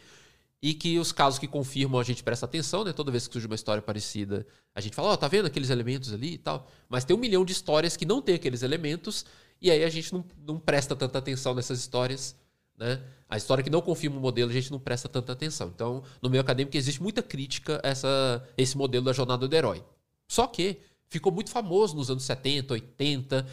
E 0.61 0.75
que 0.75 0.99
os 0.99 1.11
casos 1.11 1.39
que 1.39 1.47
confirmam 1.47 1.99
a 1.99 2.03
gente 2.03 2.23
presta 2.23 2.45
atenção, 2.45 2.83
né? 2.83 2.93
Toda 2.93 3.09
vez 3.09 3.27
que 3.27 3.33
surge 3.33 3.47
uma 3.47 3.55
história 3.55 3.81
parecida, 3.81 4.45
a 4.75 4.79
gente 4.79 4.95
fala, 4.95 5.09
ó, 5.09 5.17
tá 5.17 5.27
vendo 5.27 5.47
aqueles 5.47 5.71
elementos 5.71 6.13
ali 6.13 6.33
e 6.33 6.37
tal. 6.37 6.67
Mas 6.87 7.03
tem 7.03 7.15
um 7.15 7.19
milhão 7.19 7.43
de 7.43 7.53
histórias 7.53 7.97
que 7.97 8.05
não 8.05 8.21
tem 8.21 8.35
aqueles 8.35 8.61
elementos, 8.61 9.25
e 9.59 9.71
aí 9.71 9.83
a 9.83 9.89
gente 9.89 10.13
não, 10.13 10.23
não 10.45 10.59
presta 10.59 10.95
tanta 10.95 11.17
atenção 11.17 11.55
nessas 11.55 11.79
histórias, 11.79 12.35
né? 12.77 13.01
A 13.27 13.35
história 13.35 13.63
que 13.63 13.69
não 13.69 13.81
confirma 13.81 14.17
o 14.17 14.19
modelo, 14.19 14.51
a 14.51 14.53
gente 14.53 14.71
não 14.71 14.79
presta 14.79 15.09
tanta 15.09 15.31
atenção. 15.31 15.71
Então, 15.73 16.03
no 16.21 16.29
meio 16.29 16.41
acadêmico 16.41 16.77
existe 16.77 17.01
muita 17.01 17.23
crítica 17.23 17.81
a 17.83 17.87
essa, 17.87 18.47
esse 18.55 18.77
modelo 18.77 19.05
da 19.05 19.13
jornada 19.13 19.47
do 19.47 19.55
herói. 19.55 19.83
Só 20.27 20.45
que 20.45 20.79
ficou 21.09 21.31
muito 21.31 21.49
famoso 21.49 21.95
nos 21.95 22.09
anos 22.09 22.23
70, 22.23 22.73
80, 22.73 23.45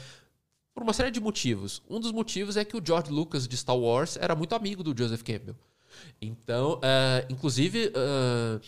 por 0.74 0.82
uma 0.82 0.92
série 0.92 1.10
de 1.10 1.20
motivos. 1.20 1.82
Um 1.88 2.00
dos 2.00 2.12
motivos 2.12 2.56
é 2.56 2.64
que 2.64 2.76
o 2.76 2.82
George 2.84 3.10
Lucas 3.10 3.46
de 3.46 3.56
Star 3.56 3.76
Wars 3.76 4.16
era 4.20 4.34
muito 4.34 4.54
amigo 4.54 4.82
do 4.82 4.94
Joseph 4.96 5.22
Campbell. 5.22 5.54
Então, 6.20 6.80
é, 6.82 7.24
inclusive, 7.30 7.92
é, 7.94 8.60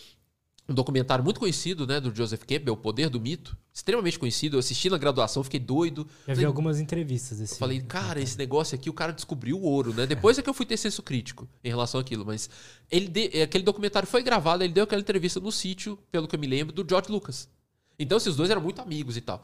um 0.69 0.73
documentário 0.73 1.23
muito 1.23 1.39
conhecido 1.39 1.85
né, 1.85 1.99
do 1.99 2.13
Joseph 2.15 2.43
Campbell, 2.45 2.73
O 2.73 2.77
Poder 2.77 3.09
do 3.09 3.19
Mito, 3.19 3.57
extremamente 3.73 4.17
conhecido. 4.17 4.55
Eu 4.55 4.59
assisti 4.59 4.89
na 4.89 4.97
graduação, 4.97 5.43
fiquei 5.43 5.59
doido. 5.59 6.07
Já 6.25 6.33
vi 6.33 6.45
algumas 6.45 6.79
entrevistas 6.79 7.37
desse 7.39 7.53
Eu 7.55 7.57
falei, 7.59 7.81
cara, 7.81 8.21
esse 8.21 8.37
negócio 8.37 8.75
aqui, 8.75 8.89
o 8.89 8.93
cara 8.93 9.11
descobriu 9.11 9.57
o 9.57 9.63
ouro, 9.63 9.93
né? 9.93 10.05
Depois 10.05 10.37
é 10.37 10.41
que 10.41 10.49
eu 10.49 10.53
fui 10.53 10.65
ter 10.65 10.77
senso 10.77 11.03
crítico 11.03 11.47
em 11.63 11.67
relação 11.69 11.99
àquilo, 11.99 12.25
mas 12.25 12.49
ele 12.89 13.07
de- 13.09 13.41
aquele 13.41 13.63
documentário 13.65 14.07
foi 14.07 14.23
gravado, 14.23 14.63
ele 14.63 14.73
deu 14.73 14.85
aquela 14.85 15.01
entrevista 15.01 15.39
no 15.41 15.51
sítio, 15.51 15.97
pelo 16.11 16.27
que 16.27 16.35
eu 16.35 16.39
me 16.39 16.47
lembro, 16.47 16.73
do 16.73 16.85
George 16.89 17.11
Lucas. 17.11 17.49
Então, 17.99 18.17
esses 18.17 18.35
dois 18.35 18.49
eram 18.49 18.61
muito 18.61 18.81
amigos 18.81 19.17
e 19.17 19.21
tal. 19.21 19.43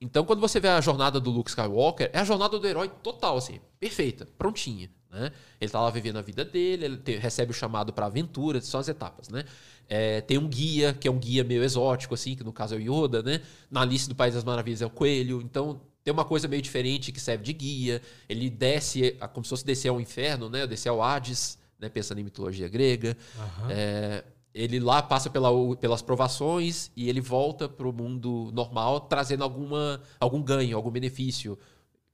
Então, 0.00 0.24
quando 0.24 0.40
você 0.40 0.58
vê 0.58 0.68
a 0.68 0.80
jornada 0.80 1.20
do 1.20 1.30
Luke 1.30 1.50
Skywalker, 1.50 2.10
é 2.12 2.18
a 2.18 2.24
jornada 2.24 2.58
do 2.58 2.66
herói 2.66 2.90
total, 3.02 3.36
assim, 3.36 3.60
perfeita, 3.78 4.26
prontinha, 4.36 4.90
né? 5.10 5.30
Ele 5.60 5.70
tá 5.70 5.80
lá 5.80 5.90
vivendo 5.90 6.16
a 6.18 6.22
vida 6.22 6.44
dele, 6.44 6.84
ele 6.84 6.96
te- 6.96 7.16
recebe 7.16 7.52
o 7.52 7.54
chamado 7.54 7.92
pra 7.92 8.06
aventura, 8.06 8.60
são 8.60 8.80
as 8.80 8.88
etapas, 8.88 9.28
né? 9.28 9.44
É, 9.88 10.20
tem 10.22 10.38
um 10.38 10.48
guia, 10.48 10.92
que 10.92 11.06
é 11.06 11.10
um 11.10 11.18
guia 11.18 11.44
meio 11.44 11.62
exótico, 11.62 12.14
assim, 12.14 12.34
que 12.34 12.42
no 12.42 12.52
caso 12.52 12.74
é 12.74 12.78
o 12.78 12.80
Yoda, 12.80 13.22
né? 13.22 13.42
Na 13.70 13.82
Alice 13.82 14.08
do 14.08 14.14
País 14.14 14.34
das 14.34 14.42
Maravilhas 14.42 14.82
é 14.82 14.86
o 14.86 14.90
coelho, 14.90 15.40
então 15.40 15.80
tem 16.02 16.12
uma 16.12 16.24
coisa 16.24 16.48
meio 16.48 16.62
diferente 16.62 17.12
que 17.12 17.20
serve 17.20 17.44
de 17.44 17.52
guia. 17.52 18.02
Ele 18.28 18.50
desce, 18.50 19.16
é 19.20 19.28
como 19.28 19.44
se 19.44 19.50
fosse 19.50 19.64
descer 19.64 19.88
ao 19.88 20.00
inferno, 20.00 20.48
né? 20.48 20.66
Descer 20.66 20.88
ao 20.88 21.00
Hades, 21.00 21.58
né? 21.78 21.88
Pensando 21.88 22.18
em 22.18 22.24
mitologia 22.24 22.68
grega. 22.68 23.16
Aham. 23.38 23.68
É, 23.70 24.24
ele 24.54 24.78
lá 24.78 25.02
passa 25.02 25.30
pela, 25.30 25.48
pelas 25.76 26.02
provações 26.02 26.90
e 26.96 27.08
ele 27.08 27.20
volta 27.20 27.68
para 27.68 27.88
o 27.88 27.92
mundo 27.92 28.50
normal 28.52 29.00
trazendo 29.00 29.42
alguma, 29.44 30.00
algum 30.20 30.42
ganho, 30.42 30.76
algum 30.76 30.90
benefício. 30.90 31.58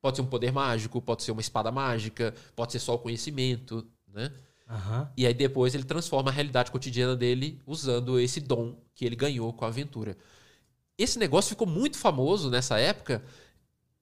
Pode 0.00 0.16
ser 0.16 0.22
um 0.22 0.26
poder 0.26 0.52
mágico, 0.52 1.02
pode 1.02 1.22
ser 1.24 1.32
uma 1.32 1.40
espada 1.40 1.72
mágica, 1.72 2.32
pode 2.54 2.72
ser 2.72 2.78
só 2.78 2.94
o 2.94 2.98
conhecimento, 2.98 3.84
né? 4.12 4.32
Aham. 4.68 5.10
E 5.16 5.26
aí 5.26 5.34
depois 5.34 5.74
ele 5.74 5.84
transforma 5.84 6.30
a 6.30 6.32
realidade 6.32 6.70
cotidiana 6.70 7.16
dele 7.16 7.60
usando 7.66 8.20
esse 8.20 8.40
dom 8.40 8.76
que 8.94 9.04
ele 9.04 9.16
ganhou 9.16 9.52
com 9.52 9.64
a 9.64 9.68
aventura. 9.68 10.16
Esse 10.96 11.18
negócio 11.18 11.50
ficou 11.50 11.66
muito 11.66 11.96
famoso 11.96 12.50
nessa 12.50 12.78
época. 12.78 13.22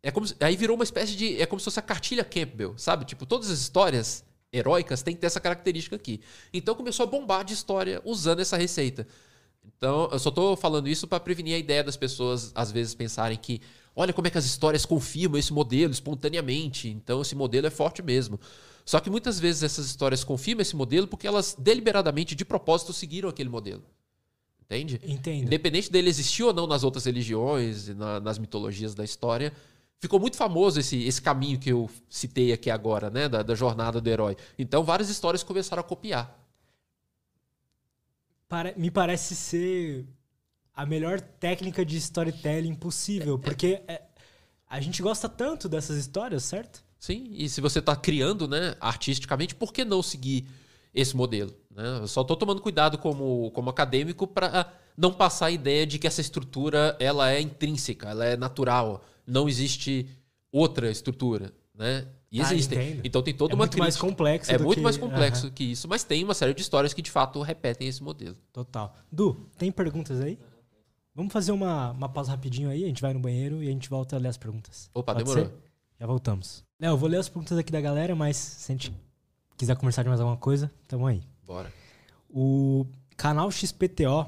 É 0.03 0.11
como 0.11 0.27
se- 0.27 0.37
aí 0.41 0.57
virou 0.57 0.75
uma 0.77 0.85
espécie 0.85 1.15
de. 1.17 1.41
É 1.41 1.47
como 1.47 1.61
se 1.61 1.65
fosse 1.65 1.79
a 1.79 1.83
cartilha 1.83 2.25
Campbell, 2.25 2.77
sabe? 2.77 3.05
Tipo, 3.05 3.25
todas 3.27 3.51
as 3.51 3.59
histórias 3.61 4.25
heróicas 4.57 5.03
têm 5.03 5.15
que 5.15 5.21
ter 5.21 5.27
essa 5.27 5.41
característica 5.41 5.97
aqui. 5.97 6.21
Então 6.53 6.75
começou 6.75 7.05
a 7.05 7.07
bombar 7.07 7.45
de 7.45 7.55
história 7.55 8.01
usando 8.05 8.41
essa 8.41 8.57
receita. 8.57 9.07
Então, 9.77 10.09
eu 10.13 10.19
só 10.19 10.29
estou 10.29 10.57
falando 10.57 10.89
isso 10.89 11.07
para 11.07 11.19
prevenir 11.21 11.55
a 11.55 11.59
ideia 11.59 11.83
das 11.83 11.97
pessoas, 11.97 12.53
às 12.55 12.71
vezes, 12.71 12.95
pensarem 12.95 13.37
que, 13.37 13.61
olha 13.95 14.13
como 14.13 14.27
é 14.27 14.31
que 14.31 14.39
as 14.39 14.45
histórias 14.45 14.87
confirmam 14.87 15.39
esse 15.39 15.53
modelo 15.53 15.93
espontaneamente, 15.93 16.89
então 16.89 17.21
esse 17.21 17.35
modelo 17.35 17.67
é 17.67 17.71
forte 17.71 18.03
mesmo. 18.03 18.39
Só 18.85 19.01
que 19.01 19.11
muitas 19.11 19.41
vezes 19.41 19.65
essas 19.65 19.87
histórias 19.87 20.23
confirmam 20.23 20.63
esse 20.63 20.77
modelo 20.77 21.09
porque 21.09 21.27
elas 21.27 21.57
deliberadamente, 21.59 22.35
de 22.35 22.45
propósito, 22.45 22.93
seguiram 22.93 23.29
aquele 23.29 23.49
modelo. 23.49 23.83
Entende? 24.63 25.01
Entendo. 25.05 25.45
Independente 25.45 25.91
dele 25.91 26.09
existir 26.09 26.43
ou 26.43 26.53
não 26.53 26.67
nas 26.67 26.83
outras 26.85 27.05
religiões, 27.05 27.89
na, 27.89 28.21
nas 28.21 28.39
mitologias 28.39 28.95
da 28.95 29.05
história, 29.05 29.53
ficou 30.01 30.21
muito 30.21 30.37
famoso 30.37 30.81
esse, 30.81 31.03
esse 31.05 31.21
caminho 31.21 31.59
que 31.59 31.71
eu 31.71 31.91
citei 32.09 32.53
aqui 32.53 32.71
agora, 32.71 33.11
né? 33.11 33.29
Da, 33.29 33.43
da 33.43 33.55
jornada 33.55 34.01
do 34.01 34.09
herói. 34.09 34.37
Então, 34.59 34.83
várias 34.85 35.09
histórias 35.09 35.43
começaram 35.43 35.81
a 35.81 35.85
copiar. 35.85 36.39
Para, 38.49 38.73
me 38.77 38.91
parece 38.91 39.35
ser 39.35 40.07
a 40.75 40.85
melhor 40.85 41.21
técnica 41.21 41.85
de 41.85 41.97
storytelling 41.97 42.75
possível, 42.75 43.39
porque 43.39 43.83
é, 43.89 44.03
a 44.69 44.81
gente 44.81 45.03
gosta 45.03 45.29
tanto 45.29 45.69
dessas 45.69 45.97
histórias, 45.97 46.45
certo? 46.45 46.85
Sim, 46.99 47.29
e 47.31 47.49
se 47.49 47.61
você 47.61 47.79
está 47.79 47.97
criando 47.97 48.47
né, 48.47 48.77
artisticamente, 48.81 49.55
por 49.55 49.73
que 49.73 49.85
não 49.85 50.03
seguir 50.03 50.47
esse 50.95 51.17
modelo? 51.17 51.55
Né? 51.71 52.01
Eu 52.01 52.09
só 52.09 52.23
estou 52.23 52.37
tomando 52.37 52.61
cuidado 52.61 52.99
como, 52.99 53.51
como 53.53 53.71
acadêmico 53.71 54.27
para 54.27 54.73
não 54.97 55.13
passar 55.13 55.47
a 55.47 55.51
ideia 55.51 55.87
de 55.87 55.99
que 55.99 56.07
essa 56.07 56.21
estrutura 56.21 56.97
ela 56.99 57.31
é 57.31 57.41
intrínseca, 57.41 58.09
ela 58.09 58.25
é 58.25 58.37
natural, 58.37 59.05
não 59.27 59.49
existe 59.49 60.09
outra 60.53 60.91
estrutura. 60.91 61.53
Né? 61.75 62.07
E 62.33 62.41
Ah, 62.41 62.45
existem. 62.45 62.79
entendo. 62.93 63.01
então 63.07 63.23
tem 63.23 63.35
toda 63.35 63.53
É 63.53 63.55
uma 63.55 63.65
muito 63.65 63.79
mais 63.79 63.95
crítica. 63.95 64.09
complexo 64.11 64.51
É 64.51 64.59
muito 64.59 64.77
que- 64.79 64.81
mais 64.83 64.97
complexo 64.97 65.47
Aham. 65.47 65.55
que 65.55 65.65
isso, 65.65 65.87
mas 65.87 66.03
tem 66.05 66.25
uma 66.25 66.33
série 66.35 66.55
de 66.55 66.63
histórias 66.63 66.95
que 66.95 67.03
de 67.03 67.11
fato 67.11 67.41
repetem 67.43 67.87
esse 67.87 68.03
modelo. 68.03 68.37
Total. 68.53 68.95
Du, 69.13 69.35
tem 69.59 69.71
perguntas 69.71 70.21
aí? 70.21 70.39
Vamos 71.15 71.33
fazer 71.33 71.53
uma, 71.53 71.91
uma 71.93 72.09
pausa 72.09 72.31
rapidinho 72.31 72.69
aí, 72.71 72.83
a 72.85 72.87
gente 72.87 73.01
vai 73.03 73.13
no 73.13 73.21
banheiro 73.21 73.63
e 73.63 73.69
a 73.69 73.71
gente 73.71 73.89
volta 73.91 74.17
a 74.17 74.19
ler 74.19 74.29
as 74.29 74.37
perguntas. 74.39 74.91
Opa, 74.95 75.13
Pode 75.15 75.25
demorou. 75.25 75.47
ser? 75.47 75.53
Já 76.01 76.07
voltamos. 76.07 76.65
Léo, 76.81 76.93
eu 76.93 76.97
vou 76.97 77.09
ler 77.09 77.19
as 77.19 77.29
perguntas 77.29 77.57
aqui 77.57 77.71
da 77.73 77.81
galera, 77.81 78.15
mas 78.17 78.37
se 78.37 78.73
a 78.73 78.75
gente 78.75 78.93
quiser 79.57 79.77
conversar 79.77 80.03
de 80.03 80.09
mais 80.09 80.21
alguma 80.21 80.37
coisa, 80.39 80.71
tamo 80.89 81.07
aí. 81.07 81.23
Bora. 81.47 81.73
O 82.29 82.87
canal 83.17 83.51
XPTO, 83.51 84.27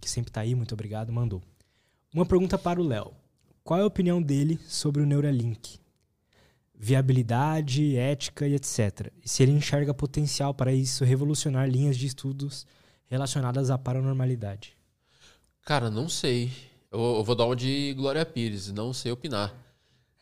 que 0.00 0.08
sempre 0.08 0.30
tá 0.30 0.40
aí, 0.42 0.54
muito 0.54 0.72
obrigado, 0.72 1.12
mandou. 1.12 1.42
Uma 2.14 2.24
pergunta 2.24 2.56
para 2.56 2.80
o 2.80 2.84
Léo. 2.86 3.12
Qual 3.66 3.80
é 3.80 3.82
a 3.82 3.86
opinião 3.86 4.22
dele 4.22 4.60
sobre 4.68 5.02
o 5.02 5.06
Neuralink? 5.06 5.80
Viabilidade, 6.72 7.96
ética 7.96 8.46
e 8.46 8.54
etc. 8.54 9.10
E 9.24 9.28
se 9.28 9.42
ele 9.42 9.50
enxerga 9.50 9.92
potencial 9.92 10.54
para 10.54 10.72
isso 10.72 11.04
revolucionar 11.04 11.68
linhas 11.68 11.96
de 11.96 12.06
estudos 12.06 12.64
relacionadas 13.06 13.68
à 13.68 13.76
paranormalidade. 13.76 14.76
Cara, 15.62 15.90
não 15.90 16.08
sei. 16.08 16.52
Eu, 16.92 17.00
eu 17.16 17.24
vou 17.24 17.34
dar 17.34 17.46
uma 17.46 17.56
de 17.56 17.92
Glória 17.94 18.24
Pires, 18.24 18.70
não 18.70 18.92
sei 18.92 19.10
opinar. 19.10 19.52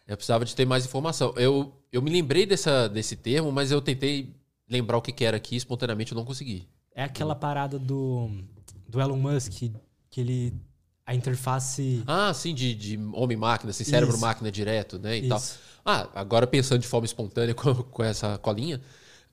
Eu 0.09 0.16
precisava 0.16 0.47
de 0.47 0.57
ter 0.57 0.64
mais 0.64 0.86
informação. 0.86 1.34
Eu, 1.36 1.70
eu 1.92 2.01
me 2.01 2.11
lembrei 2.11 2.47
dessa, 2.47 2.88
desse 2.88 3.14
termo, 3.14 3.53
mas 3.53 3.70
eu 3.70 3.82
tentei 3.82 4.34
lembrar 4.66 4.97
o 4.97 5.03
que, 5.03 5.12
que 5.12 5.22
era 5.22 5.36
aqui, 5.36 5.55
espontaneamente 5.55 6.12
eu 6.12 6.16
não 6.16 6.24
consegui. 6.24 6.66
É 6.95 7.05
aquela 7.05 7.34
parada 7.34 7.78
do, 7.78 8.30
do 8.88 9.03
Elon 9.03 9.18
Musk, 9.18 9.70
que 10.09 10.20
ele. 10.20 10.55
A 11.07 11.14
interface. 11.14 12.02
Ah, 12.07 12.32
sim, 12.32 12.55
de, 12.55 12.74
de 12.74 12.98
homem-máquina, 13.12 13.70
assim, 13.70 13.84
cérebro-máquina 13.84 14.50
direto, 14.50 14.98
né? 14.98 15.18
E 15.18 15.28
tal. 15.28 15.38
Isso. 15.38 15.59
Ah, 15.84 16.09
agora 16.14 16.46
pensando 16.46 16.80
de 16.80 16.88
forma 16.88 17.05
espontânea 17.05 17.52
com, 17.55 17.74
com 17.74 18.02
essa 18.02 18.38
colinha, 18.38 18.80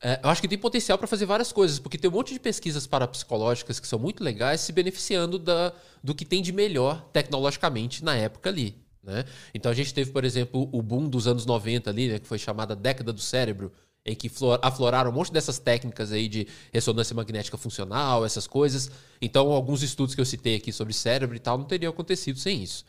é, 0.01 0.19
eu 0.23 0.29
acho 0.29 0.41
que 0.41 0.47
tem 0.47 0.57
potencial 0.57 0.97
para 0.97 1.07
fazer 1.07 1.25
várias 1.25 1.51
coisas, 1.51 1.77
porque 1.79 1.97
tem 1.97 2.09
um 2.09 2.13
monte 2.13 2.33
de 2.33 2.39
pesquisas 2.39 2.87
parapsicológicas 2.87 3.79
que 3.79 3.87
são 3.87 3.99
muito 3.99 4.23
legais 4.23 4.61
se 4.61 4.73
beneficiando 4.73 5.37
da, 5.37 5.71
do 6.03 6.15
que 6.15 6.25
tem 6.25 6.41
de 6.41 6.51
melhor 6.51 7.07
tecnologicamente 7.13 8.03
na 8.03 8.15
época 8.15 8.49
ali. 8.49 8.75
Né? 9.03 9.25
Então 9.53 9.71
a 9.71 9.75
gente 9.75 9.93
teve, 9.93 10.11
por 10.11 10.25
exemplo, 10.25 10.67
o 10.71 10.81
boom 10.81 11.07
dos 11.07 11.27
anos 11.27 11.45
90 11.45 11.89
ali, 11.89 12.09
né, 12.09 12.19
que 12.19 12.27
foi 12.27 12.39
chamada 12.39 12.75
década 12.75 13.13
do 13.13 13.21
cérebro, 13.21 13.71
em 14.05 14.15
que 14.15 14.29
flor- 14.29 14.59
afloraram 14.61 15.11
um 15.11 15.13
monte 15.13 15.31
dessas 15.31 15.59
técnicas 15.59 16.11
aí 16.11 16.27
de 16.27 16.47
ressonância 16.73 17.15
magnética 17.15 17.57
funcional, 17.57 18.25
essas 18.25 18.47
coisas. 18.47 18.89
Então, 19.21 19.51
alguns 19.51 19.83
estudos 19.83 20.15
que 20.15 20.21
eu 20.21 20.25
citei 20.25 20.55
aqui 20.55 20.71
sobre 20.71 20.93
cérebro 20.93 21.35
e 21.35 21.39
tal 21.39 21.57
não 21.57 21.65
teriam 21.65 21.91
acontecido 21.91 22.39
sem 22.39 22.63
isso. 22.63 22.83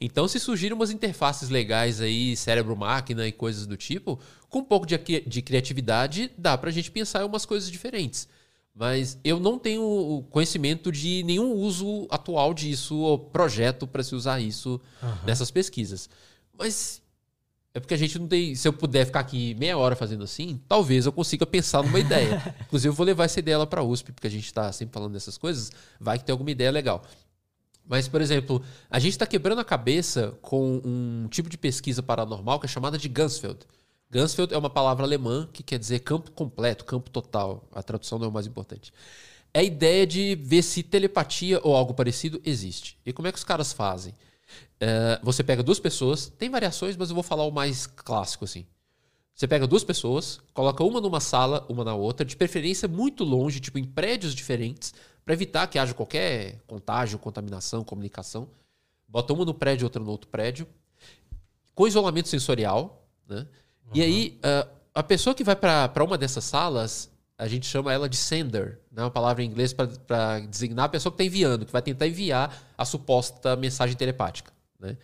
Então, 0.00 0.26
se 0.26 0.40
surgirem 0.40 0.74
umas 0.74 0.90
interfaces 0.90 1.48
legais 1.50 2.00
aí, 2.00 2.36
cérebro-máquina 2.36 3.26
e 3.28 3.32
coisas 3.32 3.66
do 3.66 3.76
tipo, 3.76 4.18
com 4.48 4.58
um 4.60 4.64
pouco 4.64 4.86
de, 4.86 4.96
de 4.98 5.42
criatividade, 5.42 6.30
dá 6.36 6.56
pra 6.58 6.70
gente 6.70 6.90
pensar 6.90 7.22
em 7.22 7.26
umas 7.26 7.46
coisas 7.46 7.70
diferentes. 7.70 8.26
Mas 8.74 9.18
eu 9.24 9.38
não 9.40 9.58
tenho 9.58 10.24
conhecimento 10.30 10.90
de 10.92 11.22
nenhum 11.22 11.52
uso 11.52 12.06
atual 12.10 12.52
disso, 12.52 12.96
ou 12.96 13.18
projeto 13.18 13.86
para 13.86 14.02
se 14.02 14.14
usar 14.14 14.40
isso 14.40 14.80
nessas 15.24 15.50
pesquisas. 15.50 16.10
Mas 16.58 17.00
é 17.76 17.80
porque 17.80 17.92
a 17.92 17.96
gente 17.98 18.18
não 18.18 18.26
tem. 18.26 18.54
Se 18.54 18.66
eu 18.66 18.72
puder 18.72 19.04
ficar 19.04 19.20
aqui 19.20 19.54
meia 19.56 19.76
hora 19.76 19.94
fazendo 19.94 20.24
assim, 20.24 20.58
talvez 20.66 21.04
eu 21.04 21.12
consiga 21.12 21.44
pensar 21.44 21.82
numa 21.82 22.00
ideia. 22.00 22.42
Inclusive, 22.64 22.88
eu 22.88 22.94
vou 22.94 23.04
levar 23.04 23.24
essa 23.24 23.38
ideia 23.38 23.58
lá 23.58 23.66
para 23.66 23.82
a 23.82 23.84
USP, 23.84 24.12
porque 24.12 24.26
a 24.26 24.30
gente 24.30 24.46
está 24.46 24.72
sempre 24.72 24.94
falando 24.94 25.12
dessas 25.12 25.36
coisas. 25.36 25.70
Vai 26.00 26.18
que 26.18 26.24
tem 26.24 26.32
alguma 26.32 26.50
ideia 26.50 26.70
legal. 26.70 27.04
Mas, 27.86 28.08
por 28.08 28.22
exemplo, 28.22 28.62
a 28.90 28.98
gente 28.98 29.12
está 29.12 29.26
quebrando 29.26 29.58
a 29.58 29.64
cabeça 29.64 30.38
com 30.40 30.80
um 30.82 31.28
tipo 31.28 31.50
de 31.50 31.58
pesquisa 31.58 32.02
paranormal 32.02 32.58
que 32.58 32.64
é 32.64 32.68
chamada 32.68 32.96
de 32.96 33.10
Gansfeld. 33.10 33.58
Gansfeld 34.10 34.54
é 34.54 34.56
uma 34.56 34.70
palavra 34.70 35.04
alemã 35.04 35.46
que 35.52 35.62
quer 35.62 35.78
dizer 35.78 35.98
campo 35.98 36.30
completo, 36.30 36.82
campo 36.82 37.10
total. 37.10 37.68
A 37.72 37.82
tradução 37.82 38.18
não 38.18 38.24
é 38.24 38.28
o 38.30 38.32
mais 38.32 38.46
importante. 38.46 38.90
É 39.52 39.60
a 39.60 39.62
ideia 39.62 40.06
de 40.06 40.34
ver 40.42 40.62
se 40.62 40.82
telepatia 40.82 41.60
ou 41.62 41.76
algo 41.76 41.92
parecido 41.92 42.40
existe. 42.42 42.96
E 43.04 43.12
como 43.12 43.28
é 43.28 43.32
que 43.32 43.36
os 43.36 43.44
caras 43.44 43.74
fazem? 43.74 44.14
É, 44.78 45.20
você 45.22 45.42
pega 45.42 45.62
duas 45.62 45.80
pessoas, 45.80 46.28
tem 46.28 46.50
variações, 46.50 46.96
mas 46.96 47.08
eu 47.08 47.14
vou 47.14 47.22
falar 47.22 47.44
o 47.44 47.50
mais 47.50 47.86
clássico 47.86 48.44
assim. 48.44 48.66
Você 49.34 49.46
pega 49.46 49.66
duas 49.66 49.84
pessoas, 49.84 50.40
coloca 50.54 50.82
uma 50.82 51.00
numa 51.00 51.20
sala, 51.20 51.66
uma 51.68 51.84
na 51.84 51.94
outra, 51.94 52.24
de 52.24 52.36
preferência 52.36 52.88
muito 52.88 53.22
longe, 53.22 53.60
tipo 53.60 53.78
em 53.78 53.84
prédios 53.84 54.34
diferentes, 54.34 54.94
para 55.24 55.34
evitar 55.34 55.66
que 55.66 55.78
haja 55.78 55.92
qualquer 55.92 56.62
contágio, 56.66 57.18
contaminação, 57.18 57.84
comunicação. 57.84 58.48
Bota 59.06 59.32
uma 59.32 59.44
no 59.44 59.52
prédio, 59.52 59.84
outra 59.84 60.02
no 60.02 60.10
outro 60.10 60.28
prédio, 60.28 60.66
com 61.74 61.86
isolamento 61.86 62.28
sensorial, 62.28 63.06
né? 63.28 63.46
E 63.92 64.02
aí, 64.02 64.38
ah, 64.42 64.66
a 64.94 65.02
pessoa 65.02 65.34
que 65.34 65.44
vai 65.44 65.54
para 65.54 66.02
uma 66.02 66.16
dessas 66.16 66.44
salas, 66.44 67.10
a 67.38 67.46
gente 67.46 67.66
chama 67.66 67.92
ela 67.92 68.08
de 68.08 68.16
sender, 68.16 68.80
né? 68.90 69.02
uma 69.02 69.10
palavra 69.10 69.42
em 69.42 69.46
inglês 69.46 69.72
para 69.72 70.40
designar 70.40 70.86
a 70.86 70.88
pessoa 70.88 71.12
que 71.12 71.22
está 71.22 71.24
enviando, 71.24 71.66
que 71.66 71.72
vai 71.72 71.82
tentar 71.82 72.06
enviar 72.06 72.74
a 72.76 72.84
suposta 72.84 73.54
mensagem 73.56 73.94
telepática. 73.94 74.52
Né? 74.78 74.96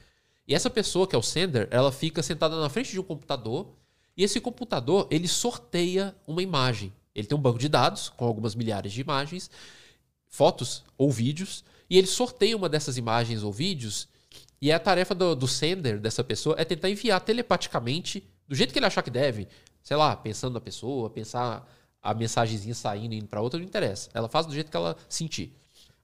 E 0.48 0.54
essa 0.54 0.70
pessoa, 0.70 1.06
que 1.06 1.14
é 1.14 1.18
o 1.18 1.22
sender, 1.22 1.68
ela 1.70 1.92
fica 1.92 2.22
sentada 2.22 2.58
na 2.58 2.68
frente 2.68 2.90
de 2.90 2.98
um 2.98 3.02
computador 3.02 3.74
e 4.16 4.22
esse 4.22 4.40
computador, 4.40 5.06
ele 5.10 5.28
sorteia 5.28 6.14
uma 6.26 6.42
imagem. 6.42 6.92
Ele 7.14 7.26
tem 7.26 7.36
um 7.36 7.40
banco 7.40 7.58
de 7.58 7.68
dados 7.68 8.08
com 8.08 8.24
algumas 8.24 8.54
milhares 8.54 8.92
de 8.92 9.00
imagens, 9.00 9.50
fotos 10.26 10.84
ou 10.96 11.10
vídeos, 11.10 11.64
e 11.88 11.98
ele 11.98 12.06
sorteia 12.06 12.56
uma 12.56 12.68
dessas 12.68 12.96
imagens 12.96 13.42
ou 13.42 13.52
vídeos, 13.52 14.08
e 14.60 14.70
a 14.70 14.78
tarefa 14.78 15.14
do, 15.14 15.34
do 15.34 15.48
sender, 15.48 15.98
dessa 15.98 16.22
pessoa, 16.22 16.54
é 16.58 16.64
tentar 16.64 16.88
enviar 16.88 17.20
telepaticamente, 17.20 18.26
do 18.46 18.54
jeito 18.54 18.72
que 18.72 18.78
ele 18.78 18.86
achar 18.86 19.02
que 19.02 19.10
deve, 19.10 19.48
sei 19.82 19.96
lá, 19.96 20.14
pensando 20.14 20.54
na 20.54 20.60
pessoa, 20.60 21.10
pensar 21.10 21.68
a 22.03 22.12
mensagenzinha 22.12 22.74
saindo 22.74 23.14
e 23.14 23.18
indo 23.18 23.26
para 23.26 23.40
outra, 23.40 23.59
não 23.59 23.66
interessa. 23.66 24.11
Ela 24.12 24.28
faz 24.28 24.44
do 24.46 24.53
jeito 24.53 24.70
que 24.70 24.76
ela 24.76 24.96
sentir. 25.09 25.57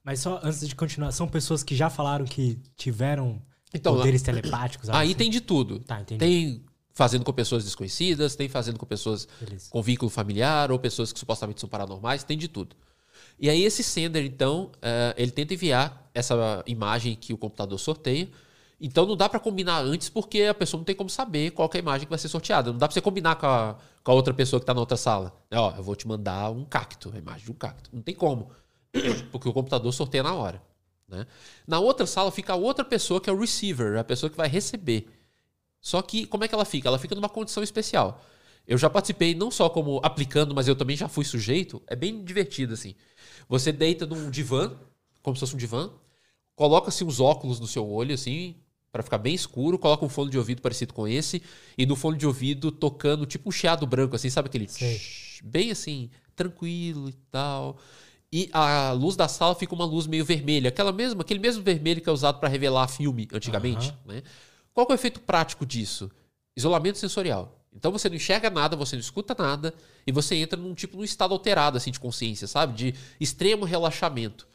Mas 0.03 0.21
só 0.21 0.39
antes 0.41 0.67
de 0.67 0.75
continuar, 0.75 1.11
são 1.11 1.27
pessoas 1.27 1.61
que 1.61 1.75
já 1.75 1.89
falaram 1.89 2.25
que 2.25 2.57
tiveram 2.77 3.41
Então, 3.73 3.95
poderes 3.95 4.21
telepáticos? 4.21 4.89
Aí 4.89 5.09
assim? 5.09 5.17
tem 5.17 5.29
de 5.29 5.41
tudo. 5.41 5.79
Tá, 5.79 5.99
entendi. 6.01 6.19
Tem 6.19 6.63
fazendo 6.93 7.23
com 7.23 7.31
pessoas 7.31 7.63
desconhecidas, 7.63 8.35
tem 8.35 8.49
fazendo 8.49 8.77
com 8.79 8.85
pessoas 8.85 9.27
Beleza. 9.39 9.69
com 9.69 9.81
vínculo 9.81 10.09
familiar 10.09 10.71
ou 10.71 10.79
pessoas 10.79 11.13
que 11.13 11.19
supostamente 11.19 11.59
são 11.59 11.69
paranormais, 11.69 12.23
tem 12.23 12.37
de 12.37 12.47
tudo. 12.47 12.75
E 13.39 13.49
aí 13.49 13.63
esse 13.63 13.83
sender, 13.83 14.25
então, 14.25 14.71
eh, 14.81 15.13
ele 15.17 15.31
tenta 15.31 15.53
enviar 15.53 16.09
essa 16.13 16.61
imagem 16.65 17.15
que 17.15 17.33
o 17.33 17.37
computador 17.37 17.79
sorteia. 17.79 18.27
Então 18.79 19.05
não 19.05 19.15
dá 19.15 19.27
para 19.27 19.39
combinar 19.39 19.79
antes 19.79 20.09
porque 20.09 20.43
a 20.43 20.53
pessoa 20.53 20.79
não 20.79 20.85
tem 20.85 20.95
como 20.95 21.09
saber 21.09 21.51
qual 21.51 21.69
é 21.73 21.77
a 21.77 21.79
imagem 21.79 22.05
que 22.05 22.09
vai 22.09 22.19
ser 22.19 22.29
sorteada. 22.29 22.71
Não 22.71 22.79
dá 22.79 22.87
para 22.87 22.93
você 22.93 23.01
combinar 23.01 23.35
com 23.35 23.45
a, 23.45 23.75
com 24.03 24.11
a 24.11 24.15
outra 24.15 24.33
pessoa 24.33 24.59
que 24.59 24.63
está 24.63 24.73
na 24.73 24.79
outra 24.79 24.95
sala. 24.95 25.33
É, 25.51 25.59
Ó, 25.59 25.73
eu 25.75 25.83
vou 25.83 25.95
te 25.95 26.07
mandar 26.07 26.49
um 26.49 26.63
cacto, 26.63 27.11
a 27.13 27.17
imagem 27.17 27.45
de 27.45 27.51
um 27.51 27.55
cacto. 27.55 27.89
Não 27.91 28.01
tem 28.01 28.15
como. 28.15 28.51
Porque 29.31 29.49
o 29.49 29.53
computador 29.53 29.91
sorteia 29.91 30.23
na 30.23 30.33
hora. 30.33 30.61
Né? 31.07 31.27
Na 31.67 31.79
outra 31.79 32.05
sala 32.05 32.31
fica 32.31 32.53
a 32.53 32.55
outra 32.55 32.85
pessoa 32.85 33.19
que 33.19 33.29
é 33.29 33.33
o 33.33 33.39
receiver, 33.39 33.97
a 33.97 34.03
pessoa 34.03 34.29
que 34.29 34.37
vai 34.37 34.47
receber. 34.47 35.09
Só 35.81 36.01
que 36.01 36.25
como 36.25 36.43
é 36.43 36.47
que 36.47 36.55
ela 36.55 36.65
fica? 36.65 36.87
Ela 36.87 36.99
fica 36.99 37.15
numa 37.15 37.29
condição 37.29 37.63
especial. 37.63 38.23
Eu 38.67 38.77
já 38.77 38.89
participei 38.89 39.33
não 39.33 39.49
só 39.49 39.69
como 39.69 39.99
aplicando, 40.03 40.53
mas 40.53 40.67
eu 40.67 40.75
também 40.75 40.95
já 40.95 41.07
fui 41.07 41.25
sujeito. 41.25 41.81
É 41.87 41.95
bem 41.95 42.23
divertido 42.23 42.73
assim. 42.73 42.95
Você 43.47 43.71
deita 43.71 44.05
num 44.05 44.29
divã, 44.29 44.77
como 45.23 45.35
se 45.35 45.39
fosse 45.39 45.55
um 45.55 45.57
divã, 45.57 45.89
coloca-se 46.55 47.03
uns 47.03 47.19
óculos 47.19 47.59
no 47.59 47.65
seu 47.65 47.89
olho 47.89 48.13
assim, 48.13 48.55
para 48.91 49.03
ficar 49.03 49.17
bem 49.17 49.33
escuro, 49.33 49.77
coloca 49.77 50.05
um 50.05 50.09
fone 50.09 50.31
de 50.31 50.37
ouvido 50.37 50.61
parecido 50.61 50.93
com 50.93 51.07
esse 51.07 51.41
e 51.77 51.85
no 51.85 51.95
fone 51.95 52.17
de 52.17 52.25
ouvido 52.25 52.71
tocando 52.71 53.25
tipo 53.25 53.49
um 53.49 53.51
chiado 53.51 53.85
branco 53.85 54.15
assim, 54.15 54.29
sabe 54.29 54.47
aquele 54.47 54.65
ambiente. 54.65 55.41
Bem 55.43 55.71
assim, 55.71 56.09
tranquilo 56.35 57.09
e 57.09 57.13
tal. 57.31 57.77
E 58.31 58.49
a 58.53 58.91
luz 58.91 59.15
da 59.15 59.27
sala 59.27 59.55
fica 59.55 59.73
uma 59.73 59.85
luz 59.85 60.05
meio 60.05 60.23
vermelha, 60.23 60.69
aquela 60.69 60.91
mesma, 60.91 61.21
aquele 61.21 61.39
mesmo 61.39 61.63
vermelho 61.63 62.01
que 62.01 62.09
é 62.09 62.11
usado 62.11 62.39
para 62.39 62.49
revelar 62.49 62.87
filme 62.87 63.27
antigamente. 63.33 63.89
Uhum. 64.05 64.13
Né? 64.13 64.23
Qual 64.73 64.85
é 64.87 64.91
o 64.91 64.95
efeito 64.95 65.19
prático 65.19 65.65
disso? 65.65 66.11
Isolamento 66.55 66.97
sensorial. 66.97 67.59
Então 67.73 67.91
você 67.91 68.09
não 68.09 68.15
enxerga 68.15 68.49
nada, 68.49 68.75
você 68.75 68.95
não 68.95 69.01
escuta 69.01 69.35
nada 69.37 69.73
e 70.05 70.11
você 70.11 70.35
entra 70.35 70.59
num 70.59 70.73
tipo 70.73 70.97
num 70.97 71.03
estado 71.03 71.33
alterado 71.33 71.77
assim 71.77 71.91
de 71.91 71.99
consciência, 71.99 72.47
sabe? 72.47 72.73
De 72.73 72.95
extremo 73.19 73.65
relaxamento. 73.65 74.47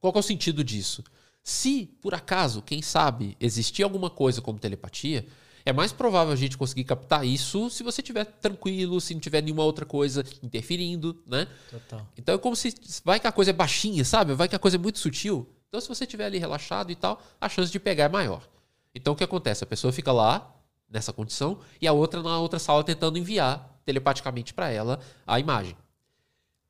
Qual 0.00 0.12
é 0.14 0.18
o 0.18 0.22
sentido 0.22 0.64
disso? 0.64 1.04
Se 1.46 1.86
por 2.02 2.12
acaso, 2.12 2.60
quem 2.60 2.82
sabe, 2.82 3.36
existir 3.38 3.84
alguma 3.84 4.10
coisa 4.10 4.42
como 4.42 4.58
telepatia, 4.58 5.24
é 5.64 5.72
mais 5.72 5.92
provável 5.92 6.32
a 6.32 6.36
gente 6.36 6.58
conseguir 6.58 6.82
captar 6.82 7.24
isso 7.24 7.70
se 7.70 7.84
você 7.84 8.00
estiver 8.00 8.24
tranquilo, 8.24 9.00
se 9.00 9.14
não 9.14 9.20
tiver 9.20 9.42
nenhuma 9.42 9.62
outra 9.62 9.86
coisa 9.86 10.24
interferindo, 10.42 11.22
né? 11.24 11.46
Total. 11.70 12.04
Então 12.18 12.34
é 12.34 12.38
como 12.38 12.56
se 12.56 12.74
vai 13.04 13.20
que 13.20 13.28
a 13.28 13.32
coisa 13.32 13.52
é 13.52 13.54
baixinha, 13.54 14.04
sabe? 14.04 14.34
Vai 14.34 14.48
que 14.48 14.56
a 14.56 14.58
coisa 14.58 14.76
é 14.76 14.80
muito 14.80 14.98
sutil. 14.98 15.48
Então 15.68 15.80
se 15.80 15.86
você 15.86 16.02
estiver 16.02 16.24
ali 16.24 16.38
relaxado 16.38 16.90
e 16.90 16.96
tal, 16.96 17.22
a 17.40 17.48
chance 17.48 17.70
de 17.70 17.78
pegar 17.78 18.06
é 18.06 18.08
maior. 18.08 18.42
Então 18.92 19.12
o 19.12 19.16
que 19.16 19.22
acontece? 19.22 19.62
A 19.62 19.68
pessoa 19.68 19.92
fica 19.92 20.10
lá 20.10 20.52
nessa 20.90 21.12
condição 21.12 21.60
e 21.80 21.86
a 21.86 21.92
outra 21.92 22.24
na 22.24 22.40
outra 22.40 22.58
sala 22.58 22.82
tentando 22.82 23.18
enviar 23.18 23.78
telepaticamente 23.84 24.52
para 24.52 24.68
ela 24.68 24.98
a 25.24 25.38
imagem. 25.38 25.76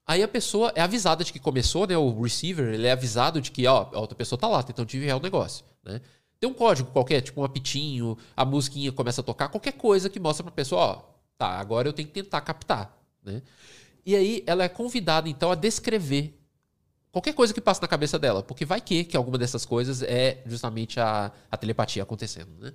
Aí 0.07 0.23
a 0.23 0.29
pessoa 0.29 0.73
é 0.77 0.81
avisada 0.81 1.25
de 1.25 1.33
que 1.33 1.41
começou, 1.41 1.87
né? 1.87 1.97
O 1.97 2.23
receiver, 2.23 2.73
ele 2.73 2.87
é 2.87 2.93
avisado 2.93 3.41
de 3.41 3.51
que 3.51 3.67
ó, 3.67 3.89
a 3.93 3.99
outra 3.99 4.17
pessoa 4.17 4.39
tá 4.39 4.47
lá 4.47 4.63
tentando 4.63 4.87
te 4.87 4.97
enviar 4.97 5.17
o 5.19 5.21
negócio, 5.21 5.65
né? 5.85 6.01
Tem 6.39 6.49
um 6.49 6.55
código 6.55 6.91
qualquer, 6.93 7.23
tipo 7.23 7.41
um 7.41 7.45
apitinho, 7.45 8.17
a 8.37 8.45
musiquinha 8.45 8.93
começa 8.93 9.21
a 9.21 9.25
tocar, 9.25 9.49
qualquer 9.49 9.73
coisa 9.73 10.09
que 10.09 10.21
mostra 10.21 10.45
pra 10.45 10.53
pessoa, 10.53 10.81
ó, 10.81 11.03
tá, 11.37 11.49
agora 11.59 11.89
eu 11.89 11.93
tenho 11.93 12.07
que 12.07 12.15
tentar 12.15 12.41
captar, 12.43 12.97
né? 13.25 13.43
E 14.05 14.15
aí 14.15 14.45
ela 14.47 14.63
é 14.63 14.69
convidada 14.69 15.29
então 15.29 15.51
a 15.51 15.57
descrever 15.57 16.39
qualquer 17.11 17.33
coisa 17.33 17.53
que 17.53 17.61
passa 17.61 17.81
na 17.81 17.89
cabeça 17.89 18.19
dela, 18.19 18.43
porque 18.43 18.65
vai 18.65 18.81
que 18.81 19.03
que 19.03 19.17
alguma 19.17 19.39
dessas 19.39 19.65
coisas 19.65 20.03
é 20.03 20.43
justamente 20.47 21.01
a, 21.01 21.33
a 21.51 21.57
telepatia 21.57 22.03
acontecendo, 22.03 22.51
né? 22.61 22.73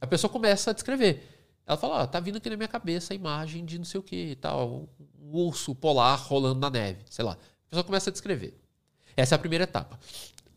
A 0.00 0.06
pessoa 0.06 0.30
começa 0.30 0.70
a 0.70 0.72
descrever. 0.72 1.43
Ela 1.66 1.76
fala, 1.76 2.02
ó, 2.02 2.06
tá 2.06 2.20
vindo 2.20 2.36
aqui 2.36 2.50
na 2.50 2.56
minha 2.56 2.68
cabeça 2.68 3.14
a 3.14 3.16
imagem 3.16 3.64
de 3.64 3.78
não 3.78 3.84
sei 3.84 3.98
o 3.98 4.02
que 4.02 4.30
e 4.32 4.36
tal, 4.36 4.88
um 5.20 5.36
urso 5.36 5.74
polar 5.74 6.16
rolando 6.16 6.60
na 6.60 6.68
neve, 6.68 7.00
sei 7.08 7.24
lá. 7.24 7.32
A 7.32 7.70
pessoa 7.70 7.84
começa 7.84 8.10
a 8.10 8.12
descrever. 8.12 8.58
Essa 9.16 9.34
é 9.34 9.36
a 9.36 9.38
primeira 9.38 9.64
etapa. 9.64 9.98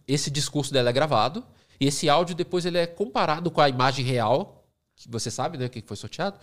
Esse 0.07 0.29
discurso 0.29 0.73
dela 0.73 0.89
é 0.89 0.93
gravado, 0.93 1.45
e 1.79 1.87
esse 1.87 2.09
áudio 2.09 2.35
depois 2.35 2.65
ele 2.65 2.77
é 2.77 2.85
comparado 2.85 3.49
com 3.49 3.61
a 3.61 3.69
imagem 3.69 4.03
real, 4.03 4.65
que 4.95 5.09
você 5.09 5.31
sabe, 5.31 5.57
né, 5.57 5.69
que 5.69 5.81
foi 5.81 5.95
sorteado, 5.95 6.37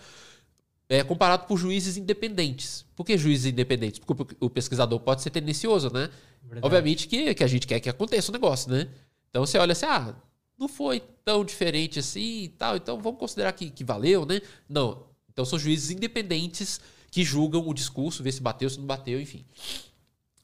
é 0.87 1.03
comparado 1.03 1.45
por 1.45 1.57
juízes 1.57 1.97
independentes. 1.97 2.85
Por 2.95 3.05
que 3.05 3.17
juízes 3.17 3.45
independentes? 3.45 3.99
Porque 3.99 4.35
o 4.39 4.49
pesquisador 4.49 4.99
pode 4.99 5.21
ser 5.21 5.31
tendencioso, 5.31 5.91
né? 5.91 6.09
Verdade. 6.43 6.65
Obviamente 6.65 7.07
que, 7.07 7.33
que 7.33 7.43
a 7.43 7.47
gente 7.47 7.65
quer 7.65 7.79
que 7.79 7.89
aconteça 7.89 8.31
o 8.31 8.33
negócio, 8.33 8.71
né? 8.71 8.87
Então 9.29 9.45
você 9.45 9.57
olha 9.57 9.71
assim, 9.71 9.85
ah, 9.85 10.13
não 10.57 10.67
foi 10.67 11.01
tão 11.23 11.43
diferente 11.43 11.99
assim 11.99 12.43
e 12.43 12.49
tal, 12.49 12.77
então 12.77 12.99
vamos 12.99 13.19
considerar 13.19 13.51
que, 13.53 13.69
que 13.69 13.83
valeu, 13.83 14.25
né? 14.25 14.41
Não. 14.67 15.05
Então 15.31 15.43
são 15.43 15.59
juízes 15.59 15.91
independentes 15.91 16.79
que 17.11 17.23
julgam 17.23 17.67
o 17.67 17.73
discurso, 17.73 18.23
ver 18.23 18.31
se 18.31 18.41
bateu, 18.41 18.69
se 18.69 18.77
não 18.77 18.85
bateu, 18.85 19.19
enfim. 19.19 19.45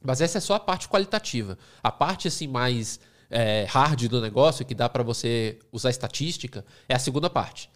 Mas 0.04 0.22
essa 0.22 0.38
é 0.38 0.42
só 0.42 0.56
a 0.56 0.60
parte 0.60 0.88
qualitativa. 0.88 1.58
A 1.82 1.92
parte 1.92 2.28
assim 2.28 2.48
mais 2.48 3.00
é, 3.30 3.66
hard 3.70 4.08
do 4.08 4.20
negócio, 4.20 4.66
que 4.66 4.76
dá 4.76 4.90
para 4.90 5.04
você 5.04 5.60
usar 5.72 5.90
estatística, 5.90 6.66
é 6.90 6.96
a 6.96 7.00
segunda 7.00 7.30
parte. 7.30 7.70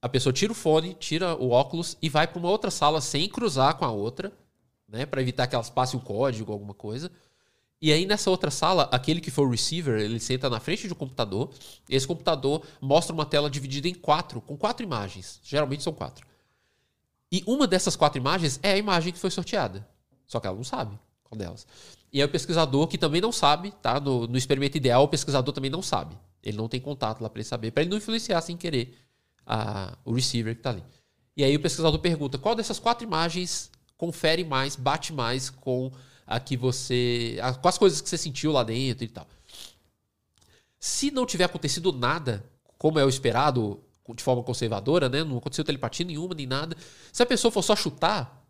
A 0.00 0.08
pessoa 0.08 0.32
tira 0.32 0.52
o 0.52 0.54
fone, 0.54 0.94
tira 0.94 1.34
o 1.36 1.50
óculos 1.50 1.96
e 2.00 2.08
vai 2.08 2.26
para 2.26 2.38
uma 2.38 2.48
outra 2.48 2.70
sala 2.70 3.00
sem 3.00 3.28
cruzar 3.28 3.76
com 3.76 3.84
a 3.84 3.90
outra, 3.90 4.32
né, 4.88 5.04
para 5.04 5.20
evitar 5.20 5.46
que 5.46 5.54
elas 5.54 5.70
passem 5.70 5.98
um 5.98 6.02
código, 6.02 6.52
alguma 6.52 6.74
coisa. 6.74 7.10
E 7.80 7.92
aí 7.92 8.06
nessa 8.06 8.28
outra 8.30 8.50
sala, 8.50 8.88
aquele 8.90 9.20
que 9.20 9.30
for 9.30 9.46
o 9.46 9.50
receiver, 9.50 10.00
ele 10.00 10.18
senta 10.18 10.50
na 10.50 10.58
frente 10.58 10.86
de 10.86 10.92
um 10.92 10.96
computador. 10.96 11.50
E 11.88 11.94
esse 11.94 12.06
computador 12.06 12.62
mostra 12.80 13.14
uma 13.14 13.24
tela 13.24 13.48
dividida 13.48 13.88
em 13.88 13.94
quatro, 13.94 14.40
com 14.40 14.56
quatro 14.56 14.84
imagens. 14.84 15.40
Geralmente 15.44 15.82
são 15.82 15.92
quatro. 15.92 16.26
E 17.30 17.44
uma 17.46 17.66
dessas 17.66 17.94
quatro 17.94 18.18
imagens 18.18 18.58
é 18.62 18.72
a 18.72 18.76
imagem 18.76 19.12
que 19.12 19.18
foi 19.18 19.30
sorteada. 19.30 19.86
Só 20.26 20.40
que 20.40 20.46
ela 20.46 20.56
não 20.56 20.64
sabe 20.64 20.98
qual 21.22 21.38
delas. 21.38 21.66
E 22.12 22.20
é 22.20 22.24
o 22.24 22.28
pesquisador 22.28 22.88
que 22.88 22.98
também 22.98 23.20
não 23.20 23.30
sabe, 23.30 23.70
tá? 23.82 24.00
No, 24.00 24.26
no 24.26 24.36
experimento 24.36 24.76
ideal, 24.76 25.04
o 25.04 25.08
pesquisador 25.08 25.54
também 25.54 25.70
não 25.70 25.82
sabe. 25.82 26.16
Ele 26.42 26.56
não 26.56 26.68
tem 26.68 26.80
contato 26.80 27.20
lá 27.20 27.28
para 27.28 27.40
ele 27.40 27.48
saber, 27.48 27.70
para 27.70 27.82
ele 27.82 27.90
não 27.90 27.98
influenciar 27.98 28.40
sem 28.40 28.56
querer 28.56 28.96
a, 29.46 29.96
o 30.04 30.12
receiver 30.12 30.54
que 30.54 30.60
está 30.60 30.70
ali. 30.70 30.82
E 31.36 31.44
aí 31.44 31.54
o 31.54 31.60
pesquisador 31.60 31.98
pergunta 32.00 32.38
qual 32.38 32.54
dessas 32.54 32.78
quatro 32.78 33.06
imagens 33.06 33.70
confere 33.96 34.44
mais, 34.44 34.74
bate 34.74 35.12
mais 35.12 35.50
com 35.50 35.92
a 36.28 36.38
que 36.38 36.56
você. 36.56 37.38
A, 37.42 37.54
com 37.54 37.66
as 37.66 37.78
coisas 37.78 38.00
que 38.00 38.08
você 38.08 38.18
sentiu 38.18 38.52
lá 38.52 38.62
dentro 38.62 39.02
e 39.04 39.08
tal. 39.08 39.26
Se 40.78 41.10
não 41.10 41.26
tiver 41.26 41.44
acontecido 41.44 41.90
nada, 41.90 42.44
como 42.76 42.98
é 42.98 43.04
o 43.04 43.08
esperado, 43.08 43.82
de 44.14 44.22
forma 44.22 44.42
conservadora, 44.42 45.08
né? 45.08 45.24
Não 45.24 45.38
aconteceu 45.38 45.64
telepatia 45.64 46.06
nenhuma, 46.06 46.34
nem 46.34 46.46
nada. 46.46 46.76
Se 47.12 47.22
a 47.22 47.26
pessoa 47.26 47.50
for 47.50 47.62
só 47.62 47.74
chutar, 47.74 48.46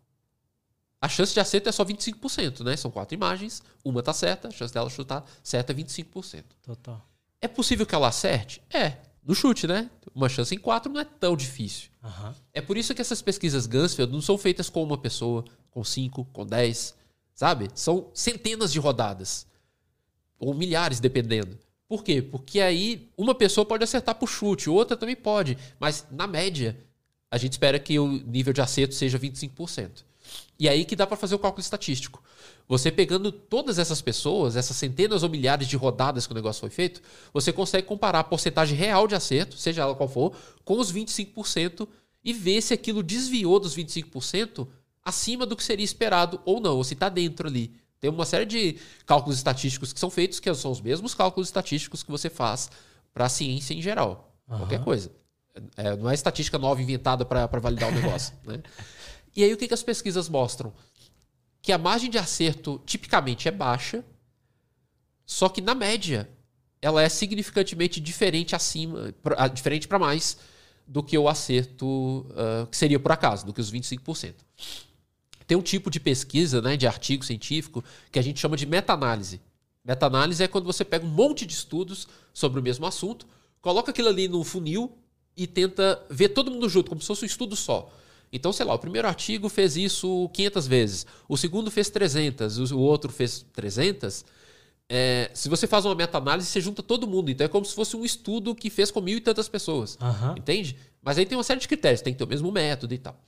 a 1.01 1.07
chance 1.07 1.33
de 1.33 1.39
acerto 1.39 1.69
é 1.69 1.71
só 1.71 1.85
25%, 1.85 2.63
né? 2.63 2.75
São 2.75 2.91
quatro 2.91 3.15
imagens, 3.15 3.63
uma 3.83 4.03
tá 4.03 4.13
certa, 4.13 4.49
a 4.49 4.51
chance 4.51 4.73
dela 4.73 4.89
chutar 4.89 5.25
certa 5.41 5.71
é 5.71 5.75
25%. 5.75 6.43
Total. 6.61 7.03
É 7.41 7.47
possível 7.47 7.85
que 7.85 7.95
ela 7.95 8.09
acerte? 8.09 8.61
É. 8.69 8.97
No 9.23 9.33
chute, 9.33 9.65
né? 9.65 9.89
Uma 10.13 10.27
chance 10.27 10.53
em 10.53 10.57
quatro 10.57 10.91
não 10.91 10.99
é 10.99 11.05
tão 11.05 11.35
difícil. 11.35 11.89
Uhum. 12.03 12.33
É 12.53 12.61
por 12.61 12.77
isso 12.77 12.93
que 12.93 13.01
essas 13.01 13.21
pesquisas 13.21 13.65
Gansfield 13.65 14.11
não 14.11 14.21
são 14.21 14.37
feitas 14.37 14.69
com 14.69 14.83
uma 14.83 14.97
pessoa, 14.97 15.45
com 15.71 15.83
cinco, 15.83 16.25
com 16.25 16.45
dez, 16.45 16.95
sabe? 17.39 17.69
São 17.73 18.11
centenas 18.13 18.69
de 18.69 18.79
rodadas. 18.79 19.47
Ou 20.37 20.53
milhares, 20.53 20.99
dependendo. 20.99 21.57
Por 21.87 22.03
quê? 22.03 22.21
Porque 22.21 22.59
aí 22.59 23.09
uma 23.17 23.33
pessoa 23.33 23.65
pode 23.65 23.81
acertar 23.81 24.15
por 24.15 24.27
chute, 24.27 24.69
outra 24.69 24.97
também 24.97 25.15
pode. 25.15 25.57
Mas, 25.79 26.05
na 26.11 26.27
média, 26.27 26.77
a 27.31 27.37
gente 27.37 27.53
espera 27.53 27.79
que 27.79 27.97
o 27.97 28.07
nível 28.09 28.51
de 28.51 28.59
acerto 28.59 28.93
seja 28.93 29.17
25%. 29.17 30.03
E 30.59 30.67
aí 30.67 30.83
que 30.83 30.97
dá 30.97 31.07
para 31.07 31.15
fazer 31.15 31.33
o 31.33 31.39
cálculo 31.39 31.61
estatístico. 31.61 32.21
Você 32.67 32.91
pegando 32.91 33.31
todas 33.31 33.79
essas 33.79 34.01
pessoas, 34.01 34.57
essas 34.57 34.75
centenas 34.75 35.23
ou 35.23 35.29
milhares 35.29 35.65
de 35.65 35.77
rodadas 35.77 36.27
que 36.27 36.33
o 36.33 36.35
negócio 36.35 36.59
foi 36.59 36.69
feito, 36.69 37.01
você 37.31 37.53
consegue 37.53 37.87
comparar 37.87 38.19
a 38.19 38.23
porcentagem 38.25 38.77
real 38.77 39.07
de 39.07 39.15
acerto, 39.15 39.55
seja 39.55 39.83
ela 39.83 39.95
qual 39.95 40.09
for, 40.09 40.35
com 40.65 40.77
os 40.77 40.91
25% 40.91 41.87
e 42.21 42.33
ver 42.33 42.61
se 42.61 42.73
aquilo 42.73 43.01
desviou 43.01 43.61
dos 43.61 43.77
25% 43.77 44.67
acima 45.03 45.45
do 45.45 45.55
que 45.55 45.63
seria 45.63 45.85
esperado 45.85 46.41
ou 46.45 46.59
não, 46.59 46.77
ou 46.77 46.83
se 46.83 46.93
está 46.93 47.09
dentro 47.09 47.47
ali. 47.47 47.73
Tem 47.99 48.09
uma 48.09 48.25
série 48.25 48.45
de 48.45 48.77
cálculos 49.05 49.37
estatísticos 49.37 49.91
que 49.91 49.99
são 49.99 50.09
feitos, 50.09 50.39
que 50.39 50.53
são 50.53 50.71
os 50.71 50.81
mesmos 50.81 51.13
cálculos 51.13 51.49
estatísticos 51.49 52.01
que 52.01 52.11
você 52.11 52.29
faz 52.29 52.69
para 53.13 53.25
a 53.25 53.29
ciência 53.29 53.73
em 53.73 53.81
geral. 53.81 54.33
Uhum. 54.47 54.59
Qualquer 54.59 54.83
coisa. 54.83 55.11
É, 55.75 55.95
não 55.95 56.09
é 56.09 56.13
estatística 56.13 56.57
nova 56.57 56.81
inventada 56.81 57.25
para 57.25 57.47
validar 57.59 57.89
o 57.89 57.95
negócio. 57.95 58.33
né? 58.45 58.61
E 59.35 59.43
aí 59.43 59.53
o 59.53 59.57
que, 59.57 59.67
que 59.67 59.73
as 59.73 59.83
pesquisas 59.83 60.27
mostram? 60.27 60.73
Que 61.61 61.71
a 61.71 61.77
margem 61.77 62.09
de 62.09 62.17
acerto 62.17 62.81
tipicamente 62.83 63.47
é 63.47 63.51
baixa, 63.51 64.03
só 65.23 65.47
que 65.47 65.61
na 65.61 65.75
média 65.75 66.27
ela 66.81 67.01
é 67.01 67.07
significantemente 67.07 68.01
diferente 68.01 68.55
acima, 68.55 69.13
pra, 69.21 69.47
diferente 69.47 69.87
para 69.87 69.99
mais 69.99 70.39
do 70.87 71.03
que 71.03 71.17
o 71.17 71.29
acerto 71.29 71.85
uh, 72.31 72.65
que 72.67 72.75
seria 72.75 72.99
por 72.99 73.11
acaso, 73.11 73.45
do 73.45 73.53
que 73.53 73.61
os 73.61 73.71
25%. 73.71 74.33
Tem 75.49 75.57
um 75.57 75.63
tipo 75.63 75.89
de 75.89 75.99
pesquisa, 75.99 76.61
né, 76.61 76.77
de 76.77 76.85
artigo 76.85 77.25
científico, 77.25 77.83
que 78.11 78.19
a 78.19 78.21
gente 78.21 78.39
chama 78.39 78.55
de 78.55 78.67
meta-análise. 78.67 79.41
Meta-análise 79.83 80.43
é 80.43 80.47
quando 80.47 80.65
você 80.65 80.85
pega 80.85 81.03
um 81.03 81.09
monte 81.09 81.43
de 81.43 81.53
estudos 81.53 82.07
sobre 82.31 82.59
o 82.59 82.61
mesmo 82.61 82.85
assunto, 82.85 83.25
coloca 83.59 83.89
aquilo 83.89 84.09
ali 84.09 84.27
no 84.27 84.43
funil 84.43 84.95
e 85.35 85.47
tenta 85.47 86.05
ver 86.07 86.29
todo 86.29 86.51
mundo 86.51 86.69
junto, 86.69 86.89
como 86.89 87.01
se 87.01 87.07
fosse 87.07 87.23
um 87.23 87.25
estudo 87.25 87.55
só. 87.55 87.91
Então, 88.31 88.53
sei 88.53 88.63
lá, 88.63 88.75
o 88.75 88.77
primeiro 88.77 89.07
artigo 89.07 89.49
fez 89.49 89.75
isso 89.75 90.29
500 90.35 90.67
vezes, 90.67 91.07
o 91.27 91.35
segundo 91.35 91.71
fez 91.71 91.89
300, 91.89 92.71
o 92.71 92.77
outro 92.77 93.11
fez 93.11 93.43
300. 93.51 94.23
É, 94.87 95.31
se 95.33 95.49
você 95.49 95.65
faz 95.65 95.83
uma 95.83 95.95
meta-análise, 95.95 96.47
você 96.47 96.61
junta 96.61 96.83
todo 96.83 97.07
mundo. 97.07 97.31
Então 97.31 97.45
é 97.45 97.47
como 97.47 97.65
se 97.65 97.73
fosse 97.73 97.97
um 97.97 98.05
estudo 98.05 98.53
que 98.53 98.69
fez 98.69 98.91
com 98.91 99.01
mil 99.01 99.17
e 99.17 99.21
tantas 99.21 99.49
pessoas. 99.49 99.97
Uhum. 99.99 100.37
Entende? 100.37 100.77
Mas 101.01 101.17
aí 101.17 101.25
tem 101.25 101.35
uma 101.35 101.43
série 101.43 101.59
de 101.59 101.67
critérios, 101.67 102.01
tem 102.01 102.13
que 102.13 102.19
ter 102.19 102.23
o 102.23 102.27
mesmo 102.27 102.51
método 102.51 102.93
e 102.93 102.99
tal. 102.99 103.19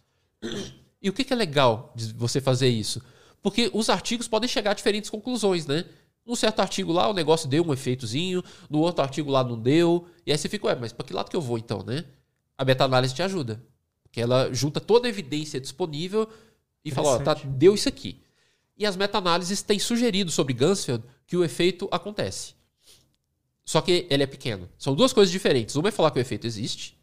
E 1.02 1.10
o 1.10 1.14
que, 1.14 1.24
que 1.24 1.34
é 1.34 1.36
legal 1.36 1.92
de 1.96 2.14
você 2.14 2.40
fazer 2.40 2.70
isso? 2.70 3.02
Porque 3.42 3.72
os 3.74 3.90
artigos 3.90 4.28
podem 4.28 4.48
chegar 4.48 4.72
a 4.72 4.74
diferentes 4.74 5.10
conclusões, 5.10 5.66
né? 5.66 5.86
Num 6.26 6.36
certo 6.36 6.60
artigo 6.60 6.92
lá, 6.92 7.10
o 7.10 7.14
negócio 7.14 7.50
deu 7.50 7.66
um 7.66 7.74
efeitozinho, 7.74 8.44
no 8.70 8.80
outro 8.80 9.02
artigo 9.02 9.32
lá 9.32 9.44
não 9.44 9.60
deu. 9.60 10.08
E 10.26 10.32
aí 10.32 10.38
você 10.38 10.48
fica, 10.48 10.68
ué, 10.68 10.76
mas 10.76 10.94
para 10.94 11.06
que 11.06 11.14
lado 11.14 11.30
que 11.30 11.36
eu 11.36 11.42
vou 11.42 11.58
então, 11.58 11.84
né? 11.84 12.06
A 12.58 12.64
meta-análise 12.64 13.14
te 13.14 13.24
ajuda. 13.24 13.62
Que 14.12 14.22
ela 14.22 14.54
junta 14.54 14.80
toda 14.80 15.08
a 15.08 15.10
evidência 15.10 15.60
disponível 15.60 16.30
e 16.86 16.92
fala, 16.92 17.10
ó, 17.10 17.20
tá, 17.20 17.34
deu 17.34 17.74
isso 17.74 17.90
aqui. 17.90 18.22
E 18.78 18.86
as 18.86 18.96
meta-análises 18.96 19.62
têm 19.64 19.80
sugerido 19.80 20.30
sobre 20.30 20.54
Gansfeld 20.54 21.04
que 21.26 21.36
o 21.36 21.44
efeito 21.44 21.88
acontece. 21.92 22.54
Só 23.66 23.82
que 23.82 24.06
ele 24.10 24.24
é 24.24 24.28
pequeno. 24.28 24.70
São 24.78 24.94
duas 24.94 25.14
coisas 25.14 25.32
diferentes. 25.32 25.76
Uma 25.76 25.90
é 25.90 25.92
falar 25.92 26.12
que 26.12 26.20
o 26.20 26.22
efeito 26.22 26.46
existe, 26.46 26.98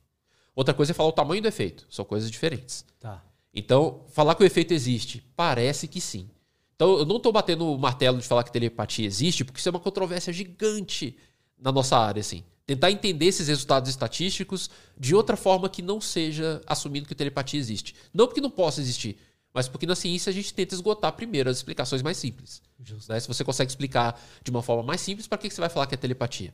outra 0.54 0.74
coisa 0.74 0.92
é 0.92 0.94
falar 0.94 1.08
o 1.08 1.12
tamanho 1.12 1.42
do 1.42 1.48
efeito. 1.48 1.86
São 1.90 2.04
coisas 2.04 2.30
diferentes. 2.30 2.84
Tá. 3.00 3.24
Então, 3.54 4.04
falar 4.08 4.34
que 4.34 4.42
o 4.42 4.46
efeito 4.46 4.72
existe, 4.72 5.24
parece 5.34 5.88
que 5.88 6.00
sim. 6.00 6.28
Então, 6.74 6.98
eu 6.98 7.06
não 7.06 7.16
estou 7.16 7.32
batendo 7.32 7.72
o 7.72 7.78
martelo 7.78 8.18
de 8.18 8.24
falar 8.24 8.44
que 8.44 8.52
telepatia 8.52 9.06
existe, 9.06 9.44
porque 9.44 9.58
isso 9.58 9.68
é 9.68 9.70
uma 9.70 9.80
controvérsia 9.80 10.32
gigante 10.32 11.16
na 11.58 11.72
nossa 11.72 11.96
área, 11.98 12.20
assim. 12.20 12.44
Tentar 12.66 12.90
entender 12.90 13.26
esses 13.26 13.48
resultados 13.48 13.88
estatísticos 13.88 14.70
de 14.96 15.14
outra 15.14 15.36
forma 15.36 15.68
que 15.68 15.82
não 15.82 16.00
seja 16.00 16.60
assumindo 16.66 17.08
que 17.08 17.14
telepatia 17.14 17.58
existe. 17.58 17.94
Não 18.12 18.26
porque 18.26 18.40
não 18.40 18.50
possa 18.50 18.80
existir, 18.80 19.16
mas 19.52 19.66
porque 19.66 19.86
na 19.86 19.96
ciência 19.96 20.30
a 20.30 20.32
gente 20.32 20.52
tenta 20.52 20.74
esgotar 20.74 21.12
primeiro 21.14 21.48
as 21.48 21.56
explicações 21.56 22.02
mais 22.02 22.18
simples. 22.18 22.62
Né? 23.08 23.18
Se 23.18 23.26
você 23.26 23.42
consegue 23.42 23.70
explicar 23.70 24.20
de 24.44 24.50
uma 24.50 24.62
forma 24.62 24.82
mais 24.82 25.00
simples, 25.00 25.26
para 25.26 25.38
que 25.38 25.50
você 25.50 25.60
vai 25.60 25.70
falar 25.70 25.86
que 25.86 25.94
é 25.94 25.98
telepatia? 25.98 26.52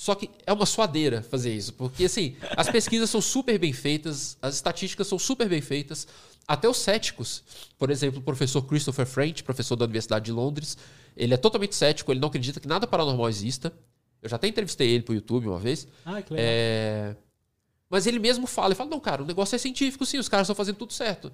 Só 0.00 0.14
que 0.14 0.30
é 0.46 0.52
uma 0.54 0.64
suadeira 0.64 1.22
fazer 1.22 1.54
isso, 1.54 1.74
porque 1.74 2.06
assim, 2.06 2.34
as 2.56 2.70
pesquisas 2.70 3.10
são 3.10 3.20
super 3.20 3.58
bem 3.58 3.70
feitas, 3.70 4.34
as 4.40 4.54
estatísticas 4.54 5.06
são 5.06 5.18
super 5.18 5.46
bem 5.46 5.60
feitas, 5.60 6.08
até 6.48 6.66
os 6.66 6.78
céticos, 6.78 7.44
por 7.76 7.90
exemplo, 7.90 8.18
o 8.18 8.22
professor 8.22 8.62
Christopher 8.62 9.04
French, 9.04 9.44
professor 9.44 9.76
da 9.76 9.84
Universidade 9.84 10.24
de 10.24 10.32
Londres, 10.32 10.78
ele 11.14 11.34
é 11.34 11.36
totalmente 11.36 11.76
cético, 11.76 12.10
ele 12.10 12.18
não 12.18 12.28
acredita 12.28 12.58
que 12.58 12.66
nada 12.66 12.86
paranormal 12.86 13.28
exista. 13.28 13.74
Eu 14.22 14.30
já 14.30 14.36
até 14.36 14.48
entrevistei 14.48 14.88
ele 14.88 15.02
pro 15.02 15.14
YouTube 15.14 15.48
uma 15.48 15.58
vez. 15.58 15.86
Ah, 16.06 16.22
que 16.22 16.32
legal. 16.32 16.48
É... 16.48 17.14
Mas 17.90 18.06
ele 18.06 18.18
mesmo 18.18 18.46
fala, 18.46 18.68
ele 18.68 18.76
fala, 18.76 18.88
não, 18.88 19.00
cara, 19.00 19.22
o 19.22 19.26
negócio 19.26 19.54
é 19.54 19.58
científico, 19.58 20.06
sim, 20.06 20.16
os 20.16 20.30
caras 20.30 20.46
estão 20.46 20.56
fazendo 20.56 20.76
tudo 20.76 20.94
certo. 20.94 21.30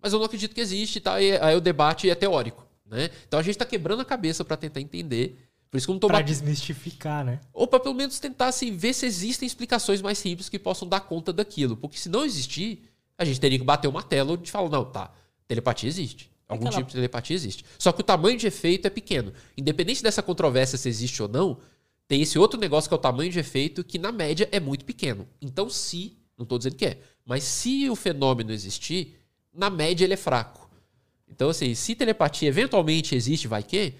Mas 0.00 0.12
eu 0.12 0.20
não 0.20 0.26
acredito 0.26 0.54
que 0.54 0.60
existe, 0.60 1.00
tá? 1.00 1.20
E 1.20 1.36
aí 1.36 1.56
o 1.56 1.60
debate 1.60 2.08
é 2.08 2.14
teórico, 2.14 2.64
né? 2.86 3.10
Então 3.26 3.40
a 3.40 3.42
gente 3.42 3.56
está 3.56 3.64
quebrando 3.64 4.02
a 4.02 4.04
cabeça 4.04 4.44
para 4.44 4.56
tentar 4.56 4.80
entender 4.80 5.36
por 5.72 5.78
isso 5.78 5.86
que 5.86 5.90
eu 5.90 5.94
não 5.94 6.00
tô 6.00 6.06
Pra 6.06 6.18
bat- 6.18 6.26
desmistificar, 6.26 7.24
né? 7.24 7.40
Ou 7.52 7.66
para 7.66 7.80
pelo 7.80 7.94
menos 7.94 8.18
tentar 8.20 8.48
assim, 8.48 8.76
ver 8.76 8.92
se 8.92 9.06
existem 9.06 9.46
explicações 9.46 10.02
mais 10.02 10.18
simples 10.18 10.48
que 10.50 10.58
possam 10.58 10.86
dar 10.86 11.00
conta 11.00 11.32
daquilo. 11.32 11.76
Porque 11.76 11.96
se 11.98 12.10
não 12.10 12.24
existir, 12.24 12.82
a 13.16 13.24
gente 13.24 13.40
teria 13.40 13.58
que 13.58 13.64
bater 13.64 13.88
o 13.88 13.92
martelo 13.92 14.36
de 14.36 14.50
falar, 14.50 14.68
não, 14.68 14.84
tá, 14.84 15.10
telepatia 15.48 15.88
existe. 15.88 16.30
Algum 16.46 16.66
Aquela- 16.66 16.82
tipo 16.82 16.88
de 16.90 16.94
telepatia 16.96 17.34
existe. 17.34 17.64
Só 17.78 17.90
que 17.90 18.02
o 18.02 18.04
tamanho 18.04 18.36
de 18.36 18.46
efeito 18.46 18.86
é 18.86 18.90
pequeno. 18.90 19.32
Independente 19.56 20.02
dessa 20.02 20.22
controvérsia 20.22 20.76
se 20.76 20.86
existe 20.88 21.22
ou 21.22 21.28
não, 21.28 21.58
tem 22.06 22.20
esse 22.20 22.38
outro 22.38 22.60
negócio 22.60 22.90
que 22.90 22.94
é 22.94 22.98
o 22.98 23.00
tamanho 23.00 23.30
de 23.32 23.38
efeito, 23.38 23.82
que 23.82 23.98
na 23.98 24.12
média 24.12 24.46
é 24.52 24.60
muito 24.60 24.84
pequeno. 24.84 25.26
Então, 25.40 25.70
se, 25.70 26.18
não 26.36 26.42
estou 26.42 26.58
dizendo 26.58 26.76
que 26.76 26.84
é, 26.84 26.98
mas 27.24 27.42
se 27.44 27.88
o 27.88 27.96
fenômeno 27.96 28.52
existir, 28.52 29.16
na 29.54 29.70
média 29.70 30.04
ele 30.04 30.12
é 30.12 30.16
fraco. 30.18 30.68
Então, 31.26 31.48
assim, 31.48 31.74
se 31.74 31.94
telepatia 31.94 32.48
eventualmente 32.50 33.14
existe, 33.14 33.48
vai 33.48 33.62
que, 33.62 33.94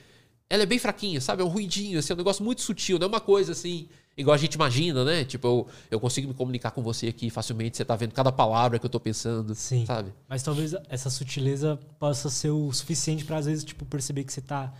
ela 0.52 0.64
é 0.64 0.66
bem 0.66 0.78
fraquinha, 0.78 1.18
sabe? 1.18 1.40
É 1.40 1.44
um 1.46 1.48
ruidinho, 1.48 1.98
assim, 1.98 2.12
é 2.12 2.14
um 2.14 2.18
negócio 2.18 2.44
muito 2.44 2.60
sutil, 2.60 2.98
não 2.98 3.06
é 3.06 3.08
uma 3.08 3.20
coisa 3.20 3.52
assim, 3.52 3.88
igual 4.14 4.34
a 4.34 4.38
gente 4.38 4.52
imagina, 4.52 5.02
né? 5.02 5.24
Tipo, 5.24 5.46
eu, 5.46 5.66
eu 5.92 5.98
consigo 5.98 6.28
me 6.28 6.34
comunicar 6.34 6.72
com 6.72 6.82
você 6.82 7.08
aqui 7.08 7.30
facilmente, 7.30 7.78
você 7.78 7.86
tá 7.86 7.96
vendo 7.96 8.12
cada 8.12 8.30
palavra 8.30 8.78
que 8.78 8.84
eu 8.84 8.90
tô 8.90 9.00
pensando, 9.00 9.54
Sim. 9.54 9.86
sabe? 9.86 10.12
Mas 10.28 10.42
talvez 10.42 10.74
essa 10.90 11.08
sutileza 11.08 11.80
possa 11.98 12.28
ser 12.28 12.50
o 12.50 12.70
suficiente 12.70 13.24
pra 13.24 13.38
às 13.38 13.46
vezes, 13.46 13.64
tipo, 13.64 13.86
perceber 13.86 14.24
que 14.24 14.32
você 14.32 14.42
tá 14.42 14.70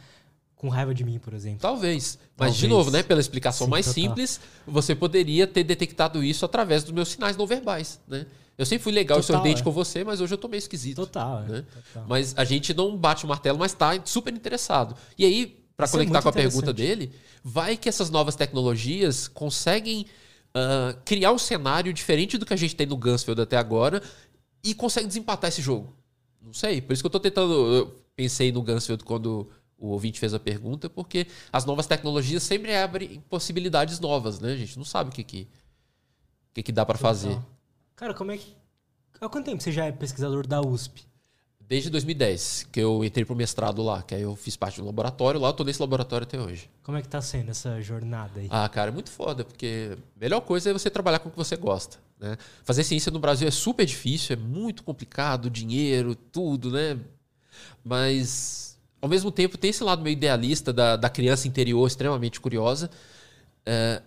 com 0.57 0.69
raiva 0.69 0.95
de 0.95 1.05
mim, 1.05 1.19
por 1.19 1.33
exemplo. 1.33 1.61
Talvez. 1.61 2.19
Mas, 2.37 2.55
de 2.55 2.61
Talvez. 2.61 2.71
novo, 2.71 2.91
né? 2.91 3.03
Pela 3.03 3.21
explicação 3.21 3.67
Sim, 3.67 3.71
mais 3.71 3.87
total. 3.87 4.03
simples, 4.03 4.41
você 4.67 4.95
poderia 4.95 5.47
ter 5.47 5.65
detectado 5.65 6.23
isso 6.23 6.45
através 6.45 6.85
dos 6.85 6.93
meus 6.93 7.09
sinais 7.09 7.35
não 7.35 7.47
verbais, 7.47 7.99
né? 8.07 8.27
Eu 8.59 8.67
sempre 8.67 8.85
fui 8.85 8.93
legal 8.93 9.19
e 9.19 9.23
sorridente 9.23 9.63
é. 9.63 9.65
com 9.65 9.71
você, 9.71 10.05
mas 10.05 10.21
hoje 10.21 10.35
eu 10.35 10.39
tô 10.39 10.49
meio 10.49 10.59
esquisito. 10.59 10.97
Total, 10.97 11.45
é. 11.45 11.49
né? 11.49 11.65
Total. 11.73 12.05
Mas 12.07 12.35
a 12.37 12.45
gente 12.45 12.75
não 12.75 12.95
bate 12.95 13.25
o 13.25 13.29
martelo, 13.29 13.59
mas 13.59 13.73
tá 13.73 13.99
super 14.05 14.33
interessado. 14.35 14.95
E 15.17 15.25
aí, 15.25 15.62
para 15.89 16.03
é 16.03 16.07
conectar 16.07 16.13
muito 16.13 16.23
com 16.23 16.29
a 16.29 16.33
pergunta 16.33 16.73
dele, 16.73 17.13
vai 17.43 17.77
que 17.77 17.89
essas 17.89 18.11
novas 18.11 18.37
tecnologias 18.37 19.29
conseguem 19.29 20.07
ah, 20.55 20.95
criar 21.05 21.33
um 21.33 21.39
cenário 21.39 21.93
diferente 21.93 22.37
do 22.37 22.45
que 22.45 22.53
a 22.53 22.57
gente 22.57 22.77
tem 22.77 22.87
no 22.87 22.97
Gunsfield 22.97 23.41
até 23.41 23.57
agora 23.57 24.03
e 24.63 24.75
conseguem 24.75 25.09
desempatar 25.09 25.49
esse 25.49 25.63
jogo. 25.63 25.95
Não 26.41 26.53
sei. 26.53 26.81
Por 26.81 26.93
isso 26.93 27.03
que 27.03 27.07
eu 27.07 27.11
tô 27.11 27.21
tentando. 27.21 27.53
Eu 27.53 28.05
pensei 28.15 28.53
no 28.53 28.63
Gunsfield 28.63 29.05
quando 29.05 29.49
o 29.79 29.89
ouvinte 29.89 30.21
fez 30.21 30.35
a 30.35 30.39
pergunta, 30.39 30.89
porque 30.89 31.27
as 31.53 31.65
novas 31.65 31.87
tecnologias 31.87 32.43
sempre 32.43 32.75
abrem 32.77 33.21
possibilidades 33.29 33.99
novas, 33.99 34.39
né? 34.39 34.53
A 34.53 34.57
gente 34.57 34.77
não 34.77 34.85
sabe 34.85 35.11
o 35.11 35.13
que 35.13 35.25
que, 35.25 35.43
o 35.43 36.55
que, 36.55 36.63
que 36.63 36.73
dá 36.73 36.85
para 36.85 36.99
fazer. 36.99 37.39
Cara, 37.97 38.15
como 38.15 38.31
é 38.31 38.39
que. 38.39 38.55
Há 39.21 39.29
quanto 39.29 39.47
tempo 39.47 39.63
você 39.63 39.73
já 39.73 39.87
é 39.87 39.93
pesquisador 39.93 40.47
da 40.47 40.61
USP? 40.61 41.07
Desde 41.73 41.89
2010, 41.89 42.69
que 42.71 42.81
eu 42.81 43.03
entrei 43.03 43.25
pro 43.25 43.35
mestrado 43.35 43.83
lá, 43.83 44.03
que 44.03 44.15
aí 44.15 44.21
eu 44.21 44.37
fiz 44.37 44.59
parte 44.59 44.79
do 44.79 44.85
laboratório 44.85 45.41
lá, 45.41 45.49
eu 45.49 45.53
tô 45.55 45.65
nesse 45.65 45.81
laboratório 45.81 46.27
até 46.27 46.39
hoje. 46.39 46.69
Como 46.83 46.99
é 46.99 47.01
que 47.01 47.09
tá 47.09 47.23
sendo 47.23 47.51
essa 47.51 47.81
jornada 47.81 48.41
aí? 48.41 48.49
Ah, 48.51 48.69
cara, 48.69 48.91
é 48.91 48.93
muito 48.93 49.11
foda, 49.11 49.43
porque 49.43 49.97
a 49.97 50.21
melhor 50.21 50.43
coisa 50.43 50.69
é 50.69 50.73
você 50.75 50.91
trabalhar 50.91 51.21
com 51.21 51.31
o 51.31 51.33
que 51.33 51.39
você 51.39 51.57
gosta, 51.57 51.97
né? 52.21 52.37
Fazer 52.63 52.85
ciência 52.85 53.11
no 53.11 53.19
Brasil 53.19 53.49
é 53.49 53.51
super 53.51 53.87
difícil, 53.87 54.35
é 54.35 54.39
muito 54.39 54.83
complicado, 54.83 55.49
dinheiro, 55.49 56.15
tudo, 56.15 56.71
né? 56.71 56.99
Mas, 57.83 58.79
ao 59.01 59.09
mesmo 59.09 59.33
tempo, 59.33 59.57
tem 59.57 59.71
esse 59.71 59.83
lado 59.83 60.03
meio 60.03 60.13
idealista 60.13 60.75
da, 60.75 60.95
da 60.97 61.09
criança 61.09 61.49
interior 61.49 61.87
extremamente 61.87 62.39
curiosa. 62.39 62.91
É, 63.65 64.03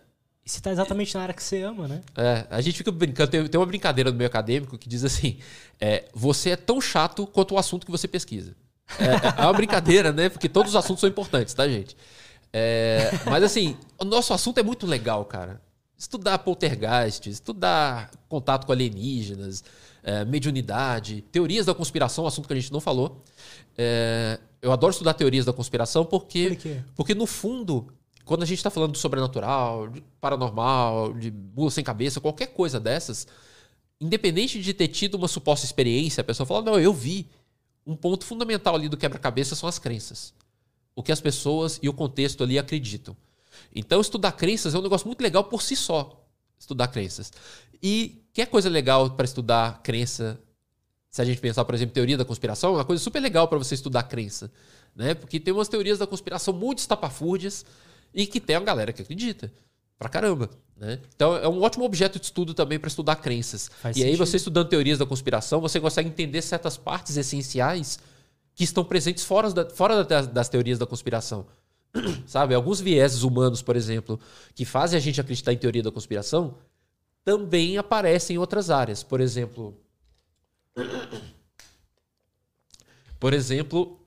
E 0.45 0.49
você 0.49 0.61
tá 0.61 0.71
exatamente 0.71 1.15
na 1.15 1.23
área 1.23 1.33
que 1.33 1.41
você 1.41 1.63
ama, 1.63 1.87
né? 1.87 2.01
é, 2.15 2.45
a 2.51 2.61
gente 2.61 2.77
fica 2.77 2.91
brincando, 2.91 3.31
tem, 3.31 3.47
tem 3.47 3.59
uma 3.59 3.65
brincadeira 3.65 4.11
no 4.11 4.17
meio 4.17 4.27
acadêmico 4.27 4.77
que 4.77 4.87
diz 4.87 5.03
assim: 5.03 5.39
é, 5.81 6.05
você 6.13 6.51
é 6.51 6.55
tão 6.55 6.79
chato 6.79 7.25
quanto 7.25 7.55
o 7.55 7.57
assunto 7.57 7.85
que 7.85 7.91
você 7.91 8.07
pesquisa. 8.07 8.55
É, 8.99 9.41
é 9.41 9.45
uma 9.45 9.53
brincadeira, 9.53 10.11
né? 10.11 10.29
Porque 10.29 10.47
todos 10.47 10.71
os 10.71 10.75
assuntos 10.75 11.01
são 11.01 11.09
importantes, 11.09 11.53
tá, 11.53 11.67
gente? 11.67 11.97
É, 12.53 13.09
mas 13.25 13.43
assim, 13.43 13.75
o 13.97 14.05
nosso 14.05 14.33
assunto 14.33 14.59
é 14.59 14.63
muito 14.63 14.85
legal, 14.85 15.25
cara. 15.25 15.59
Estudar 15.97 16.37
poltergeist, 16.39 17.27
estudar 17.27 18.11
contato 18.29 18.67
com 18.67 18.71
alienígenas, 18.71 19.63
é, 20.03 20.23
mediunidade, 20.25 21.21
teorias 21.31 21.65
da 21.65 21.73
conspiração, 21.73 22.27
assunto 22.27 22.47
que 22.47 22.53
a 22.53 22.55
gente 22.55 22.71
não 22.71 22.79
falou. 22.79 23.23
É, 23.75 24.39
eu 24.61 24.71
adoro 24.71 24.91
estudar 24.91 25.15
teorias 25.15 25.45
da 25.45 25.53
conspiração 25.53 26.05
porque 26.05 26.49
Por 26.49 26.57
quê? 26.57 26.81
porque 26.95 27.15
no 27.15 27.25
fundo, 27.25 27.87
quando 28.25 28.43
a 28.43 28.45
gente 28.45 28.57
está 28.57 28.69
falando 28.69 28.93
do 28.93 28.97
sobrenatural, 28.97 29.87
de 29.87 30.01
paranormal, 30.19 31.13
de 31.13 31.31
mula 31.31 31.69
sem 31.69 31.83
cabeça, 31.83 32.19
qualquer 32.19 32.47
coisa 32.47 32.79
dessas, 32.79 33.27
independente 34.01 34.61
de 34.61 34.73
ter 34.73 34.87
tido 34.87 35.15
uma 35.15 35.27
suposta 35.27 35.65
experiência, 35.65 36.21
a 36.21 36.23
pessoa 36.23 36.45
fala: 36.45 36.61
não, 36.61 36.79
eu 36.79 36.93
vi. 36.93 37.29
Um 37.87 37.95
ponto 37.95 38.25
fundamental 38.25 38.73
ali 38.73 38.89
do 38.89 38.97
quebra-cabeça 38.97 39.55
são 39.55 39.69
as 39.69 39.77
crenças. 39.77 40.33
O 40.95 41.03
que 41.03 41.11
as 41.11 41.21
pessoas 41.21 41.79
e 41.83 41.87
o 41.87 41.93
contexto 41.93 42.43
ali 42.43 42.57
acreditam. 42.57 43.15
Então, 43.73 44.01
estudar 44.01 44.31
crenças 44.31 44.73
é 44.73 44.79
um 44.79 44.81
negócio 44.81 45.05
muito 45.05 45.21
legal 45.21 45.43
por 45.43 45.61
si 45.61 45.75
só. 45.75 46.25
Estudar 46.57 46.87
crenças. 46.87 47.31
E 47.83 48.23
que 48.33 48.43
coisa 48.47 48.69
legal 48.69 49.11
para 49.11 49.25
estudar 49.25 49.83
crença 49.83 50.39
se 51.15 51.21
a 51.21 51.25
gente 51.25 51.39
pensar, 51.39 51.63
por 51.63 51.73
exemplo, 51.73 51.93
teoria 51.93 52.17
da 52.17 52.25
conspiração, 52.25 52.73
é 52.73 52.77
uma 52.79 52.83
coisa 52.83 53.01
super 53.01 53.21
legal 53.21 53.47
para 53.47 53.57
você 53.57 53.73
estudar 53.73 54.03
crença, 54.03 54.51
né? 54.93 55.13
Porque 55.13 55.39
tem 55.39 55.53
umas 55.53 55.69
teorias 55.69 55.97
da 55.97 56.05
conspiração 56.05 56.53
muito 56.53 56.79
estapafúrdias 56.79 57.65
e 58.15 58.25
que 58.25 58.39
tem 58.39 58.55
uma 58.57 58.63
galera 58.63 58.91
que 58.93 59.01
acredita 59.01 59.51
pra 59.99 60.09
caramba, 60.09 60.49
né? 60.77 60.99
Então 61.15 61.35
é 61.35 61.47
um 61.47 61.61
ótimo 61.61 61.83
objeto 61.85 62.17
de 62.19 62.25
estudo 62.25 62.53
também 62.53 62.79
para 62.79 62.87
estudar 62.87 63.17
crenças. 63.17 63.69
Faz 63.81 63.95
e 63.97 64.01
aí 64.01 64.11
sentido. 64.11 64.25
você 64.25 64.37
estudando 64.37 64.69
teorias 64.69 64.97
da 64.97 65.05
conspiração, 65.05 65.59
você 65.61 65.79
consegue 65.79 66.09
entender 66.09 66.41
certas 66.41 66.77
partes 66.77 67.15
essenciais 67.17 67.99
que 68.55 68.63
estão 68.63 68.83
presentes 68.85 69.23
fora, 69.25 69.51
da- 69.51 69.69
fora 69.69 70.03
das, 70.03 70.27
das 70.27 70.47
teorias 70.49 70.79
da 70.79 70.85
conspiração. 70.85 71.45
Sabe? 72.25 72.55
Alguns 72.55 72.79
vieses 72.79 73.21
humanos, 73.23 73.61
por 73.61 73.75
exemplo, 73.75 74.19
que 74.53 74.63
fazem 74.65 74.97
a 74.97 75.01
gente 75.01 75.19
acreditar 75.21 75.53
em 75.53 75.57
teoria 75.57 75.83
da 75.83 75.91
conspiração, 75.91 76.55
também 77.23 77.77
aparecem 77.77 78.35
em 78.35 78.39
outras 78.39 78.69
áreas. 78.69 79.01
Por 79.03 79.19
exemplo, 79.19 79.77
por 83.19 83.33
exemplo, 83.33 83.99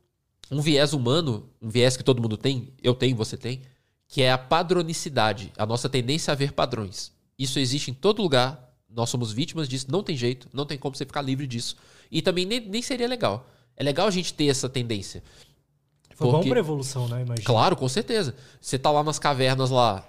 um 0.50 0.60
viés 0.60 0.92
humano, 0.92 1.48
um 1.60 1.68
viés 1.68 1.96
que 1.96 2.04
todo 2.04 2.20
mundo 2.22 2.36
tem, 2.36 2.72
eu 2.82 2.94
tenho, 2.94 3.16
você 3.16 3.36
tem, 3.36 3.62
que 4.08 4.22
é 4.22 4.32
a 4.32 4.38
padronicidade, 4.38 5.52
a 5.56 5.66
nossa 5.66 5.88
tendência 5.88 6.32
a 6.32 6.34
ver 6.34 6.52
padrões. 6.52 7.12
Isso 7.38 7.58
existe 7.58 7.90
em 7.90 7.94
todo 7.94 8.22
lugar, 8.22 8.72
nós 8.88 9.10
somos 9.10 9.30
vítimas 9.30 9.68
disso, 9.68 9.86
não 9.90 10.02
tem 10.02 10.16
jeito, 10.16 10.48
não 10.52 10.64
tem 10.64 10.78
como 10.78 10.96
você 10.96 11.04
ficar 11.04 11.20
livre 11.20 11.46
disso. 11.46 11.76
E 12.10 12.22
também 12.22 12.46
nem, 12.46 12.58
nem 12.60 12.80
seria 12.82 13.06
legal. 13.06 13.46
É 13.76 13.84
legal 13.84 14.08
a 14.08 14.10
gente 14.10 14.32
ter 14.32 14.46
essa 14.46 14.68
tendência. 14.68 15.22
Foi 16.14 16.26
bom 16.26 16.32
Porque- 16.38 16.48
pra 16.48 16.58
evolução, 16.58 17.06
né? 17.06 17.22
Imagina. 17.22 17.46
Claro, 17.46 17.76
com 17.76 17.88
certeza. 17.88 18.34
Você 18.60 18.78
tá 18.78 18.90
lá 18.90 19.04
nas 19.04 19.18
cavernas 19.18 19.70
lá, 19.70 20.04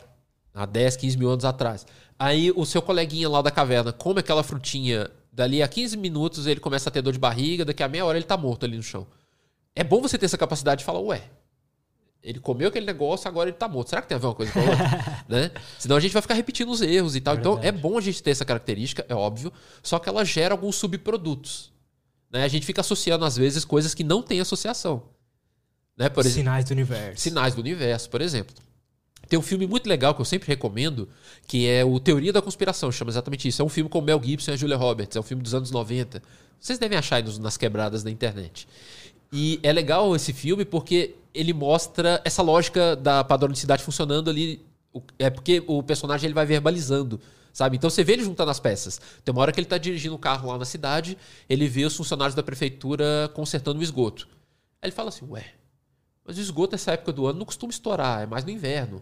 há 0.53 0.65
10, 0.65 0.95
15 0.95 1.17
mil 1.17 1.29
anos 1.29 1.45
atrás. 1.45 1.85
Aí 2.17 2.51
o 2.55 2.65
seu 2.65 2.81
coleguinha 2.81 3.29
lá 3.29 3.41
da 3.41 3.51
caverna 3.51 3.91
come 3.93 4.21
aquela 4.21 4.43
frutinha, 4.43 5.09
dali 5.31 5.61
a 5.61 5.67
15 5.67 5.97
minutos 5.97 6.47
ele 6.47 6.59
começa 6.59 6.89
a 6.89 6.91
ter 6.91 7.01
dor 7.01 7.13
de 7.13 7.19
barriga, 7.19 7.63
daqui 7.65 7.83
a 7.83 7.87
meia 7.87 8.05
hora 8.05 8.17
ele 8.17 8.25
tá 8.25 8.37
morto 8.37 8.65
ali 8.65 8.75
no 8.77 8.83
chão. 8.83 9.05
É 9.75 9.83
bom 9.83 10.01
você 10.01 10.17
ter 10.17 10.25
essa 10.25 10.37
capacidade 10.37 10.79
de 10.79 10.85
falar, 10.85 10.99
ué, 11.01 11.21
ele 12.21 12.39
comeu 12.39 12.67
aquele 12.67 12.85
negócio, 12.85 13.27
agora 13.27 13.49
ele 13.49 13.57
tá 13.57 13.67
morto. 13.67 13.89
Será 13.89 14.01
que 14.01 14.07
tem 14.07 14.15
a 14.15 14.19
ver 14.19 14.27
uma 14.27 14.35
coisa 14.35 14.51
com 14.51 14.59
a 14.59 14.63
outra? 14.63 15.25
né? 15.29 15.51
Senão 15.77 15.95
a 15.95 15.99
gente 15.99 16.11
vai 16.11 16.21
ficar 16.21 16.33
repetindo 16.33 16.69
os 16.69 16.81
erros 16.81 17.15
e 17.15 17.21
tal. 17.21 17.35
Então 17.35 17.59
é 17.61 17.71
bom 17.71 17.97
a 17.97 18.01
gente 18.01 18.21
ter 18.21 18.31
essa 18.31 18.43
característica, 18.43 19.05
é 19.07 19.15
óbvio, 19.15 19.51
só 19.81 19.99
que 19.99 20.09
ela 20.09 20.25
gera 20.25 20.53
alguns 20.53 20.75
subprodutos. 20.75 21.71
Né? 22.29 22.43
A 22.43 22.47
gente 22.47 22.65
fica 22.65 22.81
associando, 22.81 23.25
às 23.25 23.37
vezes, 23.37 23.63
coisas 23.65 23.93
que 23.93 24.03
não 24.03 24.21
têm 24.21 24.39
associação. 24.39 25.03
Né? 25.97 26.09
Por 26.09 26.21
exemplo, 26.21 26.39
Sinais 26.39 26.65
do 26.65 26.71
universo. 26.71 27.21
Sinais 27.21 27.55
do 27.55 27.61
universo, 27.61 28.09
por 28.09 28.21
exemplo. 28.21 28.55
Tem 29.27 29.37
um 29.37 29.43
filme 29.43 29.67
muito 29.67 29.87
legal 29.87 30.15
que 30.15 30.21
eu 30.21 30.25
sempre 30.25 30.47
recomendo, 30.47 31.07
que 31.47 31.67
é 31.67 31.85
o 31.85 31.99
Teoria 31.99 32.33
da 32.33 32.41
Conspiração, 32.41 32.91
chama 32.91 33.11
exatamente 33.11 33.47
isso. 33.47 33.61
É 33.61 33.65
um 33.65 33.69
filme 33.69 33.89
com 33.89 34.01
Mel 34.01 34.21
Gibson 34.23 34.51
e 34.51 34.53
a 34.55 34.57
Julia 34.57 34.75
Roberts, 34.75 35.15
é 35.15 35.19
um 35.19 35.23
filme 35.23 35.43
dos 35.43 35.53
anos 35.53 35.71
90. 35.71 36.21
Vocês 36.59 36.79
devem 36.79 36.97
achar 36.97 37.17
aí 37.17 37.39
nas 37.39 37.55
quebradas 37.55 38.03
da 38.03 38.09
internet. 38.09 38.67
E 39.31 39.59
é 39.61 39.71
legal 39.71 40.15
esse 40.15 40.33
filme 40.33 40.65
porque 40.65 41.15
ele 41.33 41.53
mostra 41.53 42.21
essa 42.25 42.41
lógica 42.41 42.95
da 42.95 43.23
padronicidade 43.23 43.83
funcionando 43.83 44.29
ali. 44.29 44.65
É 45.17 45.29
porque 45.29 45.63
o 45.67 45.83
personagem 45.83 46.27
ele 46.27 46.33
vai 46.33 46.45
verbalizando, 46.45 47.19
sabe? 47.53 47.77
Então 47.77 47.89
você 47.89 48.03
vê 48.03 48.13
ele 48.13 48.23
juntando 48.23 48.51
as 48.51 48.59
peças. 48.59 48.99
Tem 49.23 49.31
uma 49.31 49.41
hora 49.41 49.51
que 49.51 49.59
ele 49.59 49.65
está 49.65 49.77
dirigindo 49.77 50.15
um 50.15 50.19
carro 50.19 50.49
lá 50.49 50.57
na 50.57 50.65
cidade, 50.65 51.17
ele 51.47 51.67
vê 51.67 51.85
os 51.85 51.95
funcionários 51.95 52.35
da 52.35 52.41
prefeitura 52.41 53.29
consertando 53.33 53.79
o 53.79 53.83
esgoto. 53.83 54.27
Aí 54.81 54.87
ele 54.87 54.95
fala 54.95 55.09
assim: 55.09 55.25
Ué, 55.29 55.45
mas 56.25 56.37
o 56.37 56.41
esgoto 56.41 56.73
nessa 56.73 56.91
época 56.93 57.13
do 57.13 57.27
ano 57.27 57.39
não 57.39 57.45
costuma 57.45 57.71
estourar, 57.71 58.23
é 58.23 58.25
mais 58.25 58.43
no 58.43 58.49
inverno. 58.49 59.01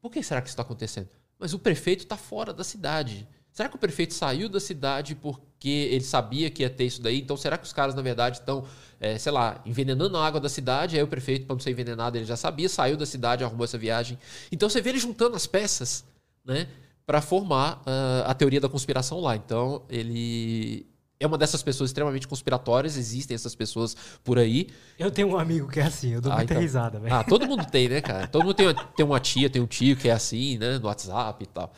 Por 0.00 0.10
que 0.10 0.22
será 0.22 0.40
que 0.40 0.48
isso 0.48 0.54
está 0.54 0.62
acontecendo? 0.62 1.08
Mas 1.38 1.54
o 1.54 1.58
prefeito 1.58 2.04
está 2.04 2.16
fora 2.16 2.52
da 2.52 2.64
cidade. 2.64 3.26
Será 3.52 3.68
que 3.68 3.76
o 3.76 3.78
prefeito 3.78 4.14
saiu 4.14 4.48
da 4.48 4.58
cidade 4.58 5.14
porque 5.14 5.68
ele 5.68 6.04
sabia 6.04 6.50
que 6.50 6.62
ia 6.62 6.70
ter 6.70 6.84
isso 6.84 7.02
daí? 7.02 7.20
Então, 7.20 7.36
será 7.36 7.58
que 7.58 7.64
os 7.64 7.72
caras, 7.72 7.94
na 7.94 8.00
verdade, 8.00 8.38
estão, 8.38 8.64
é, 8.98 9.18
sei 9.18 9.30
lá, 9.30 9.60
envenenando 9.66 10.16
a 10.16 10.26
água 10.26 10.40
da 10.40 10.48
cidade? 10.48 10.96
Aí 10.96 11.02
o 11.02 11.06
prefeito, 11.06 11.44
para 11.46 11.54
não 11.54 11.60
ser 11.60 11.70
envenenado, 11.70 12.16
ele 12.16 12.24
já 12.24 12.36
sabia, 12.36 12.68
saiu 12.68 12.96
da 12.96 13.04
cidade, 13.04 13.44
arrumou 13.44 13.64
essa 13.64 13.76
viagem. 13.76 14.18
Então, 14.50 14.70
você 14.70 14.80
vê 14.80 14.90
ele 14.90 14.98
juntando 14.98 15.36
as 15.36 15.46
peças, 15.46 16.02
né? 16.42 16.66
Para 17.04 17.20
formar 17.20 17.82
uh, 17.82 18.24
a 18.24 18.32
teoria 18.32 18.60
da 18.60 18.70
conspiração 18.70 19.20
lá. 19.20 19.36
Então, 19.36 19.82
ele 19.90 20.86
é 21.20 21.26
uma 21.26 21.36
dessas 21.36 21.62
pessoas 21.62 21.90
extremamente 21.90 22.26
conspiratórias, 22.26 22.96
existem 22.96 23.34
essas 23.34 23.54
pessoas 23.54 23.94
por 24.24 24.38
aí. 24.38 24.68
Eu 24.98 25.10
tenho 25.10 25.28
um 25.28 25.38
amigo 25.38 25.68
que 25.68 25.78
é 25.78 25.84
assim, 25.84 26.14
eu 26.14 26.20
dou 26.20 26.32
ah, 26.32 26.36
muita 26.36 26.54
então... 26.54 26.62
risada, 26.62 26.98
velho. 26.98 27.14
Ah, 27.14 27.22
todo 27.22 27.46
mundo 27.46 27.66
tem, 27.66 27.88
né, 27.88 28.00
cara? 28.00 28.26
Todo 28.26 28.44
mundo 28.44 28.54
tem 28.54 28.74
tem 28.96 29.06
uma 29.06 29.20
tia, 29.20 29.50
tem 29.50 29.60
um 29.60 29.66
tio 29.66 29.94
que 29.94 30.08
é 30.08 30.12
assim, 30.12 30.58
né, 30.58 30.78
no 30.78 30.86
WhatsApp 30.86 31.44
e 31.44 31.46
tal. 31.46 31.72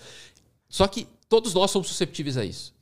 Só 0.69 0.87
que 0.87 1.07
todos 1.35 1.53
nós 1.53 1.73
somos 1.73 1.89
susceptíveis 1.89 2.37
a 2.37 2.45
isso. 2.45 2.73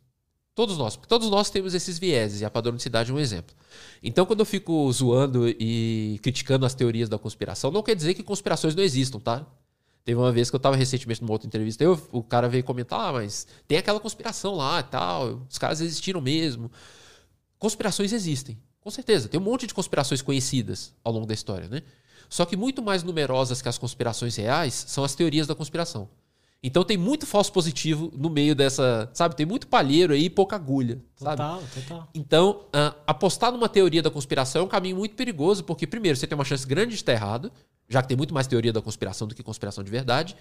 Todos 0.55 0.77
nós, 0.77 0.95
porque 0.95 1.09
todos 1.09 1.31
nós 1.31 1.49
temos 1.49 1.73
esses 1.73 1.99
vieses, 1.99 2.43
e 2.43 2.45
a 2.45 2.51
padronicidade 2.51 3.11
é 3.11 3.15
um 3.15 3.19
exemplo. 3.19 3.57
Então, 4.03 4.27
quando 4.27 4.41
eu 4.41 4.45
fico 4.45 4.93
zoando 4.93 5.49
e 5.49 6.21
criticando 6.23 6.67
as 6.67 6.75
teorias 6.75 7.09
da 7.09 7.19
conspiração, 7.19 7.71
não 7.71 7.83
quer 7.83 7.97
dizer 7.97 8.13
que 8.13 8.23
conspirações 8.23 8.75
não 8.75 8.83
existam, 8.83 9.19
tá? 9.19 9.47
Teve 10.05 10.21
uma 10.21 10.31
vez 10.31 10.51
que 10.51 10.55
eu 10.55 10.59
estava 10.59 10.77
recentemente 10.77 11.23
numa 11.23 11.33
outra 11.33 11.47
entrevista, 11.47 11.83
eu, 11.83 11.99
o 12.13 12.23
cara 12.23 12.47
veio 12.47 12.63
comentar, 12.63 13.01
ah, 13.01 13.13
mas 13.15 13.47
tem 13.67 13.79
aquela 13.79 13.99
conspiração 13.99 14.55
lá 14.55 14.81
e 14.81 14.83
tal, 14.83 15.47
os 15.49 15.57
caras 15.57 15.81
existiram 15.81 16.21
mesmo. 16.21 16.71
Conspirações 17.59 18.13
existem, 18.13 18.59
com 18.83 18.91
certeza. 18.91 19.31
Tem 19.31 19.41
um 19.41 19.45
monte 19.45 19.67
de 19.67 19.73
conspirações 19.73 20.21
conhecidas 20.21 20.93
ao 21.03 21.11
longo 21.11 21.25
da 21.25 21.33
história, 21.33 21.69
né? 21.69 21.83
Só 22.29 22.45
que 22.45 22.55
muito 22.55 22.83
mais 22.83 23.03
numerosas 23.03 23.63
que 23.63 23.69
as 23.71 23.79
conspirações 23.79 24.37
reais 24.37 24.85
são 24.89 25.05
as 25.05 25.15
teorias 25.15 25.47
da 25.47 25.55
conspiração. 25.55 26.11
Então 26.63 26.85
tem 26.85 26.97
muito 26.97 27.27
falso 27.27 27.53
positivo 27.53 28.13
no 28.17 28.31
meio 28.31 28.55
dessa, 28.55 29.11
sabe? 29.13 29.35
Tem 29.35 29.45
muito 29.45 29.67
palheiro 29.67 30.13
aí 30.13 30.27
e 30.27 30.31
pouca 30.31 30.55
agulha, 30.55 31.03
total, 31.17 31.61
sabe? 31.61 31.83
Total. 31.83 32.09
Então, 32.15 32.67
uh, 32.69 32.95
apostar 33.05 33.51
numa 33.51 33.69
teoria 33.69 34.01
da 34.01 34.11
conspiração 34.11 34.63
é 34.63 34.65
um 34.65 34.69
caminho 34.69 34.97
muito 34.97 35.17
perigoso, 35.17 35.65
porque 35.65 35.89
primeiro, 35.89 36.17
você 36.17 36.27
tem 36.27 36.37
uma 36.37 36.45
chance 36.45 36.65
grande 36.65 36.91
de 36.91 36.97
estar 36.97 37.13
errado, 37.13 37.51
já 37.89 38.01
que 38.01 38.07
tem 38.07 38.17
muito 38.17 38.33
mais 38.33 38.47
teoria 38.47 38.73
da 38.73 38.81
conspiração 38.81 39.27
do 39.27 39.35
que 39.35 39.43
conspiração 39.43 39.83
de 39.83 39.91
verdade. 39.91 40.37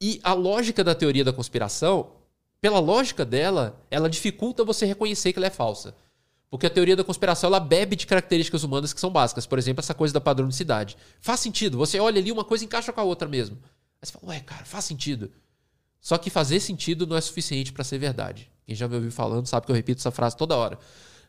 E 0.00 0.20
a 0.24 0.32
lógica 0.32 0.82
da 0.82 0.94
teoria 0.94 1.24
da 1.24 1.32
conspiração, 1.32 2.10
pela 2.60 2.80
lógica 2.80 3.24
dela, 3.24 3.80
ela 3.92 4.10
dificulta 4.10 4.64
você 4.64 4.86
reconhecer 4.86 5.32
que 5.32 5.38
ela 5.38 5.46
é 5.46 5.50
falsa. 5.50 5.94
Porque 6.50 6.66
a 6.66 6.70
teoria 6.70 6.96
da 6.96 7.04
conspiração 7.04 7.48
ela 7.48 7.60
bebe 7.60 7.94
de 7.94 8.06
características 8.06 8.64
humanas 8.64 8.92
que 8.92 9.00
são 9.00 9.10
básicas. 9.10 9.46
Por 9.46 9.58
exemplo, 9.58 9.80
essa 9.80 9.94
coisa 9.94 10.14
da 10.14 10.20
padronicidade. 10.20 10.96
Faz 11.20 11.40
sentido. 11.40 11.76
Você 11.78 12.00
olha 12.00 12.18
ali, 12.18 12.32
uma 12.32 12.44
coisa 12.44 12.64
encaixa 12.64 12.92
com 12.92 13.00
a 13.00 13.04
outra 13.04 13.28
mesmo. 13.28 13.58
Aí 14.00 14.06
você 14.06 14.12
fala, 14.12 14.32
ué, 14.32 14.40
cara, 14.40 14.64
faz 14.64 14.84
sentido. 14.84 15.30
Só 16.00 16.16
que 16.16 16.30
fazer 16.30 16.60
sentido 16.60 17.06
não 17.06 17.16
é 17.16 17.20
suficiente 17.20 17.72
para 17.72 17.84
ser 17.84 17.98
verdade. 17.98 18.50
Quem 18.64 18.74
já 18.74 18.86
me 18.86 18.94
ouviu 18.94 19.10
falando 19.10 19.46
sabe 19.46 19.66
que 19.66 19.72
eu 19.72 19.76
repito 19.76 20.00
essa 20.00 20.10
frase 20.10 20.36
toda 20.36 20.56
hora. 20.56 20.78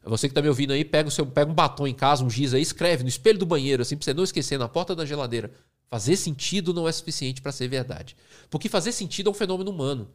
Você 0.03 0.27
que 0.27 0.31
está 0.31 0.41
me 0.41 0.47
ouvindo 0.47 0.71
aí, 0.71 0.85
pega, 0.85 1.09
o 1.09 1.11
seu, 1.11 1.25
pega 1.25 1.51
um 1.51 1.53
batom 1.53 1.85
em 1.85 1.93
casa, 1.93 2.23
um 2.23 2.29
giz 2.29 2.53
aí, 2.53 2.61
escreve 2.61 3.03
no 3.03 3.09
espelho 3.09 3.37
do 3.37 3.45
banheiro, 3.45 3.81
assim, 3.81 3.97
para 3.97 4.05
você 4.05 4.13
não 4.13 4.23
esquecer, 4.23 4.57
na 4.57 4.67
porta 4.67 4.95
da 4.95 5.05
geladeira. 5.05 5.51
Fazer 5.89 6.15
sentido 6.15 6.73
não 6.73 6.87
é 6.87 6.91
suficiente 6.91 7.41
para 7.41 7.51
ser 7.51 7.67
verdade. 7.67 8.15
Porque 8.49 8.69
fazer 8.69 8.91
sentido 8.91 9.27
é 9.27 9.31
um 9.31 9.33
fenômeno 9.33 9.71
humano. 9.71 10.09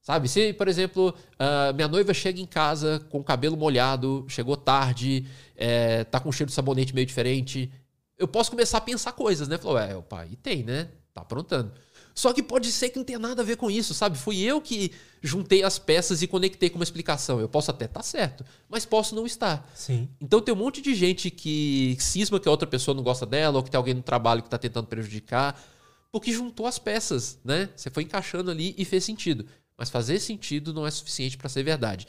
Sabe? 0.00 0.28
Se, 0.28 0.52
por 0.52 0.68
exemplo, 0.68 1.12
uh, 1.32 1.74
minha 1.74 1.88
noiva 1.88 2.14
chega 2.14 2.40
em 2.40 2.46
casa 2.46 3.04
com 3.10 3.18
o 3.18 3.24
cabelo 3.24 3.56
molhado, 3.56 4.24
chegou 4.28 4.56
tarde, 4.56 5.26
é, 5.56 6.04
tá 6.04 6.20
com 6.20 6.28
um 6.28 6.32
cheiro 6.32 6.48
de 6.48 6.54
sabonete 6.54 6.94
meio 6.94 7.06
diferente, 7.06 7.72
eu 8.16 8.28
posso 8.28 8.50
começar 8.50 8.78
a 8.78 8.80
pensar 8.80 9.12
coisas, 9.12 9.48
né? 9.48 9.58
Falou, 9.58 9.78
é, 9.78 9.96
o 9.96 10.02
pai 10.02 10.30
tem, 10.42 10.62
né? 10.62 10.88
Tá 11.12 11.22
aprontando. 11.22 11.72
Só 12.16 12.32
que 12.32 12.42
pode 12.42 12.72
ser 12.72 12.88
que 12.88 12.96
não 12.96 13.04
tenha 13.04 13.18
nada 13.18 13.42
a 13.42 13.44
ver 13.44 13.58
com 13.58 13.70
isso, 13.70 13.92
sabe? 13.92 14.16
Fui 14.16 14.40
eu 14.40 14.58
que 14.58 14.90
juntei 15.20 15.62
as 15.62 15.78
peças 15.78 16.22
e 16.22 16.26
conectei 16.26 16.70
com 16.70 16.76
uma 16.76 16.82
explicação. 16.82 17.38
Eu 17.38 17.48
posso 17.48 17.70
até 17.70 17.84
estar 17.84 18.00
tá 18.00 18.02
certo, 18.02 18.42
mas 18.70 18.86
posso 18.86 19.14
não 19.14 19.26
estar. 19.26 19.70
Sim. 19.74 20.08
Então 20.18 20.40
tem 20.40 20.54
um 20.54 20.56
monte 20.56 20.80
de 20.80 20.94
gente 20.94 21.30
que 21.30 21.94
cisma 22.00 22.40
que 22.40 22.48
a 22.48 22.50
outra 22.50 22.66
pessoa 22.66 22.94
não 22.94 23.02
gosta 23.02 23.26
dela, 23.26 23.58
ou 23.58 23.62
que 23.62 23.70
tem 23.70 23.76
alguém 23.76 23.92
no 23.92 24.02
trabalho 24.02 24.40
que 24.40 24.46
está 24.46 24.56
tentando 24.56 24.86
prejudicar, 24.86 25.62
porque 26.10 26.32
juntou 26.32 26.66
as 26.66 26.78
peças, 26.78 27.38
né? 27.44 27.68
Você 27.76 27.90
foi 27.90 28.04
encaixando 28.04 28.50
ali 28.50 28.74
e 28.78 28.84
fez 28.86 29.04
sentido. 29.04 29.44
Mas 29.76 29.90
fazer 29.90 30.18
sentido 30.18 30.72
não 30.72 30.86
é 30.86 30.90
suficiente 30.90 31.36
para 31.36 31.50
ser 31.50 31.62
verdade. 31.64 32.06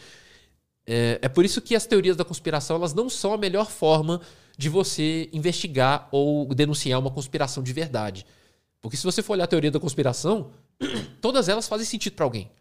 É, 0.86 1.20
é 1.22 1.28
por 1.28 1.44
isso 1.44 1.62
que 1.62 1.76
as 1.76 1.86
teorias 1.86 2.16
da 2.16 2.24
conspiração 2.24 2.78
elas 2.78 2.94
não 2.94 3.10
são 3.10 3.34
a 3.34 3.38
melhor 3.38 3.70
forma 3.70 4.22
de 4.58 4.70
você 4.70 5.30
investigar 5.34 6.08
ou 6.14 6.46
denunciar 6.56 6.98
uma 6.98 7.12
conspiração 7.12 7.62
de 7.62 7.74
verdade. 7.74 8.26
Porque 8.82 8.98
se 8.98 9.04
você 9.04 9.22
for 9.22 9.34
olhar 9.34 9.46
a 9.46 9.48
teoria 9.48 9.72
da 9.72 9.80
conspiração, 9.80 10.52
todas 11.22 11.50
elas 11.50 11.68
fazem 11.68 11.86
sentido 11.86 12.14
para 12.14 12.26
alguém. 12.26 12.52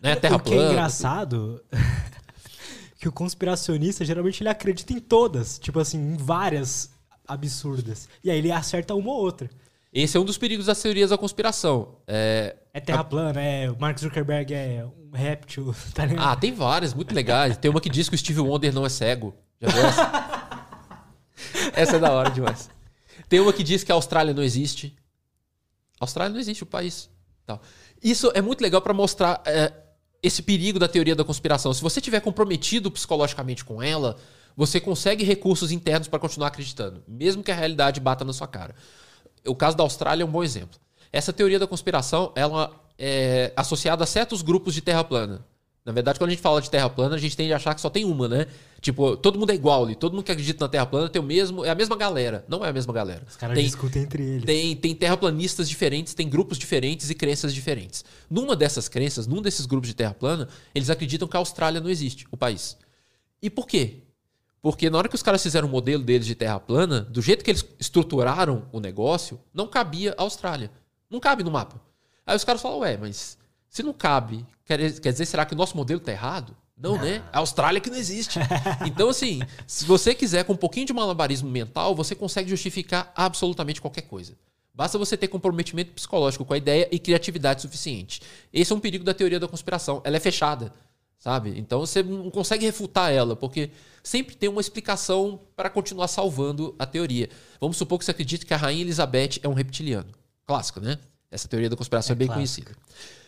Né? 0.00 0.14
Terra 0.16 0.36
o 0.36 0.40
que 0.40 0.52
é 0.52 0.54
plana, 0.54 0.68
é 0.68 0.72
engraçado 0.72 1.64
que 2.98 3.08
o 3.08 3.12
conspiracionista 3.12 4.04
geralmente 4.04 4.42
ele 4.42 4.48
acredita 4.48 4.92
em 4.92 5.00
todas, 5.00 5.58
tipo 5.58 5.78
assim, 5.78 5.98
em 5.98 6.16
várias 6.16 6.90
absurdas. 7.26 8.08
E 8.22 8.30
aí 8.30 8.38
ele 8.38 8.52
acerta 8.52 8.94
uma 8.94 9.10
ou 9.10 9.18
outra. 9.18 9.50
Esse 9.92 10.16
é 10.16 10.20
um 10.20 10.24
dos 10.24 10.36
perigos 10.36 10.66
das 10.66 10.80
teorias 10.80 11.10
da 11.10 11.16
conspiração. 11.16 11.96
É, 12.06 12.56
é 12.74 12.80
terra 12.80 13.00
a... 13.00 13.04
plana, 13.04 13.40
é 13.40 13.70
o 13.70 13.78
Mark 13.78 13.98
Zuckerberg 13.98 14.52
é 14.52 14.84
um 14.84 15.16
réptil, 15.16 15.74
tá 15.94 16.04
ligado? 16.04 16.26
Ah, 16.26 16.36
tem 16.36 16.52
várias, 16.52 16.92
muito 16.92 17.14
legais. 17.14 17.56
Tem 17.56 17.70
uma 17.70 17.80
que 17.80 17.88
diz 17.88 18.08
que 18.08 18.14
o 18.14 18.18
Steve 18.18 18.40
Wonder 18.40 18.74
não 18.74 18.84
é 18.84 18.90
cego. 18.90 19.34
Já 19.60 19.68
viu 19.68 19.86
essa? 19.86 20.60
essa 21.72 21.96
é 21.96 21.98
da 21.98 22.12
hora 22.12 22.30
demais. 22.30 22.68
Tem 23.28 23.40
uma 23.40 23.52
que 23.52 23.62
diz 23.62 23.82
que 23.82 23.90
a 23.90 23.94
Austrália 23.94 24.34
não 24.34 24.42
existe. 24.42 24.94
Austrália 26.00 26.32
não 26.32 26.40
existe 26.40 26.62
o 26.62 26.66
país. 26.66 27.08
Tal. 27.44 27.60
Isso 28.02 28.30
é 28.34 28.42
muito 28.42 28.60
legal 28.60 28.82
para 28.82 28.92
mostrar 28.92 29.42
é, 29.46 29.72
esse 30.22 30.42
perigo 30.42 30.78
da 30.78 30.88
teoria 30.88 31.14
da 31.14 31.24
conspiração. 31.24 31.72
Se 31.72 31.82
você 31.82 32.00
estiver 32.00 32.20
comprometido 32.20 32.90
psicologicamente 32.90 33.64
com 33.64 33.82
ela, 33.82 34.16
você 34.56 34.80
consegue 34.80 35.24
recursos 35.24 35.70
internos 35.70 36.08
para 36.08 36.18
continuar 36.18 36.48
acreditando, 36.48 37.04
mesmo 37.06 37.42
que 37.42 37.52
a 37.52 37.54
realidade 37.54 38.00
bata 38.00 38.24
na 38.24 38.32
sua 38.32 38.48
cara. 38.48 38.74
O 39.46 39.54
caso 39.54 39.76
da 39.76 39.84
Austrália 39.84 40.24
é 40.24 40.26
um 40.26 40.30
bom 40.30 40.42
exemplo. 40.42 40.78
Essa 41.12 41.32
teoria 41.32 41.58
da 41.58 41.66
conspiração 41.66 42.32
ela 42.34 42.72
é 42.98 43.52
associada 43.54 44.02
a 44.02 44.06
certos 44.06 44.42
grupos 44.42 44.74
de 44.74 44.80
terra 44.80 45.04
plana. 45.04 45.44
Na 45.84 45.92
verdade, 45.92 46.18
quando 46.18 46.30
a 46.30 46.32
gente 46.32 46.42
fala 46.42 46.60
de 46.60 46.68
terra 46.68 46.90
plana, 46.90 47.14
a 47.14 47.18
gente 47.18 47.36
tende 47.36 47.52
a 47.52 47.56
achar 47.56 47.72
que 47.72 47.80
só 47.80 47.88
tem 47.88 48.04
uma, 48.04 48.26
né? 48.26 48.46
Tipo, 48.86 49.16
todo 49.16 49.36
mundo 49.36 49.50
é 49.50 49.54
igual 49.56 49.82
ali. 49.82 49.96
Todo 49.96 50.12
mundo 50.12 50.22
que 50.22 50.30
acredita 50.30 50.64
na 50.64 50.68
terra 50.68 50.86
plana 50.86 51.08
tem 51.08 51.20
o 51.20 51.24
mesmo. 51.24 51.64
É 51.64 51.70
a 51.70 51.74
mesma 51.74 51.96
galera. 51.96 52.44
Não 52.46 52.64
é 52.64 52.68
a 52.68 52.72
mesma 52.72 52.92
galera. 52.92 53.24
Os 53.28 53.34
caras 53.34 53.58
discutem 53.58 54.04
entre 54.04 54.22
eles. 54.22 54.44
Tem, 54.44 54.76
tem 54.76 54.94
terraplanistas 54.94 55.68
diferentes, 55.68 56.14
tem 56.14 56.28
grupos 56.28 56.56
diferentes 56.56 57.10
e 57.10 57.14
crenças 57.16 57.52
diferentes. 57.52 58.04
Numa 58.30 58.54
dessas 58.54 58.88
crenças, 58.88 59.26
num 59.26 59.42
desses 59.42 59.66
grupos 59.66 59.88
de 59.88 59.96
terra 59.96 60.14
plana, 60.14 60.48
eles 60.72 60.88
acreditam 60.88 61.26
que 61.26 61.36
a 61.36 61.40
Austrália 61.40 61.80
não 61.80 61.90
existe, 61.90 62.28
o 62.30 62.36
país. 62.36 62.76
E 63.42 63.50
por 63.50 63.66
quê? 63.66 64.04
Porque 64.62 64.88
na 64.88 64.98
hora 64.98 65.08
que 65.08 65.16
os 65.16 65.22
caras 65.22 65.42
fizeram 65.42 65.66
o 65.66 65.70
modelo 65.72 66.04
deles 66.04 66.24
de 66.24 66.36
terra 66.36 66.60
plana, 66.60 67.00
do 67.00 67.20
jeito 67.20 67.44
que 67.44 67.50
eles 67.50 67.64
estruturaram 67.80 68.68
o 68.70 68.78
negócio, 68.78 69.40
não 69.52 69.66
cabia 69.66 70.14
a 70.16 70.22
Austrália. 70.22 70.70
Não 71.10 71.18
cabe 71.18 71.42
no 71.42 71.50
mapa. 71.50 71.82
Aí 72.24 72.36
os 72.36 72.44
caras 72.44 72.62
falam, 72.62 72.78
ué, 72.78 72.96
mas 72.96 73.36
se 73.68 73.82
não 73.82 73.92
cabe, 73.92 74.46
quer, 74.64 74.78
quer 75.00 75.10
dizer, 75.10 75.26
será 75.26 75.44
que 75.44 75.54
o 75.54 75.56
nosso 75.56 75.76
modelo 75.76 75.98
está 75.98 76.12
errado? 76.12 76.56
Não, 76.76 76.98
né? 76.98 77.24
A 77.32 77.38
Austrália 77.38 77.80
que 77.80 77.88
não 77.88 77.96
existe. 77.96 78.38
Então, 78.86 79.08
assim, 79.08 79.40
se 79.66 79.84
você 79.84 80.14
quiser 80.14 80.44
com 80.44 80.52
um 80.52 80.56
pouquinho 80.56 80.86
de 80.86 80.92
malabarismo 80.92 81.48
mental, 81.48 81.94
você 81.94 82.14
consegue 82.14 82.50
justificar 82.50 83.10
absolutamente 83.14 83.80
qualquer 83.80 84.02
coisa. 84.02 84.34
Basta 84.74 84.98
você 84.98 85.16
ter 85.16 85.28
comprometimento 85.28 85.92
psicológico 85.92 86.44
com 86.44 86.52
a 86.52 86.58
ideia 86.58 86.86
e 86.92 86.98
criatividade 86.98 87.62
suficiente. 87.62 88.20
Esse 88.52 88.72
é 88.72 88.76
um 88.76 88.80
perigo 88.80 89.04
da 89.04 89.14
teoria 89.14 89.40
da 89.40 89.48
conspiração. 89.48 90.02
Ela 90.04 90.18
é 90.18 90.20
fechada, 90.20 90.70
sabe? 91.18 91.58
Então 91.58 91.80
você 91.80 92.02
não 92.02 92.30
consegue 92.30 92.66
refutar 92.66 93.10
ela, 93.10 93.34
porque 93.34 93.70
sempre 94.02 94.36
tem 94.36 94.50
uma 94.50 94.60
explicação 94.60 95.40
para 95.56 95.70
continuar 95.70 96.08
salvando 96.08 96.74
a 96.78 96.84
teoria. 96.84 97.30
Vamos 97.58 97.78
supor 97.78 97.98
que 97.98 98.04
você 98.04 98.10
acredite 98.10 98.44
que 98.44 98.52
a 98.52 98.58
rainha 98.58 98.82
Elizabeth 98.82 99.40
é 99.42 99.48
um 99.48 99.54
reptiliano. 99.54 100.10
Clássico, 100.44 100.78
né? 100.78 100.98
Essa 101.30 101.48
teoria 101.48 101.70
da 101.70 101.76
conspiração 101.76 102.12
é, 102.12 102.14
é 102.14 102.18
bem 102.18 102.28
clássico. 102.28 102.66
conhecida. 102.66 103.25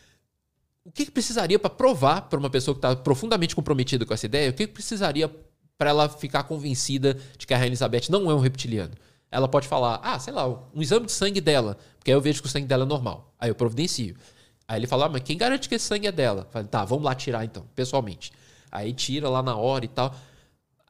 O 0.88 0.90
que, 0.90 1.04
que 1.04 1.10
precisaria 1.10 1.58
para 1.58 1.68
provar 1.68 2.22
para 2.22 2.38
uma 2.38 2.48
pessoa 2.48 2.74
que 2.74 2.78
está 2.78 2.96
profundamente 2.96 3.54
comprometida 3.54 4.06
com 4.06 4.14
essa 4.14 4.24
ideia? 4.24 4.48
O 4.48 4.54
que, 4.54 4.66
que 4.66 4.72
precisaria 4.72 5.30
para 5.76 5.90
ela 5.90 6.08
ficar 6.08 6.44
convencida 6.44 7.12
de 7.36 7.46
que 7.46 7.52
a 7.52 7.58
Rainha 7.58 7.68
Elizabeth 7.68 8.04
não 8.08 8.30
é 8.30 8.34
um 8.34 8.38
reptiliano? 8.38 8.94
Ela 9.30 9.46
pode 9.46 9.68
falar, 9.68 10.00
ah, 10.02 10.18
sei 10.18 10.32
lá, 10.32 10.48
um 10.48 10.80
exame 10.80 11.04
de 11.04 11.12
sangue 11.12 11.42
dela, 11.42 11.76
porque 11.98 12.10
aí 12.10 12.16
eu 12.16 12.22
vejo 12.22 12.40
que 12.40 12.48
o 12.48 12.50
sangue 12.50 12.66
dela 12.66 12.84
é 12.84 12.86
normal. 12.86 13.34
Aí 13.38 13.50
eu 13.50 13.54
providencio. 13.54 14.16
Aí 14.66 14.80
ele 14.80 14.86
fala, 14.86 15.04
ah, 15.04 15.08
mas 15.10 15.22
quem 15.22 15.36
garante 15.36 15.68
que 15.68 15.74
esse 15.74 15.84
sangue 15.84 16.06
é 16.06 16.12
dela? 16.12 16.46
Eu 16.46 16.52
falo, 16.52 16.66
tá, 16.66 16.86
vamos 16.86 17.04
lá 17.04 17.14
tirar 17.14 17.44
então, 17.44 17.66
pessoalmente. 17.76 18.32
Aí 18.72 18.94
tira 18.94 19.28
lá 19.28 19.42
na 19.42 19.56
hora 19.56 19.84
e 19.84 19.88
tal. 19.88 20.14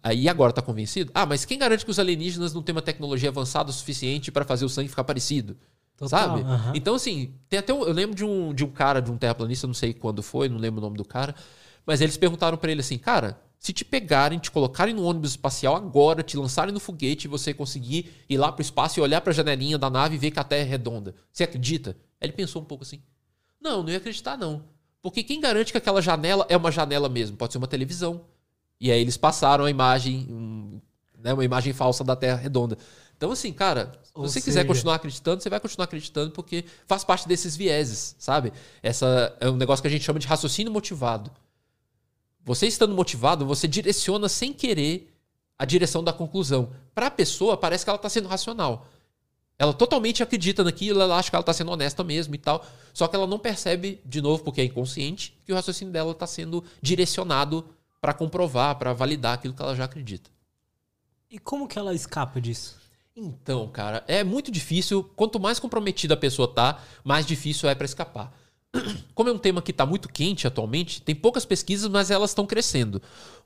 Aí 0.00 0.28
agora 0.28 0.52
tá 0.52 0.62
convencido? 0.62 1.10
Ah, 1.12 1.26
mas 1.26 1.44
quem 1.44 1.58
garante 1.58 1.84
que 1.84 1.90
os 1.90 1.98
alienígenas 1.98 2.54
não 2.54 2.62
têm 2.62 2.72
uma 2.72 2.82
tecnologia 2.82 3.30
avançada 3.30 3.70
o 3.70 3.72
suficiente 3.72 4.30
para 4.30 4.44
fazer 4.44 4.64
o 4.64 4.68
sangue 4.68 4.88
ficar 4.88 5.02
parecido? 5.02 5.56
Total, 5.98 6.38
sabe? 6.38 6.44
Então, 6.78 6.94
assim, 6.94 7.34
tem 7.48 7.58
até 7.58 7.74
um, 7.74 7.82
eu 7.82 7.92
lembro 7.92 8.14
de 8.14 8.24
um, 8.24 8.54
de 8.54 8.64
um 8.64 8.70
cara, 8.70 9.02
de 9.02 9.10
um 9.10 9.18
terraplanista, 9.18 9.66
não 9.66 9.74
sei 9.74 9.92
quando 9.92 10.22
foi, 10.22 10.48
não 10.48 10.56
lembro 10.56 10.80
o 10.80 10.82
nome 10.82 10.96
do 10.96 11.04
cara, 11.04 11.34
mas 11.84 12.00
eles 12.00 12.16
perguntaram 12.16 12.56
para 12.56 12.70
ele 12.70 12.80
assim, 12.80 12.96
cara, 12.96 13.40
se 13.58 13.72
te 13.72 13.84
pegarem, 13.84 14.38
te 14.38 14.50
colocarem 14.50 14.94
no 14.94 15.02
ônibus 15.02 15.30
espacial 15.30 15.74
agora, 15.74 16.22
te 16.22 16.36
lançarem 16.36 16.72
no 16.72 16.78
foguete 16.78 17.26
e 17.26 17.28
você 17.28 17.52
conseguir 17.52 18.12
ir 18.28 18.36
lá 18.36 18.52
pro 18.52 18.62
espaço 18.62 19.00
e 19.00 19.02
olhar 19.02 19.20
para 19.20 19.32
a 19.32 19.34
janelinha 19.34 19.76
da 19.76 19.90
nave 19.90 20.14
e 20.14 20.18
ver 20.18 20.30
que 20.30 20.38
a 20.38 20.44
Terra 20.44 20.62
é 20.62 20.68
redonda, 20.70 21.16
você 21.32 21.42
acredita? 21.42 21.96
Ele 22.20 22.32
pensou 22.32 22.62
um 22.62 22.64
pouco 22.64 22.84
assim: 22.84 23.02
não, 23.60 23.82
não 23.82 23.90
ia 23.90 23.98
acreditar 23.98 24.36
não. 24.36 24.62
Porque 25.02 25.24
quem 25.24 25.40
garante 25.40 25.72
que 25.72 25.78
aquela 25.78 26.00
janela 26.00 26.46
é 26.48 26.56
uma 26.56 26.70
janela 26.70 27.08
mesmo? 27.08 27.36
Pode 27.36 27.52
ser 27.52 27.58
uma 27.58 27.66
televisão. 27.66 28.24
E 28.80 28.92
aí 28.92 29.00
eles 29.00 29.16
passaram 29.16 29.64
a 29.64 29.70
imagem, 29.70 30.26
um, 30.30 30.80
né, 31.18 31.32
uma 31.32 31.44
imagem 31.44 31.72
falsa 31.72 32.04
da 32.04 32.14
Terra 32.14 32.36
redonda. 32.36 32.78
Então, 33.18 33.32
assim, 33.32 33.52
cara, 33.52 33.98
se 34.04 34.12
Ou 34.14 34.22
você 34.22 34.34
seja... 34.34 34.44
quiser 34.44 34.64
continuar 34.64 34.94
acreditando, 34.94 35.42
você 35.42 35.50
vai 35.50 35.58
continuar 35.58 35.84
acreditando 35.86 36.30
porque 36.30 36.64
faz 36.86 37.02
parte 37.02 37.26
desses 37.26 37.56
vieses, 37.56 38.14
sabe? 38.16 38.52
Essa 38.80 39.36
é 39.40 39.50
um 39.50 39.56
negócio 39.56 39.82
que 39.82 39.88
a 39.88 39.90
gente 39.90 40.04
chama 40.04 40.20
de 40.20 40.26
raciocínio 40.28 40.72
motivado. 40.72 41.32
Você 42.44 42.68
estando 42.68 42.94
motivado, 42.94 43.44
você 43.44 43.66
direciona 43.66 44.28
sem 44.28 44.52
querer 44.52 45.12
a 45.58 45.64
direção 45.64 46.02
da 46.04 46.12
conclusão. 46.12 46.70
Para 46.94 47.08
a 47.08 47.10
pessoa, 47.10 47.56
parece 47.56 47.84
que 47.84 47.90
ela 47.90 47.96
está 47.96 48.08
sendo 48.08 48.28
racional. 48.28 48.86
Ela 49.58 49.74
totalmente 49.74 50.22
acredita 50.22 50.62
naquilo, 50.62 51.02
ela 51.02 51.18
acha 51.18 51.28
que 51.28 51.34
ela 51.34 51.42
está 51.42 51.52
sendo 51.52 51.72
honesta 51.72 52.04
mesmo 52.04 52.36
e 52.36 52.38
tal. 52.38 52.64
Só 52.94 53.08
que 53.08 53.16
ela 53.16 53.26
não 53.26 53.40
percebe, 53.40 54.00
de 54.04 54.22
novo, 54.22 54.44
porque 54.44 54.60
é 54.60 54.64
inconsciente, 54.64 55.36
que 55.44 55.52
o 55.52 55.56
raciocínio 55.56 55.92
dela 55.92 56.12
está 56.12 56.28
sendo 56.28 56.62
direcionado 56.80 57.68
para 58.00 58.14
comprovar, 58.14 58.76
para 58.76 58.92
validar 58.92 59.34
aquilo 59.34 59.52
que 59.52 59.60
ela 59.60 59.74
já 59.74 59.86
acredita. 59.86 60.30
E 61.28 61.40
como 61.40 61.66
que 61.66 61.76
ela 61.76 61.92
escapa 61.92 62.40
disso? 62.40 62.78
Então, 63.20 63.66
cara, 63.66 64.04
é 64.06 64.22
muito 64.22 64.48
difícil. 64.48 65.02
Quanto 65.16 65.40
mais 65.40 65.58
comprometida 65.58 66.14
a 66.14 66.16
pessoa 66.16 66.46
tá, 66.46 66.80
mais 67.02 67.26
difícil 67.26 67.68
é 67.68 67.74
para 67.74 67.84
escapar. 67.84 68.32
como 69.12 69.28
é 69.28 69.32
um 69.32 69.38
tema 69.38 69.60
que 69.60 69.72
está 69.72 69.84
muito 69.84 70.08
quente 70.08 70.46
atualmente, 70.46 71.02
tem 71.02 71.16
poucas 71.16 71.44
pesquisas, 71.44 71.90
mas 71.90 72.12
elas 72.12 72.30
estão 72.30 72.46
crescendo. 72.46 73.02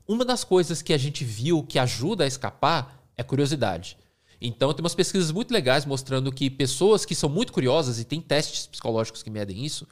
Uma 0.07 0.23
das 0.23 0.43
coisas 0.43 0.83
que 0.83 0.93
a 0.93 0.97
gente 0.97 1.23
viu 1.23 1.63
que 1.63 1.79
ajuda 1.79 2.23
a 2.23 2.27
escapar 2.27 3.03
é 3.17 3.23
curiosidade. 3.23 3.97
Então, 4.39 4.71
tem 4.73 4.83
umas 4.83 4.93
pesquisas 4.93 5.31
muito 5.31 5.51
legais 5.51 5.85
mostrando 5.85 6.31
que 6.31 6.51
pessoas 6.51 7.03
que 7.03 7.15
são 7.15 7.29
muito 7.29 7.51
curiosas, 7.51 7.99
e 7.99 8.05
tem 8.05 8.21
testes 8.21 8.67
psicológicos 8.67 9.23
que 9.23 9.29
medem 9.31 9.65
isso, 9.65 9.87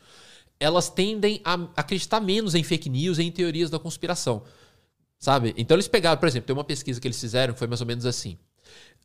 elas 0.60 0.90
tendem 0.90 1.42
a 1.44 1.54
acreditar 1.76 2.20
menos 2.20 2.54
em 2.54 2.62
fake 2.62 2.88
news 2.88 3.18
e 3.18 3.24
em 3.24 3.32
teorias 3.32 3.72
da 3.72 3.80
conspiração. 3.80 4.44
Sabe? 5.18 5.56
Então, 5.58 5.74
eles 5.74 5.88
pegaram, 5.88 6.20
por 6.20 6.28
exemplo, 6.28 6.46
tem 6.46 6.56
uma 6.56 6.64
pesquisa 6.64 7.02
que 7.02 7.08
eles 7.08 7.20
fizeram 7.20 7.56
foi 7.56 7.66
mais 7.68 7.82
ou 7.82 7.88
menos 7.88 8.06
assim. 8.06 8.38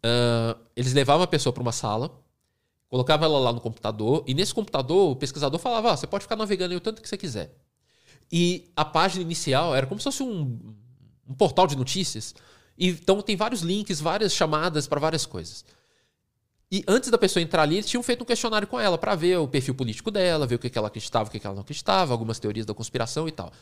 Uh, 0.04 0.58
eles 0.76 0.92
levavam 0.92 1.22
a 1.22 1.26
pessoa 1.26 1.52
para 1.52 1.62
uma 1.62 1.72
sala, 1.72 2.10
Colocava 2.88 3.24
ela 3.24 3.38
lá 3.38 3.52
no 3.52 3.60
computador 3.60 4.22
e 4.26 4.34
nesse 4.34 4.54
computador 4.54 5.10
o 5.10 5.16
pesquisador 5.16 5.58
falava: 5.58 5.92
ah, 5.92 5.96
você 5.96 6.06
pode 6.06 6.22
ficar 6.22 6.36
navegando 6.36 6.72
aí 6.72 6.76
o 6.76 6.80
tanto 6.80 7.02
que 7.02 7.08
você 7.08 7.16
quiser. 7.16 7.52
E 8.30 8.70
a 8.76 8.84
página 8.84 9.22
inicial 9.22 9.74
era 9.74 9.86
como 9.86 10.00
se 10.00 10.04
fosse 10.04 10.22
um, 10.22 10.74
um 11.28 11.34
portal 11.34 11.66
de 11.66 11.76
notícias. 11.76 12.34
E, 12.78 12.88
então 12.88 13.20
tem 13.22 13.36
vários 13.36 13.62
links, 13.62 14.00
várias 14.00 14.32
chamadas 14.32 14.86
para 14.86 15.00
várias 15.00 15.26
coisas. 15.26 15.64
E 16.70 16.84
antes 16.86 17.10
da 17.10 17.18
pessoa 17.18 17.42
entrar 17.42 17.62
ali, 17.62 17.76
eles 17.76 17.88
tinham 17.88 18.02
feito 18.02 18.22
um 18.22 18.24
questionário 18.24 18.66
com 18.66 18.78
ela 18.78 18.98
para 18.98 19.14
ver 19.14 19.38
o 19.38 19.46
perfil 19.46 19.74
político 19.74 20.10
dela, 20.10 20.46
ver 20.46 20.56
o 20.56 20.58
que 20.58 20.76
ela 20.76 20.88
acreditava, 20.88 21.28
o 21.28 21.30
que 21.30 21.44
ela 21.44 21.54
não 21.54 21.62
acreditava, 21.62 22.12
algumas 22.12 22.38
teorias 22.40 22.66
da 22.66 22.74
conspiração 22.74 23.28
e 23.28 23.32
tal. 23.32 23.52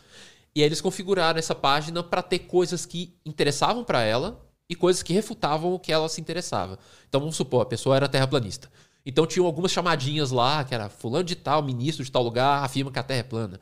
E 0.55 0.61
aí 0.61 0.67
eles 0.67 0.81
configuraram 0.81 1.39
essa 1.39 1.55
página 1.55 2.03
para 2.03 2.23
ter 2.23 2.41
coisas 2.41 2.87
que 2.87 3.15
interessavam 3.25 3.85
para 3.85 4.03
ela 4.03 4.41
e 4.69 4.75
coisas 4.75 5.03
que 5.03 5.13
refutavam 5.13 5.73
o 5.73 5.79
que 5.79 5.93
ela 5.93 6.09
se 6.09 6.21
interessava. 6.21 6.79
Então 7.09 7.21
vamos 7.21 7.37
supor, 7.37 7.63
a 7.63 7.67
pessoa 7.67 7.97
era 7.97 8.09
terraplanista. 8.09 8.71
Então 9.05 9.27
tinham 9.27 9.47
algumas 9.47 9.71
chamadinhas 9.71 10.31
lá, 10.31 10.65
que 10.65 10.75
era 10.75 10.89
fulano 10.89 11.25
de 11.25 11.37
tal, 11.37 11.63
ministro 11.63 12.05
de 12.05 12.11
tal 12.11 12.23
lugar, 12.23 12.65
afirma 12.65 12.91
que 12.91 12.99
a 12.99 13.03
Terra 13.03 13.21
é 13.21 13.25
plana. 13.25 13.61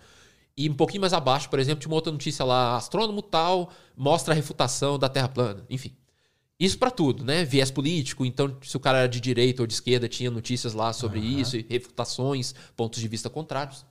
E 0.57 0.69
um 0.69 0.74
pouquinho 0.74 1.01
mais 1.01 1.12
abaixo, 1.12 1.49
por 1.49 1.59
exemplo, 1.59 1.81
tinha 1.81 1.91
uma 1.91 1.97
outra 1.97 2.12
notícia 2.12 2.45
lá, 2.45 2.77
astrônomo 2.77 3.23
tal 3.23 3.70
mostra 3.97 4.33
a 4.33 4.37
refutação 4.37 4.99
da 4.99 5.09
Terra 5.09 5.29
plana. 5.29 5.65
Enfim. 5.69 5.97
Isso 6.61 6.79
para 6.79 6.93
tudo, 6.93 7.24
né? 7.24 7.45
Viés 7.45 7.73
político, 7.73 8.24
então 8.24 8.57
se 8.62 8.77
o 8.77 8.81
cara 8.81 8.99
era 8.99 9.09
de 9.09 9.20
direita 9.20 9.62
ou 9.62 9.66
de 9.66 9.74
esquerda, 9.74 10.09
tinha 10.09 10.31
notícias 10.31 10.74
lá 10.74 10.93
sobre 10.93 11.19
uhum. 11.19 11.41
isso, 11.41 11.57
e 11.57 11.66
refutações, 11.69 12.55
pontos 12.77 13.01
de 13.01 13.09
vista 13.09 13.29
contrários. 13.29 13.85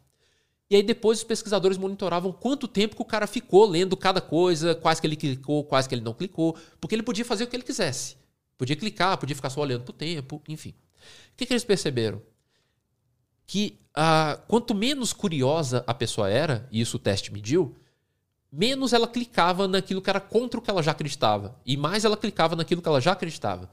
E 0.71 0.75
aí 0.77 0.81
depois 0.81 1.17
os 1.17 1.25
pesquisadores 1.25 1.77
monitoravam 1.77 2.31
quanto 2.31 2.65
tempo 2.65 2.95
que 2.95 3.01
o 3.01 3.05
cara 3.05 3.27
ficou 3.27 3.65
lendo 3.65 3.97
cada 3.97 4.21
coisa, 4.21 4.73
quais 4.73 5.01
que 5.01 5.05
ele 5.05 5.17
clicou, 5.17 5.65
quais 5.65 5.85
que 5.85 5.93
ele 5.93 6.01
não 6.01 6.13
clicou, 6.13 6.55
porque 6.79 6.95
ele 6.95 7.03
podia 7.03 7.25
fazer 7.25 7.43
o 7.43 7.47
que 7.47 7.55
ele 7.57 7.63
quisesse. 7.63 8.15
Podia 8.57 8.77
clicar, 8.77 9.17
podia 9.17 9.35
ficar 9.35 9.49
só 9.49 9.59
olhando 9.59 9.83
pro 9.83 9.91
tempo, 9.91 10.41
enfim. 10.47 10.69
O 10.69 11.35
que, 11.35 11.45
que 11.45 11.51
eles 11.51 11.65
perceberam? 11.65 12.21
Que 13.45 13.81
ah, 13.93 14.39
quanto 14.47 14.73
menos 14.73 15.11
curiosa 15.11 15.83
a 15.85 15.93
pessoa 15.93 16.29
era, 16.29 16.65
e 16.71 16.79
isso 16.79 16.95
o 16.95 16.99
teste 17.01 17.33
mediu, 17.33 17.75
menos 18.49 18.93
ela 18.93 19.09
clicava 19.09 19.67
naquilo 19.67 20.01
que 20.01 20.09
era 20.09 20.21
contra 20.21 20.57
o 20.57 20.63
que 20.63 20.69
ela 20.69 20.81
já 20.81 20.91
acreditava. 20.91 21.59
E 21.65 21.75
mais 21.75 22.05
ela 22.05 22.15
clicava 22.15 22.55
naquilo 22.55 22.81
que 22.81 22.87
ela 22.87 23.01
já 23.01 23.11
acreditava. 23.11 23.69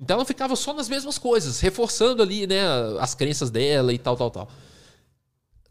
Então 0.00 0.16
ela 0.16 0.24
ficava 0.24 0.56
só 0.56 0.74
nas 0.74 0.88
mesmas 0.88 1.18
coisas, 1.18 1.60
reforçando 1.60 2.20
ali 2.20 2.48
né, 2.48 2.62
as 2.98 3.14
crenças 3.14 3.48
dela 3.48 3.92
e 3.92 3.98
tal, 3.98 4.16
tal, 4.16 4.30
tal. 4.32 4.48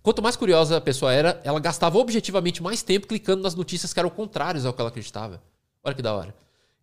Quanto 0.08 0.22
mais 0.22 0.38
curiosa 0.38 0.78
a 0.78 0.80
pessoa 0.80 1.12
era, 1.12 1.42
ela 1.44 1.60
gastava 1.60 1.98
objetivamente 1.98 2.64
mais 2.64 2.82
tempo 2.82 3.08
clicando 3.08 3.44
nas 3.44 3.56
notícias 3.56 3.94
que 3.94 4.00
eram 4.00 4.10
contrárias 4.10 4.66
ao 4.66 4.72
que 4.72 4.80
ela 4.80 4.88
acreditava. 4.88 5.44
Olha 5.84 5.94
que 5.94 6.02
da 6.02 6.14
hora. 6.14 6.34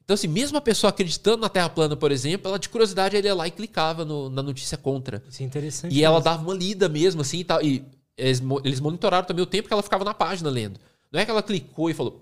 Então, 0.05 0.13
assim, 0.13 0.29
mesmo 0.29 0.59
a 0.59 0.61
pessoa 0.61 0.91
acreditando 0.91 1.39
na 1.39 1.49
Terra 1.49 1.71
plana, 1.71 1.97
por 1.97 2.13
exemplo, 2.13 2.49
ela 2.49 2.59
de 2.59 2.69
curiosidade 2.69 3.17
ele 3.17 3.27
ia 3.27 3.35
lá 3.35 3.49
e 3.49 3.51
clicava 3.51 4.05
no, 4.05 4.29
na 4.29 4.43
notícia 4.43 4.77
contra. 4.77 5.23
Isso 5.27 5.43
é 5.43 5.47
interessante. 5.47 5.95
E 5.95 6.05
ela 6.05 6.21
dava 6.21 6.43
uma 6.43 6.53
lida 6.53 6.87
mesmo, 6.87 7.23
assim 7.23 7.39
e 7.39 7.45
tal. 7.45 7.63
E 7.63 7.83
eles, 8.15 8.43
eles 8.63 8.79
monitoraram 8.79 9.27
também 9.27 9.43
o 9.43 9.47
tempo 9.47 9.69
que 9.69 9.73
ela 9.73 9.83
ficava 9.83 10.05
na 10.05 10.13
página 10.13 10.51
lendo. 10.51 10.79
Não 11.11 11.19
é 11.19 11.25
que 11.25 11.31
ela 11.31 11.43
clicou 11.43 11.89
e 11.89 11.95
falou, 11.95 12.21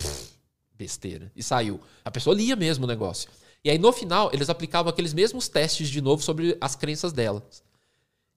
besteira, 0.78 1.32
e 1.34 1.42
saiu. 1.42 1.80
A 2.04 2.12
pessoa 2.12 2.36
lia 2.36 2.54
mesmo 2.54 2.84
o 2.84 2.86
negócio. 2.86 3.28
E 3.64 3.70
aí, 3.70 3.76
no 3.76 3.92
final, 3.92 4.30
eles 4.32 4.48
aplicavam 4.48 4.88
aqueles 4.88 5.12
mesmos 5.12 5.48
testes 5.48 5.88
de 5.88 6.00
novo 6.00 6.22
sobre 6.22 6.56
as 6.60 6.76
crenças 6.76 7.12
delas. 7.12 7.64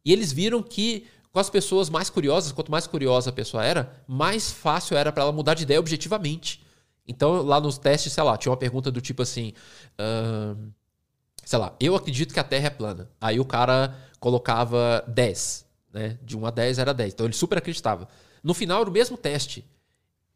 E 0.03 0.11
eles 0.11 0.31
viram 0.31 0.63
que 0.63 1.05
com 1.35 1.39
as 1.41 1.49
pessoas 1.49 1.89
mais 1.89 2.09
curiosas, 2.09 2.53
quanto 2.53 2.71
mais 2.71 2.87
curiosa 2.87 3.29
a 3.29 3.33
pessoa 3.33 3.61
era, 3.61 4.01
mais 4.07 4.51
fácil 4.51 4.95
era 4.95 5.11
para 5.11 5.23
ela 5.23 5.33
mudar 5.33 5.53
de 5.53 5.63
ideia 5.63 5.77
objetivamente. 5.77 6.63
Então, 7.05 7.41
lá 7.41 7.59
nos 7.59 7.77
testes, 7.77 8.13
sei 8.13 8.23
lá, 8.23 8.37
tinha 8.37 8.49
uma 8.49 8.57
pergunta 8.57 8.89
do 8.89 9.01
tipo 9.01 9.21
assim. 9.21 9.51
Uh, 9.99 10.71
sei 11.43 11.59
lá, 11.59 11.75
eu 11.77 11.93
acredito 11.93 12.33
que 12.33 12.39
a 12.39 12.43
Terra 12.43 12.67
é 12.67 12.69
plana. 12.69 13.09
Aí 13.19 13.37
o 13.37 13.43
cara 13.43 13.93
colocava 14.17 15.03
10, 15.09 15.65
né? 15.91 16.17
De 16.23 16.37
1 16.37 16.45
a 16.45 16.51
10 16.51 16.79
era 16.79 16.93
10. 16.93 17.11
Então 17.11 17.25
ele 17.25 17.35
super 17.35 17.57
acreditava. 17.57 18.07
No 18.41 18.53
final 18.53 18.79
era 18.79 18.89
o 18.89 18.93
mesmo 18.93 19.17
teste. 19.17 19.65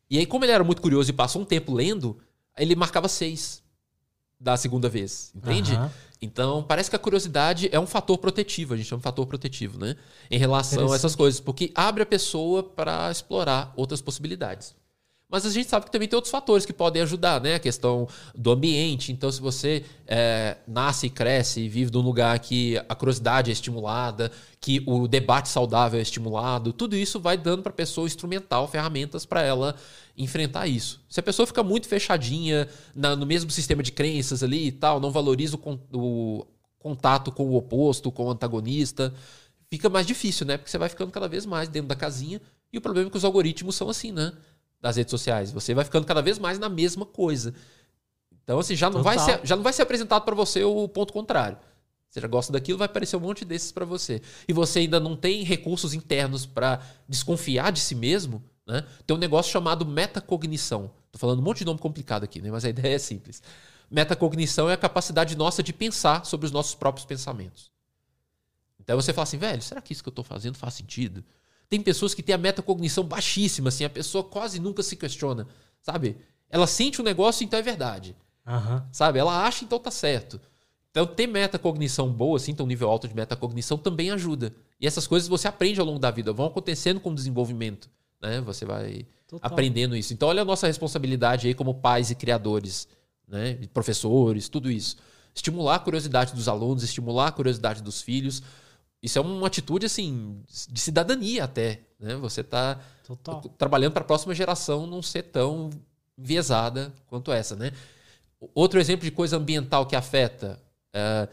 E 0.10 0.18
aí, 0.18 0.26
como 0.26 0.44
ele 0.44 0.52
era 0.52 0.66
muito 0.66 0.82
curioso 0.82 1.10
e 1.10 1.14
passou 1.14 1.42
um 1.42 1.46
tempo 1.46 1.74
lendo, 1.74 2.20
ele 2.58 2.76
marcava 2.76 3.08
6 3.08 3.64
da 4.38 4.58
segunda 4.58 4.90
vez. 4.90 5.32
Entende? 5.34 5.76
Uhum. 5.76 5.90
Então, 6.22 6.64
parece 6.64 6.90
que 6.90 6.96
a 6.96 7.00
curiosidade 7.00 7.70
é 7.72 7.80
um 7.80 7.88
fator 7.88 8.18
protetivo, 8.18 8.74
a 8.74 8.78
gente 8.78 8.88
chama 8.88 9.00
um 9.00 9.04
fator 9.04 9.26
protetivo, 9.26 9.80
né? 9.80 9.96
Em 10.30 10.38
relação 10.38 10.92
a 10.92 10.96
essas 10.96 11.16
coisas, 11.16 11.40
porque 11.40 11.72
abre 11.74 12.04
a 12.04 12.06
pessoa 12.06 12.62
para 12.62 13.10
explorar 13.10 13.74
outras 13.76 14.02
possibilidades. 14.02 14.76
Mas 15.32 15.46
a 15.46 15.52
gente 15.52 15.70
sabe 15.70 15.86
que 15.86 15.92
também 15.92 16.08
tem 16.08 16.18
outros 16.18 16.32
fatores 16.32 16.66
que 16.66 16.74
podem 16.74 17.04
ajudar, 17.04 17.40
né? 17.40 17.54
A 17.54 17.60
questão 17.60 18.08
do 18.34 18.50
ambiente. 18.50 19.12
Então, 19.12 19.32
se 19.32 19.40
você 19.40 19.86
é, 20.08 20.58
nasce 20.68 21.08
cresce 21.08 21.62
e 21.62 21.70
vive 21.70 21.92
num 21.92 22.02
lugar 22.02 22.38
que 22.40 22.78
a 22.90 22.96
curiosidade 22.96 23.52
é 23.52 23.54
estimulada, 23.54 24.32
que 24.60 24.82
o 24.88 25.08
debate 25.08 25.48
saudável 25.48 26.00
é 26.00 26.02
estimulado, 26.02 26.74
tudo 26.74 26.96
isso 26.96 27.20
vai 27.20 27.38
dando 27.38 27.62
para 27.62 27.72
a 27.72 27.76
pessoa 27.76 28.08
instrumental, 28.08 28.68
ferramentas 28.68 29.24
para 29.24 29.44
ela 29.44 29.76
enfrentar 30.18 30.66
isso. 30.66 31.00
Se 31.08 31.20
a 31.20 31.24
pessoa 31.24 31.46
fica 31.46 31.62
muito 31.62 31.88
fechadinha 31.88 32.68
na, 32.96 33.16
no 33.16 33.28
mesmo 33.28 33.52
sistema 33.52 33.84
de 33.84 33.92
crenças 33.92 34.42
ali 34.42 34.68
e 34.68 34.72
tal, 34.72 35.00
não 35.00 35.12
valoriza 35.12 35.60
o, 35.64 35.80
o 35.94 36.48
contato 36.80 37.32
com 37.32 37.44
o 37.44 37.56
oposto, 37.56 38.12
com 38.12 38.26
o 38.26 38.32
antagonista, 38.32 39.14
fica 39.70 39.90
mais 39.90 40.08
difícil, 40.08 40.48
né? 40.48 40.58
Porque 40.58 40.72
você 40.72 40.78
vai 40.80 40.90
ficando 40.90 41.12
cada 41.12 41.28
vez 41.28 41.46
mais 41.46 41.70
dentro 41.70 41.88
da 41.88 41.96
casinha. 41.96 42.42
E 42.74 42.78
o 42.78 42.82
problema 42.82 43.10
é 43.10 43.12
que 43.12 43.18
os 43.18 43.26
algoritmos 43.26 43.76
são 43.76 43.90
assim, 43.90 44.12
né? 44.12 44.34
Das 44.82 44.96
redes 44.96 45.12
sociais. 45.12 45.52
Você 45.52 45.74
vai 45.74 45.84
ficando 45.86 46.06
cada 46.06 46.22
vez 46.22 46.40
mais 46.40 46.58
na 46.58 46.70
mesma 46.70 47.06
coisa. 47.06 47.54
Então, 48.44 48.60
assim, 48.60 48.76
já 48.76 48.90
não, 48.90 49.04
vai 49.04 49.20
ser, 49.20 49.42
já 49.44 49.56
não 49.56 49.64
vai 49.64 49.74
ser 49.74 49.84
apresentado 49.84 50.24
para 50.24 50.36
você 50.36 50.64
o 50.64 50.88
ponto 50.88 51.14
contrário. 51.14 51.58
Você 52.10 52.20
já 52.20 52.28
gosta 52.28 52.52
daquilo, 52.52 52.80
vai 52.80 52.88
aparecer 52.88 53.16
um 53.16 53.20
monte 53.20 53.46
desses 53.46 53.72
para 53.72 53.86
você. 53.86 54.22
E 54.48 54.54
você 54.54 54.80
ainda 54.80 55.00
não 55.00 55.16
tem 55.16 55.44
recursos 55.44 55.94
internos 55.94 56.46
para 56.46 56.82
desconfiar 57.08 57.72
de 57.72 57.80
si 57.80 57.94
mesmo, 57.94 58.44
né? 58.66 58.84
Tem 59.06 59.16
um 59.16 59.20
negócio 59.20 59.52
chamado 59.52 59.86
metacognição. 59.86 60.92
Tô 61.12 61.20
falando 61.20 61.40
um 61.40 61.44
monte 61.44 61.60
de 61.60 61.66
nome 61.66 61.80
complicado 61.80 62.24
aqui, 62.24 62.42
né? 62.42 62.50
Mas 62.50 62.66
a 62.66 62.70
ideia 62.70 62.96
é 62.96 63.00
simples. 63.00 63.44
Metacognição 63.92 64.68
é 64.70 64.74
a 64.74 64.78
capacidade 64.78 65.36
nossa 65.36 65.62
de 65.62 65.72
pensar 65.72 66.26
sobre 66.26 66.48
os 66.48 66.52
nossos 66.52 66.74
próprios 66.74 67.06
pensamentos. 67.06 67.72
Então 68.80 69.00
você 69.00 69.14
fala 69.14 69.24
assim, 69.24 69.38
velho, 69.38 69.62
será 69.62 69.80
que 69.82 69.94
isso 69.94 70.02
que 70.02 70.10
eu 70.10 70.12
estou 70.12 70.26
fazendo 70.26 70.58
faz 70.58 70.74
sentido? 70.74 71.24
Tem 71.70 71.82
pessoas 71.82 72.14
que 72.14 72.24
têm 72.24 72.34
a 72.34 72.38
metacognição 72.38 73.04
baixíssima, 73.04 73.70
assim, 73.70 73.86
a 73.86 73.90
pessoa 73.90 74.24
quase 74.24 74.60
nunca 74.60 74.82
se 74.82 74.96
questiona, 74.96 75.48
sabe? 75.82 76.18
Ela 76.50 76.66
sente 76.66 77.00
o 77.00 77.04
um 77.04 77.06
negócio, 77.06 77.44
então 77.44 77.60
é 77.60 77.62
verdade. 77.62 78.16
Uhum. 78.46 78.82
Sabe? 78.92 79.20
Ela 79.20 79.46
acha, 79.46 79.64
então 79.64 79.78
tá 79.78 79.92
certo. 79.92 80.42
Então, 80.90 81.06
ter 81.06 81.28
metacognição 81.28 82.12
boa, 82.12 82.38
assim, 82.38 82.54
ter 82.54 82.64
um 82.64 82.68
nível 82.68 82.90
alto 82.90 83.08
de 83.08 83.16
metacognição 83.16 83.78
também 83.78 84.10
ajuda. 84.10 84.54
E 84.82 84.88
essas 84.88 85.06
coisas 85.06 85.30
você 85.30 85.48
aprende 85.48 85.80
ao 85.80 85.86
longo 85.86 86.00
da 86.00 86.10
vida, 86.10 86.34
vão 86.34 86.48
acontecendo 86.48 87.00
com 87.00 87.12
o 87.12 87.16
desenvolvimento. 87.16 87.90
Né? 88.20 88.42
Você 88.42 88.66
vai 88.66 89.06
Total. 89.28 89.52
aprendendo 89.52 89.96
isso. 89.96 90.14
Então, 90.14 90.28
olha 90.28 90.42
a 90.42 90.46
nossa 90.46 90.66
responsabilidade 90.66 91.48
aí 91.48 91.54
como 91.54 91.76
pais 91.76 92.10
e 92.10 92.16
criadores, 92.16 92.88
né? 93.28 93.60
professores, 93.72 94.50
tudo 94.50 94.72
isso. 94.72 94.98
Estimular 95.34 95.76
a 95.76 95.80
curiosidade 95.80 96.34
dos 96.34 96.48
alunos, 96.48 96.84
estimular 96.84 97.28
a 97.28 97.32
curiosidade 97.32 97.84
dos 97.84 98.02
filhos. 98.02 98.42
Isso 99.02 99.18
é 99.18 99.22
uma 99.22 99.48
atitude, 99.48 99.86
assim, 99.86 100.42
de 100.70 100.80
cidadania 100.80 101.46
até. 101.46 101.82
Né? 102.00 102.16
Você 102.16 102.42
está 102.42 102.80
trabalhando 103.58 103.94
para 103.94 104.02
a 104.02 104.06
próxima 104.06 104.36
geração 104.36 104.86
não 104.86 105.02
ser 105.02 105.24
tão 105.24 105.70
enviesada 106.18 106.94
quanto 107.08 107.32
essa, 107.32 107.56
né? 107.56 107.72
Outro 108.54 108.80
exemplo 108.80 109.06
de 109.06 109.12
coisa 109.12 109.38
ambiental 109.38 109.86
que 109.86 109.96
afeta 109.96 110.60
é, 110.94 111.28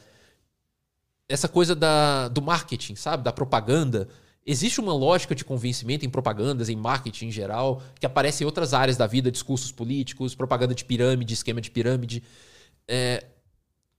essa 1.29 1.49
coisa 1.49 1.75
da, 1.75 2.29
do 2.29 2.41
marketing, 2.41 2.95
sabe? 2.95 3.23
Da 3.23 3.33
propaganda. 3.33 4.09
Existe 4.45 4.81
uma 4.81 4.95
lógica 4.95 5.35
de 5.35 5.45
convencimento 5.45 6.07
em 6.07 6.11
propagandas, 6.11 6.69
em 6.69 6.77
marketing 6.77 7.27
em 7.27 7.31
geral, 7.33 7.83
que 7.99 8.07
aparece 8.07 8.45
em 8.45 8.47
outras 8.47 8.73
áreas 8.73 8.97
da 8.97 9.07
vida, 9.07 9.31
discursos 9.31 9.73
políticos, 9.73 10.37
propaganda 10.37 10.75
de 10.75 10.85
pirâmide, 10.85 11.35
esquema 11.35 11.61
de 11.61 11.71
pirâmide. 11.71 12.23
É, 12.87 13.25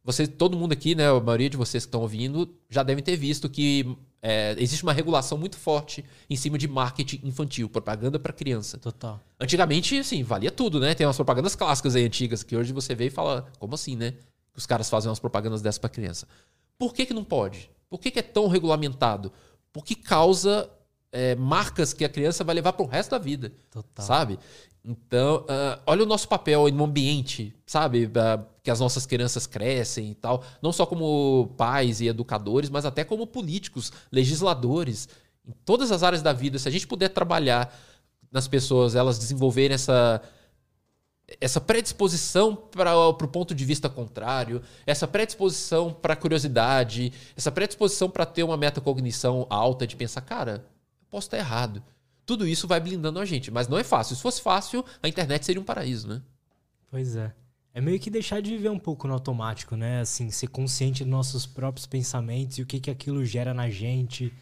você, 0.08 0.26
todo 0.26 0.56
mundo 0.56 0.72
aqui, 0.72 0.96
né, 0.96 1.10
a 1.10 1.20
maioria 1.20 1.50
de 1.50 1.58
vocês 1.58 1.84
que 1.84 1.90
estão 1.90 2.00
ouvindo, 2.00 2.50
já 2.70 2.82
devem 2.82 3.04
ter 3.04 3.18
visto 3.18 3.50
que 3.50 3.94
é, 4.22 4.56
existe 4.58 4.82
uma 4.84 4.94
regulação 4.94 5.38
muito 5.38 5.58
forte 5.58 6.06
em 6.30 6.36
cima 6.38 6.58
de 6.58 6.66
marketing 6.66 7.20
infantil, 7.28 7.68
propaganda 7.68 8.18
para 8.18 8.32
criança. 8.32 8.78
Total. 8.78 9.20
Antigamente, 9.38 10.00
assim, 10.00 10.24
valia 10.24 10.50
tudo, 10.50 10.80
né? 10.80 10.96
Tem 10.96 11.06
umas 11.06 11.18
propagandas 11.18 11.58
clássicas 11.58 11.94
aí 11.94 12.06
antigas 12.06 12.42
que 12.42 12.56
hoje 12.56 12.72
você 12.72 12.96
vê 12.96 13.08
e 13.08 13.10
fala, 13.10 13.52
como 13.60 13.76
assim, 13.76 13.98
né? 13.98 14.12
Que 14.54 14.60
os 14.60 14.66
caras 14.66 14.90
fazem 14.90 15.10
umas 15.10 15.20
propagandas 15.20 15.62
dessas 15.62 15.78
para 15.78 15.90
criança. 15.90 16.26
Por 16.78 16.94
que, 16.94 17.06
que 17.06 17.14
não 17.14 17.26
pode? 17.26 17.70
Por 17.90 18.00
que, 18.00 18.10
que 18.10 18.20
é 18.20 18.24
tão 18.24 18.48
regulamentado? 18.48 19.30
Porque 19.74 19.94
causa 19.94 20.70
é, 21.12 21.36
marcas 21.36 21.92
que 21.92 22.06
a 22.06 22.10
criança 22.10 22.46
vai 22.46 22.56
levar 22.56 22.72
para 22.72 22.86
o 22.86 22.88
resto 22.88 23.12
da 23.12 23.18
vida. 23.18 23.52
Total. 23.70 24.06
Sabe? 24.06 24.40
Então, 24.90 25.40
uh, 25.42 25.82
olha 25.86 26.04
o 26.04 26.06
nosso 26.06 26.30
papel 26.30 26.72
no 26.72 26.86
ambiente, 26.86 27.54
sabe? 27.66 28.06
Uh, 28.06 28.46
que 28.64 28.72
as 28.72 28.80
nossas 28.80 29.06
crianças 29.06 29.46
crescem 29.46 30.12
e 30.12 30.16
tal. 30.16 30.46
Não 30.62 30.72
só 30.72 30.86
como 30.86 31.54
pais 31.58 32.00
e 32.00 32.08
educadores, 32.08 32.70
mas 32.70 32.86
até 32.86 33.04
como 33.04 33.28
políticos, 33.28 33.92
legisladores. 34.10 35.10
Em 35.46 35.52
todas 35.66 35.92
as 35.92 36.04
áreas 36.04 36.22
da 36.22 36.32
vida, 36.32 36.58
se 36.58 36.70
a 36.70 36.72
gente 36.72 36.88
puder 36.88 37.10
trabalhar 37.10 37.78
nas 38.32 38.48
pessoas, 38.48 38.96
elas 38.96 39.20
desenvolverem 39.20 39.76
essa, 39.76 40.22
essa 41.42 41.60
predisposição 41.60 42.56
para 42.56 42.98
o 42.98 43.14
ponto 43.14 43.54
de 43.54 43.66
vista 43.66 43.90
contrário, 43.90 44.62
essa 44.86 45.06
predisposição 45.06 45.92
para 45.92 46.16
curiosidade, 46.16 47.12
essa 47.36 47.52
predisposição 47.52 48.10
para 48.10 48.26
ter 48.26 48.44
uma 48.44 48.56
metacognição 48.56 49.46
alta 49.50 49.86
de 49.86 49.98
pensar, 49.98 50.22
cara, 50.22 50.66
eu 51.02 51.08
posso 51.10 51.28
estar 51.28 51.38
errado. 51.38 51.84
Tudo 52.28 52.46
isso 52.46 52.68
vai 52.68 52.82
blindando 52.82 53.20
a 53.20 53.26
gente, 53.26 53.50
mas 53.50 53.70
não 53.70 53.80
é 53.80 53.86
fácil. 53.86 54.14
Se 54.14 54.22
fosse 54.22 54.42
fácil, 54.42 54.84
a 55.02 55.08
internet 55.08 55.46
seria 55.46 55.62
um 55.62 55.66
paraíso, 55.66 56.10
né? 56.10 56.22
Pois 56.92 57.16
é. 57.16 57.34
É 57.74 57.80
meio 57.80 57.98
que 58.02 58.10
deixar 58.10 58.42
de 58.42 58.52
viver 58.52 58.70
um 58.70 58.78
pouco 58.78 59.08
no 59.08 59.14
automático, 59.14 59.78
né? 59.78 60.02
Assim, 60.02 60.30
ser 60.30 60.48
consciente 60.48 61.06
dos 61.06 61.10
nossos 61.10 61.46
próprios 61.46 61.86
pensamentos 61.86 62.58
e 62.58 62.62
o 62.62 62.66
que, 62.66 62.82
que 62.82 62.92
aquilo 62.92 63.24
gera 63.24 63.54
na 63.54 63.70
gente. 63.70 64.34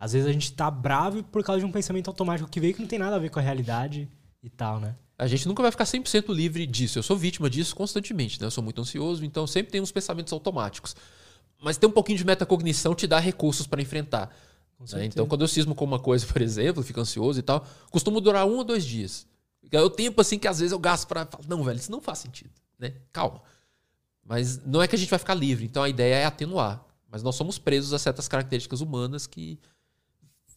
Às 0.00 0.14
vezes 0.14 0.26
a 0.26 0.32
gente 0.32 0.54
tá 0.54 0.70
bravo 0.70 1.22
por 1.22 1.44
causa 1.44 1.60
de 1.60 1.66
um 1.66 1.70
pensamento 1.70 2.08
automático 2.08 2.48
que 2.48 2.58
veio 2.58 2.72
que 2.72 2.80
não 2.80 2.88
tem 2.88 2.98
nada 2.98 3.16
a 3.16 3.18
ver 3.18 3.28
com 3.28 3.38
a 3.38 3.42
realidade 3.42 4.08
e 4.42 4.48
tal, 4.48 4.80
né? 4.80 4.96
A 5.18 5.26
gente 5.26 5.46
nunca 5.46 5.60
vai 5.60 5.70
ficar 5.70 5.84
100% 5.84 6.34
livre 6.34 6.66
disso. 6.66 6.98
Eu 6.98 7.02
sou 7.02 7.16
vítima 7.16 7.50
disso 7.50 7.76
constantemente, 7.76 8.40
né? 8.40 8.46
Eu 8.46 8.50
sou 8.50 8.64
muito 8.64 8.80
ansioso, 8.80 9.22
então 9.22 9.46
sempre 9.46 9.70
tem 9.70 9.82
uns 9.82 9.92
pensamentos 9.92 10.32
automáticos. 10.32 10.96
Mas 11.60 11.76
ter 11.76 11.86
um 11.86 11.90
pouquinho 11.90 12.16
de 12.16 12.24
metacognição 12.24 12.94
te 12.94 13.06
dá 13.06 13.18
recursos 13.18 13.66
para 13.66 13.82
enfrentar. 13.82 14.34
Né? 14.92 15.04
Então, 15.06 15.26
quando 15.26 15.42
eu 15.42 15.48
cismo 15.48 15.74
com 15.74 15.84
uma 15.84 15.98
coisa, 15.98 16.26
por 16.30 16.40
exemplo, 16.40 16.82
fico 16.82 17.00
ansioso 17.00 17.38
e 17.38 17.42
tal, 17.42 17.66
costumo 17.90 18.20
durar 18.20 18.46
um 18.46 18.56
ou 18.56 18.64
dois 18.64 18.84
dias. 18.84 19.26
É 19.70 19.80
o 19.80 19.90
tempo 19.90 20.20
assim 20.20 20.38
que 20.38 20.48
às 20.48 20.60
vezes 20.60 20.72
eu 20.72 20.78
gasto 20.78 21.06
para 21.06 21.26
falar, 21.26 21.44
não, 21.48 21.62
velho, 21.62 21.78
isso 21.78 21.90
não 21.90 22.00
faz 22.00 22.18
sentido, 22.20 22.50
né? 22.78 22.94
Calma. 23.12 23.42
Mas 24.24 24.64
não 24.64 24.80
é 24.80 24.88
que 24.88 24.94
a 24.94 24.98
gente 24.98 25.10
vai 25.10 25.18
ficar 25.18 25.34
livre, 25.34 25.64
então 25.64 25.82
a 25.82 25.88
ideia 25.88 26.14
é 26.16 26.24
atenuar. 26.24 26.84
Mas 27.10 27.22
nós 27.22 27.34
somos 27.34 27.58
presos 27.58 27.92
a 27.92 27.98
certas 27.98 28.28
características 28.28 28.80
humanas 28.80 29.26
que 29.26 29.58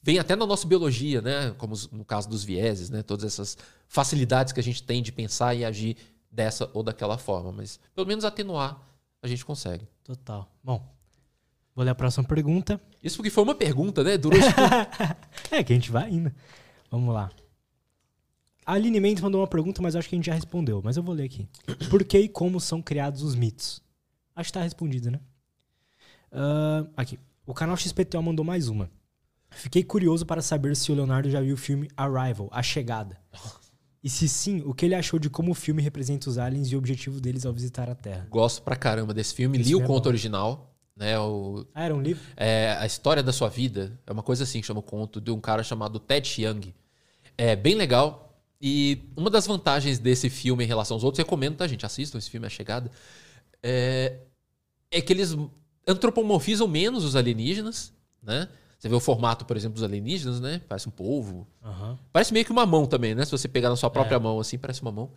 vêm 0.03 0.19
até 0.19 0.35
na 0.35 0.45
nossa 0.45 0.67
biologia, 0.67 1.21
né? 1.21 1.51
Como 1.57 1.75
no 1.91 2.03
caso 2.03 2.29
dos 2.29 2.43
vieses, 2.43 2.89
né? 2.89 3.01
Todas 3.01 3.25
essas 3.25 3.57
facilidades 3.87 4.51
que 4.51 4.59
a 4.59 4.63
gente 4.63 4.83
tem 4.83 5.01
de 5.01 5.11
pensar 5.11 5.55
e 5.55 5.63
agir 5.63 5.97
dessa 6.29 6.69
ou 6.73 6.83
daquela 6.83 7.17
forma. 7.17 7.51
Mas 7.51 7.79
pelo 7.95 8.07
menos 8.07 8.25
atenuar 8.25 8.81
a 9.21 9.27
gente 9.27 9.45
consegue. 9.45 9.87
Total. 10.03 10.49
Bom, 10.63 10.85
Vou 11.75 11.85
ler 11.85 11.91
a 11.91 11.95
próxima 11.95 12.23
pergunta. 12.23 12.81
Isso 13.03 13.17
porque 13.17 13.29
foi 13.29 13.43
uma 13.43 13.55
pergunta, 13.55 14.03
né? 14.03 14.17
Durou. 14.17 14.39
É 15.51 15.63
que 15.63 15.73
a 15.73 15.75
gente 15.75 15.91
vai 15.91 16.05
ainda. 16.05 16.33
Vamos 16.89 17.13
lá. 17.13 17.29
A 18.65 18.73
Aline 18.73 18.99
Mendes 18.99 19.21
mandou 19.21 19.41
uma 19.41 19.47
pergunta, 19.47 19.81
mas 19.81 19.95
acho 19.95 20.07
que 20.07 20.15
a 20.15 20.17
gente 20.17 20.27
já 20.27 20.33
respondeu. 20.33 20.81
Mas 20.83 20.95
eu 20.95 21.03
vou 21.03 21.13
ler 21.13 21.23
aqui. 21.23 21.47
Por 21.89 22.03
que 22.03 22.19
e 22.19 22.29
como 22.29 22.59
são 22.59 22.81
criados 22.81 23.21
os 23.21 23.35
mitos? 23.35 23.81
Acho 24.35 24.47
que 24.49 24.53
tá 24.53 24.61
respondido, 24.61 25.11
né? 25.11 25.19
Uh, 26.31 26.89
aqui. 26.95 27.19
O 27.45 27.53
canal 27.53 27.75
XPTO 27.75 28.21
mandou 28.21 28.45
mais 28.45 28.69
uma. 28.69 28.89
Fiquei 29.49 29.83
curioso 29.83 30.25
para 30.25 30.41
saber 30.41 30.75
se 30.75 30.91
o 30.91 30.95
Leonardo 30.95 31.29
já 31.29 31.41
viu 31.41 31.55
o 31.55 31.57
filme 31.57 31.89
Arrival, 31.97 32.47
A 32.51 32.63
Chegada. 32.63 33.19
E 34.03 34.09
se 34.09 34.27
sim, 34.27 34.61
o 34.65 34.73
que 34.73 34.85
ele 34.85 34.95
achou 34.95 35.19
de 35.19 35.29
como 35.29 35.51
o 35.51 35.53
filme 35.53 35.81
representa 35.81 36.29
os 36.29 36.37
aliens 36.37 36.71
e 36.71 36.75
o 36.75 36.79
objetivo 36.79 37.19
deles 37.19 37.45
ao 37.45 37.53
visitar 37.53 37.89
a 37.89 37.95
Terra. 37.95 38.25
Gosto 38.29 38.61
pra 38.61 38.75
caramba 38.75 39.13
desse 39.13 39.33
filme. 39.35 39.59
Esse 39.59 39.69
Li 39.69 39.75
o 39.75 39.83
é 39.83 39.85
conto 39.85 40.07
original. 40.07 40.70
Né, 41.01 41.17
o, 41.17 41.65
ah, 41.73 41.85
era 41.85 41.95
um 41.95 41.99
livro? 41.99 42.21
É, 42.37 42.77
a 42.79 42.85
História 42.85 43.23
da 43.23 43.33
Sua 43.33 43.49
Vida. 43.49 43.99
É 44.05 44.11
uma 44.11 44.21
coisa 44.21 44.43
assim 44.43 44.61
que 44.61 44.67
chama 44.67 44.81
o 44.81 44.83
conto 44.83 45.19
de 45.19 45.31
um 45.31 45.41
cara 45.41 45.63
chamado 45.63 45.99
Ted 45.99 46.27
Chiang. 46.27 46.71
É 47.35 47.55
bem 47.55 47.73
legal. 47.73 48.39
E 48.61 49.01
uma 49.17 49.27
das 49.27 49.47
vantagens 49.47 49.97
desse 49.97 50.29
filme 50.29 50.63
em 50.63 50.67
relação 50.67 50.93
aos 50.95 51.03
outros, 51.03 51.17
recomendo, 51.17 51.55
tá, 51.55 51.65
gente? 51.65 51.83
Assistam 51.83 52.19
esse 52.19 52.29
filme, 52.29 52.45
A 52.45 52.51
Chegada. 52.51 52.91
É, 53.63 54.17
é 54.91 55.01
que 55.01 55.11
eles 55.11 55.35
antropomorfizam 55.87 56.67
menos 56.67 57.03
os 57.03 57.15
alienígenas, 57.15 57.91
né? 58.21 58.47
Você 58.77 58.87
vê 58.87 58.93
o 58.93 58.99
formato, 58.99 59.43
por 59.43 59.57
exemplo, 59.57 59.73
dos 59.73 59.83
alienígenas, 59.83 60.39
né? 60.39 60.61
Parece 60.69 60.87
um 60.87 60.91
polvo. 60.91 61.47
Uhum. 61.65 61.97
Parece 62.13 62.31
meio 62.31 62.45
que 62.45 62.51
uma 62.51 62.67
mão 62.67 62.85
também, 62.85 63.15
né? 63.15 63.25
Se 63.25 63.31
você 63.31 63.47
pegar 63.47 63.71
na 63.71 63.75
sua 63.75 63.89
própria 63.89 64.17
é. 64.17 64.19
mão, 64.19 64.39
assim, 64.39 64.59
parece 64.59 64.83
uma 64.83 64.91
mão. 64.91 65.09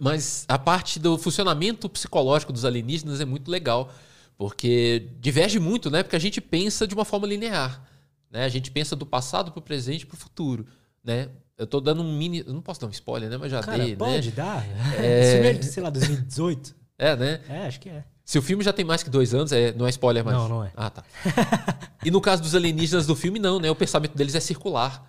Mas 0.00 0.44
a 0.48 0.58
parte 0.58 0.98
do 0.98 1.16
funcionamento 1.16 1.88
psicológico 1.88 2.52
dos 2.52 2.64
alienígenas 2.64 3.20
é 3.20 3.24
muito 3.24 3.48
legal. 3.48 3.92
Porque 4.40 5.10
diverge 5.20 5.58
muito, 5.58 5.90
né? 5.90 6.02
Porque 6.02 6.16
a 6.16 6.18
gente 6.18 6.40
pensa 6.40 6.86
de 6.86 6.94
uma 6.94 7.04
forma 7.04 7.26
linear. 7.26 7.86
Né? 8.30 8.42
A 8.42 8.48
gente 8.48 8.70
pensa 8.70 8.96
do 8.96 9.04
passado 9.04 9.52
para 9.52 9.58
o 9.58 9.62
presente 9.62 10.06
para 10.06 10.14
o 10.14 10.18
futuro. 10.18 10.64
Né? 11.04 11.28
Eu 11.58 11.66
tô 11.66 11.78
dando 11.78 12.00
um 12.00 12.16
mini. 12.16 12.38
Eu 12.46 12.54
não 12.54 12.62
posso 12.62 12.80
dar 12.80 12.86
um 12.86 12.90
spoiler, 12.90 13.28
né? 13.28 13.36
Mas 13.36 13.50
já 13.50 13.60
Cara, 13.60 13.84
dei. 13.84 13.94
Pode 13.94 14.28
né? 14.28 14.34
dar. 14.34 14.66
É... 14.98 15.44
é 15.52 15.60
sei 15.60 15.82
lá, 15.82 15.90
2018. 15.90 16.74
É, 16.96 17.14
né? 17.16 17.42
É, 17.50 17.66
acho 17.66 17.80
que 17.80 17.90
é. 17.90 18.02
Se 18.24 18.38
o 18.38 18.42
filme 18.42 18.64
já 18.64 18.72
tem 18.72 18.82
mais 18.82 19.02
que 19.02 19.10
dois 19.10 19.34
anos, 19.34 19.52
é, 19.52 19.74
não 19.74 19.86
é 19.86 19.90
spoiler 19.90 20.24
mais. 20.24 20.38
Não, 20.38 20.48
não 20.48 20.64
é. 20.64 20.72
Ah, 20.74 20.88
tá. 20.88 21.04
e 22.02 22.10
no 22.10 22.22
caso 22.22 22.40
dos 22.40 22.54
alienígenas 22.54 23.06
do 23.06 23.14
filme, 23.14 23.38
não, 23.38 23.60
né? 23.60 23.70
O 23.70 23.76
pensamento 23.76 24.16
deles 24.16 24.34
é 24.34 24.40
circular. 24.40 25.06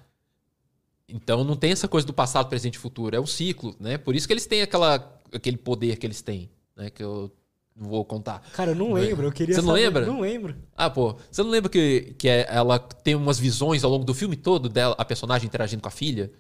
Então 1.08 1.46
não 1.46 1.56
tem 1.56 1.72
essa 1.72 1.88
coisa 1.88 2.06
do 2.06 2.12
passado, 2.12 2.50
presente 2.50 2.76
e 2.76 2.80
futuro. 2.80 3.16
É 3.16 3.20
um 3.22 3.26
ciclo, 3.26 3.78
né? 3.80 3.98
Por 3.98 4.14
isso 4.14 4.28
que 4.28 4.34
eles 4.34 4.46
têm 4.46 4.62
aquela, 4.62 5.18
aquele 5.34 5.56
poder 5.56 5.96
que 5.96 6.06
eles 6.06 6.22
têm. 6.22 6.50
Né? 6.76 6.90
Que 6.90 7.02
eu 7.02 7.32
não 7.76 7.90
vou 7.90 8.06
contar. 8.06 8.42
Cara, 8.54 8.72
eu 8.72 8.76
não 8.76 8.94
lembro. 8.94 9.28
Eu 9.28 9.32
queria 9.32 9.56
Você 9.56 9.62
não 9.62 9.70
saber. 9.70 9.82
lembra? 9.82 10.06
Não 10.06 10.22
lembro. 10.22 10.56
Ah, 10.76 10.90
pô. 10.90 11.16
Você 11.30 11.42
não 11.42 11.50
lembra 11.50 11.70
que, 11.70 12.14
que 12.18 12.28
é, 12.28 12.46
ela 12.50 12.78
tem 12.80 13.16
umas 13.16 13.40
visões 13.40 13.84
ao 13.84 13.92
longo 13.92 14.06
do 14.06 14.14
filme 14.14 14.36
todo 14.36 14.70
dela, 14.70 14.96
a 14.98 15.06
personagem 15.06 15.48
interagindo 15.48 15.82
com 15.82 15.88
a 15.88 15.92
filha? 15.92 16.32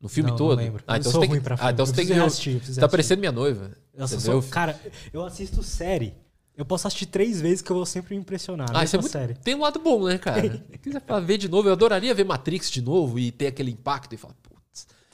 No 0.00 0.08
filme 0.08 0.30
não, 0.30 0.36
todo? 0.36 0.56
Não 0.56 0.64
lembro. 0.64 0.84
Ah, 0.86 0.98
então 0.98 1.10
você 1.10 1.20
tem, 1.20 1.42
ah, 1.58 1.70
então 1.70 1.86
você 1.86 1.92
tem 1.92 2.06
que. 2.06 2.12
Assistir, 2.12 2.60
tá 2.76 2.88
parecendo 2.88 3.20
minha 3.20 3.32
noiva. 3.32 3.70
Nossa, 3.96 4.20
sou, 4.20 4.42
cara, 4.42 4.78
eu 5.12 5.24
assisto 5.24 5.62
série. 5.62 6.14
Eu 6.56 6.64
posso 6.64 6.86
assistir 6.86 7.06
três 7.06 7.40
vezes 7.40 7.60
que 7.60 7.70
eu 7.70 7.76
vou 7.76 7.84
sempre 7.84 8.14
me 8.14 8.20
impressionar. 8.20 8.68
Ah, 8.72 8.82
isso 8.82 8.96
é 8.96 8.98
muito, 8.98 9.12
série. 9.12 9.34
Tem 9.34 9.54
um 9.54 9.60
lado 9.60 9.78
bom, 9.78 10.06
né, 10.06 10.16
cara? 10.16 10.48
quiser 10.82 11.02
ver 11.22 11.36
de 11.36 11.48
novo, 11.48 11.68
eu 11.68 11.72
adoraria 11.72 12.14
ver 12.14 12.24
Matrix 12.24 12.70
de 12.70 12.80
novo 12.80 13.18
e 13.18 13.30
ter 13.30 13.48
aquele 13.48 13.70
impacto 13.70 14.14
e 14.14 14.16
falar, 14.16 14.34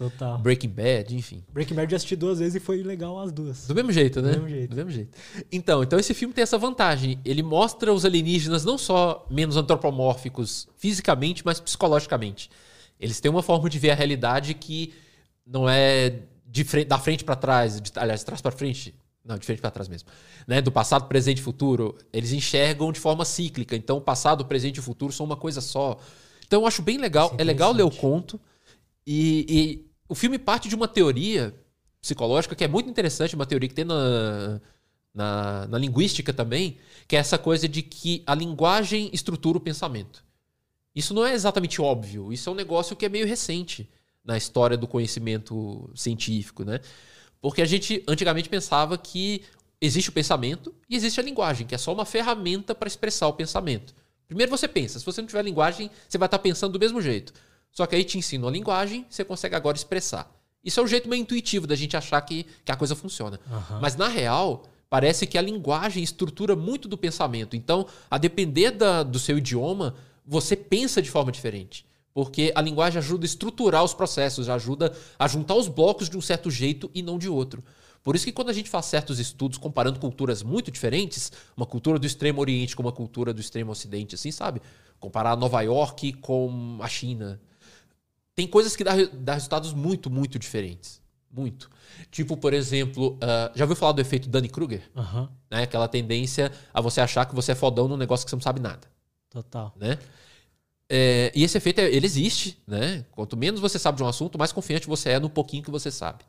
Total. 0.02 0.38
Breaking 0.38 0.68
Bad, 0.68 1.16
enfim. 1.16 1.44
Breaking 1.52 1.74
Bad 1.74 1.92
eu 1.92 1.96
assisti 1.96 2.16
duas 2.16 2.40
vezes 2.40 2.56
e 2.56 2.60
foi 2.60 2.82
legal 2.82 3.20
as 3.20 3.30
duas. 3.30 3.68
Do 3.68 3.74
mesmo 3.74 3.92
jeito, 3.92 4.20
né? 4.20 4.32
Do 4.32 4.38
mesmo 4.38 4.48
jeito. 4.48 4.70
Do 4.70 4.76
mesmo 4.76 4.90
jeito. 4.90 5.16
Então, 5.52 5.82
então 5.82 5.96
esse 5.98 6.12
filme 6.12 6.34
tem 6.34 6.42
essa 6.42 6.58
vantagem. 6.58 7.20
Ele 7.24 7.42
mostra 7.42 7.92
os 7.92 8.04
alienígenas 8.04 8.64
não 8.64 8.76
só 8.76 9.24
menos 9.30 9.56
antropomórficos 9.56 10.66
fisicamente, 10.76 11.42
mas 11.44 11.60
psicologicamente. 11.60 12.50
Eles 12.98 13.20
têm 13.20 13.30
uma 13.30 13.44
forma 13.44 13.70
de 13.70 13.78
ver 13.78 13.90
a 13.90 13.94
realidade 13.94 14.54
que 14.54 14.92
não 15.46 15.68
é 15.68 16.18
de 16.46 16.64
frente, 16.64 16.88
da 16.88 16.98
frente 16.98 17.22
para 17.22 17.36
trás, 17.36 17.80
de, 17.80 17.92
aliás, 17.94 18.20
de 18.20 18.26
trás 18.26 18.40
para 18.40 18.50
frente. 18.50 18.92
Não, 19.24 19.38
de 19.38 19.46
frente 19.46 19.60
para 19.60 19.70
trás 19.70 19.88
mesmo. 19.88 20.08
Né? 20.48 20.60
Do 20.60 20.72
passado, 20.72 21.06
presente 21.06 21.38
e 21.38 21.42
futuro, 21.42 21.96
eles 22.12 22.32
enxergam 22.32 22.90
de 22.90 22.98
forma 22.98 23.24
cíclica. 23.24 23.76
Então, 23.76 23.98
o 23.98 24.00
passado, 24.00 24.40
o 24.40 24.44
presente 24.44 24.78
e 24.78 24.80
o 24.80 24.82
futuro 24.82 25.12
são 25.12 25.24
uma 25.24 25.36
coisa 25.36 25.60
só. 25.60 25.96
Então, 26.44 26.62
eu 26.62 26.66
acho 26.66 26.82
bem 26.82 26.98
legal. 26.98 27.32
É, 27.38 27.42
é 27.42 27.44
legal 27.44 27.72
ler 27.72 27.84
o 27.84 27.90
conto. 27.90 28.40
E, 29.06 29.46
e, 29.48 29.91
o 30.12 30.14
filme 30.14 30.38
parte 30.38 30.68
de 30.68 30.74
uma 30.74 30.86
teoria 30.86 31.54
psicológica 31.98 32.54
que 32.54 32.62
é 32.62 32.68
muito 32.68 32.90
interessante, 32.90 33.34
uma 33.34 33.46
teoria 33.46 33.66
que 33.66 33.74
tem 33.74 33.86
na, 33.86 34.60
na, 35.14 35.66
na 35.68 35.78
linguística 35.78 36.34
também, 36.34 36.76
que 37.08 37.16
é 37.16 37.18
essa 37.18 37.38
coisa 37.38 37.66
de 37.66 37.80
que 37.80 38.22
a 38.26 38.34
linguagem 38.34 39.08
estrutura 39.10 39.56
o 39.56 39.60
pensamento. 39.60 40.22
Isso 40.94 41.14
não 41.14 41.26
é 41.26 41.32
exatamente 41.32 41.80
óbvio. 41.80 42.30
Isso 42.30 42.46
é 42.46 42.52
um 42.52 42.54
negócio 42.54 42.94
que 42.94 43.06
é 43.06 43.08
meio 43.08 43.26
recente 43.26 43.88
na 44.22 44.36
história 44.36 44.76
do 44.76 44.86
conhecimento 44.86 45.90
científico, 45.94 46.62
né? 46.62 46.80
Porque 47.40 47.62
a 47.62 47.66
gente 47.66 48.04
antigamente 48.06 48.50
pensava 48.50 48.98
que 48.98 49.44
existe 49.80 50.10
o 50.10 50.12
pensamento 50.12 50.74
e 50.90 50.94
existe 50.94 51.20
a 51.20 51.22
linguagem, 51.22 51.66
que 51.66 51.74
é 51.74 51.78
só 51.78 51.90
uma 51.90 52.04
ferramenta 52.04 52.74
para 52.74 52.86
expressar 52.86 53.28
o 53.28 53.32
pensamento. 53.32 53.94
Primeiro 54.28 54.50
você 54.50 54.68
pensa, 54.68 54.98
se 54.98 55.06
você 55.06 55.22
não 55.22 55.28
tiver 55.28 55.42
linguagem, 55.42 55.90
você 56.06 56.18
vai 56.18 56.26
estar 56.26 56.38
pensando 56.38 56.74
do 56.74 56.78
mesmo 56.78 57.00
jeito. 57.00 57.32
Só 57.72 57.86
que 57.86 57.96
aí 57.96 58.04
te 58.04 58.18
ensino 58.18 58.46
a 58.46 58.50
linguagem, 58.50 59.06
você 59.08 59.24
consegue 59.24 59.56
agora 59.56 59.76
expressar. 59.76 60.30
Isso 60.62 60.78
é 60.78 60.82
um 60.82 60.86
jeito 60.86 61.08
meio 61.08 61.22
intuitivo 61.22 61.66
da 61.66 61.74
gente 61.74 61.96
achar 61.96 62.20
que, 62.20 62.46
que 62.64 62.70
a 62.70 62.76
coisa 62.76 62.94
funciona. 62.94 63.40
Uhum. 63.50 63.80
Mas 63.80 63.96
na 63.96 64.06
real, 64.06 64.64
parece 64.88 65.26
que 65.26 65.36
a 65.36 65.42
linguagem 65.42 66.02
estrutura 66.02 66.54
muito 66.54 66.86
do 66.86 66.96
pensamento. 66.96 67.56
Então, 67.56 67.86
a 68.10 68.18
depender 68.18 68.70
da, 68.70 69.02
do 69.02 69.18
seu 69.18 69.38
idioma, 69.38 69.94
você 70.24 70.54
pensa 70.54 71.02
de 71.02 71.10
forma 71.10 71.32
diferente. 71.32 71.84
Porque 72.14 72.52
a 72.54 72.60
linguagem 72.60 72.98
ajuda 72.98 73.24
a 73.24 73.26
estruturar 73.26 73.82
os 73.82 73.94
processos, 73.94 74.48
ajuda 74.48 74.94
a 75.18 75.26
juntar 75.26 75.54
os 75.54 75.66
blocos 75.66 76.10
de 76.10 76.16
um 76.16 76.20
certo 76.20 76.50
jeito 76.50 76.90
e 76.94 77.02
não 77.02 77.18
de 77.18 77.28
outro. 77.28 77.64
Por 78.02 78.16
isso 78.16 78.24
que 78.24 78.32
quando 78.32 78.50
a 78.50 78.52
gente 78.52 78.68
faz 78.68 78.86
certos 78.86 79.18
estudos 79.18 79.56
comparando 79.56 79.98
culturas 79.98 80.42
muito 80.42 80.70
diferentes, 80.70 81.32
uma 81.56 81.64
cultura 81.64 81.98
do 81.98 82.06
extremo 82.06 82.40
oriente 82.40 82.74
com 82.74 82.82
uma 82.82 82.92
cultura 82.92 83.32
do 83.32 83.40
extremo 83.40 83.70
ocidente, 83.72 84.14
assim, 84.14 84.30
sabe? 84.30 84.60
Comparar 84.98 85.36
Nova 85.36 85.62
York 85.62 86.12
com 86.14 86.78
a 86.82 86.88
China. 86.88 87.40
Tem 88.42 88.48
coisas 88.48 88.74
que 88.74 88.82
dá, 88.82 88.92
dá 89.12 89.34
resultados 89.34 89.72
muito, 89.72 90.10
muito 90.10 90.36
diferentes. 90.36 91.00
Muito. 91.30 91.70
Tipo, 92.10 92.36
por 92.36 92.52
exemplo, 92.52 93.14
uh, 93.14 93.56
já 93.56 93.62
ouviu 93.62 93.76
falar 93.76 93.92
do 93.92 94.00
efeito 94.00 94.28
Dunning-Kruger? 94.28 94.82
Uhum. 94.96 95.28
Né? 95.48 95.62
Aquela 95.62 95.86
tendência 95.86 96.50
a 96.74 96.80
você 96.80 97.00
achar 97.00 97.24
que 97.24 97.36
você 97.36 97.52
é 97.52 97.54
fodão 97.54 97.86
num 97.86 97.96
negócio 97.96 98.26
que 98.26 98.30
você 98.30 98.34
não 98.34 98.42
sabe 98.42 98.58
nada. 98.58 98.80
Total. 99.30 99.72
Né? 99.76 99.96
É, 100.88 101.30
e 101.36 101.44
esse 101.44 101.56
efeito, 101.56 101.80
ele 101.80 102.04
existe, 102.04 102.60
né? 102.66 103.06
Quanto 103.12 103.36
menos 103.36 103.60
você 103.60 103.78
sabe 103.78 103.98
de 103.98 104.02
um 104.02 104.08
assunto, 104.08 104.36
mais 104.36 104.50
confiante 104.50 104.88
você 104.88 105.10
é 105.10 105.20
no 105.20 105.30
pouquinho 105.30 105.62
que 105.62 105.70
você 105.70 105.92
sabe. 105.92 106.24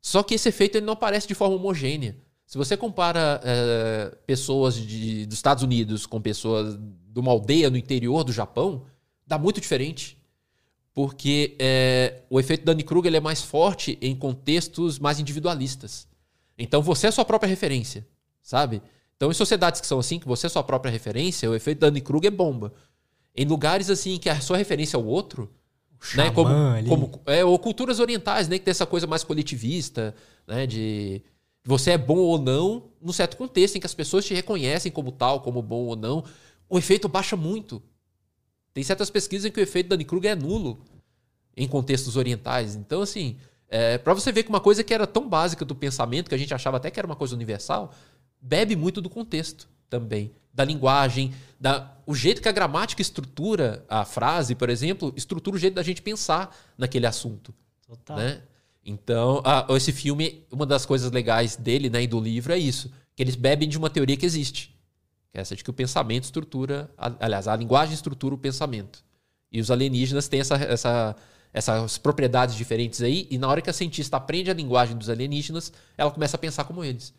Só 0.00 0.22
que 0.22 0.36
esse 0.36 0.48
efeito 0.48 0.78
ele 0.78 0.86
não 0.86 0.94
aparece 0.94 1.28
de 1.28 1.34
forma 1.34 1.56
homogênea. 1.56 2.16
Se 2.46 2.56
você 2.56 2.78
compara 2.78 3.42
é, 3.44 4.16
pessoas 4.26 4.74
de, 4.74 5.26
dos 5.26 5.36
Estados 5.36 5.62
Unidos 5.62 6.06
com 6.06 6.18
pessoas 6.18 6.78
de 6.78 7.20
uma 7.20 7.30
aldeia 7.30 7.68
no 7.68 7.76
interior 7.76 8.24
do 8.24 8.32
Japão, 8.32 8.86
dá 9.26 9.36
muito 9.36 9.60
diferente. 9.60 10.15
Porque 10.96 11.54
é, 11.58 12.22
o 12.30 12.40
efeito 12.40 12.64
Dunning-Kruger 12.64 13.14
é 13.14 13.20
mais 13.20 13.42
forte 13.42 13.98
em 14.00 14.16
contextos 14.16 14.98
mais 14.98 15.20
individualistas. 15.20 16.08
Então 16.56 16.80
você 16.80 17.04
é 17.04 17.10
a 17.10 17.12
sua 17.12 17.26
própria 17.26 17.46
referência, 17.46 18.06
sabe? 18.42 18.80
Então 19.14 19.30
em 19.30 19.34
sociedades 19.34 19.78
que 19.78 19.86
são 19.86 19.98
assim, 19.98 20.18
que 20.18 20.26
você 20.26 20.46
é 20.46 20.48
a 20.48 20.50
sua 20.50 20.64
própria 20.64 20.90
referência, 20.90 21.50
o 21.50 21.54
efeito 21.54 21.80
Dunning-Kruger 21.80 22.28
é 22.28 22.34
bomba 22.34 22.72
em 23.36 23.44
lugares 23.44 23.90
assim 23.90 24.16
que 24.16 24.30
a 24.30 24.40
sua 24.40 24.56
referência 24.56 24.96
é 24.96 24.98
o 24.98 25.04
outro, 25.04 25.52
o 26.14 26.16
né? 26.16 26.30
Como, 26.30 26.48
como 26.88 27.20
é, 27.26 27.44
ou 27.44 27.58
culturas 27.58 28.00
orientais, 28.00 28.48
né? 28.48 28.58
Que 28.58 28.64
tem 28.64 28.70
essa 28.70 28.86
coisa 28.86 29.06
mais 29.06 29.22
coletivista, 29.22 30.14
né? 30.46 30.66
De 30.66 31.22
você 31.62 31.90
é 31.90 31.98
bom 31.98 32.16
ou 32.16 32.38
não, 32.38 32.84
num 33.02 33.12
certo 33.12 33.36
contexto 33.36 33.76
em 33.76 33.80
que 33.80 33.86
as 33.86 33.94
pessoas 33.94 34.24
te 34.24 34.32
reconhecem 34.32 34.90
como 34.90 35.12
tal, 35.12 35.42
como 35.42 35.60
bom 35.60 35.84
ou 35.84 35.96
não, 35.96 36.24
o 36.70 36.78
efeito 36.78 37.06
baixa 37.06 37.36
muito. 37.36 37.82
Tem 38.76 38.84
certas 38.84 39.08
pesquisas 39.08 39.46
em 39.46 39.50
que 39.50 39.58
o 39.58 39.62
efeito 39.62 39.88
Dunning-Kruger 39.88 40.32
é 40.32 40.34
nulo 40.34 40.78
em 41.56 41.66
contextos 41.66 42.14
orientais. 42.14 42.76
Então, 42.76 43.00
assim, 43.00 43.38
é, 43.70 43.96
para 43.96 44.12
você 44.12 44.30
ver 44.30 44.42
que 44.42 44.50
uma 44.50 44.60
coisa 44.60 44.84
que 44.84 44.92
era 44.92 45.06
tão 45.06 45.26
básica 45.26 45.64
do 45.64 45.74
pensamento, 45.74 46.28
que 46.28 46.34
a 46.34 46.38
gente 46.38 46.52
achava 46.52 46.76
até 46.76 46.90
que 46.90 47.00
era 47.00 47.06
uma 47.06 47.16
coisa 47.16 47.34
universal, 47.34 47.90
bebe 48.38 48.76
muito 48.76 49.00
do 49.00 49.08
contexto 49.08 49.66
também 49.88 50.30
da 50.52 50.62
linguagem, 50.62 51.32
da, 51.58 51.90
o 52.04 52.14
jeito 52.14 52.42
que 52.42 52.50
a 52.50 52.52
gramática 52.52 53.00
estrutura 53.00 53.82
a 53.88 54.04
frase, 54.04 54.54
por 54.54 54.68
exemplo, 54.68 55.10
estrutura 55.16 55.56
o 55.56 55.58
jeito 55.58 55.72
da 55.72 55.82
gente 55.82 56.02
pensar 56.02 56.54
naquele 56.76 57.06
assunto. 57.06 57.54
Total. 57.88 58.18
Né? 58.18 58.42
Então, 58.84 59.40
a, 59.42 59.66
esse 59.74 59.90
filme, 59.90 60.44
uma 60.52 60.66
das 60.66 60.84
coisas 60.84 61.10
legais 61.10 61.56
dele 61.56 61.88
né, 61.88 62.02
e 62.02 62.06
do 62.06 62.20
livro 62.20 62.52
é 62.52 62.58
isso: 62.58 62.92
que 63.14 63.22
eles 63.22 63.36
bebem 63.36 63.70
de 63.70 63.78
uma 63.78 63.88
teoria 63.88 64.18
que 64.18 64.26
existe. 64.26 64.75
Que 65.36 65.40
é 65.40 65.42
essa 65.42 65.54
de 65.54 65.62
que 65.62 65.68
o 65.68 65.72
pensamento 65.74 66.24
estrutura. 66.24 66.90
Aliás, 66.96 67.46
a 67.46 67.54
linguagem 67.54 67.92
estrutura 67.92 68.34
o 68.34 68.38
pensamento. 68.38 69.04
E 69.52 69.60
os 69.60 69.70
alienígenas 69.70 70.28
têm 70.28 70.40
essa, 70.40 70.54
essa, 70.54 71.16
essas 71.52 71.98
propriedades 71.98 72.54
diferentes 72.54 73.02
aí, 73.02 73.28
e 73.30 73.36
na 73.36 73.46
hora 73.46 73.60
que 73.60 73.68
a 73.68 73.72
cientista 73.74 74.16
aprende 74.16 74.50
a 74.50 74.54
linguagem 74.54 74.96
dos 74.96 75.10
alienígenas, 75.10 75.74
ela 75.94 76.10
começa 76.10 76.38
a 76.38 76.40
pensar 76.40 76.64
como 76.64 76.82
eles. 76.82 77.12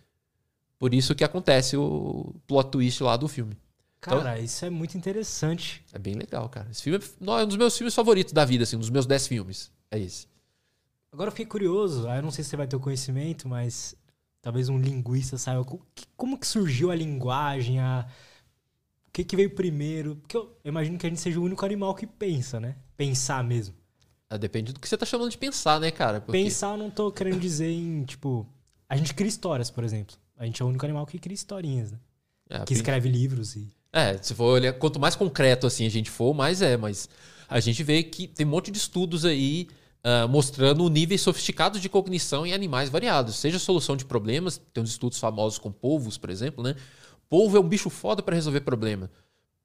Por 0.79 0.95
isso 0.95 1.13
que 1.13 1.23
acontece 1.23 1.77
o 1.77 2.33
plot 2.47 2.71
twist 2.71 3.03
lá 3.03 3.15
do 3.17 3.27
filme. 3.27 3.55
Cara, 4.01 4.31
então, 4.31 4.43
isso 4.43 4.65
é 4.65 4.69
muito 4.71 4.97
interessante. 4.97 5.85
É 5.93 5.99
bem 5.99 6.15
legal, 6.15 6.49
cara. 6.49 6.67
Esse 6.71 6.81
filme 6.81 6.99
é 6.99 7.43
um 7.43 7.47
dos 7.47 7.57
meus 7.57 7.77
filmes 7.77 7.93
favoritos 7.93 8.33
da 8.33 8.43
vida, 8.45 8.63
assim, 8.63 8.77
um 8.77 8.79
dos 8.79 8.89
meus 8.89 9.05
10 9.05 9.27
filmes. 9.27 9.71
É 9.91 9.99
esse. 9.99 10.25
Agora 11.11 11.27
eu 11.27 11.31
fiquei 11.31 11.45
curioso, 11.45 12.07
eu 12.07 12.23
não 12.23 12.31
sei 12.31 12.43
se 12.43 12.49
você 12.49 12.57
vai 12.57 12.65
ter 12.65 12.75
o 12.75 12.79
conhecimento, 12.79 13.47
mas 13.47 13.95
talvez 14.47 14.69
um 14.69 14.79
linguista 14.79 15.37
saiba. 15.37 15.65
Como 16.15 16.37
que 16.37 16.47
surgiu 16.47 16.89
a 16.89 16.95
linguagem, 16.95 17.81
a... 17.81 18.07
o 19.09 19.11
que, 19.11 19.25
que 19.25 19.35
veio 19.35 19.53
primeiro? 19.53 20.15
Porque 20.15 20.37
eu 20.37 20.55
imagino 20.63 20.97
que 20.97 21.05
a 21.05 21.09
gente 21.09 21.19
seja 21.19 21.37
o 21.37 21.43
único 21.43 21.65
animal 21.65 21.93
que 21.93 22.07
pensa, 22.07 22.57
né? 22.57 22.77
Pensar 22.95 23.43
mesmo. 23.43 23.75
Ah, 24.29 24.37
depende 24.37 24.71
do 24.71 24.79
que 24.79 24.87
você 24.87 24.95
tá 24.95 25.05
chamando 25.05 25.31
de 25.31 25.37
pensar, 25.37 25.81
né, 25.81 25.91
cara? 25.91 26.21
Porque... 26.21 26.41
Pensar 26.41 26.71
eu 26.71 26.77
não 26.77 26.89
tô 26.89 27.11
querendo 27.11 27.41
dizer 27.41 27.69
em, 27.69 28.05
tipo... 28.05 28.47
A 28.87 28.95
gente 28.95 29.13
cria 29.13 29.27
histórias, 29.27 29.69
por 29.69 29.83
exemplo. 29.83 30.15
A 30.37 30.45
gente 30.45 30.61
é 30.61 30.65
o 30.65 30.69
único 30.69 30.85
animal 30.85 31.05
que 31.05 31.19
cria 31.19 31.35
historinhas, 31.35 31.91
né? 31.91 31.99
É, 32.49 32.63
que 32.63 32.73
escreve 32.73 33.09
livros 33.09 33.53
e. 33.57 33.69
É, 33.91 34.17
se 34.17 34.33
for 34.33 34.45
olhar, 34.45 34.71
quanto 34.71 34.97
mais 34.97 35.13
concreto 35.13 35.67
assim 35.67 35.85
a 35.85 35.89
gente 35.89 36.09
for, 36.09 36.33
mais 36.33 36.61
é, 36.61 36.77
mas 36.77 37.09
a 37.49 37.59
gente 37.59 37.83
vê 37.83 38.01
que 38.01 38.29
tem 38.29 38.45
um 38.45 38.49
monte 38.49 38.71
de 38.71 38.77
estudos 38.77 39.25
aí 39.25 39.67
uh, 40.07 40.27
mostrando 40.29 40.87
níveis 40.89 41.21
sofisticados 41.21 41.81
de 41.81 41.89
cognição 41.89 42.45
em 42.45 42.53
animais 42.53 42.89
variados, 42.89 43.35
seja 43.35 43.59
solução 43.59 43.97
de 43.97 44.05
problemas, 44.05 44.61
tem 44.73 44.81
uns 44.81 44.91
estudos 44.91 45.19
famosos 45.19 45.59
com 45.59 45.71
polvos, 45.71 46.17
por 46.17 46.29
exemplo, 46.29 46.63
né? 46.63 46.75
Polvo 47.29 47.57
é 47.57 47.59
um 47.59 47.67
bicho 47.67 47.89
foda 47.89 48.23
para 48.23 48.35
resolver 48.35 48.61
problema. 48.61 49.11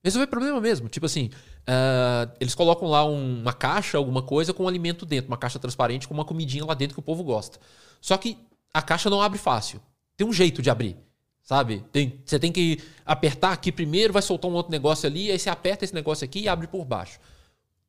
Resolver 0.02 0.26
problema 0.26 0.60
mesmo. 0.60 0.88
Tipo 0.88 1.06
assim, 1.06 1.30
uh, 1.60 2.32
eles 2.40 2.56
colocam 2.56 2.88
lá 2.88 3.04
um, 3.04 3.40
uma 3.40 3.52
caixa, 3.52 3.96
alguma 3.96 4.20
coisa 4.22 4.52
com 4.52 4.64
um 4.64 4.68
alimento 4.68 5.06
dentro, 5.06 5.28
uma 5.28 5.36
caixa 5.36 5.60
transparente 5.60 6.08
com 6.08 6.14
uma 6.14 6.24
comidinha 6.24 6.64
lá 6.64 6.74
dentro 6.74 6.94
que 6.94 7.00
o 7.00 7.04
povo 7.04 7.22
gosta. 7.22 7.60
Só 8.00 8.16
que 8.16 8.36
a 8.74 8.82
caixa 8.82 9.08
não 9.08 9.22
abre 9.22 9.38
fácil 9.38 9.80
tem 10.16 10.26
um 10.26 10.32
jeito 10.32 10.62
de 10.62 10.70
abrir. 10.70 10.96
Sabe? 11.42 11.84
Tem, 11.92 12.20
você 12.24 12.38
tem 12.38 12.52
que 12.52 12.80
apertar 13.04 13.52
aqui 13.52 13.72
primeiro, 13.72 14.12
vai 14.12 14.22
soltar 14.22 14.48
um 14.48 14.54
outro 14.54 14.70
negócio 14.70 15.08
ali, 15.08 15.30
aí 15.30 15.38
você 15.38 15.50
aperta 15.50 15.84
esse 15.84 15.92
negócio 15.92 16.24
aqui 16.24 16.42
e 16.42 16.48
abre 16.48 16.68
por 16.68 16.84
baixo. 16.84 17.18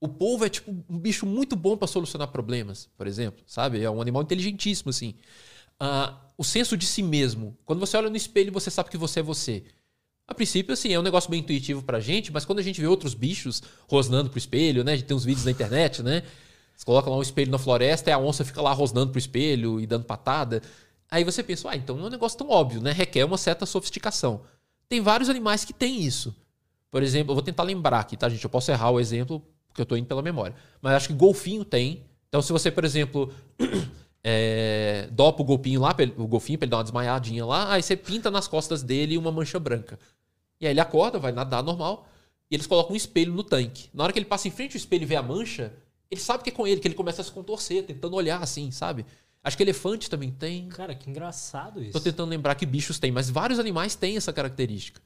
O 0.03 0.07
polvo 0.09 0.43
é 0.43 0.49
tipo 0.49 0.69
um 0.89 0.99
bicho 0.99 1.25
muito 1.25 1.55
bom 1.55 1.77
para 1.77 1.87
solucionar 1.87 2.27
problemas, 2.27 2.89
por 2.97 3.07
exemplo, 3.07 3.41
sabe? 3.47 3.81
É 3.81 3.89
um 3.89 4.01
animal 4.01 4.21
inteligentíssimo, 4.23 4.89
assim. 4.89 5.15
Uh, 5.81 6.13
o 6.37 6.43
senso 6.43 6.75
de 6.75 6.85
si 6.85 7.01
mesmo. 7.01 7.57
Quando 7.63 7.79
você 7.79 7.95
olha 7.95 8.09
no 8.09 8.17
espelho, 8.17 8.51
você 8.51 8.69
sabe 8.69 8.89
que 8.89 8.97
você 8.97 9.21
é 9.21 9.23
você. 9.23 9.63
A 10.27 10.33
princípio, 10.33 10.73
assim, 10.73 10.91
é 10.91 10.99
um 10.99 11.03
negócio 11.03 11.29
bem 11.29 11.39
intuitivo 11.39 11.81
pra 11.83 12.01
gente, 12.01 12.33
mas 12.33 12.43
quando 12.43 12.59
a 12.59 12.61
gente 12.61 12.81
vê 12.81 12.85
outros 12.85 13.13
bichos 13.13 13.63
rosnando 13.87 14.29
pro 14.29 14.37
espelho, 14.37 14.83
né? 14.83 14.91
A 14.91 14.95
gente 14.97 15.05
tem 15.05 15.15
uns 15.15 15.23
vídeos 15.23 15.45
na 15.45 15.51
internet, 15.51 16.03
né? 16.03 16.23
Você 16.75 16.83
coloca 16.83 17.09
lá 17.09 17.15
um 17.15 17.21
espelho 17.21 17.49
na 17.49 17.57
floresta 17.57 18.09
e 18.09 18.13
a 18.13 18.19
onça 18.19 18.43
fica 18.43 18.61
lá 18.61 18.73
rosnando 18.73 19.09
pro 19.09 19.19
espelho 19.19 19.79
e 19.79 19.87
dando 19.87 20.03
patada. 20.03 20.61
Aí 21.09 21.23
você 21.23 21.41
pensa, 21.41 21.69
ah, 21.69 21.77
então 21.77 21.95
não 21.95 22.03
é 22.03 22.07
um 22.07 22.11
negócio 22.11 22.37
tão 22.37 22.49
óbvio, 22.49 22.81
né? 22.81 22.91
Requer 22.91 23.23
uma 23.23 23.37
certa 23.37 23.65
sofisticação. 23.65 24.41
Tem 24.89 24.99
vários 24.99 25.29
animais 25.29 25.63
que 25.63 25.71
têm 25.71 26.01
isso. 26.01 26.35
Por 26.91 27.01
exemplo, 27.01 27.31
eu 27.31 27.35
vou 27.35 27.41
tentar 27.41 27.63
lembrar 27.63 28.01
aqui, 28.01 28.17
tá, 28.17 28.27
gente? 28.27 28.43
Eu 28.43 28.49
posso 28.49 28.69
errar 28.69 28.91
o 28.91 28.99
exemplo, 28.99 29.41
porque 29.73 29.81
eu 29.81 29.85
tô 29.87 29.97
indo 29.97 30.05
pela 30.05 30.21
memória. 30.21 30.55
Mas 30.79 30.93
acho 30.93 31.07
que 31.07 31.13
golfinho 31.13 31.65
tem. 31.65 32.03
Então, 32.29 32.41
se 32.41 32.51
você, 32.51 32.69
por 32.69 32.85
exemplo, 32.85 33.33
é, 34.23 35.09
dopa 35.11 35.41
o 35.41 35.45
golfinho 35.45 35.81
lá, 35.81 35.95
o 36.15 36.27
golfinho 36.27 36.59
pra 36.59 36.65
ele 36.65 36.71
dar 36.71 36.77
uma 36.77 36.83
desmaiadinha 36.83 37.43
lá, 37.43 37.73
aí 37.73 37.81
você 37.81 37.97
pinta 37.97 38.29
nas 38.29 38.47
costas 38.47 38.83
dele 38.83 39.17
uma 39.17 39.31
mancha 39.31 39.59
branca. 39.59 39.99
E 40.61 40.67
aí 40.67 40.73
ele 40.73 40.79
acorda, 40.79 41.17
vai 41.17 41.31
nadar 41.31 41.63
normal, 41.63 42.07
e 42.49 42.55
eles 42.55 42.67
colocam 42.67 42.93
um 42.93 42.95
espelho 42.95 43.33
no 43.33 43.43
tanque. 43.43 43.89
Na 43.93 44.03
hora 44.03 44.13
que 44.13 44.19
ele 44.19 44.25
passa 44.25 44.47
em 44.47 44.51
frente 44.51 44.73
ao 44.73 44.77
espelho 44.77 45.03
e 45.03 45.05
vê 45.07 45.15
a 45.15 45.23
mancha, 45.23 45.73
ele 46.09 46.21
sabe 46.21 46.43
que 46.43 46.51
é 46.51 46.53
com 46.53 46.67
ele, 46.67 46.79
que 46.79 46.87
ele 46.87 46.95
começa 46.95 47.21
a 47.21 47.25
se 47.25 47.31
contorcer, 47.31 47.83
tentando 47.83 48.15
olhar 48.15 48.41
assim, 48.41 48.69
sabe? 48.69 49.05
Acho 49.43 49.57
que 49.57 49.63
elefante 49.63 50.09
também 50.09 50.31
tem. 50.31 50.69
Cara, 50.69 50.93
que 50.93 51.09
engraçado 51.09 51.81
isso. 51.81 51.93
Tô 51.93 51.99
tentando 51.99 52.29
lembrar 52.29 52.53
que 52.53 52.65
bichos 52.65 52.99
têm, 52.99 53.11
mas 53.11 53.29
vários 53.29 53.59
animais 53.59 53.95
têm 53.95 54.15
essa 54.15 54.31
característica. 54.31 55.01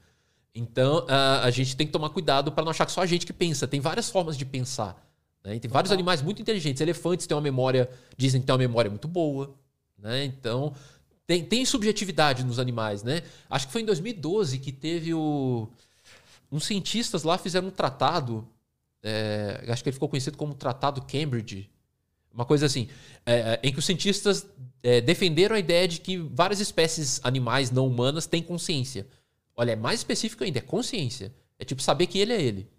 Então, 0.58 1.06
a, 1.08 1.44
a 1.44 1.50
gente 1.50 1.76
tem 1.76 1.86
que 1.86 1.92
tomar 1.92 2.10
cuidado 2.10 2.50
para 2.50 2.64
não 2.64 2.70
achar 2.70 2.84
que 2.84 2.90
só 2.90 3.00
a 3.00 3.06
gente 3.06 3.24
que 3.24 3.32
pensa. 3.32 3.68
Tem 3.68 3.78
várias 3.78 4.10
formas 4.10 4.36
de 4.36 4.44
pensar. 4.44 5.00
Né? 5.44 5.56
Tem 5.60 5.70
vários 5.70 5.92
animais 5.92 6.20
muito 6.20 6.42
inteligentes. 6.42 6.80
Elefantes 6.80 7.28
têm 7.28 7.36
uma 7.36 7.40
memória, 7.40 7.88
dizem 8.16 8.40
que 8.40 8.46
têm 8.46 8.52
uma 8.52 8.58
memória 8.58 8.90
muito 8.90 9.06
boa. 9.06 9.54
Né? 9.96 10.24
Então, 10.24 10.74
tem, 11.28 11.44
tem 11.44 11.64
subjetividade 11.64 12.44
nos 12.44 12.58
animais, 12.58 13.04
né? 13.04 13.22
Acho 13.48 13.66
que 13.66 13.72
foi 13.72 13.82
em 13.82 13.84
2012 13.84 14.58
que 14.58 14.72
teve 14.72 15.14
o. 15.14 15.68
Uns 16.50 16.64
cientistas 16.64 17.22
lá 17.22 17.38
fizeram 17.38 17.68
um 17.68 17.70
tratado. 17.70 18.48
É, 19.02 19.64
acho 19.68 19.82
que 19.82 19.90
ele 19.90 19.94
ficou 19.94 20.08
conhecido 20.08 20.36
como 20.36 20.54
Tratado 20.54 21.02
Cambridge. 21.02 21.70
Uma 22.32 22.44
coisa 22.44 22.66
assim, 22.66 22.88
é, 23.24 23.60
em 23.62 23.72
que 23.72 23.78
os 23.78 23.84
cientistas 23.84 24.46
é, 24.82 25.00
defenderam 25.00 25.54
a 25.54 25.58
ideia 25.58 25.86
de 25.86 26.00
que 26.00 26.16
várias 26.18 26.60
espécies 26.60 27.20
animais 27.22 27.70
não 27.70 27.86
humanas 27.86 28.26
têm 28.26 28.42
consciência. 28.42 29.06
Olha, 29.58 29.72
é 29.72 29.76
mais 29.76 29.98
específico 29.98 30.44
ainda, 30.44 30.60
é 30.60 30.62
consciência. 30.62 31.34
É 31.58 31.64
tipo 31.64 31.82
saber 31.82 32.06
que 32.06 32.16
ele 32.16 32.32
é 32.32 32.40
ele. 32.40 32.70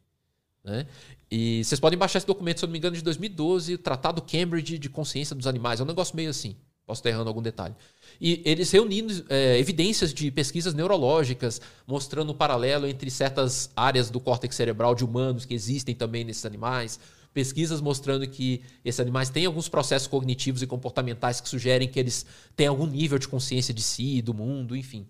Né? 0.64 0.88
E 1.30 1.62
vocês 1.62 1.78
podem 1.78 2.00
baixar 2.00 2.20
esse 2.20 2.26
documento, 2.26 2.60
se 2.60 2.64
eu 2.64 2.68
não 2.68 2.72
me 2.72 2.78
engano, 2.78 2.96
de 2.96 3.02
2012, 3.02 3.78
Tratado 3.80 4.22
Cambridge 4.22 4.80
de 4.80 4.90
Consciência 4.90 5.36
dos 5.36 5.46
Animais. 5.46 5.82
É 5.82 5.84
um 5.84 5.86
negócio 5.86 6.16
meio 6.16 6.30
assim. 6.30 6.56
Posso 6.86 7.02
estar 7.02 7.10
errando 7.10 7.28
algum 7.28 7.42
detalhe. 7.42 7.76
E 8.20 8.42
eles 8.46 8.72
reunindo 8.72 9.26
é, 9.28 9.60
evidências 9.60 10.14
de 10.14 10.32
pesquisas 10.32 10.74
neurológicas, 10.74 11.62
mostrando 11.86 12.30
o 12.30 12.32
um 12.32 12.36
paralelo 12.38 12.88
entre 12.88 13.12
certas 13.12 13.70
áreas 13.76 14.10
do 14.10 14.22
córtex 14.22 14.56
cerebral 14.56 14.96
de 14.96 15.04
humanos 15.04 15.44
que 15.44 15.54
existem 15.54 15.94
também 15.94 16.24
nesses 16.24 16.46
animais. 16.46 16.98
Pesquisas 17.34 17.82
mostrando 17.82 18.26
que 18.26 18.64
esses 18.86 19.02
animais 19.02 19.30
têm 19.30 19.46
alguns 19.46 19.68
processos 19.68 20.08
cognitivos 20.08 20.62
e 20.62 20.68
comportamentais 20.68 21.42
que 21.42 21.50
sugerem 21.50 21.90
que 21.90 22.00
eles 22.00 22.26
têm 22.56 22.68
algum 22.68 22.88
nível 22.88 23.20
de 23.20 23.28
consciência 23.28 23.74
de 23.74 23.84
si, 23.84 24.22
do 24.22 24.34
mundo, 24.34 24.78
enfim. 24.78 25.06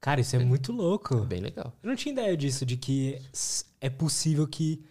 Cara, 0.00 0.20
isso 0.20 0.36
é, 0.36 0.40
é 0.40 0.44
muito 0.44 0.72
louco. 0.72 1.16
Bem 1.24 1.40
legal. 1.40 1.72
Eu 1.82 1.88
não 1.88 1.96
tinha 1.96 2.12
ideia 2.12 2.36
disso, 2.36 2.64
de 2.64 2.76
que 2.76 3.20
é 3.80 3.90
possível 3.90 4.46
que 4.46 4.84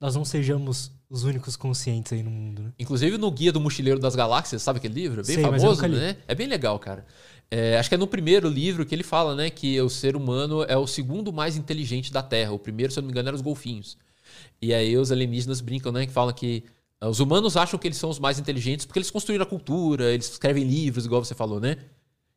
nós 0.00 0.14
não 0.14 0.24
sejamos 0.24 0.92
os 1.08 1.24
únicos 1.24 1.56
conscientes 1.56 2.12
aí 2.12 2.22
no 2.22 2.30
mundo, 2.30 2.62
né? 2.62 2.72
Inclusive 2.78 3.18
no 3.18 3.30
Guia 3.30 3.50
do 3.52 3.60
Mochileiro 3.60 3.98
das 3.98 4.14
Galáxias, 4.14 4.62
sabe 4.62 4.78
aquele 4.78 4.94
livro? 4.94 5.16
Bem 5.16 5.34
Sei, 5.34 5.42
famoso, 5.42 5.86
né? 5.88 6.16
É 6.28 6.34
bem 6.34 6.46
legal, 6.46 6.78
cara. 6.78 7.04
É, 7.50 7.76
acho 7.78 7.88
que 7.88 7.96
é 7.96 7.98
no 7.98 8.06
primeiro 8.06 8.48
livro 8.48 8.86
que 8.86 8.94
ele 8.94 9.02
fala, 9.02 9.34
né, 9.34 9.50
que 9.50 9.80
o 9.80 9.90
ser 9.90 10.14
humano 10.14 10.62
é 10.62 10.76
o 10.76 10.86
segundo 10.86 11.32
mais 11.32 11.56
inteligente 11.56 12.12
da 12.12 12.22
Terra. 12.22 12.52
O 12.52 12.58
primeiro, 12.60 12.92
se 12.92 12.98
eu 12.98 13.02
não 13.02 13.08
me 13.08 13.12
engano, 13.12 13.28
eram 13.28 13.36
os 13.36 13.42
golfinhos. 13.42 13.98
E 14.62 14.72
aí 14.72 14.96
os 14.96 15.10
alienígenas 15.10 15.60
brincam, 15.60 15.90
né, 15.90 16.06
que 16.06 16.12
falam 16.12 16.32
que 16.32 16.62
ah, 17.00 17.08
os 17.08 17.18
humanos 17.18 17.56
acham 17.56 17.76
que 17.76 17.88
eles 17.88 17.98
são 17.98 18.08
os 18.08 18.20
mais 18.20 18.38
inteligentes 18.38 18.86
porque 18.86 19.00
eles 19.00 19.10
construíram 19.10 19.42
a 19.42 19.48
cultura, 19.48 20.12
eles 20.12 20.30
escrevem 20.30 20.62
livros, 20.62 21.06
igual 21.06 21.24
você 21.24 21.34
falou, 21.34 21.58
né? 21.58 21.78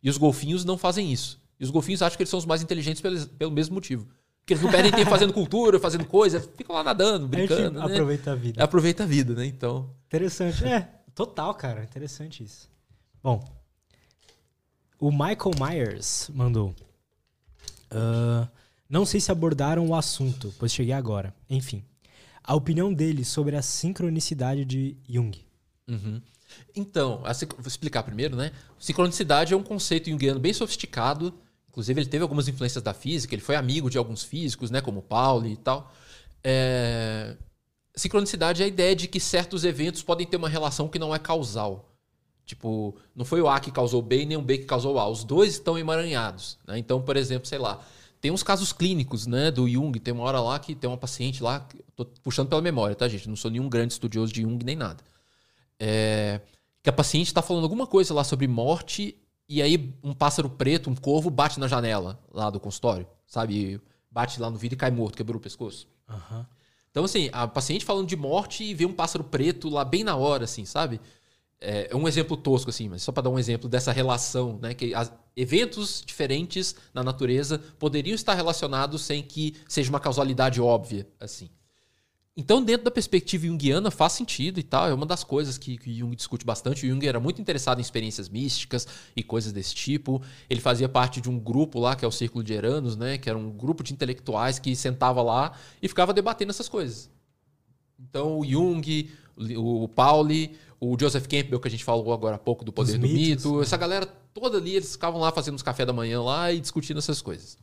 E 0.02 0.10
os 0.10 0.18
golfinhos 0.18 0.66
não 0.66 0.78
fazem 0.78 1.12
isso. 1.12 1.40
E 1.64 1.66
os 1.66 1.72
golfinhos 1.72 2.02
acham 2.02 2.18
que 2.18 2.24
eles 2.24 2.30
são 2.30 2.38
os 2.38 2.46
mais 2.46 2.62
inteligentes 2.62 3.02
pelo, 3.02 3.26
pelo 3.26 3.50
mesmo 3.50 3.74
motivo. 3.74 4.06
Porque 4.42 4.54
eles 4.54 4.62
não 4.62 4.70
perdem 4.70 4.92
tempo 4.92 5.10
fazendo 5.10 5.32
cultura, 5.32 5.80
fazendo 5.80 6.04
coisa, 6.04 6.42
ficam 6.58 6.76
lá 6.76 6.84
nadando, 6.84 7.26
brincando. 7.26 7.80
A 7.80 7.88
né? 7.88 7.94
Aproveita 7.94 8.34
a 8.34 8.36
vida. 8.36 8.62
Aproveita 8.62 9.04
a 9.04 9.06
vida, 9.06 9.34
né? 9.34 9.46
Então. 9.46 9.90
Interessante. 10.06 10.66
É, 10.66 10.90
total, 11.16 11.56
cara. 11.56 11.82
Interessante 11.82 12.44
isso. 12.44 12.70
Bom. 13.24 13.42
O 15.00 15.10
Michael 15.10 15.52
Myers 15.58 16.30
mandou. 16.34 16.76
Uh, 17.90 18.46
não 18.90 19.06
sei 19.06 19.22
se 19.22 19.32
abordaram 19.32 19.88
o 19.88 19.96
assunto, 19.96 20.54
pois 20.60 20.74
cheguei 20.74 20.94
agora. 20.94 21.34
Enfim. 21.50 21.82
A 22.44 22.54
opinião 22.56 22.94
dele 22.94 23.24
sobre 23.24 23.56
a 23.56 23.62
sincronicidade 23.62 24.66
de 24.66 24.98
Jung. 25.08 25.40
Uhum. 25.88 26.22
Então, 26.76 27.24
vou 27.58 27.68
explicar 27.68 28.04
primeiro, 28.04 28.36
né? 28.36 28.52
Sincronicidade 28.78 29.54
é 29.54 29.58
um 29.58 29.64
conceito 29.64 30.10
junguiano 30.10 30.42
bem 30.42 30.52
sofisticado 30.52 31.34
Inclusive, 31.74 32.02
ele 32.02 32.10
teve 32.10 32.22
algumas 32.22 32.48
influências 32.48 32.84
da 32.84 32.94
física, 32.94 33.34
ele 33.34 33.42
foi 33.42 33.56
amigo 33.56 33.90
de 33.90 33.98
alguns 33.98 34.22
físicos, 34.22 34.70
né, 34.70 34.80
como 34.80 35.02
Pauli 35.02 35.54
e 35.54 35.58
tal. 35.58 35.92
É... 36.44 37.36
Sincronicidade 37.96 38.62
é 38.62 38.66
a 38.66 38.68
ideia 38.68 38.96
de 38.96 39.08
que 39.08 39.20
certos 39.20 39.66
eventos 39.66 40.04
podem 40.04 40.28
ter 40.28 40.38
uma 40.38 40.48
relação 40.48 40.88
que 40.88 41.00
não 41.00 41.16
é 41.16 41.18
causal. 41.18 41.90
Tipo, 42.46 42.96
não 43.16 43.26
foi 43.26 43.42
o 43.42 43.50
A 43.50 43.60
que 43.60 43.72
causou 43.72 44.04
B 44.04 44.24
nem 44.24 44.38
o 44.38 44.42
B 44.42 44.60
que 44.60 44.66
causou 44.66 45.00
A. 45.00 45.10
Os 45.10 45.24
dois 45.24 45.54
estão 45.54 45.76
emaranhados. 45.76 46.60
Né? 46.68 46.78
Então, 46.78 47.02
por 47.02 47.18
exemplo, 47.18 47.48
sei 47.48 47.58
lá, 47.58 47.84
tem 48.22 48.30
uns 48.30 48.44
casos 48.44 48.72
clínicos 48.72 49.26
né, 49.26 49.50
do 49.50 49.68
Jung. 49.68 50.00
Tem 50.00 50.14
uma 50.14 50.26
hora 50.26 50.40
lá 50.40 50.60
que 50.60 50.76
tem 50.76 50.88
uma 50.88 50.98
paciente 50.98 51.42
lá, 51.42 51.68
tô 51.96 52.06
puxando 52.06 52.50
pela 52.50 52.62
memória, 52.62 52.96
tá, 52.96 53.08
gente? 53.08 53.28
Não 53.28 53.36
sou 53.36 53.50
nenhum 53.50 53.68
grande 53.68 53.94
estudioso 53.94 54.32
de 54.32 54.44
Jung 54.44 54.64
nem 54.64 54.76
nada. 54.76 55.04
É, 55.80 56.40
que 56.84 56.90
a 56.90 56.94
paciente 56.94 57.28
está 57.28 57.42
falando 57.42 57.64
alguma 57.64 57.88
coisa 57.88 58.14
lá 58.14 58.24
sobre 58.24 58.48
morte 58.48 59.18
e 59.48 59.62
aí 59.62 59.94
um 60.04 60.14
pássaro 60.14 60.50
preto, 60.50 60.90
um 60.90 60.96
corvo, 60.96 61.30
bate 61.30 61.60
na 61.60 61.68
janela 61.68 62.20
lá 62.32 62.50
do 62.50 62.60
consultório, 62.60 63.08
sabe? 63.28 63.80
Bate 64.10 64.40
lá 64.40 64.50
no 64.50 64.58
vidro 64.58 64.76
e 64.76 64.78
cai 64.78 64.92
morto, 64.92 65.18
quebrou 65.18 65.38
o 65.38 65.42
pescoço. 65.42 65.88
Uhum. 66.10 66.46
Então, 66.92 67.04
assim, 67.04 67.30
a 67.32 67.48
paciente 67.48 67.84
falando 67.84 68.08
de 68.08 68.16
morte 68.16 68.64
e 68.64 68.74
vê 68.74 68.86
um 68.86 68.94
pássaro 68.94 69.24
preto 69.24 69.68
lá 69.70 69.84
bem 69.84 70.04
na 70.04 70.16
hora, 70.16 70.44
assim, 70.44 70.64
sabe? 70.64 71.02
É 71.60 71.96
um 71.96 72.08
exemplo 72.08 72.36
tosco, 72.38 72.70
assim, 72.70 72.90
mas 72.90 73.02
só 73.02 73.12
para 73.12 73.24
dar 73.24 73.30
um 73.30 73.40
exemplo 73.40 73.70
dessa 73.70 73.92
relação, 73.92 74.60
né? 74.62 74.74
Que 74.74 74.94
as, 74.94 75.12
eventos 75.36 76.04
diferentes 76.06 76.76
na 76.94 77.04
natureza 77.04 77.60
poderiam 77.80 78.16
estar 78.16 78.34
relacionados 78.34 79.02
sem 79.02 79.24
que 79.24 79.56
seja 79.68 79.90
uma 79.90 80.00
causalidade 80.00 80.62
óbvia, 80.62 81.08
assim. 81.20 81.50
Então, 82.36 82.64
dentro 82.64 82.86
da 82.86 82.90
perspectiva 82.90 83.46
junguiana, 83.46 83.92
faz 83.92 84.14
sentido 84.14 84.60
e 84.60 84.64
tal. 84.64 84.88
É 84.88 84.94
uma 84.94 85.06
das 85.06 85.24
coisas 85.24 85.58
que, 85.58 85.78
que 85.78 85.94
Jung 85.94 86.16
discute 86.16 86.44
bastante. 86.44 86.84
O 86.86 86.90
Jung 86.90 87.06
era 87.06 87.20
muito 87.20 87.40
interessado 87.40 87.78
em 87.78 87.82
experiências 87.82 88.28
místicas 88.28 88.88
e 89.16 89.22
coisas 89.22 89.54
desse 89.54 89.76
tipo. 89.76 90.20
Ele 90.50 90.60
fazia 90.60 90.90
parte 90.90 91.22
de 91.22 91.30
um 91.30 91.38
grupo 91.40 91.80
lá, 91.80 91.96
que 91.96 92.04
é 92.04 92.08
o 92.08 92.12
Círculo 92.12 92.44
de 92.44 92.54
Eranos, 92.54 92.96
né? 92.96 93.20
Que 93.20 93.30
era 93.30 93.38
um 93.38 93.52
grupo 93.52 93.84
de 93.84 93.94
intelectuais 93.94 94.58
que 94.58 94.76
sentava 94.76 95.22
lá 95.22 95.54
e 95.80 95.88
ficava 95.88 96.12
debatendo 96.12 96.50
essas 96.50 96.68
coisas. 96.68 97.08
Então, 98.00 98.40
o 98.40 98.46
Jung, 98.46 99.12
o 99.56 99.88
Pauli, 99.88 100.58
o 100.80 100.98
Joseph 101.00 101.28
Campbell, 101.28 101.60
que 101.60 101.68
a 101.68 101.72
gente 101.72 101.84
falou 101.84 102.12
agora 102.14 102.36
há 102.36 102.40
pouco 102.40 102.66
do 102.66 102.74
Poder 102.74 102.94
Os 102.94 103.00
do 103.00 103.08
mitos, 103.08 103.46
Mito, 103.46 103.58
né? 103.58 103.62
essa 103.62 103.78
galera 103.78 104.08
toda 104.34 104.58
ali, 104.58 104.76
eles 104.76 104.94
ficavam 104.94 105.22
lá 105.22 105.32
fazendo 105.32 105.56
os 105.56 105.62
café 105.62 105.86
da 105.86 105.94
manhã 105.94 106.20
lá 106.20 106.52
e 106.52 106.60
discutindo 106.60 106.98
essas 106.98 107.22
coisas. 107.22 107.60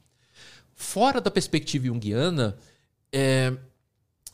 Fora 0.74 1.20
da 1.20 1.30
perspectiva 1.30 1.86
junguiana, 1.86 2.56
é, 3.12 3.54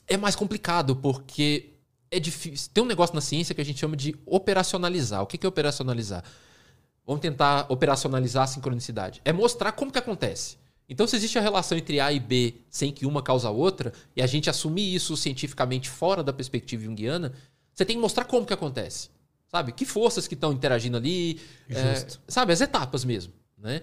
é 0.06 0.16
mais 0.16 0.36
complicado, 0.36 0.96
porque 0.96 1.70
é 2.10 2.20
difícil. 2.20 2.70
Tem 2.72 2.82
um 2.82 2.86
negócio 2.86 3.14
na 3.14 3.20
ciência 3.20 3.54
que 3.54 3.60
a 3.60 3.64
gente 3.64 3.78
chama 3.78 3.96
de 3.96 4.14
operacionalizar. 4.24 5.22
O 5.22 5.26
que 5.26 5.44
é 5.44 5.48
operacionalizar? 5.48 6.22
Vamos 7.04 7.20
tentar 7.20 7.66
operacionalizar 7.68 8.44
a 8.44 8.46
sincronicidade. 8.46 9.20
É 9.24 9.32
mostrar 9.32 9.72
como 9.72 9.92
que 9.92 9.98
acontece. 9.98 10.56
Então, 10.88 11.06
se 11.06 11.16
existe 11.16 11.36
a 11.38 11.42
relação 11.42 11.76
entre 11.76 11.98
A 11.98 12.12
e 12.12 12.20
B 12.20 12.54
sem 12.70 12.92
que 12.92 13.06
uma 13.06 13.22
causa 13.22 13.48
a 13.48 13.50
outra, 13.50 13.92
e 14.14 14.22
a 14.22 14.26
gente 14.26 14.48
assumir 14.48 14.94
isso 14.94 15.16
cientificamente 15.16 15.90
fora 15.90 16.22
da 16.22 16.32
perspectiva 16.32 16.84
junguiana, 16.84 17.32
você 17.72 17.84
tem 17.84 17.96
que 17.96 18.02
mostrar 18.02 18.24
como 18.24 18.46
que 18.46 18.52
acontece. 18.52 19.10
Sabe? 19.48 19.72
Que 19.72 19.84
forças 19.84 20.28
que 20.28 20.34
estão 20.34 20.52
interagindo 20.52 20.96
ali. 20.96 21.40
É, 21.68 22.06
sabe? 22.28 22.52
As 22.52 22.60
etapas 22.60 23.04
mesmo. 23.04 23.32
Né? 23.58 23.82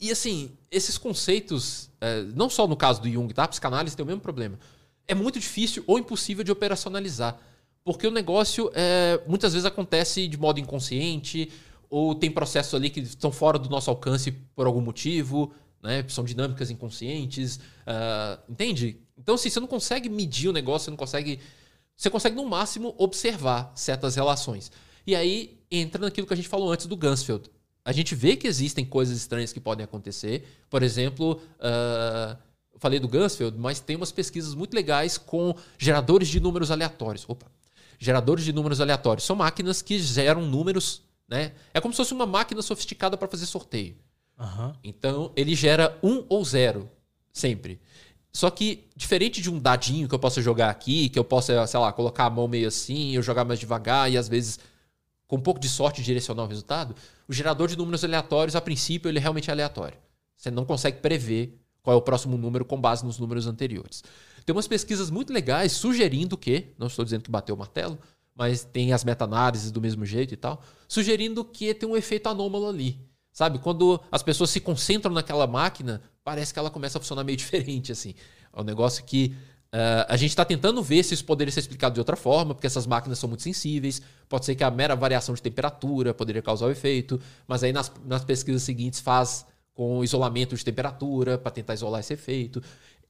E 0.00 0.10
assim, 0.10 0.52
esses 0.70 0.98
conceitos, 0.98 1.90
é, 2.00 2.22
não 2.34 2.48
só 2.48 2.66
no 2.66 2.76
caso 2.76 3.00
do 3.00 3.10
Jung, 3.10 3.32
tá? 3.32 3.44
A 3.44 3.48
psicanálise 3.48 3.96
tem 3.96 4.04
o 4.04 4.06
mesmo 4.06 4.20
problema 4.20 4.58
é 5.06 5.14
muito 5.14 5.38
difícil 5.38 5.84
ou 5.86 5.98
impossível 5.98 6.44
de 6.44 6.52
operacionalizar. 6.52 7.38
Porque 7.84 8.06
o 8.06 8.10
negócio 8.10 8.70
é, 8.74 9.20
muitas 9.26 9.52
vezes 9.52 9.66
acontece 9.66 10.26
de 10.26 10.38
modo 10.38 10.58
inconsciente, 10.58 11.50
ou 11.90 12.14
tem 12.14 12.30
processos 12.30 12.74
ali 12.74 12.90
que 12.90 13.00
estão 13.00 13.30
fora 13.30 13.58
do 13.58 13.68
nosso 13.68 13.90
alcance 13.90 14.32
por 14.32 14.66
algum 14.66 14.80
motivo, 14.80 15.52
né? 15.82 16.04
São 16.08 16.24
dinâmicas 16.24 16.70
inconscientes. 16.70 17.56
Uh, 17.86 18.40
entende? 18.50 18.98
Então, 19.16 19.34
assim, 19.34 19.50
você 19.50 19.60
não 19.60 19.68
consegue 19.68 20.08
medir 20.08 20.48
o 20.48 20.52
negócio, 20.52 20.86
você 20.86 20.90
não 20.90 20.96
consegue. 20.96 21.38
Você 21.94 22.10
consegue, 22.10 22.34
no 22.34 22.46
máximo, 22.46 22.94
observar 22.98 23.70
certas 23.76 24.16
relações. 24.16 24.72
E 25.06 25.14
aí 25.14 25.60
entra 25.70 26.00
naquilo 26.00 26.26
que 26.26 26.32
a 26.32 26.36
gente 26.36 26.48
falou 26.48 26.72
antes 26.72 26.86
do 26.86 26.96
Gansfeld. 26.96 27.50
A 27.84 27.92
gente 27.92 28.14
vê 28.14 28.34
que 28.34 28.46
existem 28.48 28.84
coisas 28.84 29.16
estranhas 29.16 29.52
que 29.52 29.60
podem 29.60 29.84
acontecer. 29.84 30.48
Por 30.70 30.82
exemplo, 30.82 31.40
uh, 31.60 32.36
falei 32.84 33.00
do 33.00 33.08
Gansfeld, 33.08 33.56
mas 33.58 33.80
tem 33.80 33.96
umas 33.96 34.12
pesquisas 34.12 34.54
muito 34.54 34.74
legais 34.74 35.16
com 35.16 35.54
geradores 35.78 36.28
de 36.28 36.38
números 36.38 36.70
aleatórios. 36.70 37.24
Opa. 37.26 37.46
Geradores 37.98 38.44
de 38.44 38.52
números 38.52 38.78
aleatórios. 38.78 39.24
São 39.24 39.34
máquinas 39.34 39.80
que 39.80 39.98
geram 39.98 40.42
números, 40.42 41.00
né? 41.26 41.52
É 41.72 41.80
como 41.80 41.94
se 41.94 41.96
fosse 41.96 42.12
uma 42.12 42.26
máquina 42.26 42.60
sofisticada 42.60 43.16
para 43.16 43.26
fazer 43.26 43.46
sorteio. 43.46 43.96
Uhum. 44.38 44.74
Então, 44.84 45.32
ele 45.34 45.54
gera 45.54 45.98
um 46.02 46.26
ou 46.28 46.44
zero, 46.44 46.90
sempre. 47.32 47.80
Só 48.30 48.50
que, 48.50 48.84
diferente 48.94 49.40
de 49.40 49.50
um 49.50 49.58
dadinho 49.58 50.06
que 50.06 50.14
eu 50.14 50.18
possa 50.18 50.42
jogar 50.42 50.68
aqui, 50.68 51.08
que 51.08 51.18
eu 51.18 51.24
possa, 51.24 51.66
sei 51.66 51.80
lá, 51.80 51.90
colocar 51.90 52.26
a 52.26 52.30
mão 52.30 52.46
meio 52.46 52.68
assim, 52.68 53.14
eu 53.14 53.22
jogar 53.22 53.46
mais 53.46 53.58
devagar 53.58 54.12
e 54.12 54.18
às 54.18 54.28
vezes, 54.28 54.58
com 55.26 55.36
um 55.36 55.40
pouco 55.40 55.58
de 55.58 55.70
sorte, 55.70 56.02
direcionar 56.02 56.42
o 56.42 56.48
resultado, 56.48 56.94
o 57.26 57.32
gerador 57.32 57.66
de 57.66 57.78
números 57.78 58.04
aleatórios, 58.04 58.54
a 58.54 58.60
princípio, 58.60 59.08
ele 59.08 59.20
realmente 59.20 59.48
é 59.48 59.52
aleatório. 59.54 59.96
Você 60.36 60.50
não 60.50 60.66
consegue 60.66 60.98
prever 60.98 61.58
qual 61.84 61.94
é 61.94 61.96
o 61.98 62.02
próximo 62.02 62.36
número 62.38 62.64
com 62.64 62.80
base 62.80 63.04
nos 63.04 63.18
números 63.18 63.46
anteriores. 63.46 64.02
Tem 64.44 64.56
umas 64.56 64.66
pesquisas 64.66 65.10
muito 65.10 65.32
legais 65.32 65.70
sugerindo 65.72 66.36
que, 66.36 66.72
não 66.78 66.86
estou 66.86 67.04
dizendo 67.04 67.22
que 67.22 67.30
bateu 67.30 67.54
o 67.54 67.58
martelo, 67.58 67.98
mas 68.34 68.64
tem 68.64 68.92
as 68.92 69.04
meta-análises 69.04 69.70
do 69.70 69.80
mesmo 69.80 70.04
jeito 70.04 70.32
e 70.32 70.36
tal, 70.36 70.62
sugerindo 70.88 71.44
que 71.44 71.72
tem 71.74 71.88
um 71.88 71.96
efeito 71.96 72.26
anômalo 72.26 72.66
ali. 72.66 72.98
Sabe, 73.30 73.58
quando 73.58 74.00
as 74.10 74.22
pessoas 74.22 74.50
se 74.50 74.60
concentram 74.60 75.12
naquela 75.12 75.46
máquina, 75.46 76.00
parece 76.22 76.52
que 76.52 76.58
ela 76.58 76.70
começa 76.70 76.98
a 76.98 77.00
funcionar 77.00 77.22
meio 77.22 77.36
diferente, 77.38 77.92
assim. 77.92 78.14
É 78.52 78.60
um 78.60 78.64
negócio 78.64 79.04
que 79.04 79.36
Uh, 79.74 80.06
a 80.06 80.16
gente 80.16 80.30
está 80.30 80.44
tentando 80.44 80.80
ver 80.84 81.02
se 81.02 81.14
isso 81.14 81.24
poderia 81.24 81.50
ser 81.50 81.58
explicado 81.58 81.94
de 81.94 82.00
outra 82.00 82.14
forma, 82.14 82.54
porque 82.54 82.64
essas 82.64 82.86
máquinas 82.86 83.18
são 83.18 83.28
muito 83.28 83.42
sensíveis. 83.42 84.00
Pode 84.28 84.44
ser 84.44 84.54
que 84.54 84.62
a 84.62 84.70
mera 84.70 84.94
variação 84.94 85.34
de 85.34 85.42
temperatura 85.42 86.14
poderia 86.14 86.40
causar 86.40 86.66
o 86.66 86.70
efeito, 86.70 87.20
mas 87.44 87.64
aí 87.64 87.72
nas, 87.72 87.90
nas 88.04 88.24
pesquisas 88.24 88.62
seguintes 88.62 89.00
faz 89.00 89.44
com 89.74 90.02
isolamento 90.04 90.56
de 90.56 90.64
temperatura 90.64 91.36
para 91.36 91.50
tentar 91.50 91.74
isolar 91.74 92.00
esse 92.00 92.14
efeito. 92.14 92.62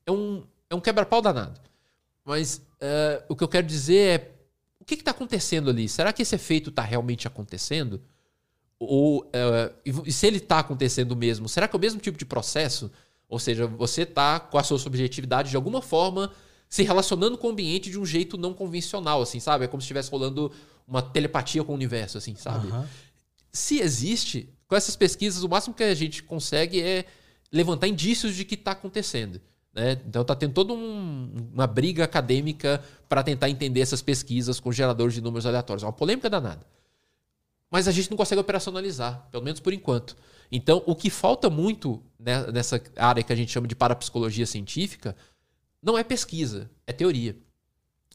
É 0.06 0.10
um, 0.10 0.42
é 0.68 0.74
um 0.74 0.80
quebra-pau 0.80 1.20
danado. 1.20 1.60
Mas 2.24 2.56
uh, 2.56 3.24
o 3.28 3.36
que 3.36 3.44
eu 3.44 3.48
quero 3.48 3.66
dizer 3.66 4.20
é 4.20 4.30
o 4.80 4.84
que 4.84 4.94
está 4.94 5.10
acontecendo 5.10 5.70
ali? 5.70 5.88
Será 5.88 6.12
que 6.12 6.22
esse 6.22 6.34
efeito 6.34 6.70
está 6.70 6.82
realmente 6.82 7.28
acontecendo? 7.28 8.02
Ou 8.78 9.24
uh, 9.24 9.74
e 10.06 10.12
se 10.12 10.26
ele 10.26 10.38
está 10.38 10.58
acontecendo 10.58 11.14
mesmo, 11.14 11.48
será 11.48 11.68
que 11.68 11.76
é 11.76 11.78
o 11.78 11.80
mesmo 11.80 12.00
tipo 12.00 12.18
de 12.18 12.24
processo? 12.24 12.90
Ou 13.28 13.38
seja, 13.38 13.66
você 13.66 14.02
está 14.02 14.40
com 14.40 14.58
a 14.58 14.62
sua 14.62 14.78
subjetividade 14.78 15.50
de 15.50 15.56
alguma 15.56 15.80
forma 15.82 16.30
se 16.68 16.82
relacionando 16.82 17.38
com 17.38 17.48
o 17.48 17.50
ambiente 17.50 17.90
de 17.90 17.98
um 17.98 18.04
jeito 18.04 18.36
não 18.36 18.52
convencional, 18.52 19.22
assim, 19.22 19.38
sabe? 19.38 19.64
É 19.64 19.68
como 19.68 19.80
se 19.80 19.84
estivesse 19.84 20.10
rolando 20.10 20.50
uma 20.86 21.00
telepatia 21.00 21.62
com 21.62 21.72
o 21.72 21.74
universo, 21.74 22.18
assim, 22.18 22.34
sabe? 22.34 22.66
Uhum. 22.66 22.84
Se 23.52 23.80
existe, 23.80 24.48
com 24.68 24.76
essas 24.76 24.96
pesquisas, 24.96 25.42
o 25.42 25.48
máximo 25.48 25.74
que 25.74 25.82
a 25.82 25.94
gente 25.94 26.22
consegue 26.22 26.80
é 26.82 27.04
levantar 27.52 27.88
indícios 27.88 28.34
de 28.34 28.44
que 28.44 28.54
está 28.54 28.72
acontecendo. 28.72 29.40
Né? 29.72 30.00
Então 30.06 30.22
está 30.22 30.34
tendo 30.34 30.52
toda 30.52 30.72
um, 30.72 31.50
uma 31.52 31.66
briga 31.66 32.04
acadêmica 32.04 32.82
para 33.08 33.22
tentar 33.22 33.50
entender 33.50 33.80
essas 33.80 34.00
pesquisas 34.00 34.60
com 34.60 34.70
geradores 34.70 35.14
de 35.14 35.20
números 35.20 35.46
aleatórios. 35.46 35.82
É 35.82 35.86
uma 35.86 35.92
polêmica 35.92 36.30
danada. 36.30 36.64
Mas 37.70 37.88
a 37.88 37.92
gente 37.92 38.08
não 38.10 38.16
consegue 38.16 38.40
operacionalizar, 38.40 39.26
pelo 39.32 39.42
menos 39.42 39.58
por 39.58 39.72
enquanto. 39.72 40.16
Então, 40.50 40.82
o 40.86 40.94
que 40.94 41.10
falta 41.10 41.50
muito 41.50 42.00
né, 42.16 42.46
nessa 42.52 42.80
área 42.96 43.22
que 43.22 43.32
a 43.32 43.36
gente 43.36 43.50
chama 43.50 43.66
de 43.66 43.74
parapsicologia 43.74 44.46
científica 44.46 45.16
não 45.82 45.98
é 45.98 46.04
pesquisa, 46.04 46.70
é 46.86 46.92
teoria. 46.92 47.36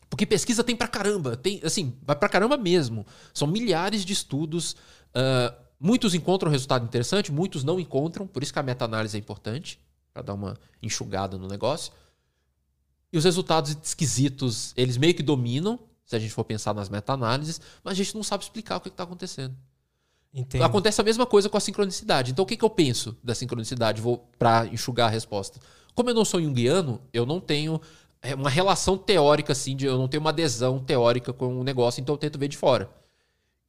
Porque 0.09 0.25
pesquisa 0.25 0.63
tem 0.63 0.75
pra 0.75 0.87
caramba, 0.87 1.35
tem, 1.35 1.59
assim, 1.63 1.95
vai 2.01 2.15
pra 2.15 2.29
caramba 2.29 2.57
mesmo. 2.57 3.05
São 3.33 3.47
milhares 3.47 4.03
de 4.03 4.13
estudos, 4.13 4.77
uh, 5.13 5.53
muitos 5.79 6.13
encontram 6.13 6.51
resultado 6.51 6.83
interessante, 6.83 7.31
muitos 7.31 7.63
não 7.63 7.79
encontram, 7.79 8.27
por 8.27 8.43
isso 8.43 8.51
que 8.51 8.59
a 8.59 8.63
meta-análise 8.63 9.15
é 9.15 9.19
importante, 9.19 9.79
para 10.13 10.21
dar 10.21 10.33
uma 10.33 10.57
enxugada 10.81 11.37
no 11.37 11.47
negócio. 11.47 11.93
E 13.11 13.17
os 13.17 13.23
resultados 13.23 13.75
esquisitos, 13.81 14.73
eles 14.75 14.97
meio 14.97 15.13
que 15.13 15.23
dominam, 15.23 15.79
se 16.05 16.15
a 16.15 16.19
gente 16.19 16.33
for 16.33 16.43
pensar 16.43 16.73
nas 16.73 16.89
meta-análises, 16.89 17.61
mas 17.83 17.93
a 17.93 17.95
gente 17.95 18.15
não 18.15 18.23
sabe 18.23 18.43
explicar 18.43 18.77
o 18.77 18.81
que 18.81 18.89
está 18.89 19.03
acontecendo. 19.03 19.55
Entendo. 20.33 20.63
Acontece 20.63 21.01
a 21.01 21.03
mesma 21.03 21.25
coisa 21.25 21.49
com 21.49 21.57
a 21.57 21.59
sincronicidade. 21.59 22.31
Então, 22.31 22.43
o 22.43 22.45
que, 22.45 22.55
que 22.55 22.63
eu 22.63 22.69
penso 22.69 23.17
da 23.23 23.33
sincronicidade? 23.33 24.01
Vou 24.01 24.29
para 24.37 24.67
enxugar 24.67 25.07
a 25.07 25.11
resposta. 25.11 25.59
Como 25.95 26.09
eu 26.09 26.13
não 26.13 26.23
sou 26.23 26.41
junguiano, 26.41 27.01
eu 27.11 27.25
não 27.25 27.39
tenho 27.39 27.81
é, 28.21 28.35
uma 28.35 28.49
relação 28.49 28.97
teórica, 28.97 29.53
assim, 29.53 29.75
de, 29.75 29.85
eu 29.85 29.97
não 29.97 30.07
tenho 30.07 30.21
uma 30.21 30.29
adesão 30.29 30.79
teórica 30.79 31.33
com 31.33 31.59
o 31.59 31.63
negócio, 31.63 31.99
então 31.99 32.13
eu 32.13 32.17
tento 32.17 32.37
ver 32.37 32.47
de 32.47 32.57
fora. 32.57 32.89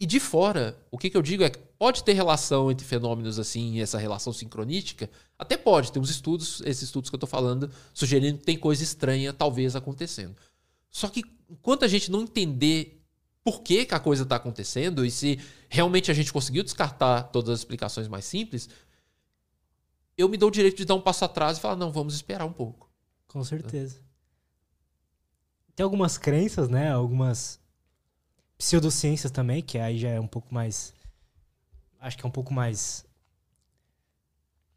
E 0.00 0.06
de 0.06 0.18
fora, 0.18 0.82
o 0.90 0.96
que, 0.96 1.10
que 1.10 1.16
eu 1.16 1.20
digo 1.20 1.44
é 1.44 1.50
que 1.50 1.58
pode 1.78 2.02
ter 2.02 2.14
relação 2.14 2.70
entre 2.70 2.86
fenômenos 2.86 3.38
assim, 3.38 3.82
essa 3.82 3.98
relação 3.98 4.32
sincronística? 4.32 5.10
Até 5.38 5.58
pode, 5.58 5.92
tem 5.92 6.00
uns 6.00 6.08
estudos, 6.08 6.62
esses 6.64 6.84
estudos 6.84 7.10
que 7.10 7.14
eu 7.14 7.18
estou 7.18 7.28
falando, 7.28 7.70
sugerindo 7.92 8.38
que 8.38 8.44
tem 8.44 8.56
coisa 8.56 8.82
estranha 8.82 9.30
talvez 9.30 9.76
acontecendo. 9.76 10.34
Só 10.88 11.06
que 11.06 11.22
enquanto 11.50 11.84
a 11.84 11.88
gente 11.88 12.10
não 12.10 12.22
entender 12.22 13.04
por 13.44 13.60
que, 13.60 13.84
que 13.84 13.94
a 13.94 14.00
coisa 14.00 14.22
está 14.22 14.36
acontecendo 14.36 15.04
e 15.04 15.10
se 15.10 15.38
realmente 15.68 16.10
a 16.10 16.14
gente 16.14 16.32
conseguiu 16.32 16.62
descartar 16.62 17.24
todas 17.24 17.50
as 17.50 17.58
explicações 17.60 18.08
mais 18.08 18.24
simples, 18.24 18.70
eu 20.16 20.30
me 20.30 20.38
dou 20.38 20.48
o 20.48 20.52
direito 20.52 20.78
de 20.78 20.86
dar 20.86 20.94
um 20.94 21.00
passo 21.00 21.26
atrás 21.26 21.58
e 21.58 21.60
falar, 21.60 21.76
não, 21.76 21.92
vamos 21.92 22.14
esperar 22.14 22.46
um 22.46 22.52
pouco. 22.54 22.90
Com 23.28 23.44
certeza. 23.44 24.00
Tem 25.76 25.84
algumas 25.84 26.16
crenças, 26.16 26.70
né? 26.70 26.90
Algumas 26.90 27.59
pseudociências 28.60 29.32
também, 29.32 29.62
que 29.62 29.78
aí 29.78 29.98
já 29.98 30.10
é 30.10 30.20
um 30.20 30.26
pouco 30.26 30.54
mais. 30.54 30.94
Acho 31.98 32.16
que 32.16 32.24
é 32.24 32.28
um 32.28 32.32
pouco 32.32 32.54
mais 32.54 33.04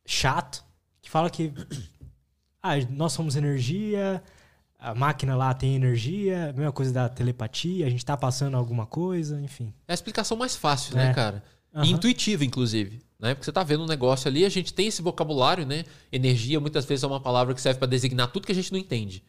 chato. 0.06 0.64
Que 1.02 1.10
fala 1.10 1.30
que 1.30 1.54
ah, 2.64 2.74
nós 2.90 3.14
somos 3.14 3.36
energia, 3.36 4.24
a 4.80 4.96
máquina 4.96 5.36
lá 5.36 5.54
tem 5.54 5.76
energia, 5.76 6.50
a 6.50 6.54
mesma 6.54 6.72
coisa 6.72 6.92
da 6.92 7.10
telepatia, 7.10 7.86
a 7.86 7.90
gente 7.90 8.06
tá 8.06 8.18
passando 8.18 8.58
alguma 8.58 8.86
coisa, 8.86 9.40
enfim. 9.42 9.74
É 9.88 9.92
a 9.92 9.94
explicação 9.94 10.38
mais 10.38 10.56
fácil, 10.56 10.96
né, 10.96 11.12
é. 11.12 11.14
cara? 11.14 11.44
Uhum. 11.74 11.84
Intuitiva, 11.84 12.44
inclusive 12.46 13.04
né? 13.24 13.34
Porque 13.34 13.46
você 13.46 13.52
está 13.52 13.64
vendo 13.64 13.84
um 13.84 13.88
negócio 13.88 14.28
ali, 14.28 14.44
a 14.44 14.50
gente 14.50 14.74
tem 14.74 14.88
esse 14.88 15.02
vocabulário, 15.02 15.66
né? 15.66 15.86
Energia 16.12 16.60
muitas 16.60 16.84
vezes 16.84 17.06
é 17.06 17.08
uma 17.08 17.22
palavra 17.22 17.54
que 17.54 17.62
serve 17.62 17.80
para 17.80 17.88
designar 17.88 18.28
tudo 18.28 18.46
que 18.46 18.52
a 18.52 18.56
gente 18.56 18.70
não 18.70 18.78
entende. 18.78 19.24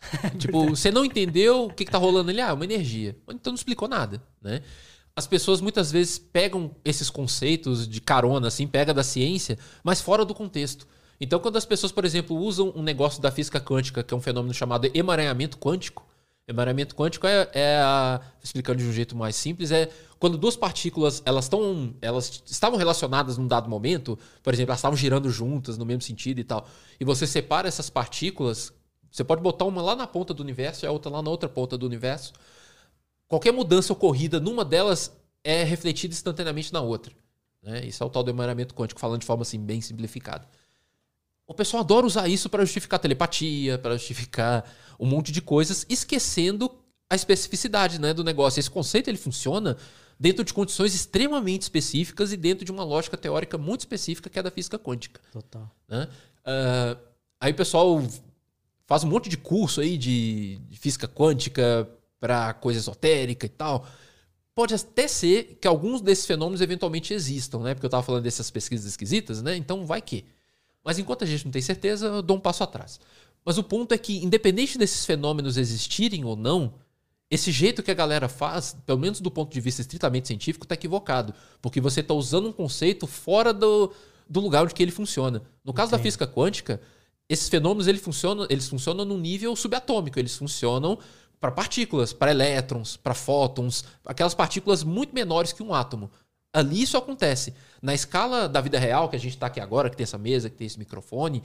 tipo, 0.38 0.70
você 0.70 0.90
não 0.90 1.04
entendeu 1.04 1.66
o 1.66 1.72
que, 1.72 1.82
está 1.82 1.98
rolando 1.98 2.30
ali? 2.30 2.40
Ah, 2.40 2.48
é 2.48 2.52
uma 2.52 2.64
energia. 2.64 3.16
Então 3.28 3.52
não 3.52 3.56
explicou 3.56 3.88
nada, 3.88 4.22
né? 4.40 4.62
As 5.14 5.26
pessoas 5.26 5.60
muitas 5.60 5.90
vezes 5.90 6.16
pegam 6.16 6.76
esses 6.84 7.10
conceitos 7.10 7.88
de 7.88 8.00
carona, 8.00 8.46
assim, 8.46 8.68
pega 8.68 8.94
da 8.94 9.02
ciência, 9.02 9.58
mas 9.82 10.00
fora 10.00 10.24
do 10.24 10.32
contexto. 10.32 10.86
Então, 11.20 11.40
quando 11.40 11.56
as 11.56 11.64
pessoas, 11.64 11.90
por 11.90 12.04
exemplo, 12.04 12.36
usam 12.36 12.72
um 12.76 12.82
negócio 12.82 13.20
da 13.20 13.32
física 13.32 13.60
quântica, 13.60 14.04
que 14.04 14.14
é 14.14 14.16
um 14.16 14.20
fenômeno 14.20 14.54
chamado 14.54 14.88
emaranhamento 14.94 15.58
quântico, 15.58 16.06
emaranhamento 16.46 16.94
quântico 16.94 17.26
é, 17.26 17.48
é 17.52 17.76
a, 17.82 18.20
explicando 18.42 18.78
de 18.78 18.84
um 18.84 18.92
jeito 18.92 19.16
mais 19.16 19.36
simples, 19.36 19.70
é 19.70 19.90
quando 20.18 20.38
duas 20.38 20.56
partículas 20.56 21.22
elas 21.24 21.44
estão 21.44 21.94
elas 22.00 22.42
estavam 22.46 22.78
relacionadas 22.78 23.36
num 23.36 23.46
dado 23.46 23.68
momento, 23.68 24.18
por 24.42 24.54
exemplo, 24.54 24.70
elas 24.70 24.78
estavam 24.78 24.96
girando 24.96 25.30
juntas 25.30 25.76
no 25.76 25.84
mesmo 25.84 26.02
sentido 26.02 26.38
e 26.38 26.44
tal, 26.44 26.66
e 26.98 27.04
você 27.04 27.26
separa 27.26 27.68
essas 27.68 27.90
partículas, 27.90 28.72
você 29.10 29.24
pode 29.24 29.42
botar 29.42 29.64
uma 29.64 29.82
lá 29.82 29.96
na 29.96 30.06
ponta 30.06 30.34
do 30.34 30.42
universo 30.42 30.84
e 30.84 30.86
a 30.86 30.92
outra 30.92 31.10
lá 31.10 31.22
na 31.22 31.30
outra 31.30 31.48
ponta 31.48 31.76
do 31.76 31.86
universo. 31.86 32.32
Qualquer 33.26 33.52
mudança 33.52 33.92
ocorrida 33.92 34.40
numa 34.40 34.64
delas 34.64 35.12
é 35.42 35.62
refletida 35.64 36.14
instantaneamente 36.14 36.72
na 36.72 36.80
outra. 36.80 37.12
Né? 37.62 37.86
Isso 37.86 38.02
é 38.02 38.06
o 38.06 38.10
tal 38.10 38.22
do 38.22 38.30
emaranhamento 38.30 38.74
quântico, 38.74 39.00
falando 39.00 39.20
de 39.20 39.26
forma 39.26 39.42
assim 39.42 39.58
bem 39.58 39.80
simplificada. 39.80 40.46
O 41.46 41.54
pessoal 41.54 41.82
adora 41.82 42.06
usar 42.06 42.28
isso 42.28 42.48
para 42.48 42.64
justificar 42.64 42.98
telepatia, 42.98 43.78
para 43.78 43.96
justificar 43.96 44.70
um 45.00 45.06
monte 45.06 45.32
de 45.32 45.40
coisas, 45.40 45.86
esquecendo 45.88 46.70
a 47.08 47.14
especificidade 47.14 47.98
né, 47.98 48.12
do 48.12 48.22
negócio. 48.22 48.60
Esse 48.60 48.70
conceito 48.70 49.08
ele 49.08 49.16
funciona 49.16 49.76
dentro 50.20 50.44
de 50.44 50.52
condições 50.52 50.94
extremamente 50.94 51.62
específicas 51.62 52.32
e 52.32 52.36
dentro 52.36 52.64
de 52.64 52.72
uma 52.72 52.84
lógica 52.84 53.16
teórica 53.16 53.56
muito 53.56 53.80
específica 53.80 54.28
que 54.28 54.38
é 54.38 54.42
da 54.42 54.50
física 54.50 54.78
quântica. 54.78 55.20
Total. 55.32 55.70
Né? 55.88 56.08
Uh, 56.40 56.98
aí 57.40 57.52
o 57.52 57.54
pessoal 57.54 58.02
faz 58.88 59.04
um 59.04 59.08
monte 59.08 59.28
de 59.28 59.36
curso 59.36 59.82
aí 59.82 59.98
de, 59.98 60.58
de 60.68 60.78
física 60.78 61.06
quântica 61.06 61.86
para 62.18 62.54
coisa 62.54 62.80
esotérica 62.80 63.44
e 63.44 63.48
tal. 63.50 63.86
Pode 64.54 64.74
até 64.74 65.06
ser 65.06 65.58
que 65.60 65.68
alguns 65.68 66.00
desses 66.00 66.24
fenômenos 66.24 66.62
eventualmente 66.62 67.12
existam, 67.12 67.60
né? 67.60 67.74
Porque 67.74 67.84
eu 67.84 67.88
estava 67.88 68.02
falando 68.02 68.24
dessas 68.24 68.50
pesquisas 68.50 68.86
esquisitas, 68.86 69.42
né? 69.42 69.54
Então 69.56 69.84
vai 69.84 70.00
que. 70.00 70.24
Mas 70.82 70.98
enquanto 70.98 71.22
a 71.22 71.26
gente 71.26 71.44
não 71.44 71.52
tem 71.52 71.60
certeza, 71.60 72.06
eu 72.06 72.22
dou 72.22 72.38
um 72.38 72.40
passo 72.40 72.64
atrás. 72.64 72.98
Mas 73.44 73.58
o 73.58 73.62
ponto 73.62 73.92
é 73.92 73.98
que, 73.98 74.24
independente 74.24 74.78
desses 74.78 75.04
fenômenos 75.04 75.58
existirem 75.58 76.24
ou 76.24 76.34
não, 76.34 76.72
esse 77.30 77.52
jeito 77.52 77.82
que 77.82 77.90
a 77.90 77.94
galera 77.94 78.26
faz, 78.26 78.74
pelo 78.86 78.98
menos 78.98 79.20
do 79.20 79.30
ponto 79.30 79.52
de 79.52 79.60
vista 79.60 79.82
estritamente 79.82 80.28
científico, 80.28 80.64
está 80.64 80.74
equivocado. 80.74 81.34
Porque 81.60 81.78
você 81.78 82.00
está 82.00 82.14
usando 82.14 82.48
um 82.48 82.52
conceito 82.52 83.06
fora 83.06 83.52
do, 83.52 83.92
do 84.26 84.40
lugar 84.40 84.64
onde 84.64 84.72
que 84.72 84.82
ele 84.82 84.90
funciona. 84.90 85.42
No 85.62 85.74
caso 85.74 85.92
da 85.92 85.98
física 85.98 86.26
quântica, 86.26 86.80
esses 87.28 87.48
fenômenos 87.48 87.86
eles 87.86 88.00
funcionam, 88.00 88.46
eles 88.48 88.68
funcionam 88.68 89.04
no 89.04 89.18
nível 89.18 89.54
subatômico. 89.54 90.18
Eles 90.18 90.36
funcionam 90.36 90.98
para 91.38 91.52
partículas, 91.52 92.12
para 92.12 92.30
elétrons, 92.30 92.96
para 92.96 93.14
fótons, 93.14 93.84
aquelas 94.04 94.34
partículas 94.34 94.82
muito 94.82 95.14
menores 95.14 95.52
que 95.52 95.62
um 95.62 95.74
átomo. 95.74 96.10
Ali 96.52 96.82
isso 96.82 96.96
acontece. 96.96 97.54
Na 97.80 97.94
escala 97.94 98.48
da 98.48 98.60
vida 98.60 98.78
real, 98.78 99.08
que 99.08 99.16
a 99.16 99.20
gente 99.20 99.34
está 99.34 99.46
aqui 99.46 99.60
agora, 99.60 99.90
que 99.90 99.96
tem 99.96 100.04
essa 100.04 100.18
mesa, 100.18 100.48
que 100.48 100.56
tem 100.56 100.66
esse 100.66 100.78
microfone, 100.78 101.42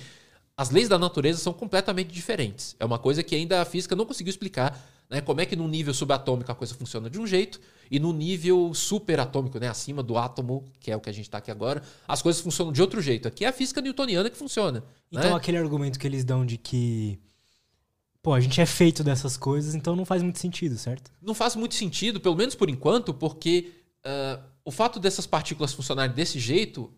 as 0.56 0.70
leis 0.70 0.88
da 0.88 0.98
natureza 0.98 1.40
são 1.40 1.52
completamente 1.52 2.12
diferentes. 2.12 2.76
É 2.80 2.86
uma 2.86 2.98
coisa 2.98 3.22
que 3.22 3.36
ainda 3.36 3.62
a 3.62 3.66
física 3.66 3.96
não 3.96 4.06
conseguiu 4.06 4.32
explicar 4.32 4.80
né? 5.14 5.22
Como 5.22 5.40
é 5.40 5.46
que 5.46 5.56
no 5.56 5.68
nível 5.68 5.94
subatômico 5.94 6.52
a 6.52 6.56
coisa 6.56 6.74
funciona 6.74 7.08
de 7.08 7.20
um 7.20 7.28
jeito 7.28 7.62
e 7.94 8.00
no 8.00 8.12
nível 8.12 8.74
superatômico, 8.74 9.60
né? 9.60 9.68
acima 9.68 10.02
do 10.02 10.18
átomo, 10.18 10.66
que 10.80 10.90
é 10.90 10.98
o 10.98 11.00
que 11.00 11.12
a 11.12 11.14
gente 11.14 11.26
está 11.26 11.38
aqui 11.38 11.52
agora, 11.52 11.84
as 12.08 12.24
coisas 12.24 12.42
funcionam 12.42 12.74
de 12.74 12.82
outro 12.82 13.00
jeito. 13.00 13.28
Aqui 13.28 13.46
é 13.46 13.50
a 13.50 13.54
física 13.54 13.80
newtoniana 13.82 14.32
que 14.32 14.36
funciona. 14.36 14.84
Então 15.12 15.30
né? 15.30 15.36
aquele 15.36 15.60
argumento 15.60 16.00
que 16.00 16.08
eles 16.08 16.26
dão 16.26 16.44
de 16.44 16.58
que 16.58 17.20
pô, 18.20 18.34
a 18.34 18.40
gente 18.40 18.60
é 18.60 18.66
feito 18.66 19.04
dessas 19.04 19.38
coisas, 19.38 19.76
então 19.76 19.96
não 19.96 20.06
faz 20.06 20.24
muito 20.24 20.40
sentido, 20.40 20.76
certo? 20.76 21.12
Não 21.22 21.36
faz 21.36 21.56
muito 21.56 21.76
sentido, 21.76 22.20
pelo 22.20 22.36
menos 22.36 22.56
por 22.56 22.68
enquanto, 22.68 23.14
porque 23.14 23.72
uh, 24.04 24.44
o 24.66 24.72
fato 24.72 25.00
dessas 25.00 25.28
partículas 25.28 25.72
funcionarem 25.72 26.16
desse 26.16 26.40
jeito 26.40 26.92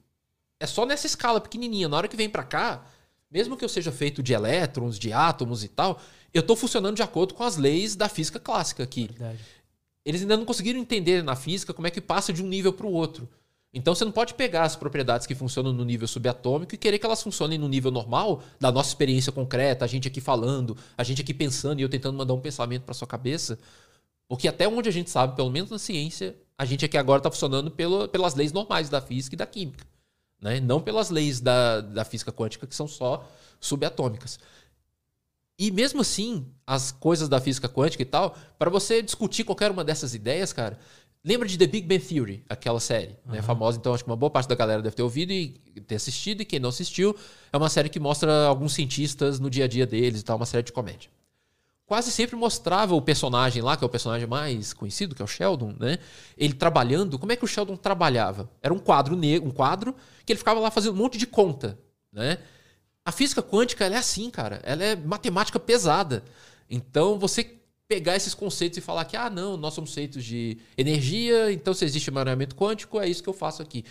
é 0.62 0.66
só 0.66 0.86
nessa 0.86 1.08
escala 1.08 1.42
pequenininha. 1.42 1.90
Na 1.90 1.98
hora 1.98 2.08
que 2.08 2.16
vem 2.16 2.30
para 2.30 2.46
cá, 2.46 2.86
mesmo 3.30 3.58
que 3.58 3.66
eu 3.66 3.70
seja 3.70 3.92
feito 3.92 4.24
de 4.24 4.32
elétrons, 4.32 4.98
de 4.98 5.12
átomos 5.12 5.62
e 5.62 5.68
tal, 5.68 6.00
eu 6.34 6.40
estou 6.40 6.56
funcionando 6.56 6.96
de 6.96 7.04
acordo 7.04 7.34
com 7.34 7.44
as 7.44 7.58
leis 7.58 7.98
da 7.98 8.08
física 8.08 8.40
clássica 8.40 8.82
aqui. 8.82 9.08
Verdade. 9.08 9.40
Eles 10.06 10.22
ainda 10.22 10.38
não 10.38 10.46
conseguiram 10.46 10.80
entender 10.80 11.24
na 11.24 11.36
física 11.36 11.74
como 11.74 11.88
é 11.88 11.92
que 11.92 12.00
passa 12.00 12.32
de 12.32 12.44
um 12.44 12.48
nível 12.48 12.72
para 12.72 12.86
o 12.86 12.92
outro. 12.92 13.28
Então 13.74 13.94
você 13.94 14.06
não 14.06 14.12
pode 14.12 14.36
pegar 14.36 14.64
as 14.64 14.76
propriedades 14.76 15.28
que 15.28 15.36
funcionam 15.36 15.74
no 15.74 15.84
nível 15.84 16.08
subatômico 16.08 16.74
e 16.74 16.78
querer 16.78 16.98
que 16.98 17.06
elas 17.06 17.22
funcionem 17.22 17.58
no 17.58 17.68
nível 17.68 17.92
normal 17.92 18.42
da 18.58 18.72
nossa 18.72 18.90
experiência 18.90 19.34
concreta, 19.34 19.84
a 19.84 19.88
gente 19.88 20.08
aqui 20.08 20.22
falando, 20.22 20.78
a 20.98 21.04
gente 21.04 21.22
aqui 21.22 21.34
pensando 21.34 21.80
e 21.80 21.84
eu 21.84 21.90
tentando 21.90 22.18
mandar 22.18 22.34
um 22.34 22.40
pensamento 22.40 22.84
para 22.84 22.94
sua 22.94 23.08
cabeça. 23.08 23.60
Porque 24.30 24.48
até 24.48 24.68
onde 24.68 24.88
a 24.88 24.92
gente 24.92 25.10
sabe, 25.10 25.36
pelo 25.36 25.50
menos 25.50 25.70
na 25.70 25.78
ciência, 25.78 26.38
a 26.58 26.64
gente 26.64 26.86
aqui 26.86 26.98
agora 26.98 27.20
está 27.20 27.30
funcionando 27.30 27.70
pelo, 27.70 28.08
pelas 28.08 28.34
leis 28.34 28.54
normais 28.54 28.90
da 28.90 29.02
física 29.02 29.36
e 29.36 29.38
da 29.38 29.46
química. 29.46 29.86
Né? 30.40 30.62
Não 30.62 30.80
pelas 30.80 31.10
leis 31.10 31.42
da, 31.42 31.82
da 31.82 32.06
física 32.06 32.32
quântica, 32.32 32.66
que 32.66 32.76
são 32.76 32.88
só 32.88 33.30
subatômicas. 33.60 34.40
E 35.58 35.72
mesmo 35.72 36.02
assim, 36.02 36.46
as 36.68 36.92
coisas 36.92 37.30
da 37.30 37.40
física 37.40 37.70
quântica 37.70 38.04
e 38.04 38.06
tal, 38.06 38.38
para 38.60 38.70
você 38.70 39.02
discutir 39.02 39.44
qualquer 39.44 39.72
uma 39.72 39.84
dessas 39.84 40.14
ideias, 40.14 40.52
cara, 40.52 40.78
Lembra 41.26 41.48
de 41.48 41.58
The 41.58 41.66
Big 41.66 41.88
Bang 41.88 42.06
Theory, 42.06 42.44
aquela 42.48 42.80
série, 42.80 43.18
uhum. 43.26 43.34
né, 43.34 43.42
famosa? 43.42 43.80
Então 43.80 43.96
acho 43.96 44.04
que 44.04 44.10
uma 44.10 44.16
boa 44.16 44.30
parte 44.30 44.48
da 44.48 44.54
galera 44.54 44.80
deve 44.80 44.96
ter 44.96 45.02
ouvido 45.02 45.34
e 45.34 45.60
ter 45.88 45.96
assistido, 45.96 46.42
e 46.42 46.46
quem 46.46 46.60
não 46.60 46.70
assistiu, 46.70 47.16
é 47.52 47.58
uma 47.58 47.68
série 47.68 47.90
que 47.90 48.00
mostra 48.00 48.46
alguns 48.46 48.76
cientistas 48.76 49.40
no 49.40 49.50
dia 49.50 49.66
a 49.66 49.68
dia 49.68 49.88
deles 49.88 50.22
e 50.22 50.24
tal, 50.24 50.38
uma 50.38 50.46
série 50.46 50.62
de 50.62 50.72
comédia. 50.72 51.10
Quase 51.88 52.12
sempre 52.12 52.36
mostrava 52.36 52.94
o 52.94 53.02
personagem 53.02 53.64
lá, 53.64 53.76
que 53.76 53.84
é 53.84 53.88
o 53.88 53.90
personagem 53.90 54.28
mais 54.28 54.72
conhecido, 54.72 55.16
que 55.16 55.22
é 55.22 55.26
o 55.26 55.28
Sheldon, 55.28 55.74
né? 55.80 55.98
Ele 56.38 56.54
trabalhando. 56.54 57.18
Como 57.18 57.32
é 57.32 57.36
que 57.36 57.44
o 57.44 57.48
Sheldon 57.48 57.76
trabalhava? 57.76 58.48
Era 58.62 58.74
um 58.74 58.80
quadro 58.80 59.16
negro, 59.16 59.50
um 59.50 59.52
quadro 59.52 59.96
que 60.26 60.34
ele 60.34 60.38
ficava 60.38 60.60
lá 60.60 60.70
fazendo 60.70 60.94
um 60.94 60.98
monte 60.98 61.18
de 61.18 61.26
conta, 61.26 61.78
né? 62.12 62.38
A 63.06 63.12
física 63.12 63.44
quântica 63.44 63.86
é 63.86 63.96
assim, 63.96 64.32
cara. 64.32 64.60
Ela 64.64 64.84
é 64.84 64.96
matemática 64.96 65.60
pesada. 65.60 66.24
Então 66.68 67.20
você 67.20 67.56
pegar 67.88 68.16
esses 68.16 68.34
conceitos 68.34 68.80
e 68.80 68.82
falar 68.82 69.06
que, 69.06 69.16
ah, 69.16 69.30
não, 69.30 69.56
nós 69.56 69.76
somos 69.76 69.94
feitos 69.94 70.24
de 70.24 70.58
energia, 70.76 71.52
então 71.52 71.72
se 71.72 71.86
existe 71.86 72.10
emaranhamento 72.10 72.56
quântico, 72.56 73.00
é 73.00 73.08
isso 73.08 73.22
que 73.22 73.30
eu 73.30 73.34
faço 73.34 73.62
aqui. 73.62 73.86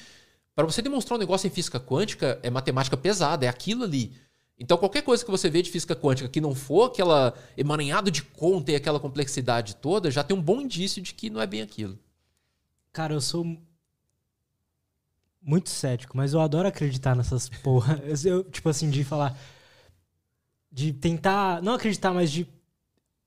Para 0.55 0.67
você 0.67 0.83
demonstrar 0.83 1.17
um 1.17 1.21
negócio 1.21 1.47
em 1.47 1.51
física 1.51 1.79
quântica, 1.79 2.41
é 2.43 2.51
matemática 2.51 2.97
pesada, 2.97 3.47
é 3.47 3.49
aquilo 3.49 3.85
ali. 3.85 4.13
Então, 4.59 4.79
qualquer 4.79 5.03
coisa 5.03 5.25
que 5.25 5.31
você 5.31 5.51
vê 5.51 5.63
de 5.63 5.71
física 5.71 5.97
quântica 5.97 6.29
que 6.29 6.41
não 6.41 6.55
for 6.55 6.85
aquela 6.85 7.35
emaranhado 7.57 8.11
de 8.11 8.23
conta 8.23 8.71
e 8.71 8.77
aquela 8.77 9.01
complexidade 9.01 9.77
toda, 9.77 10.11
já 10.11 10.23
tem 10.23 10.37
um 10.37 10.43
bom 10.43 10.61
indício 10.61 11.03
de 11.03 11.13
que 11.13 11.29
não 11.29 11.41
é 11.41 11.47
bem 11.47 11.61
aquilo. 11.61 11.99
Cara, 12.93 13.15
eu 13.15 13.21
sou 13.21 13.45
muito 15.45 15.69
cético, 15.69 16.17
mas 16.17 16.33
eu 16.33 16.41
adoro 16.41 16.67
acreditar 16.67 17.15
nessas 17.15 17.49
porra. 17.49 18.03
Eu, 18.25 18.43
tipo 18.45 18.69
assim, 18.69 18.91
de 18.91 19.05
falar. 19.05 19.39
De 20.73 20.93
tentar. 20.93 21.63
Não 21.63 21.75
acreditar, 21.75 22.13
mas 22.13 22.33
de 22.33 22.49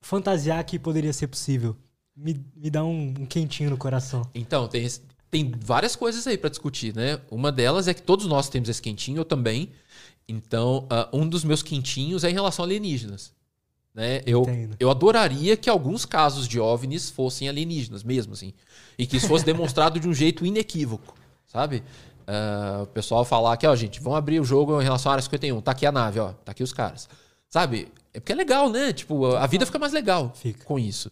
fantasiar 0.01 0.63
que 0.65 0.79
poderia 0.79 1.13
ser 1.13 1.27
possível. 1.27 1.75
Me, 2.15 2.43
me 2.55 2.69
dá 2.69 2.83
um, 2.83 3.13
um 3.19 3.25
quentinho 3.25 3.69
no 3.69 3.77
coração. 3.77 4.27
Então, 4.33 4.67
tem, 4.67 4.87
tem 5.29 5.51
várias 5.59 5.95
coisas 5.95 6.25
aí 6.25 6.37
para 6.37 6.49
discutir, 6.49 6.95
né? 6.95 7.21
Uma 7.29 7.51
delas 7.51 7.87
é 7.87 7.93
que 7.93 8.01
todos 8.01 8.25
nós 8.25 8.49
temos 8.49 8.69
esse 8.69 8.81
quentinho, 8.81 9.19
eu 9.19 9.25
também. 9.25 9.71
Então, 10.27 10.87
uh, 10.91 11.17
um 11.17 11.27
dos 11.27 11.43
meus 11.43 11.61
quentinhos 11.61 12.23
é 12.23 12.29
em 12.29 12.33
relação 12.33 12.63
a 12.63 12.67
alienígenas. 12.67 13.31
Né? 13.97 14.21
Eu, 14.27 14.45
eu 14.79 14.91
adoraria 14.91 15.57
que 15.57 15.67
alguns 15.67 16.05
casos 16.05 16.47
de 16.47 16.59
OVNIs 16.59 17.09
fossem 17.09 17.49
alienígenas 17.49 18.03
mesmo, 18.03 18.33
assim. 18.33 18.53
E 18.95 19.07
que 19.07 19.17
isso 19.17 19.27
fosse 19.27 19.43
demonstrado 19.45 19.99
de 19.99 20.07
um 20.07 20.13
jeito 20.13 20.45
inequívoco, 20.45 21.15
sabe? 21.47 21.83
Uh, 22.27 22.83
o 22.83 22.87
pessoal 22.87 23.23
falar 23.23 23.55
que, 23.57 23.65
ó, 23.65 23.75
gente, 23.75 24.01
vamos 24.01 24.17
abrir 24.17 24.39
o 24.39 24.43
jogo 24.43 24.79
em 24.81 24.83
relação 24.83 25.11
à 25.11 25.13
área 25.13 25.21
51. 25.21 25.61
Tá 25.61 25.71
aqui 25.71 25.85
a 25.85 25.91
nave, 25.91 26.19
ó. 26.19 26.33
Tá 26.33 26.51
aqui 26.51 26.61
os 26.61 26.73
caras. 26.73 27.09
Sabe? 27.49 27.91
É 28.13 28.19
porque 28.19 28.33
é 28.33 28.35
legal, 28.35 28.69
né? 28.69 28.91
Tipo, 28.91 29.35
a 29.35 29.47
vida 29.47 29.65
fica 29.65 29.79
mais 29.79 29.93
legal 29.93 30.33
fica. 30.35 30.65
com 30.65 30.77
isso. 30.77 31.09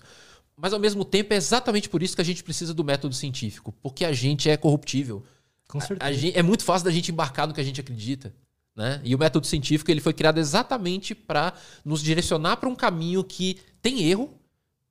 Mas 0.57 0.73
ao 0.73 0.79
mesmo 0.79 1.05
tempo 1.05 1.33
é 1.33 1.37
exatamente 1.37 1.89
por 1.89 2.03
isso 2.03 2.15
que 2.15 2.21
a 2.21 2.25
gente 2.25 2.43
precisa 2.43 2.73
do 2.73 2.83
método 2.83 3.15
científico, 3.15 3.73
porque 3.81 4.05
a 4.05 4.13
gente 4.13 4.49
é 4.49 4.57
corruptível. 4.57 5.23
Com 5.67 5.79
certeza. 5.79 6.03
A, 6.03 6.07
a 6.07 6.13
gente, 6.13 6.37
é 6.37 6.43
muito 6.43 6.63
fácil 6.63 6.85
da 6.85 6.91
gente 6.91 7.11
embarcar 7.11 7.47
no 7.47 7.53
que 7.53 7.61
a 7.61 7.63
gente 7.63 7.79
acredita. 7.79 8.33
Né? 8.75 8.99
E 9.03 9.15
o 9.15 9.17
método 9.17 9.47
científico 9.47 9.89
ele 9.89 10.01
foi 10.01 10.13
criado 10.13 10.37
exatamente 10.37 11.15
para 11.15 11.53
nos 11.83 12.01
direcionar 12.01 12.57
para 12.57 12.67
um 12.67 12.75
caminho 12.75 13.23
que 13.23 13.57
tem 13.81 14.03
erro, 14.03 14.33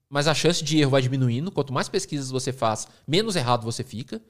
mas 0.08 0.26
a 0.26 0.34
chance 0.34 0.64
de 0.64 0.78
erro 0.78 0.92
vai 0.92 1.02
diminuindo. 1.02 1.50
Quanto 1.50 1.72
mais 1.72 1.88
pesquisas 1.88 2.30
você 2.30 2.52
faz, 2.52 2.88
menos 3.06 3.36
errado 3.36 3.62
você 3.64 3.84
fica. 3.84 4.22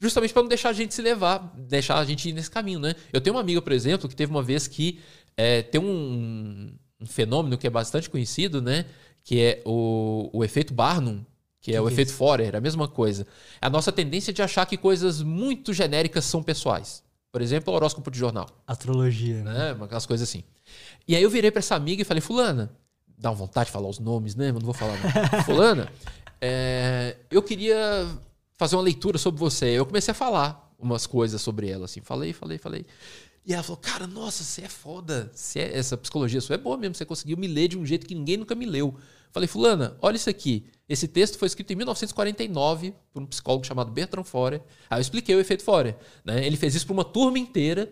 Justamente 0.00 0.32
para 0.32 0.42
não 0.42 0.48
deixar 0.48 0.70
a 0.70 0.72
gente 0.72 0.94
se 0.94 1.02
levar, 1.02 1.52
deixar 1.56 1.98
a 1.98 2.04
gente 2.04 2.28
ir 2.28 2.32
nesse 2.32 2.50
caminho, 2.50 2.78
né? 2.78 2.94
Eu 3.12 3.20
tenho 3.20 3.36
uma 3.36 3.42
amiga, 3.42 3.60
por 3.60 3.72
exemplo, 3.72 4.08
que 4.08 4.16
teve 4.16 4.30
uma 4.32 4.42
vez 4.42 4.66
que 4.66 4.98
é, 5.36 5.60
tem 5.60 5.78
um, 5.78 6.72
um, 6.98 7.06
fenômeno 7.06 7.58
que 7.58 7.66
é 7.66 7.70
bastante 7.70 8.08
conhecido, 8.08 8.62
né? 8.62 8.86
Que 9.22 9.40
é 9.40 9.62
o, 9.66 10.30
o 10.32 10.42
efeito 10.42 10.72
Barnum, 10.72 11.22
que 11.60 11.72
é 11.72 11.74
que 11.74 11.80
o 11.80 11.86
que 11.86 11.92
efeito 11.92 12.12
é 12.12 12.14
Forer, 12.14 12.56
a 12.56 12.60
mesma 12.60 12.88
coisa. 12.88 13.26
É 13.60 13.66
a 13.66 13.70
nossa 13.70 13.92
tendência 13.92 14.32
de 14.32 14.40
achar 14.40 14.64
que 14.64 14.78
coisas 14.78 15.20
muito 15.20 15.74
genéricas 15.74 16.24
são 16.24 16.42
pessoais. 16.42 17.02
Por 17.30 17.42
exemplo, 17.42 17.70
o 17.72 17.76
horóscopo 17.76 18.10
de 18.10 18.18
jornal. 18.18 18.48
Astrologia. 18.66 19.44
Né? 19.44 19.74
né? 19.74 19.84
Aquelas 19.84 20.06
coisas 20.06 20.26
assim. 20.26 20.42
E 21.06 21.14
aí 21.14 21.22
eu 21.22 21.28
virei 21.30 21.50
para 21.50 21.58
essa 21.58 21.74
amiga 21.74 22.00
e 22.00 22.04
falei, 22.06 22.22
fulana, 22.22 22.72
dá 23.18 23.30
uma 23.30 23.36
vontade 23.36 23.66
de 23.66 23.72
falar 23.72 23.88
os 23.88 23.98
nomes, 23.98 24.34
né? 24.34 24.50
Mas 24.50 24.62
não 24.62 24.72
vou 24.72 24.74
falar 24.74 24.96
não. 24.98 25.44
fulana, 25.44 25.92
é, 26.40 27.16
eu 27.30 27.42
queria 27.42 28.08
fazer 28.60 28.76
uma 28.76 28.82
leitura 28.82 29.16
sobre 29.16 29.40
você. 29.40 29.70
Eu 29.70 29.86
comecei 29.86 30.12
a 30.12 30.14
falar 30.14 30.70
umas 30.78 31.06
coisas 31.06 31.40
sobre 31.40 31.70
ela, 31.70 31.86
assim. 31.86 32.02
Falei, 32.02 32.34
falei, 32.34 32.58
falei. 32.58 32.84
E 33.46 33.54
ela 33.54 33.62
falou, 33.62 33.78
cara, 33.78 34.06
nossa, 34.06 34.44
você 34.44 34.60
é 34.60 34.68
foda. 34.68 35.30
Você 35.34 35.60
é, 35.60 35.78
essa 35.78 35.96
psicologia 35.96 36.42
sua 36.42 36.56
é 36.56 36.58
boa 36.58 36.76
mesmo. 36.76 36.94
Você 36.94 37.06
conseguiu 37.06 37.38
me 37.38 37.46
ler 37.46 37.68
de 37.68 37.78
um 37.78 37.86
jeito 37.86 38.06
que 38.06 38.14
ninguém 38.14 38.36
nunca 38.36 38.54
me 38.54 38.66
leu. 38.66 38.94
Falei, 39.32 39.48
fulana, 39.48 39.96
olha 40.02 40.16
isso 40.16 40.28
aqui. 40.28 40.66
Esse 40.86 41.08
texto 41.08 41.38
foi 41.38 41.46
escrito 41.46 41.72
em 41.72 41.76
1949 41.76 42.94
por 43.10 43.22
um 43.22 43.26
psicólogo 43.26 43.64
chamado 43.64 43.90
Bertrand 43.90 44.24
Forer. 44.24 44.60
Aí 44.90 44.98
eu 44.98 45.00
expliquei 45.00 45.34
o 45.34 45.40
efeito 45.40 45.64
Forer. 45.64 45.96
Né? 46.22 46.44
Ele 46.44 46.58
fez 46.58 46.74
isso 46.74 46.84
para 46.84 46.92
uma 46.92 47.04
turma 47.04 47.38
inteira. 47.38 47.90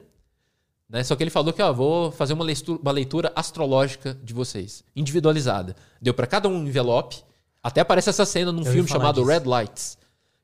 Né? 0.87 1.03
Só 1.03 1.17
que 1.17 1.23
ele 1.23 1.31
falou 1.31 1.51
que 1.55 1.63
ó, 1.63 1.73
vou 1.73 2.13
fazer 2.13 2.35
uma 2.35 2.45
leitura, 2.45 2.79
uma 2.79 2.93
leitura 2.93 3.33
astrológica 3.35 4.19
de 4.23 4.35
vocês, 4.35 4.85
individualizada. 4.95 5.75
Deu 5.99 6.13
para 6.13 6.27
cada 6.27 6.47
um 6.47 6.67
envelope. 6.67 7.25
Até 7.63 7.81
aparece 7.81 8.11
essa 8.11 8.27
cena 8.27 8.53
num 8.53 8.65
eu 8.65 8.71
filme 8.71 8.87
chamado 8.87 9.23
disso. 9.23 9.27
Red 9.27 9.45
Lights. 9.47 9.97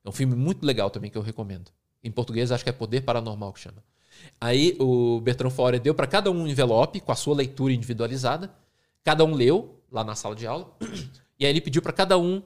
É 0.04 0.08
um 0.08 0.12
filme 0.12 0.34
muito 0.34 0.64
legal 0.64 0.90
também 0.90 1.10
que 1.10 1.18
eu 1.18 1.22
recomendo. 1.22 1.70
Em 2.02 2.10
português 2.10 2.52
acho 2.52 2.62
que 2.62 2.70
é 2.70 2.72
Poder 2.72 3.00
Paranormal 3.00 3.52
que 3.52 3.60
chama. 3.60 3.82
Aí 4.40 4.76
o 4.78 5.20
Bertrand 5.20 5.50
Forer 5.50 5.80
deu 5.80 5.94
para 5.94 6.06
cada 6.06 6.30
um 6.30 6.42
um 6.42 6.46
envelope 6.46 7.00
com 7.00 7.10
a 7.10 7.16
sua 7.16 7.34
leitura 7.34 7.72
individualizada. 7.72 8.54
Cada 9.02 9.24
um 9.24 9.34
leu 9.34 9.80
lá 9.90 10.04
na 10.04 10.14
sala 10.14 10.34
de 10.34 10.46
aula. 10.46 10.70
E 11.36 11.44
aí 11.44 11.50
ele 11.50 11.60
pediu 11.60 11.82
para 11.82 11.92
cada 11.92 12.16
um 12.16 12.40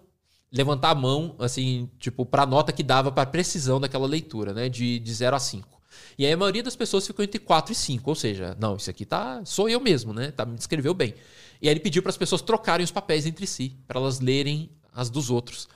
levantar 0.50 0.90
a 0.90 0.94
mão, 0.94 1.36
assim, 1.38 1.90
tipo, 1.98 2.24
para 2.24 2.44
a 2.44 2.46
nota 2.46 2.72
que 2.72 2.82
dava 2.82 3.12
para 3.12 3.26
precisão 3.26 3.78
daquela 3.78 4.06
leitura, 4.06 4.54
né, 4.54 4.66
de, 4.66 4.98
de 4.98 5.12
0 5.12 5.36
a 5.36 5.38
5. 5.38 5.78
E 6.18 6.24
aí 6.24 6.32
a 6.32 6.36
maioria 6.36 6.62
das 6.62 6.74
pessoas 6.74 7.06
ficou 7.06 7.22
entre 7.22 7.38
4 7.38 7.72
e 7.72 7.74
5, 7.74 8.10
ou 8.10 8.14
seja, 8.14 8.56
não, 8.58 8.76
isso 8.76 8.88
aqui 8.88 9.04
tá 9.04 9.44
sou 9.44 9.68
eu 9.68 9.78
mesmo, 9.78 10.12
né? 10.12 10.30
Tá 10.30 10.46
me 10.46 10.56
descreveu 10.56 10.94
bem. 10.94 11.14
E 11.60 11.68
aí 11.68 11.72
ele 11.74 11.80
pediu 11.80 12.02
para 12.02 12.10
as 12.10 12.16
pessoas 12.16 12.40
trocarem 12.40 12.82
os 12.82 12.90
papéis 12.90 13.26
entre 13.26 13.46
si, 13.46 13.76
para 13.86 14.00
elas 14.00 14.20
lerem 14.20 14.70
as 14.92 15.10
dos 15.10 15.30
outros. 15.30 15.68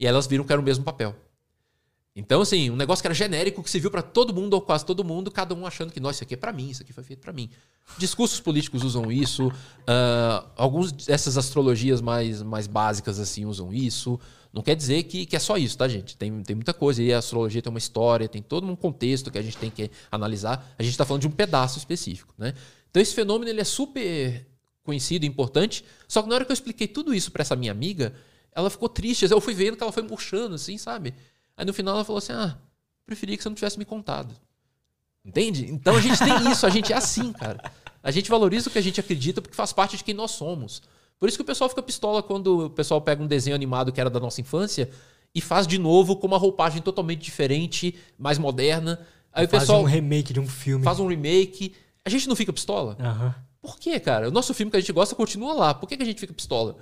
E 0.00 0.06
elas 0.06 0.26
viram 0.26 0.44
que 0.44 0.52
era 0.52 0.60
o 0.60 0.64
mesmo 0.64 0.82
papel. 0.82 1.14
Então, 2.16 2.40
assim, 2.40 2.70
um 2.70 2.76
negócio 2.76 3.02
que 3.02 3.06
era 3.06 3.14
genérico, 3.14 3.62
que 3.62 3.70
se 3.70 3.78
viu 3.78 3.90
para 3.90 4.02
todo 4.02 4.34
mundo, 4.34 4.54
ou 4.54 4.60
quase 4.60 4.84
todo 4.84 5.04
mundo, 5.04 5.30
cada 5.30 5.54
um 5.54 5.64
achando 5.64 5.92
que, 5.92 6.00
nossa, 6.00 6.16
isso 6.16 6.24
aqui 6.24 6.34
é 6.34 6.36
para 6.36 6.52
mim, 6.52 6.70
isso 6.70 6.82
aqui 6.82 6.92
foi 6.92 7.04
feito 7.04 7.20
para 7.20 7.32
mim. 7.32 7.48
Discursos 7.98 8.40
políticos 8.40 8.82
usam 8.82 9.12
isso, 9.12 9.46
uh, 9.48 10.48
alguns 10.56 10.90
dessas 10.90 11.38
astrologias 11.38 12.00
mais, 12.00 12.42
mais 12.42 12.66
básicas, 12.66 13.20
assim, 13.20 13.44
usam 13.44 13.72
isso. 13.72 14.18
Não 14.52 14.60
quer 14.62 14.74
dizer 14.74 15.04
que, 15.04 15.24
que 15.24 15.36
é 15.36 15.38
só 15.38 15.56
isso, 15.56 15.78
tá, 15.78 15.86
gente? 15.86 16.16
Tem, 16.16 16.42
tem 16.42 16.56
muita 16.56 16.74
coisa. 16.74 17.00
E 17.00 17.12
a 17.12 17.18
astrologia 17.18 17.62
tem 17.62 17.70
uma 17.70 17.78
história, 17.78 18.28
tem 18.28 18.42
todo 18.42 18.66
um 18.66 18.74
contexto 18.74 19.30
que 19.30 19.38
a 19.38 19.42
gente 19.42 19.56
tem 19.56 19.70
que 19.70 19.88
analisar. 20.10 20.74
A 20.76 20.82
gente 20.82 20.92
está 20.92 21.04
falando 21.04 21.20
de 21.20 21.28
um 21.28 21.32
pedaço 21.32 21.78
específico, 21.78 22.34
né? 22.36 22.54
Então, 22.90 23.00
esse 23.00 23.14
fenômeno 23.14 23.48
ele 23.48 23.60
é 23.60 23.64
super 23.64 24.46
conhecido 24.82 25.24
e 25.24 25.28
importante. 25.28 25.84
Só 26.08 26.22
que 26.22 26.28
na 26.28 26.34
hora 26.34 26.44
que 26.44 26.50
eu 26.50 26.54
expliquei 26.54 26.88
tudo 26.88 27.14
isso 27.14 27.30
para 27.30 27.42
essa 27.42 27.54
minha 27.54 27.70
amiga, 27.70 28.12
ela 28.52 28.70
ficou 28.70 28.88
triste. 28.88 29.30
Eu 29.30 29.40
fui 29.40 29.54
vendo 29.54 29.76
que 29.76 29.82
ela 29.82 29.92
foi 29.92 30.02
murchando, 30.02 30.54
assim, 30.54 30.76
sabe? 30.78 31.14
Aí 31.56 31.64
no 31.64 31.72
final 31.72 31.94
ela 31.94 32.04
falou 32.04 32.18
assim: 32.18 32.32
ah, 32.32 32.56
preferia 33.06 33.36
que 33.36 33.42
você 33.42 33.48
não 33.48 33.56
tivesse 33.56 33.78
me 33.78 33.84
contado. 33.84 34.34
Entende? 35.24 35.66
Então 35.70 35.96
a 35.96 36.00
gente 36.00 36.18
tem 36.18 36.32
isso, 36.50 36.66
a 36.66 36.70
gente 36.70 36.92
é 36.92 36.96
assim, 36.96 37.32
cara. 37.32 37.70
A 38.02 38.10
gente 38.10 38.30
valoriza 38.30 38.68
o 38.68 38.72
que 38.72 38.78
a 38.78 38.82
gente 38.82 38.98
acredita 38.98 39.42
porque 39.42 39.54
faz 39.54 39.72
parte 39.72 39.96
de 39.96 40.04
quem 40.04 40.14
nós 40.14 40.30
somos. 40.30 40.82
Por 41.18 41.28
isso 41.28 41.36
que 41.36 41.42
o 41.42 41.44
pessoal 41.44 41.68
fica 41.68 41.82
pistola 41.82 42.22
quando 42.22 42.66
o 42.66 42.70
pessoal 42.70 43.00
pega 43.02 43.22
um 43.22 43.26
desenho 43.26 43.54
animado 43.54 43.92
que 43.92 44.00
era 44.00 44.08
da 44.08 44.18
nossa 44.18 44.40
infância 44.40 44.90
e 45.34 45.40
faz 45.40 45.66
de 45.66 45.78
novo 45.78 46.16
com 46.16 46.26
uma 46.26 46.38
roupagem 46.38 46.80
totalmente 46.80 47.20
diferente, 47.20 47.94
mais 48.18 48.38
moderna. 48.38 48.98
Aí 49.32 49.46
faz 49.46 49.62
o 49.62 49.66
pessoal 49.66 49.82
um 49.82 49.84
remake 49.84 50.32
de 50.32 50.40
um 50.40 50.48
filme. 50.48 50.82
Faz 50.82 50.98
um 50.98 51.06
remake. 51.06 51.74
A 52.04 52.08
gente 52.08 52.26
não 52.26 52.34
fica 52.34 52.52
pistola? 52.52 52.96
Uhum. 52.98 53.34
Por 53.60 53.78
quê, 53.78 54.00
cara? 54.00 54.28
O 54.28 54.30
nosso 54.32 54.54
filme 54.54 54.70
que 54.70 54.78
a 54.78 54.80
gente 54.80 54.92
gosta 54.92 55.14
continua 55.14 55.52
lá. 55.52 55.74
Por 55.74 55.86
que, 55.86 55.96
que 55.96 56.02
a 56.02 56.06
gente 56.06 56.18
fica 56.18 56.32
pistola? 56.32 56.78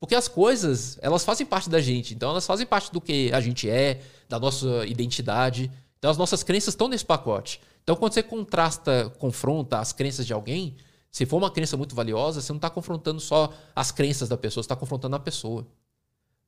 Porque 0.00 0.14
as 0.14 0.26
coisas, 0.26 0.98
elas 1.02 1.22
fazem 1.24 1.46
parte 1.46 1.68
da 1.68 1.78
gente. 1.78 2.14
Então, 2.14 2.30
elas 2.30 2.46
fazem 2.46 2.66
parte 2.66 2.90
do 2.90 3.00
que 3.00 3.30
a 3.34 3.40
gente 3.40 3.68
é, 3.68 4.00
da 4.26 4.40
nossa 4.40 4.86
identidade. 4.86 5.70
Então, 5.98 6.10
as 6.10 6.16
nossas 6.16 6.42
crenças 6.42 6.72
estão 6.72 6.88
nesse 6.88 7.04
pacote. 7.04 7.60
Então, 7.84 7.94
quando 7.94 8.14
você 8.14 8.22
contrasta, 8.22 9.10
confronta 9.18 9.78
as 9.78 9.92
crenças 9.92 10.26
de 10.26 10.32
alguém, 10.32 10.74
se 11.10 11.26
for 11.26 11.36
uma 11.36 11.50
crença 11.50 11.76
muito 11.76 11.94
valiosa, 11.94 12.40
você 12.40 12.50
não 12.50 12.56
está 12.56 12.70
confrontando 12.70 13.20
só 13.20 13.52
as 13.76 13.92
crenças 13.92 14.28
da 14.28 14.38
pessoa, 14.38 14.62
você 14.62 14.66
está 14.66 14.76
confrontando 14.76 15.16
a 15.16 15.20
pessoa. 15.20 15.66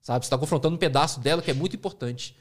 Sabe? 0.01 0.25
Você 0.25 0.29
está 0.29 0.39
confrontando 0.39 0.75
um 0.75 0.79
pedaço 0.79 1.21
dela 1.21 1.43
que 1.43 1.51
é 1.51 1.55
muito 1.55 1.77
importante. 1.77 2.35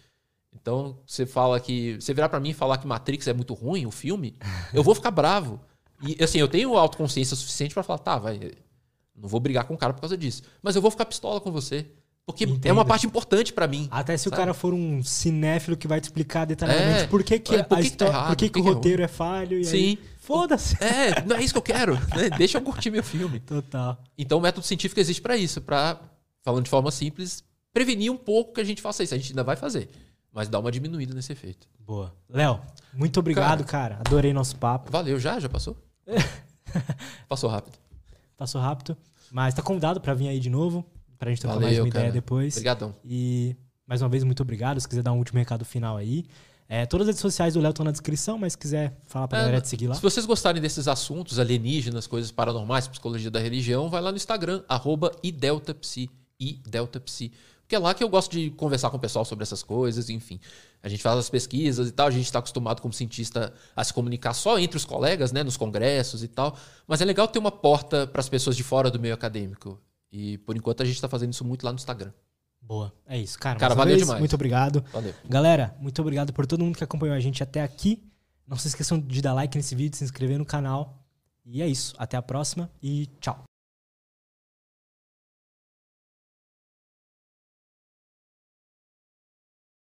Então, 0.53 0.97
você 1.05 1.25
fala 1.25 1.59
que. 1.59 1.95
Você 1.95 2.13
virar 2.13 2.29
para 2.29 2.39
mim 2.39 2.49
e 2.49 2.53
falar 2.53 2.77
que 2.77 2.87
Matrix 2.87 3.27
é 3.27 3.33
muito 3.33 3.53
ruim, 3.53 3.85
o 3.85 3.91
filme, 3.91 4.35
eu 4.73 4.83
vou 4.83 4.95
ficar 4.95 5.11
bravo. 5.11 5.59
E 6.01 6.23
assim, 6.23 6.39
eu 6.39 6.47
tenho 6.47 6.77
autoconsciência 6.77 7.35
suficiente 7.35 7.73
para 7.73 7.83
falar, 7.83 7.99
tá, 7.99 8.17
vai. 8.17 8.51
Não 9.21 9.29
vou 9.29 9.39
brigar 9.39 9.65
com 9.65 9.73
o 9.73 9.77
cara 9.77 9.93
por 9.93 10.01
causa 10.01 10.17
disso. 10.17 10.41
Mas 10.63 10.75
eu 10.75 10.81
vou 10.81 10.89
ficar 10.89 11.05
pistola 11.05 11.39
com 11.39 11.51
você. 11.51 11.85
Porque 12.25 12.43
Entendo. 12.45 12.67
é 12.67 12.71
uma 12.71 12.85
parte 12.85 13.05
importante 13.05 13.51
para 13.51 13.67
mim. 13.67 13.87
Até 13.91 14.15
se 14.15 14.25
sabe? 14.25 14.35
o 14.35 14.37
cara 14.37 14.53
for 14.53 14.73
um 14.73 15.03
cinéfilo 15.03 15.75
que 15.75 15.87
vai 15.87 15.99
te 15.99 16.05
explicar 16.05 16.45
detalhadamente 16.45 17.03
É, 17.03 17.07
por 17.07 17.23
que, 17.23 17.39
que 17.39 17.55
é, 17.55 17.63
por 17.63 17.77
a 17.77 17.81
que 17.81 17.89
que 17.89 17.97
tá 17.97 18.05
errado, 18.05 18.27
por 18.27 18.35
que, 18.35 18.45
que 18.45 18.53
que 18.53 18.59
o 18.59 18.63
que 18.63 18.69
é 18.69 18.73
roteiro 18.73 19.01
é 19.01 19.07
falho 19.07 19.59
e 19.59 19.65
Sim. 19.65 19.97
Foda-se. 20.19 20.77
É, 20.83 21.23
não 21.25 21.35
é 21.35 21.43
isso 21.43 21.53
que 21.53 21.57
eu 21.57 21.63
quero. 21.63 21.95
né? 21.95 22.29
Deixa 22.37 22.57
eu 22.57 22.61
curtir 22.61 22.91
meu 22.91 23.03
filme. 23.03 23.39
Total. 23.39 23.97
Então 24.17 24.37
o 24.37 24.41
método 24.41 24.65
científico 24.65 24.99
existe 24.99 25.21
para 25.21 25.35
isso, 25.35 25.61
para, 25.61 25.99
falando 26.43 26.63
de 26.63 26.69
forma 26.69 26.91
simples, 26.91 27.43
prevenir 27.73 28.11
um 28.11 28.17
pouco 28.17 28.53
que 28.53 28.61
a 28.61 28.63
gente 28.63 28.81
faça 28.81 29.03
isso. 29.03 29.13
A 29.13 29.17
gente 29.17 29.31
ainda 29.31 29.43
vai 29.43 29.55
fazer, 29.55 29.89
mas 30.31 30.47
dá 30.47 30.59
uma 30.59 30.71
diminuída 30.71 31.13
nesse 31.13 31.31
efeito. 31.33 31.67
Boa. 31.79 32.13
Léo, 32.29 32.61
muito 32.93 33.19
obrigado, 33.19 33.65
cara. 33.65 33.97
Adorei 33.99 34.31
nosso 34.31 34.55
papo. 34.55 34.91
Valeu, 34.91 35.19
já? 35.19 35.39
Já 35.39 35.49
passou? 35.49 35.75
Passou 37.27 37.49
rápido. 37.49 37.77
Passou 38.37 38.61
rápido. 38.61 38.95
Mas 39.31 39.53
tá 39.53 39.61
convidado 39.61 40.01
pra 40.01 40.13
vir 40.13 40.27
aí 40.27 40.39
de 40.39 40.49
novo, 40.49 40.85
pra 41.17 41.29
gente 41.29 41.39
trocar 41.39 41.55
mais 41.55 41.67
Valeu, 41.67 41.83
uma 41.83 41.87
ideia 41.89 42.03
cara. 42.05 42.13
depois. 42.13 42.55
Obrigadão. 42.55 42.93
E 43.05 43.55
mais 43.87 44.01
uma 44.01 44.09
vez, 44.09 44.23
muito 44.23 44.41
obrigado. 44.43 44.79
Se 44.79 44.87
quiser 44.87 45.01
dar 45.01 45.13
um 45.13 45.17
último 45.17 45.39
recado 45.39 45.63
final 45.63 45.95
aí. 45.97 46.25
É, 46.67 46.85
todas 46.85 47.05
as 47.05 47.09
redes 47.09 47.21
sociais 47.21 47.53
do 47.53 47.59
Léo 47.59 47.71
estão 47.71 47.83
na 47.83 47.91
descrição, 47.91 48.37
mas 48.37 48.53
se 48.53 48.57
quiser 48.57 48.97
falar 49.07 49.27
pra 49.27 49.39
É, 49.39 49.41
galera 49.41 49.61
te 49.61 49.67
seguir 49.67 49.87
lá. 49.87 49.95
Se 49.95 50.01
vocês 50.01 50.25
gostarem 50.25 50.61
desses 50.61 50.87
assuntos, 50.87 51.37
alienígenas, 51.37 52.07
coisas 52.07 52.31
paranormais, 52.31 52.87
psicologia 52.87 53.29
da 53.29 53.39
religião, 53.41 53.89
vai 53.89 54.01
lá 54.01 54.09
no 54.09 54.15
Instagram, 54.15 54.63
arroba 54.69 55.11
ideltapsi, 55.21 56.09
ideltapsi. 56.39 57.31
Porque 57.61 57.75
é 57.75 57.79
lá 57.79 57.93
que 57.93 58.03
eu 58.03 58.09
gosto 58.09 58.31
de 58.31 58.49
conversar 58.51 58.89
com 58.89 58.97
o 58.97 58.99
pessoal 58.99 59.25
sobre 59.25 59.43
essas 59.43 59.63
coisas, 59.63 60.09
enfim. 60.09 60.39
A 60.83 60.89
gente 60.89 61.03
faz 61.03 61.17
as 61.17 61.29
pesquisas 61.29 61.87
e 61.87 61.91
tal, 61.91 62.07
a 62.07 62.11
gente 62.11 62.25
está 62.25 62.39
acostumado 62.39 62.81
como 62.81 62.93
cientista 62.93 63.53
a 63.75 63.83
se 63.83 63.93
comunicar 63.93 64.33
só 64.33 64.57
entre 64.57 64.77
os 64.77 64.85
colegas, 64.85 65.31
né, 65.31 65.43
nos 65.43 65.57
congressos 65.57 66.23
e 66.23 66.27
tal. 66.27 66.57
Mas 66.87 67.01
é 67.01 67.05
legal 67.05 67.27
ter 67.27 67.39
uma 67.39 67.51
porta 67.51 68.07
para 68.07 68.19
as 68.19 68.27
pessoas 68.27 68.55
de 68.55 68.63
fora 68.63 68.89
do 68.89 68.99
meio 68.99 69.13
acadêmico. 69.13 69.79
E 70.11 70.39
por 70.39 70.57
enquanto 70.57 70.81
a 70.81 70.85
gente 70.85 70.95
está 70.95 71.07
fazendo 71.07 71.33
isso 71.33 71.45
muito 71.45 71.63
lá 71.63 71.71
no 71.71 71.77
Instagram. 71.77 72.11
Boa. 72.61 72.93
É 73.05 73.17
isso, 73.17 73.37
cara. 73.39 73.59
Cara, 73.59 73.73
uma 73.73 73.77
valeu 73.77 73.95
vez, 73.95 74.03
demais. 74.03 74.19
Muito 74.19 74.35
obrigado. 74.35 74.83
Valeu. 74.91 75.13
Galera, 75.27 75.75
muito 75.79 76.01
obrigado 76.01 76.33
por 76.33 76.45
todo 76.45 76.63
mundo 76.63 76.77
que 76.77 76.83
acompanhou 76.83 77.15
a 77.15 77.19
gente 77.19 77.41
até 77.41 77.61
aqui. 77.61 78.03
Não 78.47 78.57
se 78.57 78.67
esqueçam 78.67 78.99
de 78.99 79.21
dar 79.21 79.33
like 79.33 79.55
nesse 79.57 79.75
vídeo, 79.75 79.97
se 79.97 80.03
inscrever 80.03 80.37
no 80.37 80.45
canal. 80.45 81.05
E 81.45 81.61
é 81.61 81.67
isso. 81.67 81.93
Até 81.97 82.17
a 82.17 82.21
próxima 82.21 82.69
e 82.81 83.07
tchau. 83.19 83.43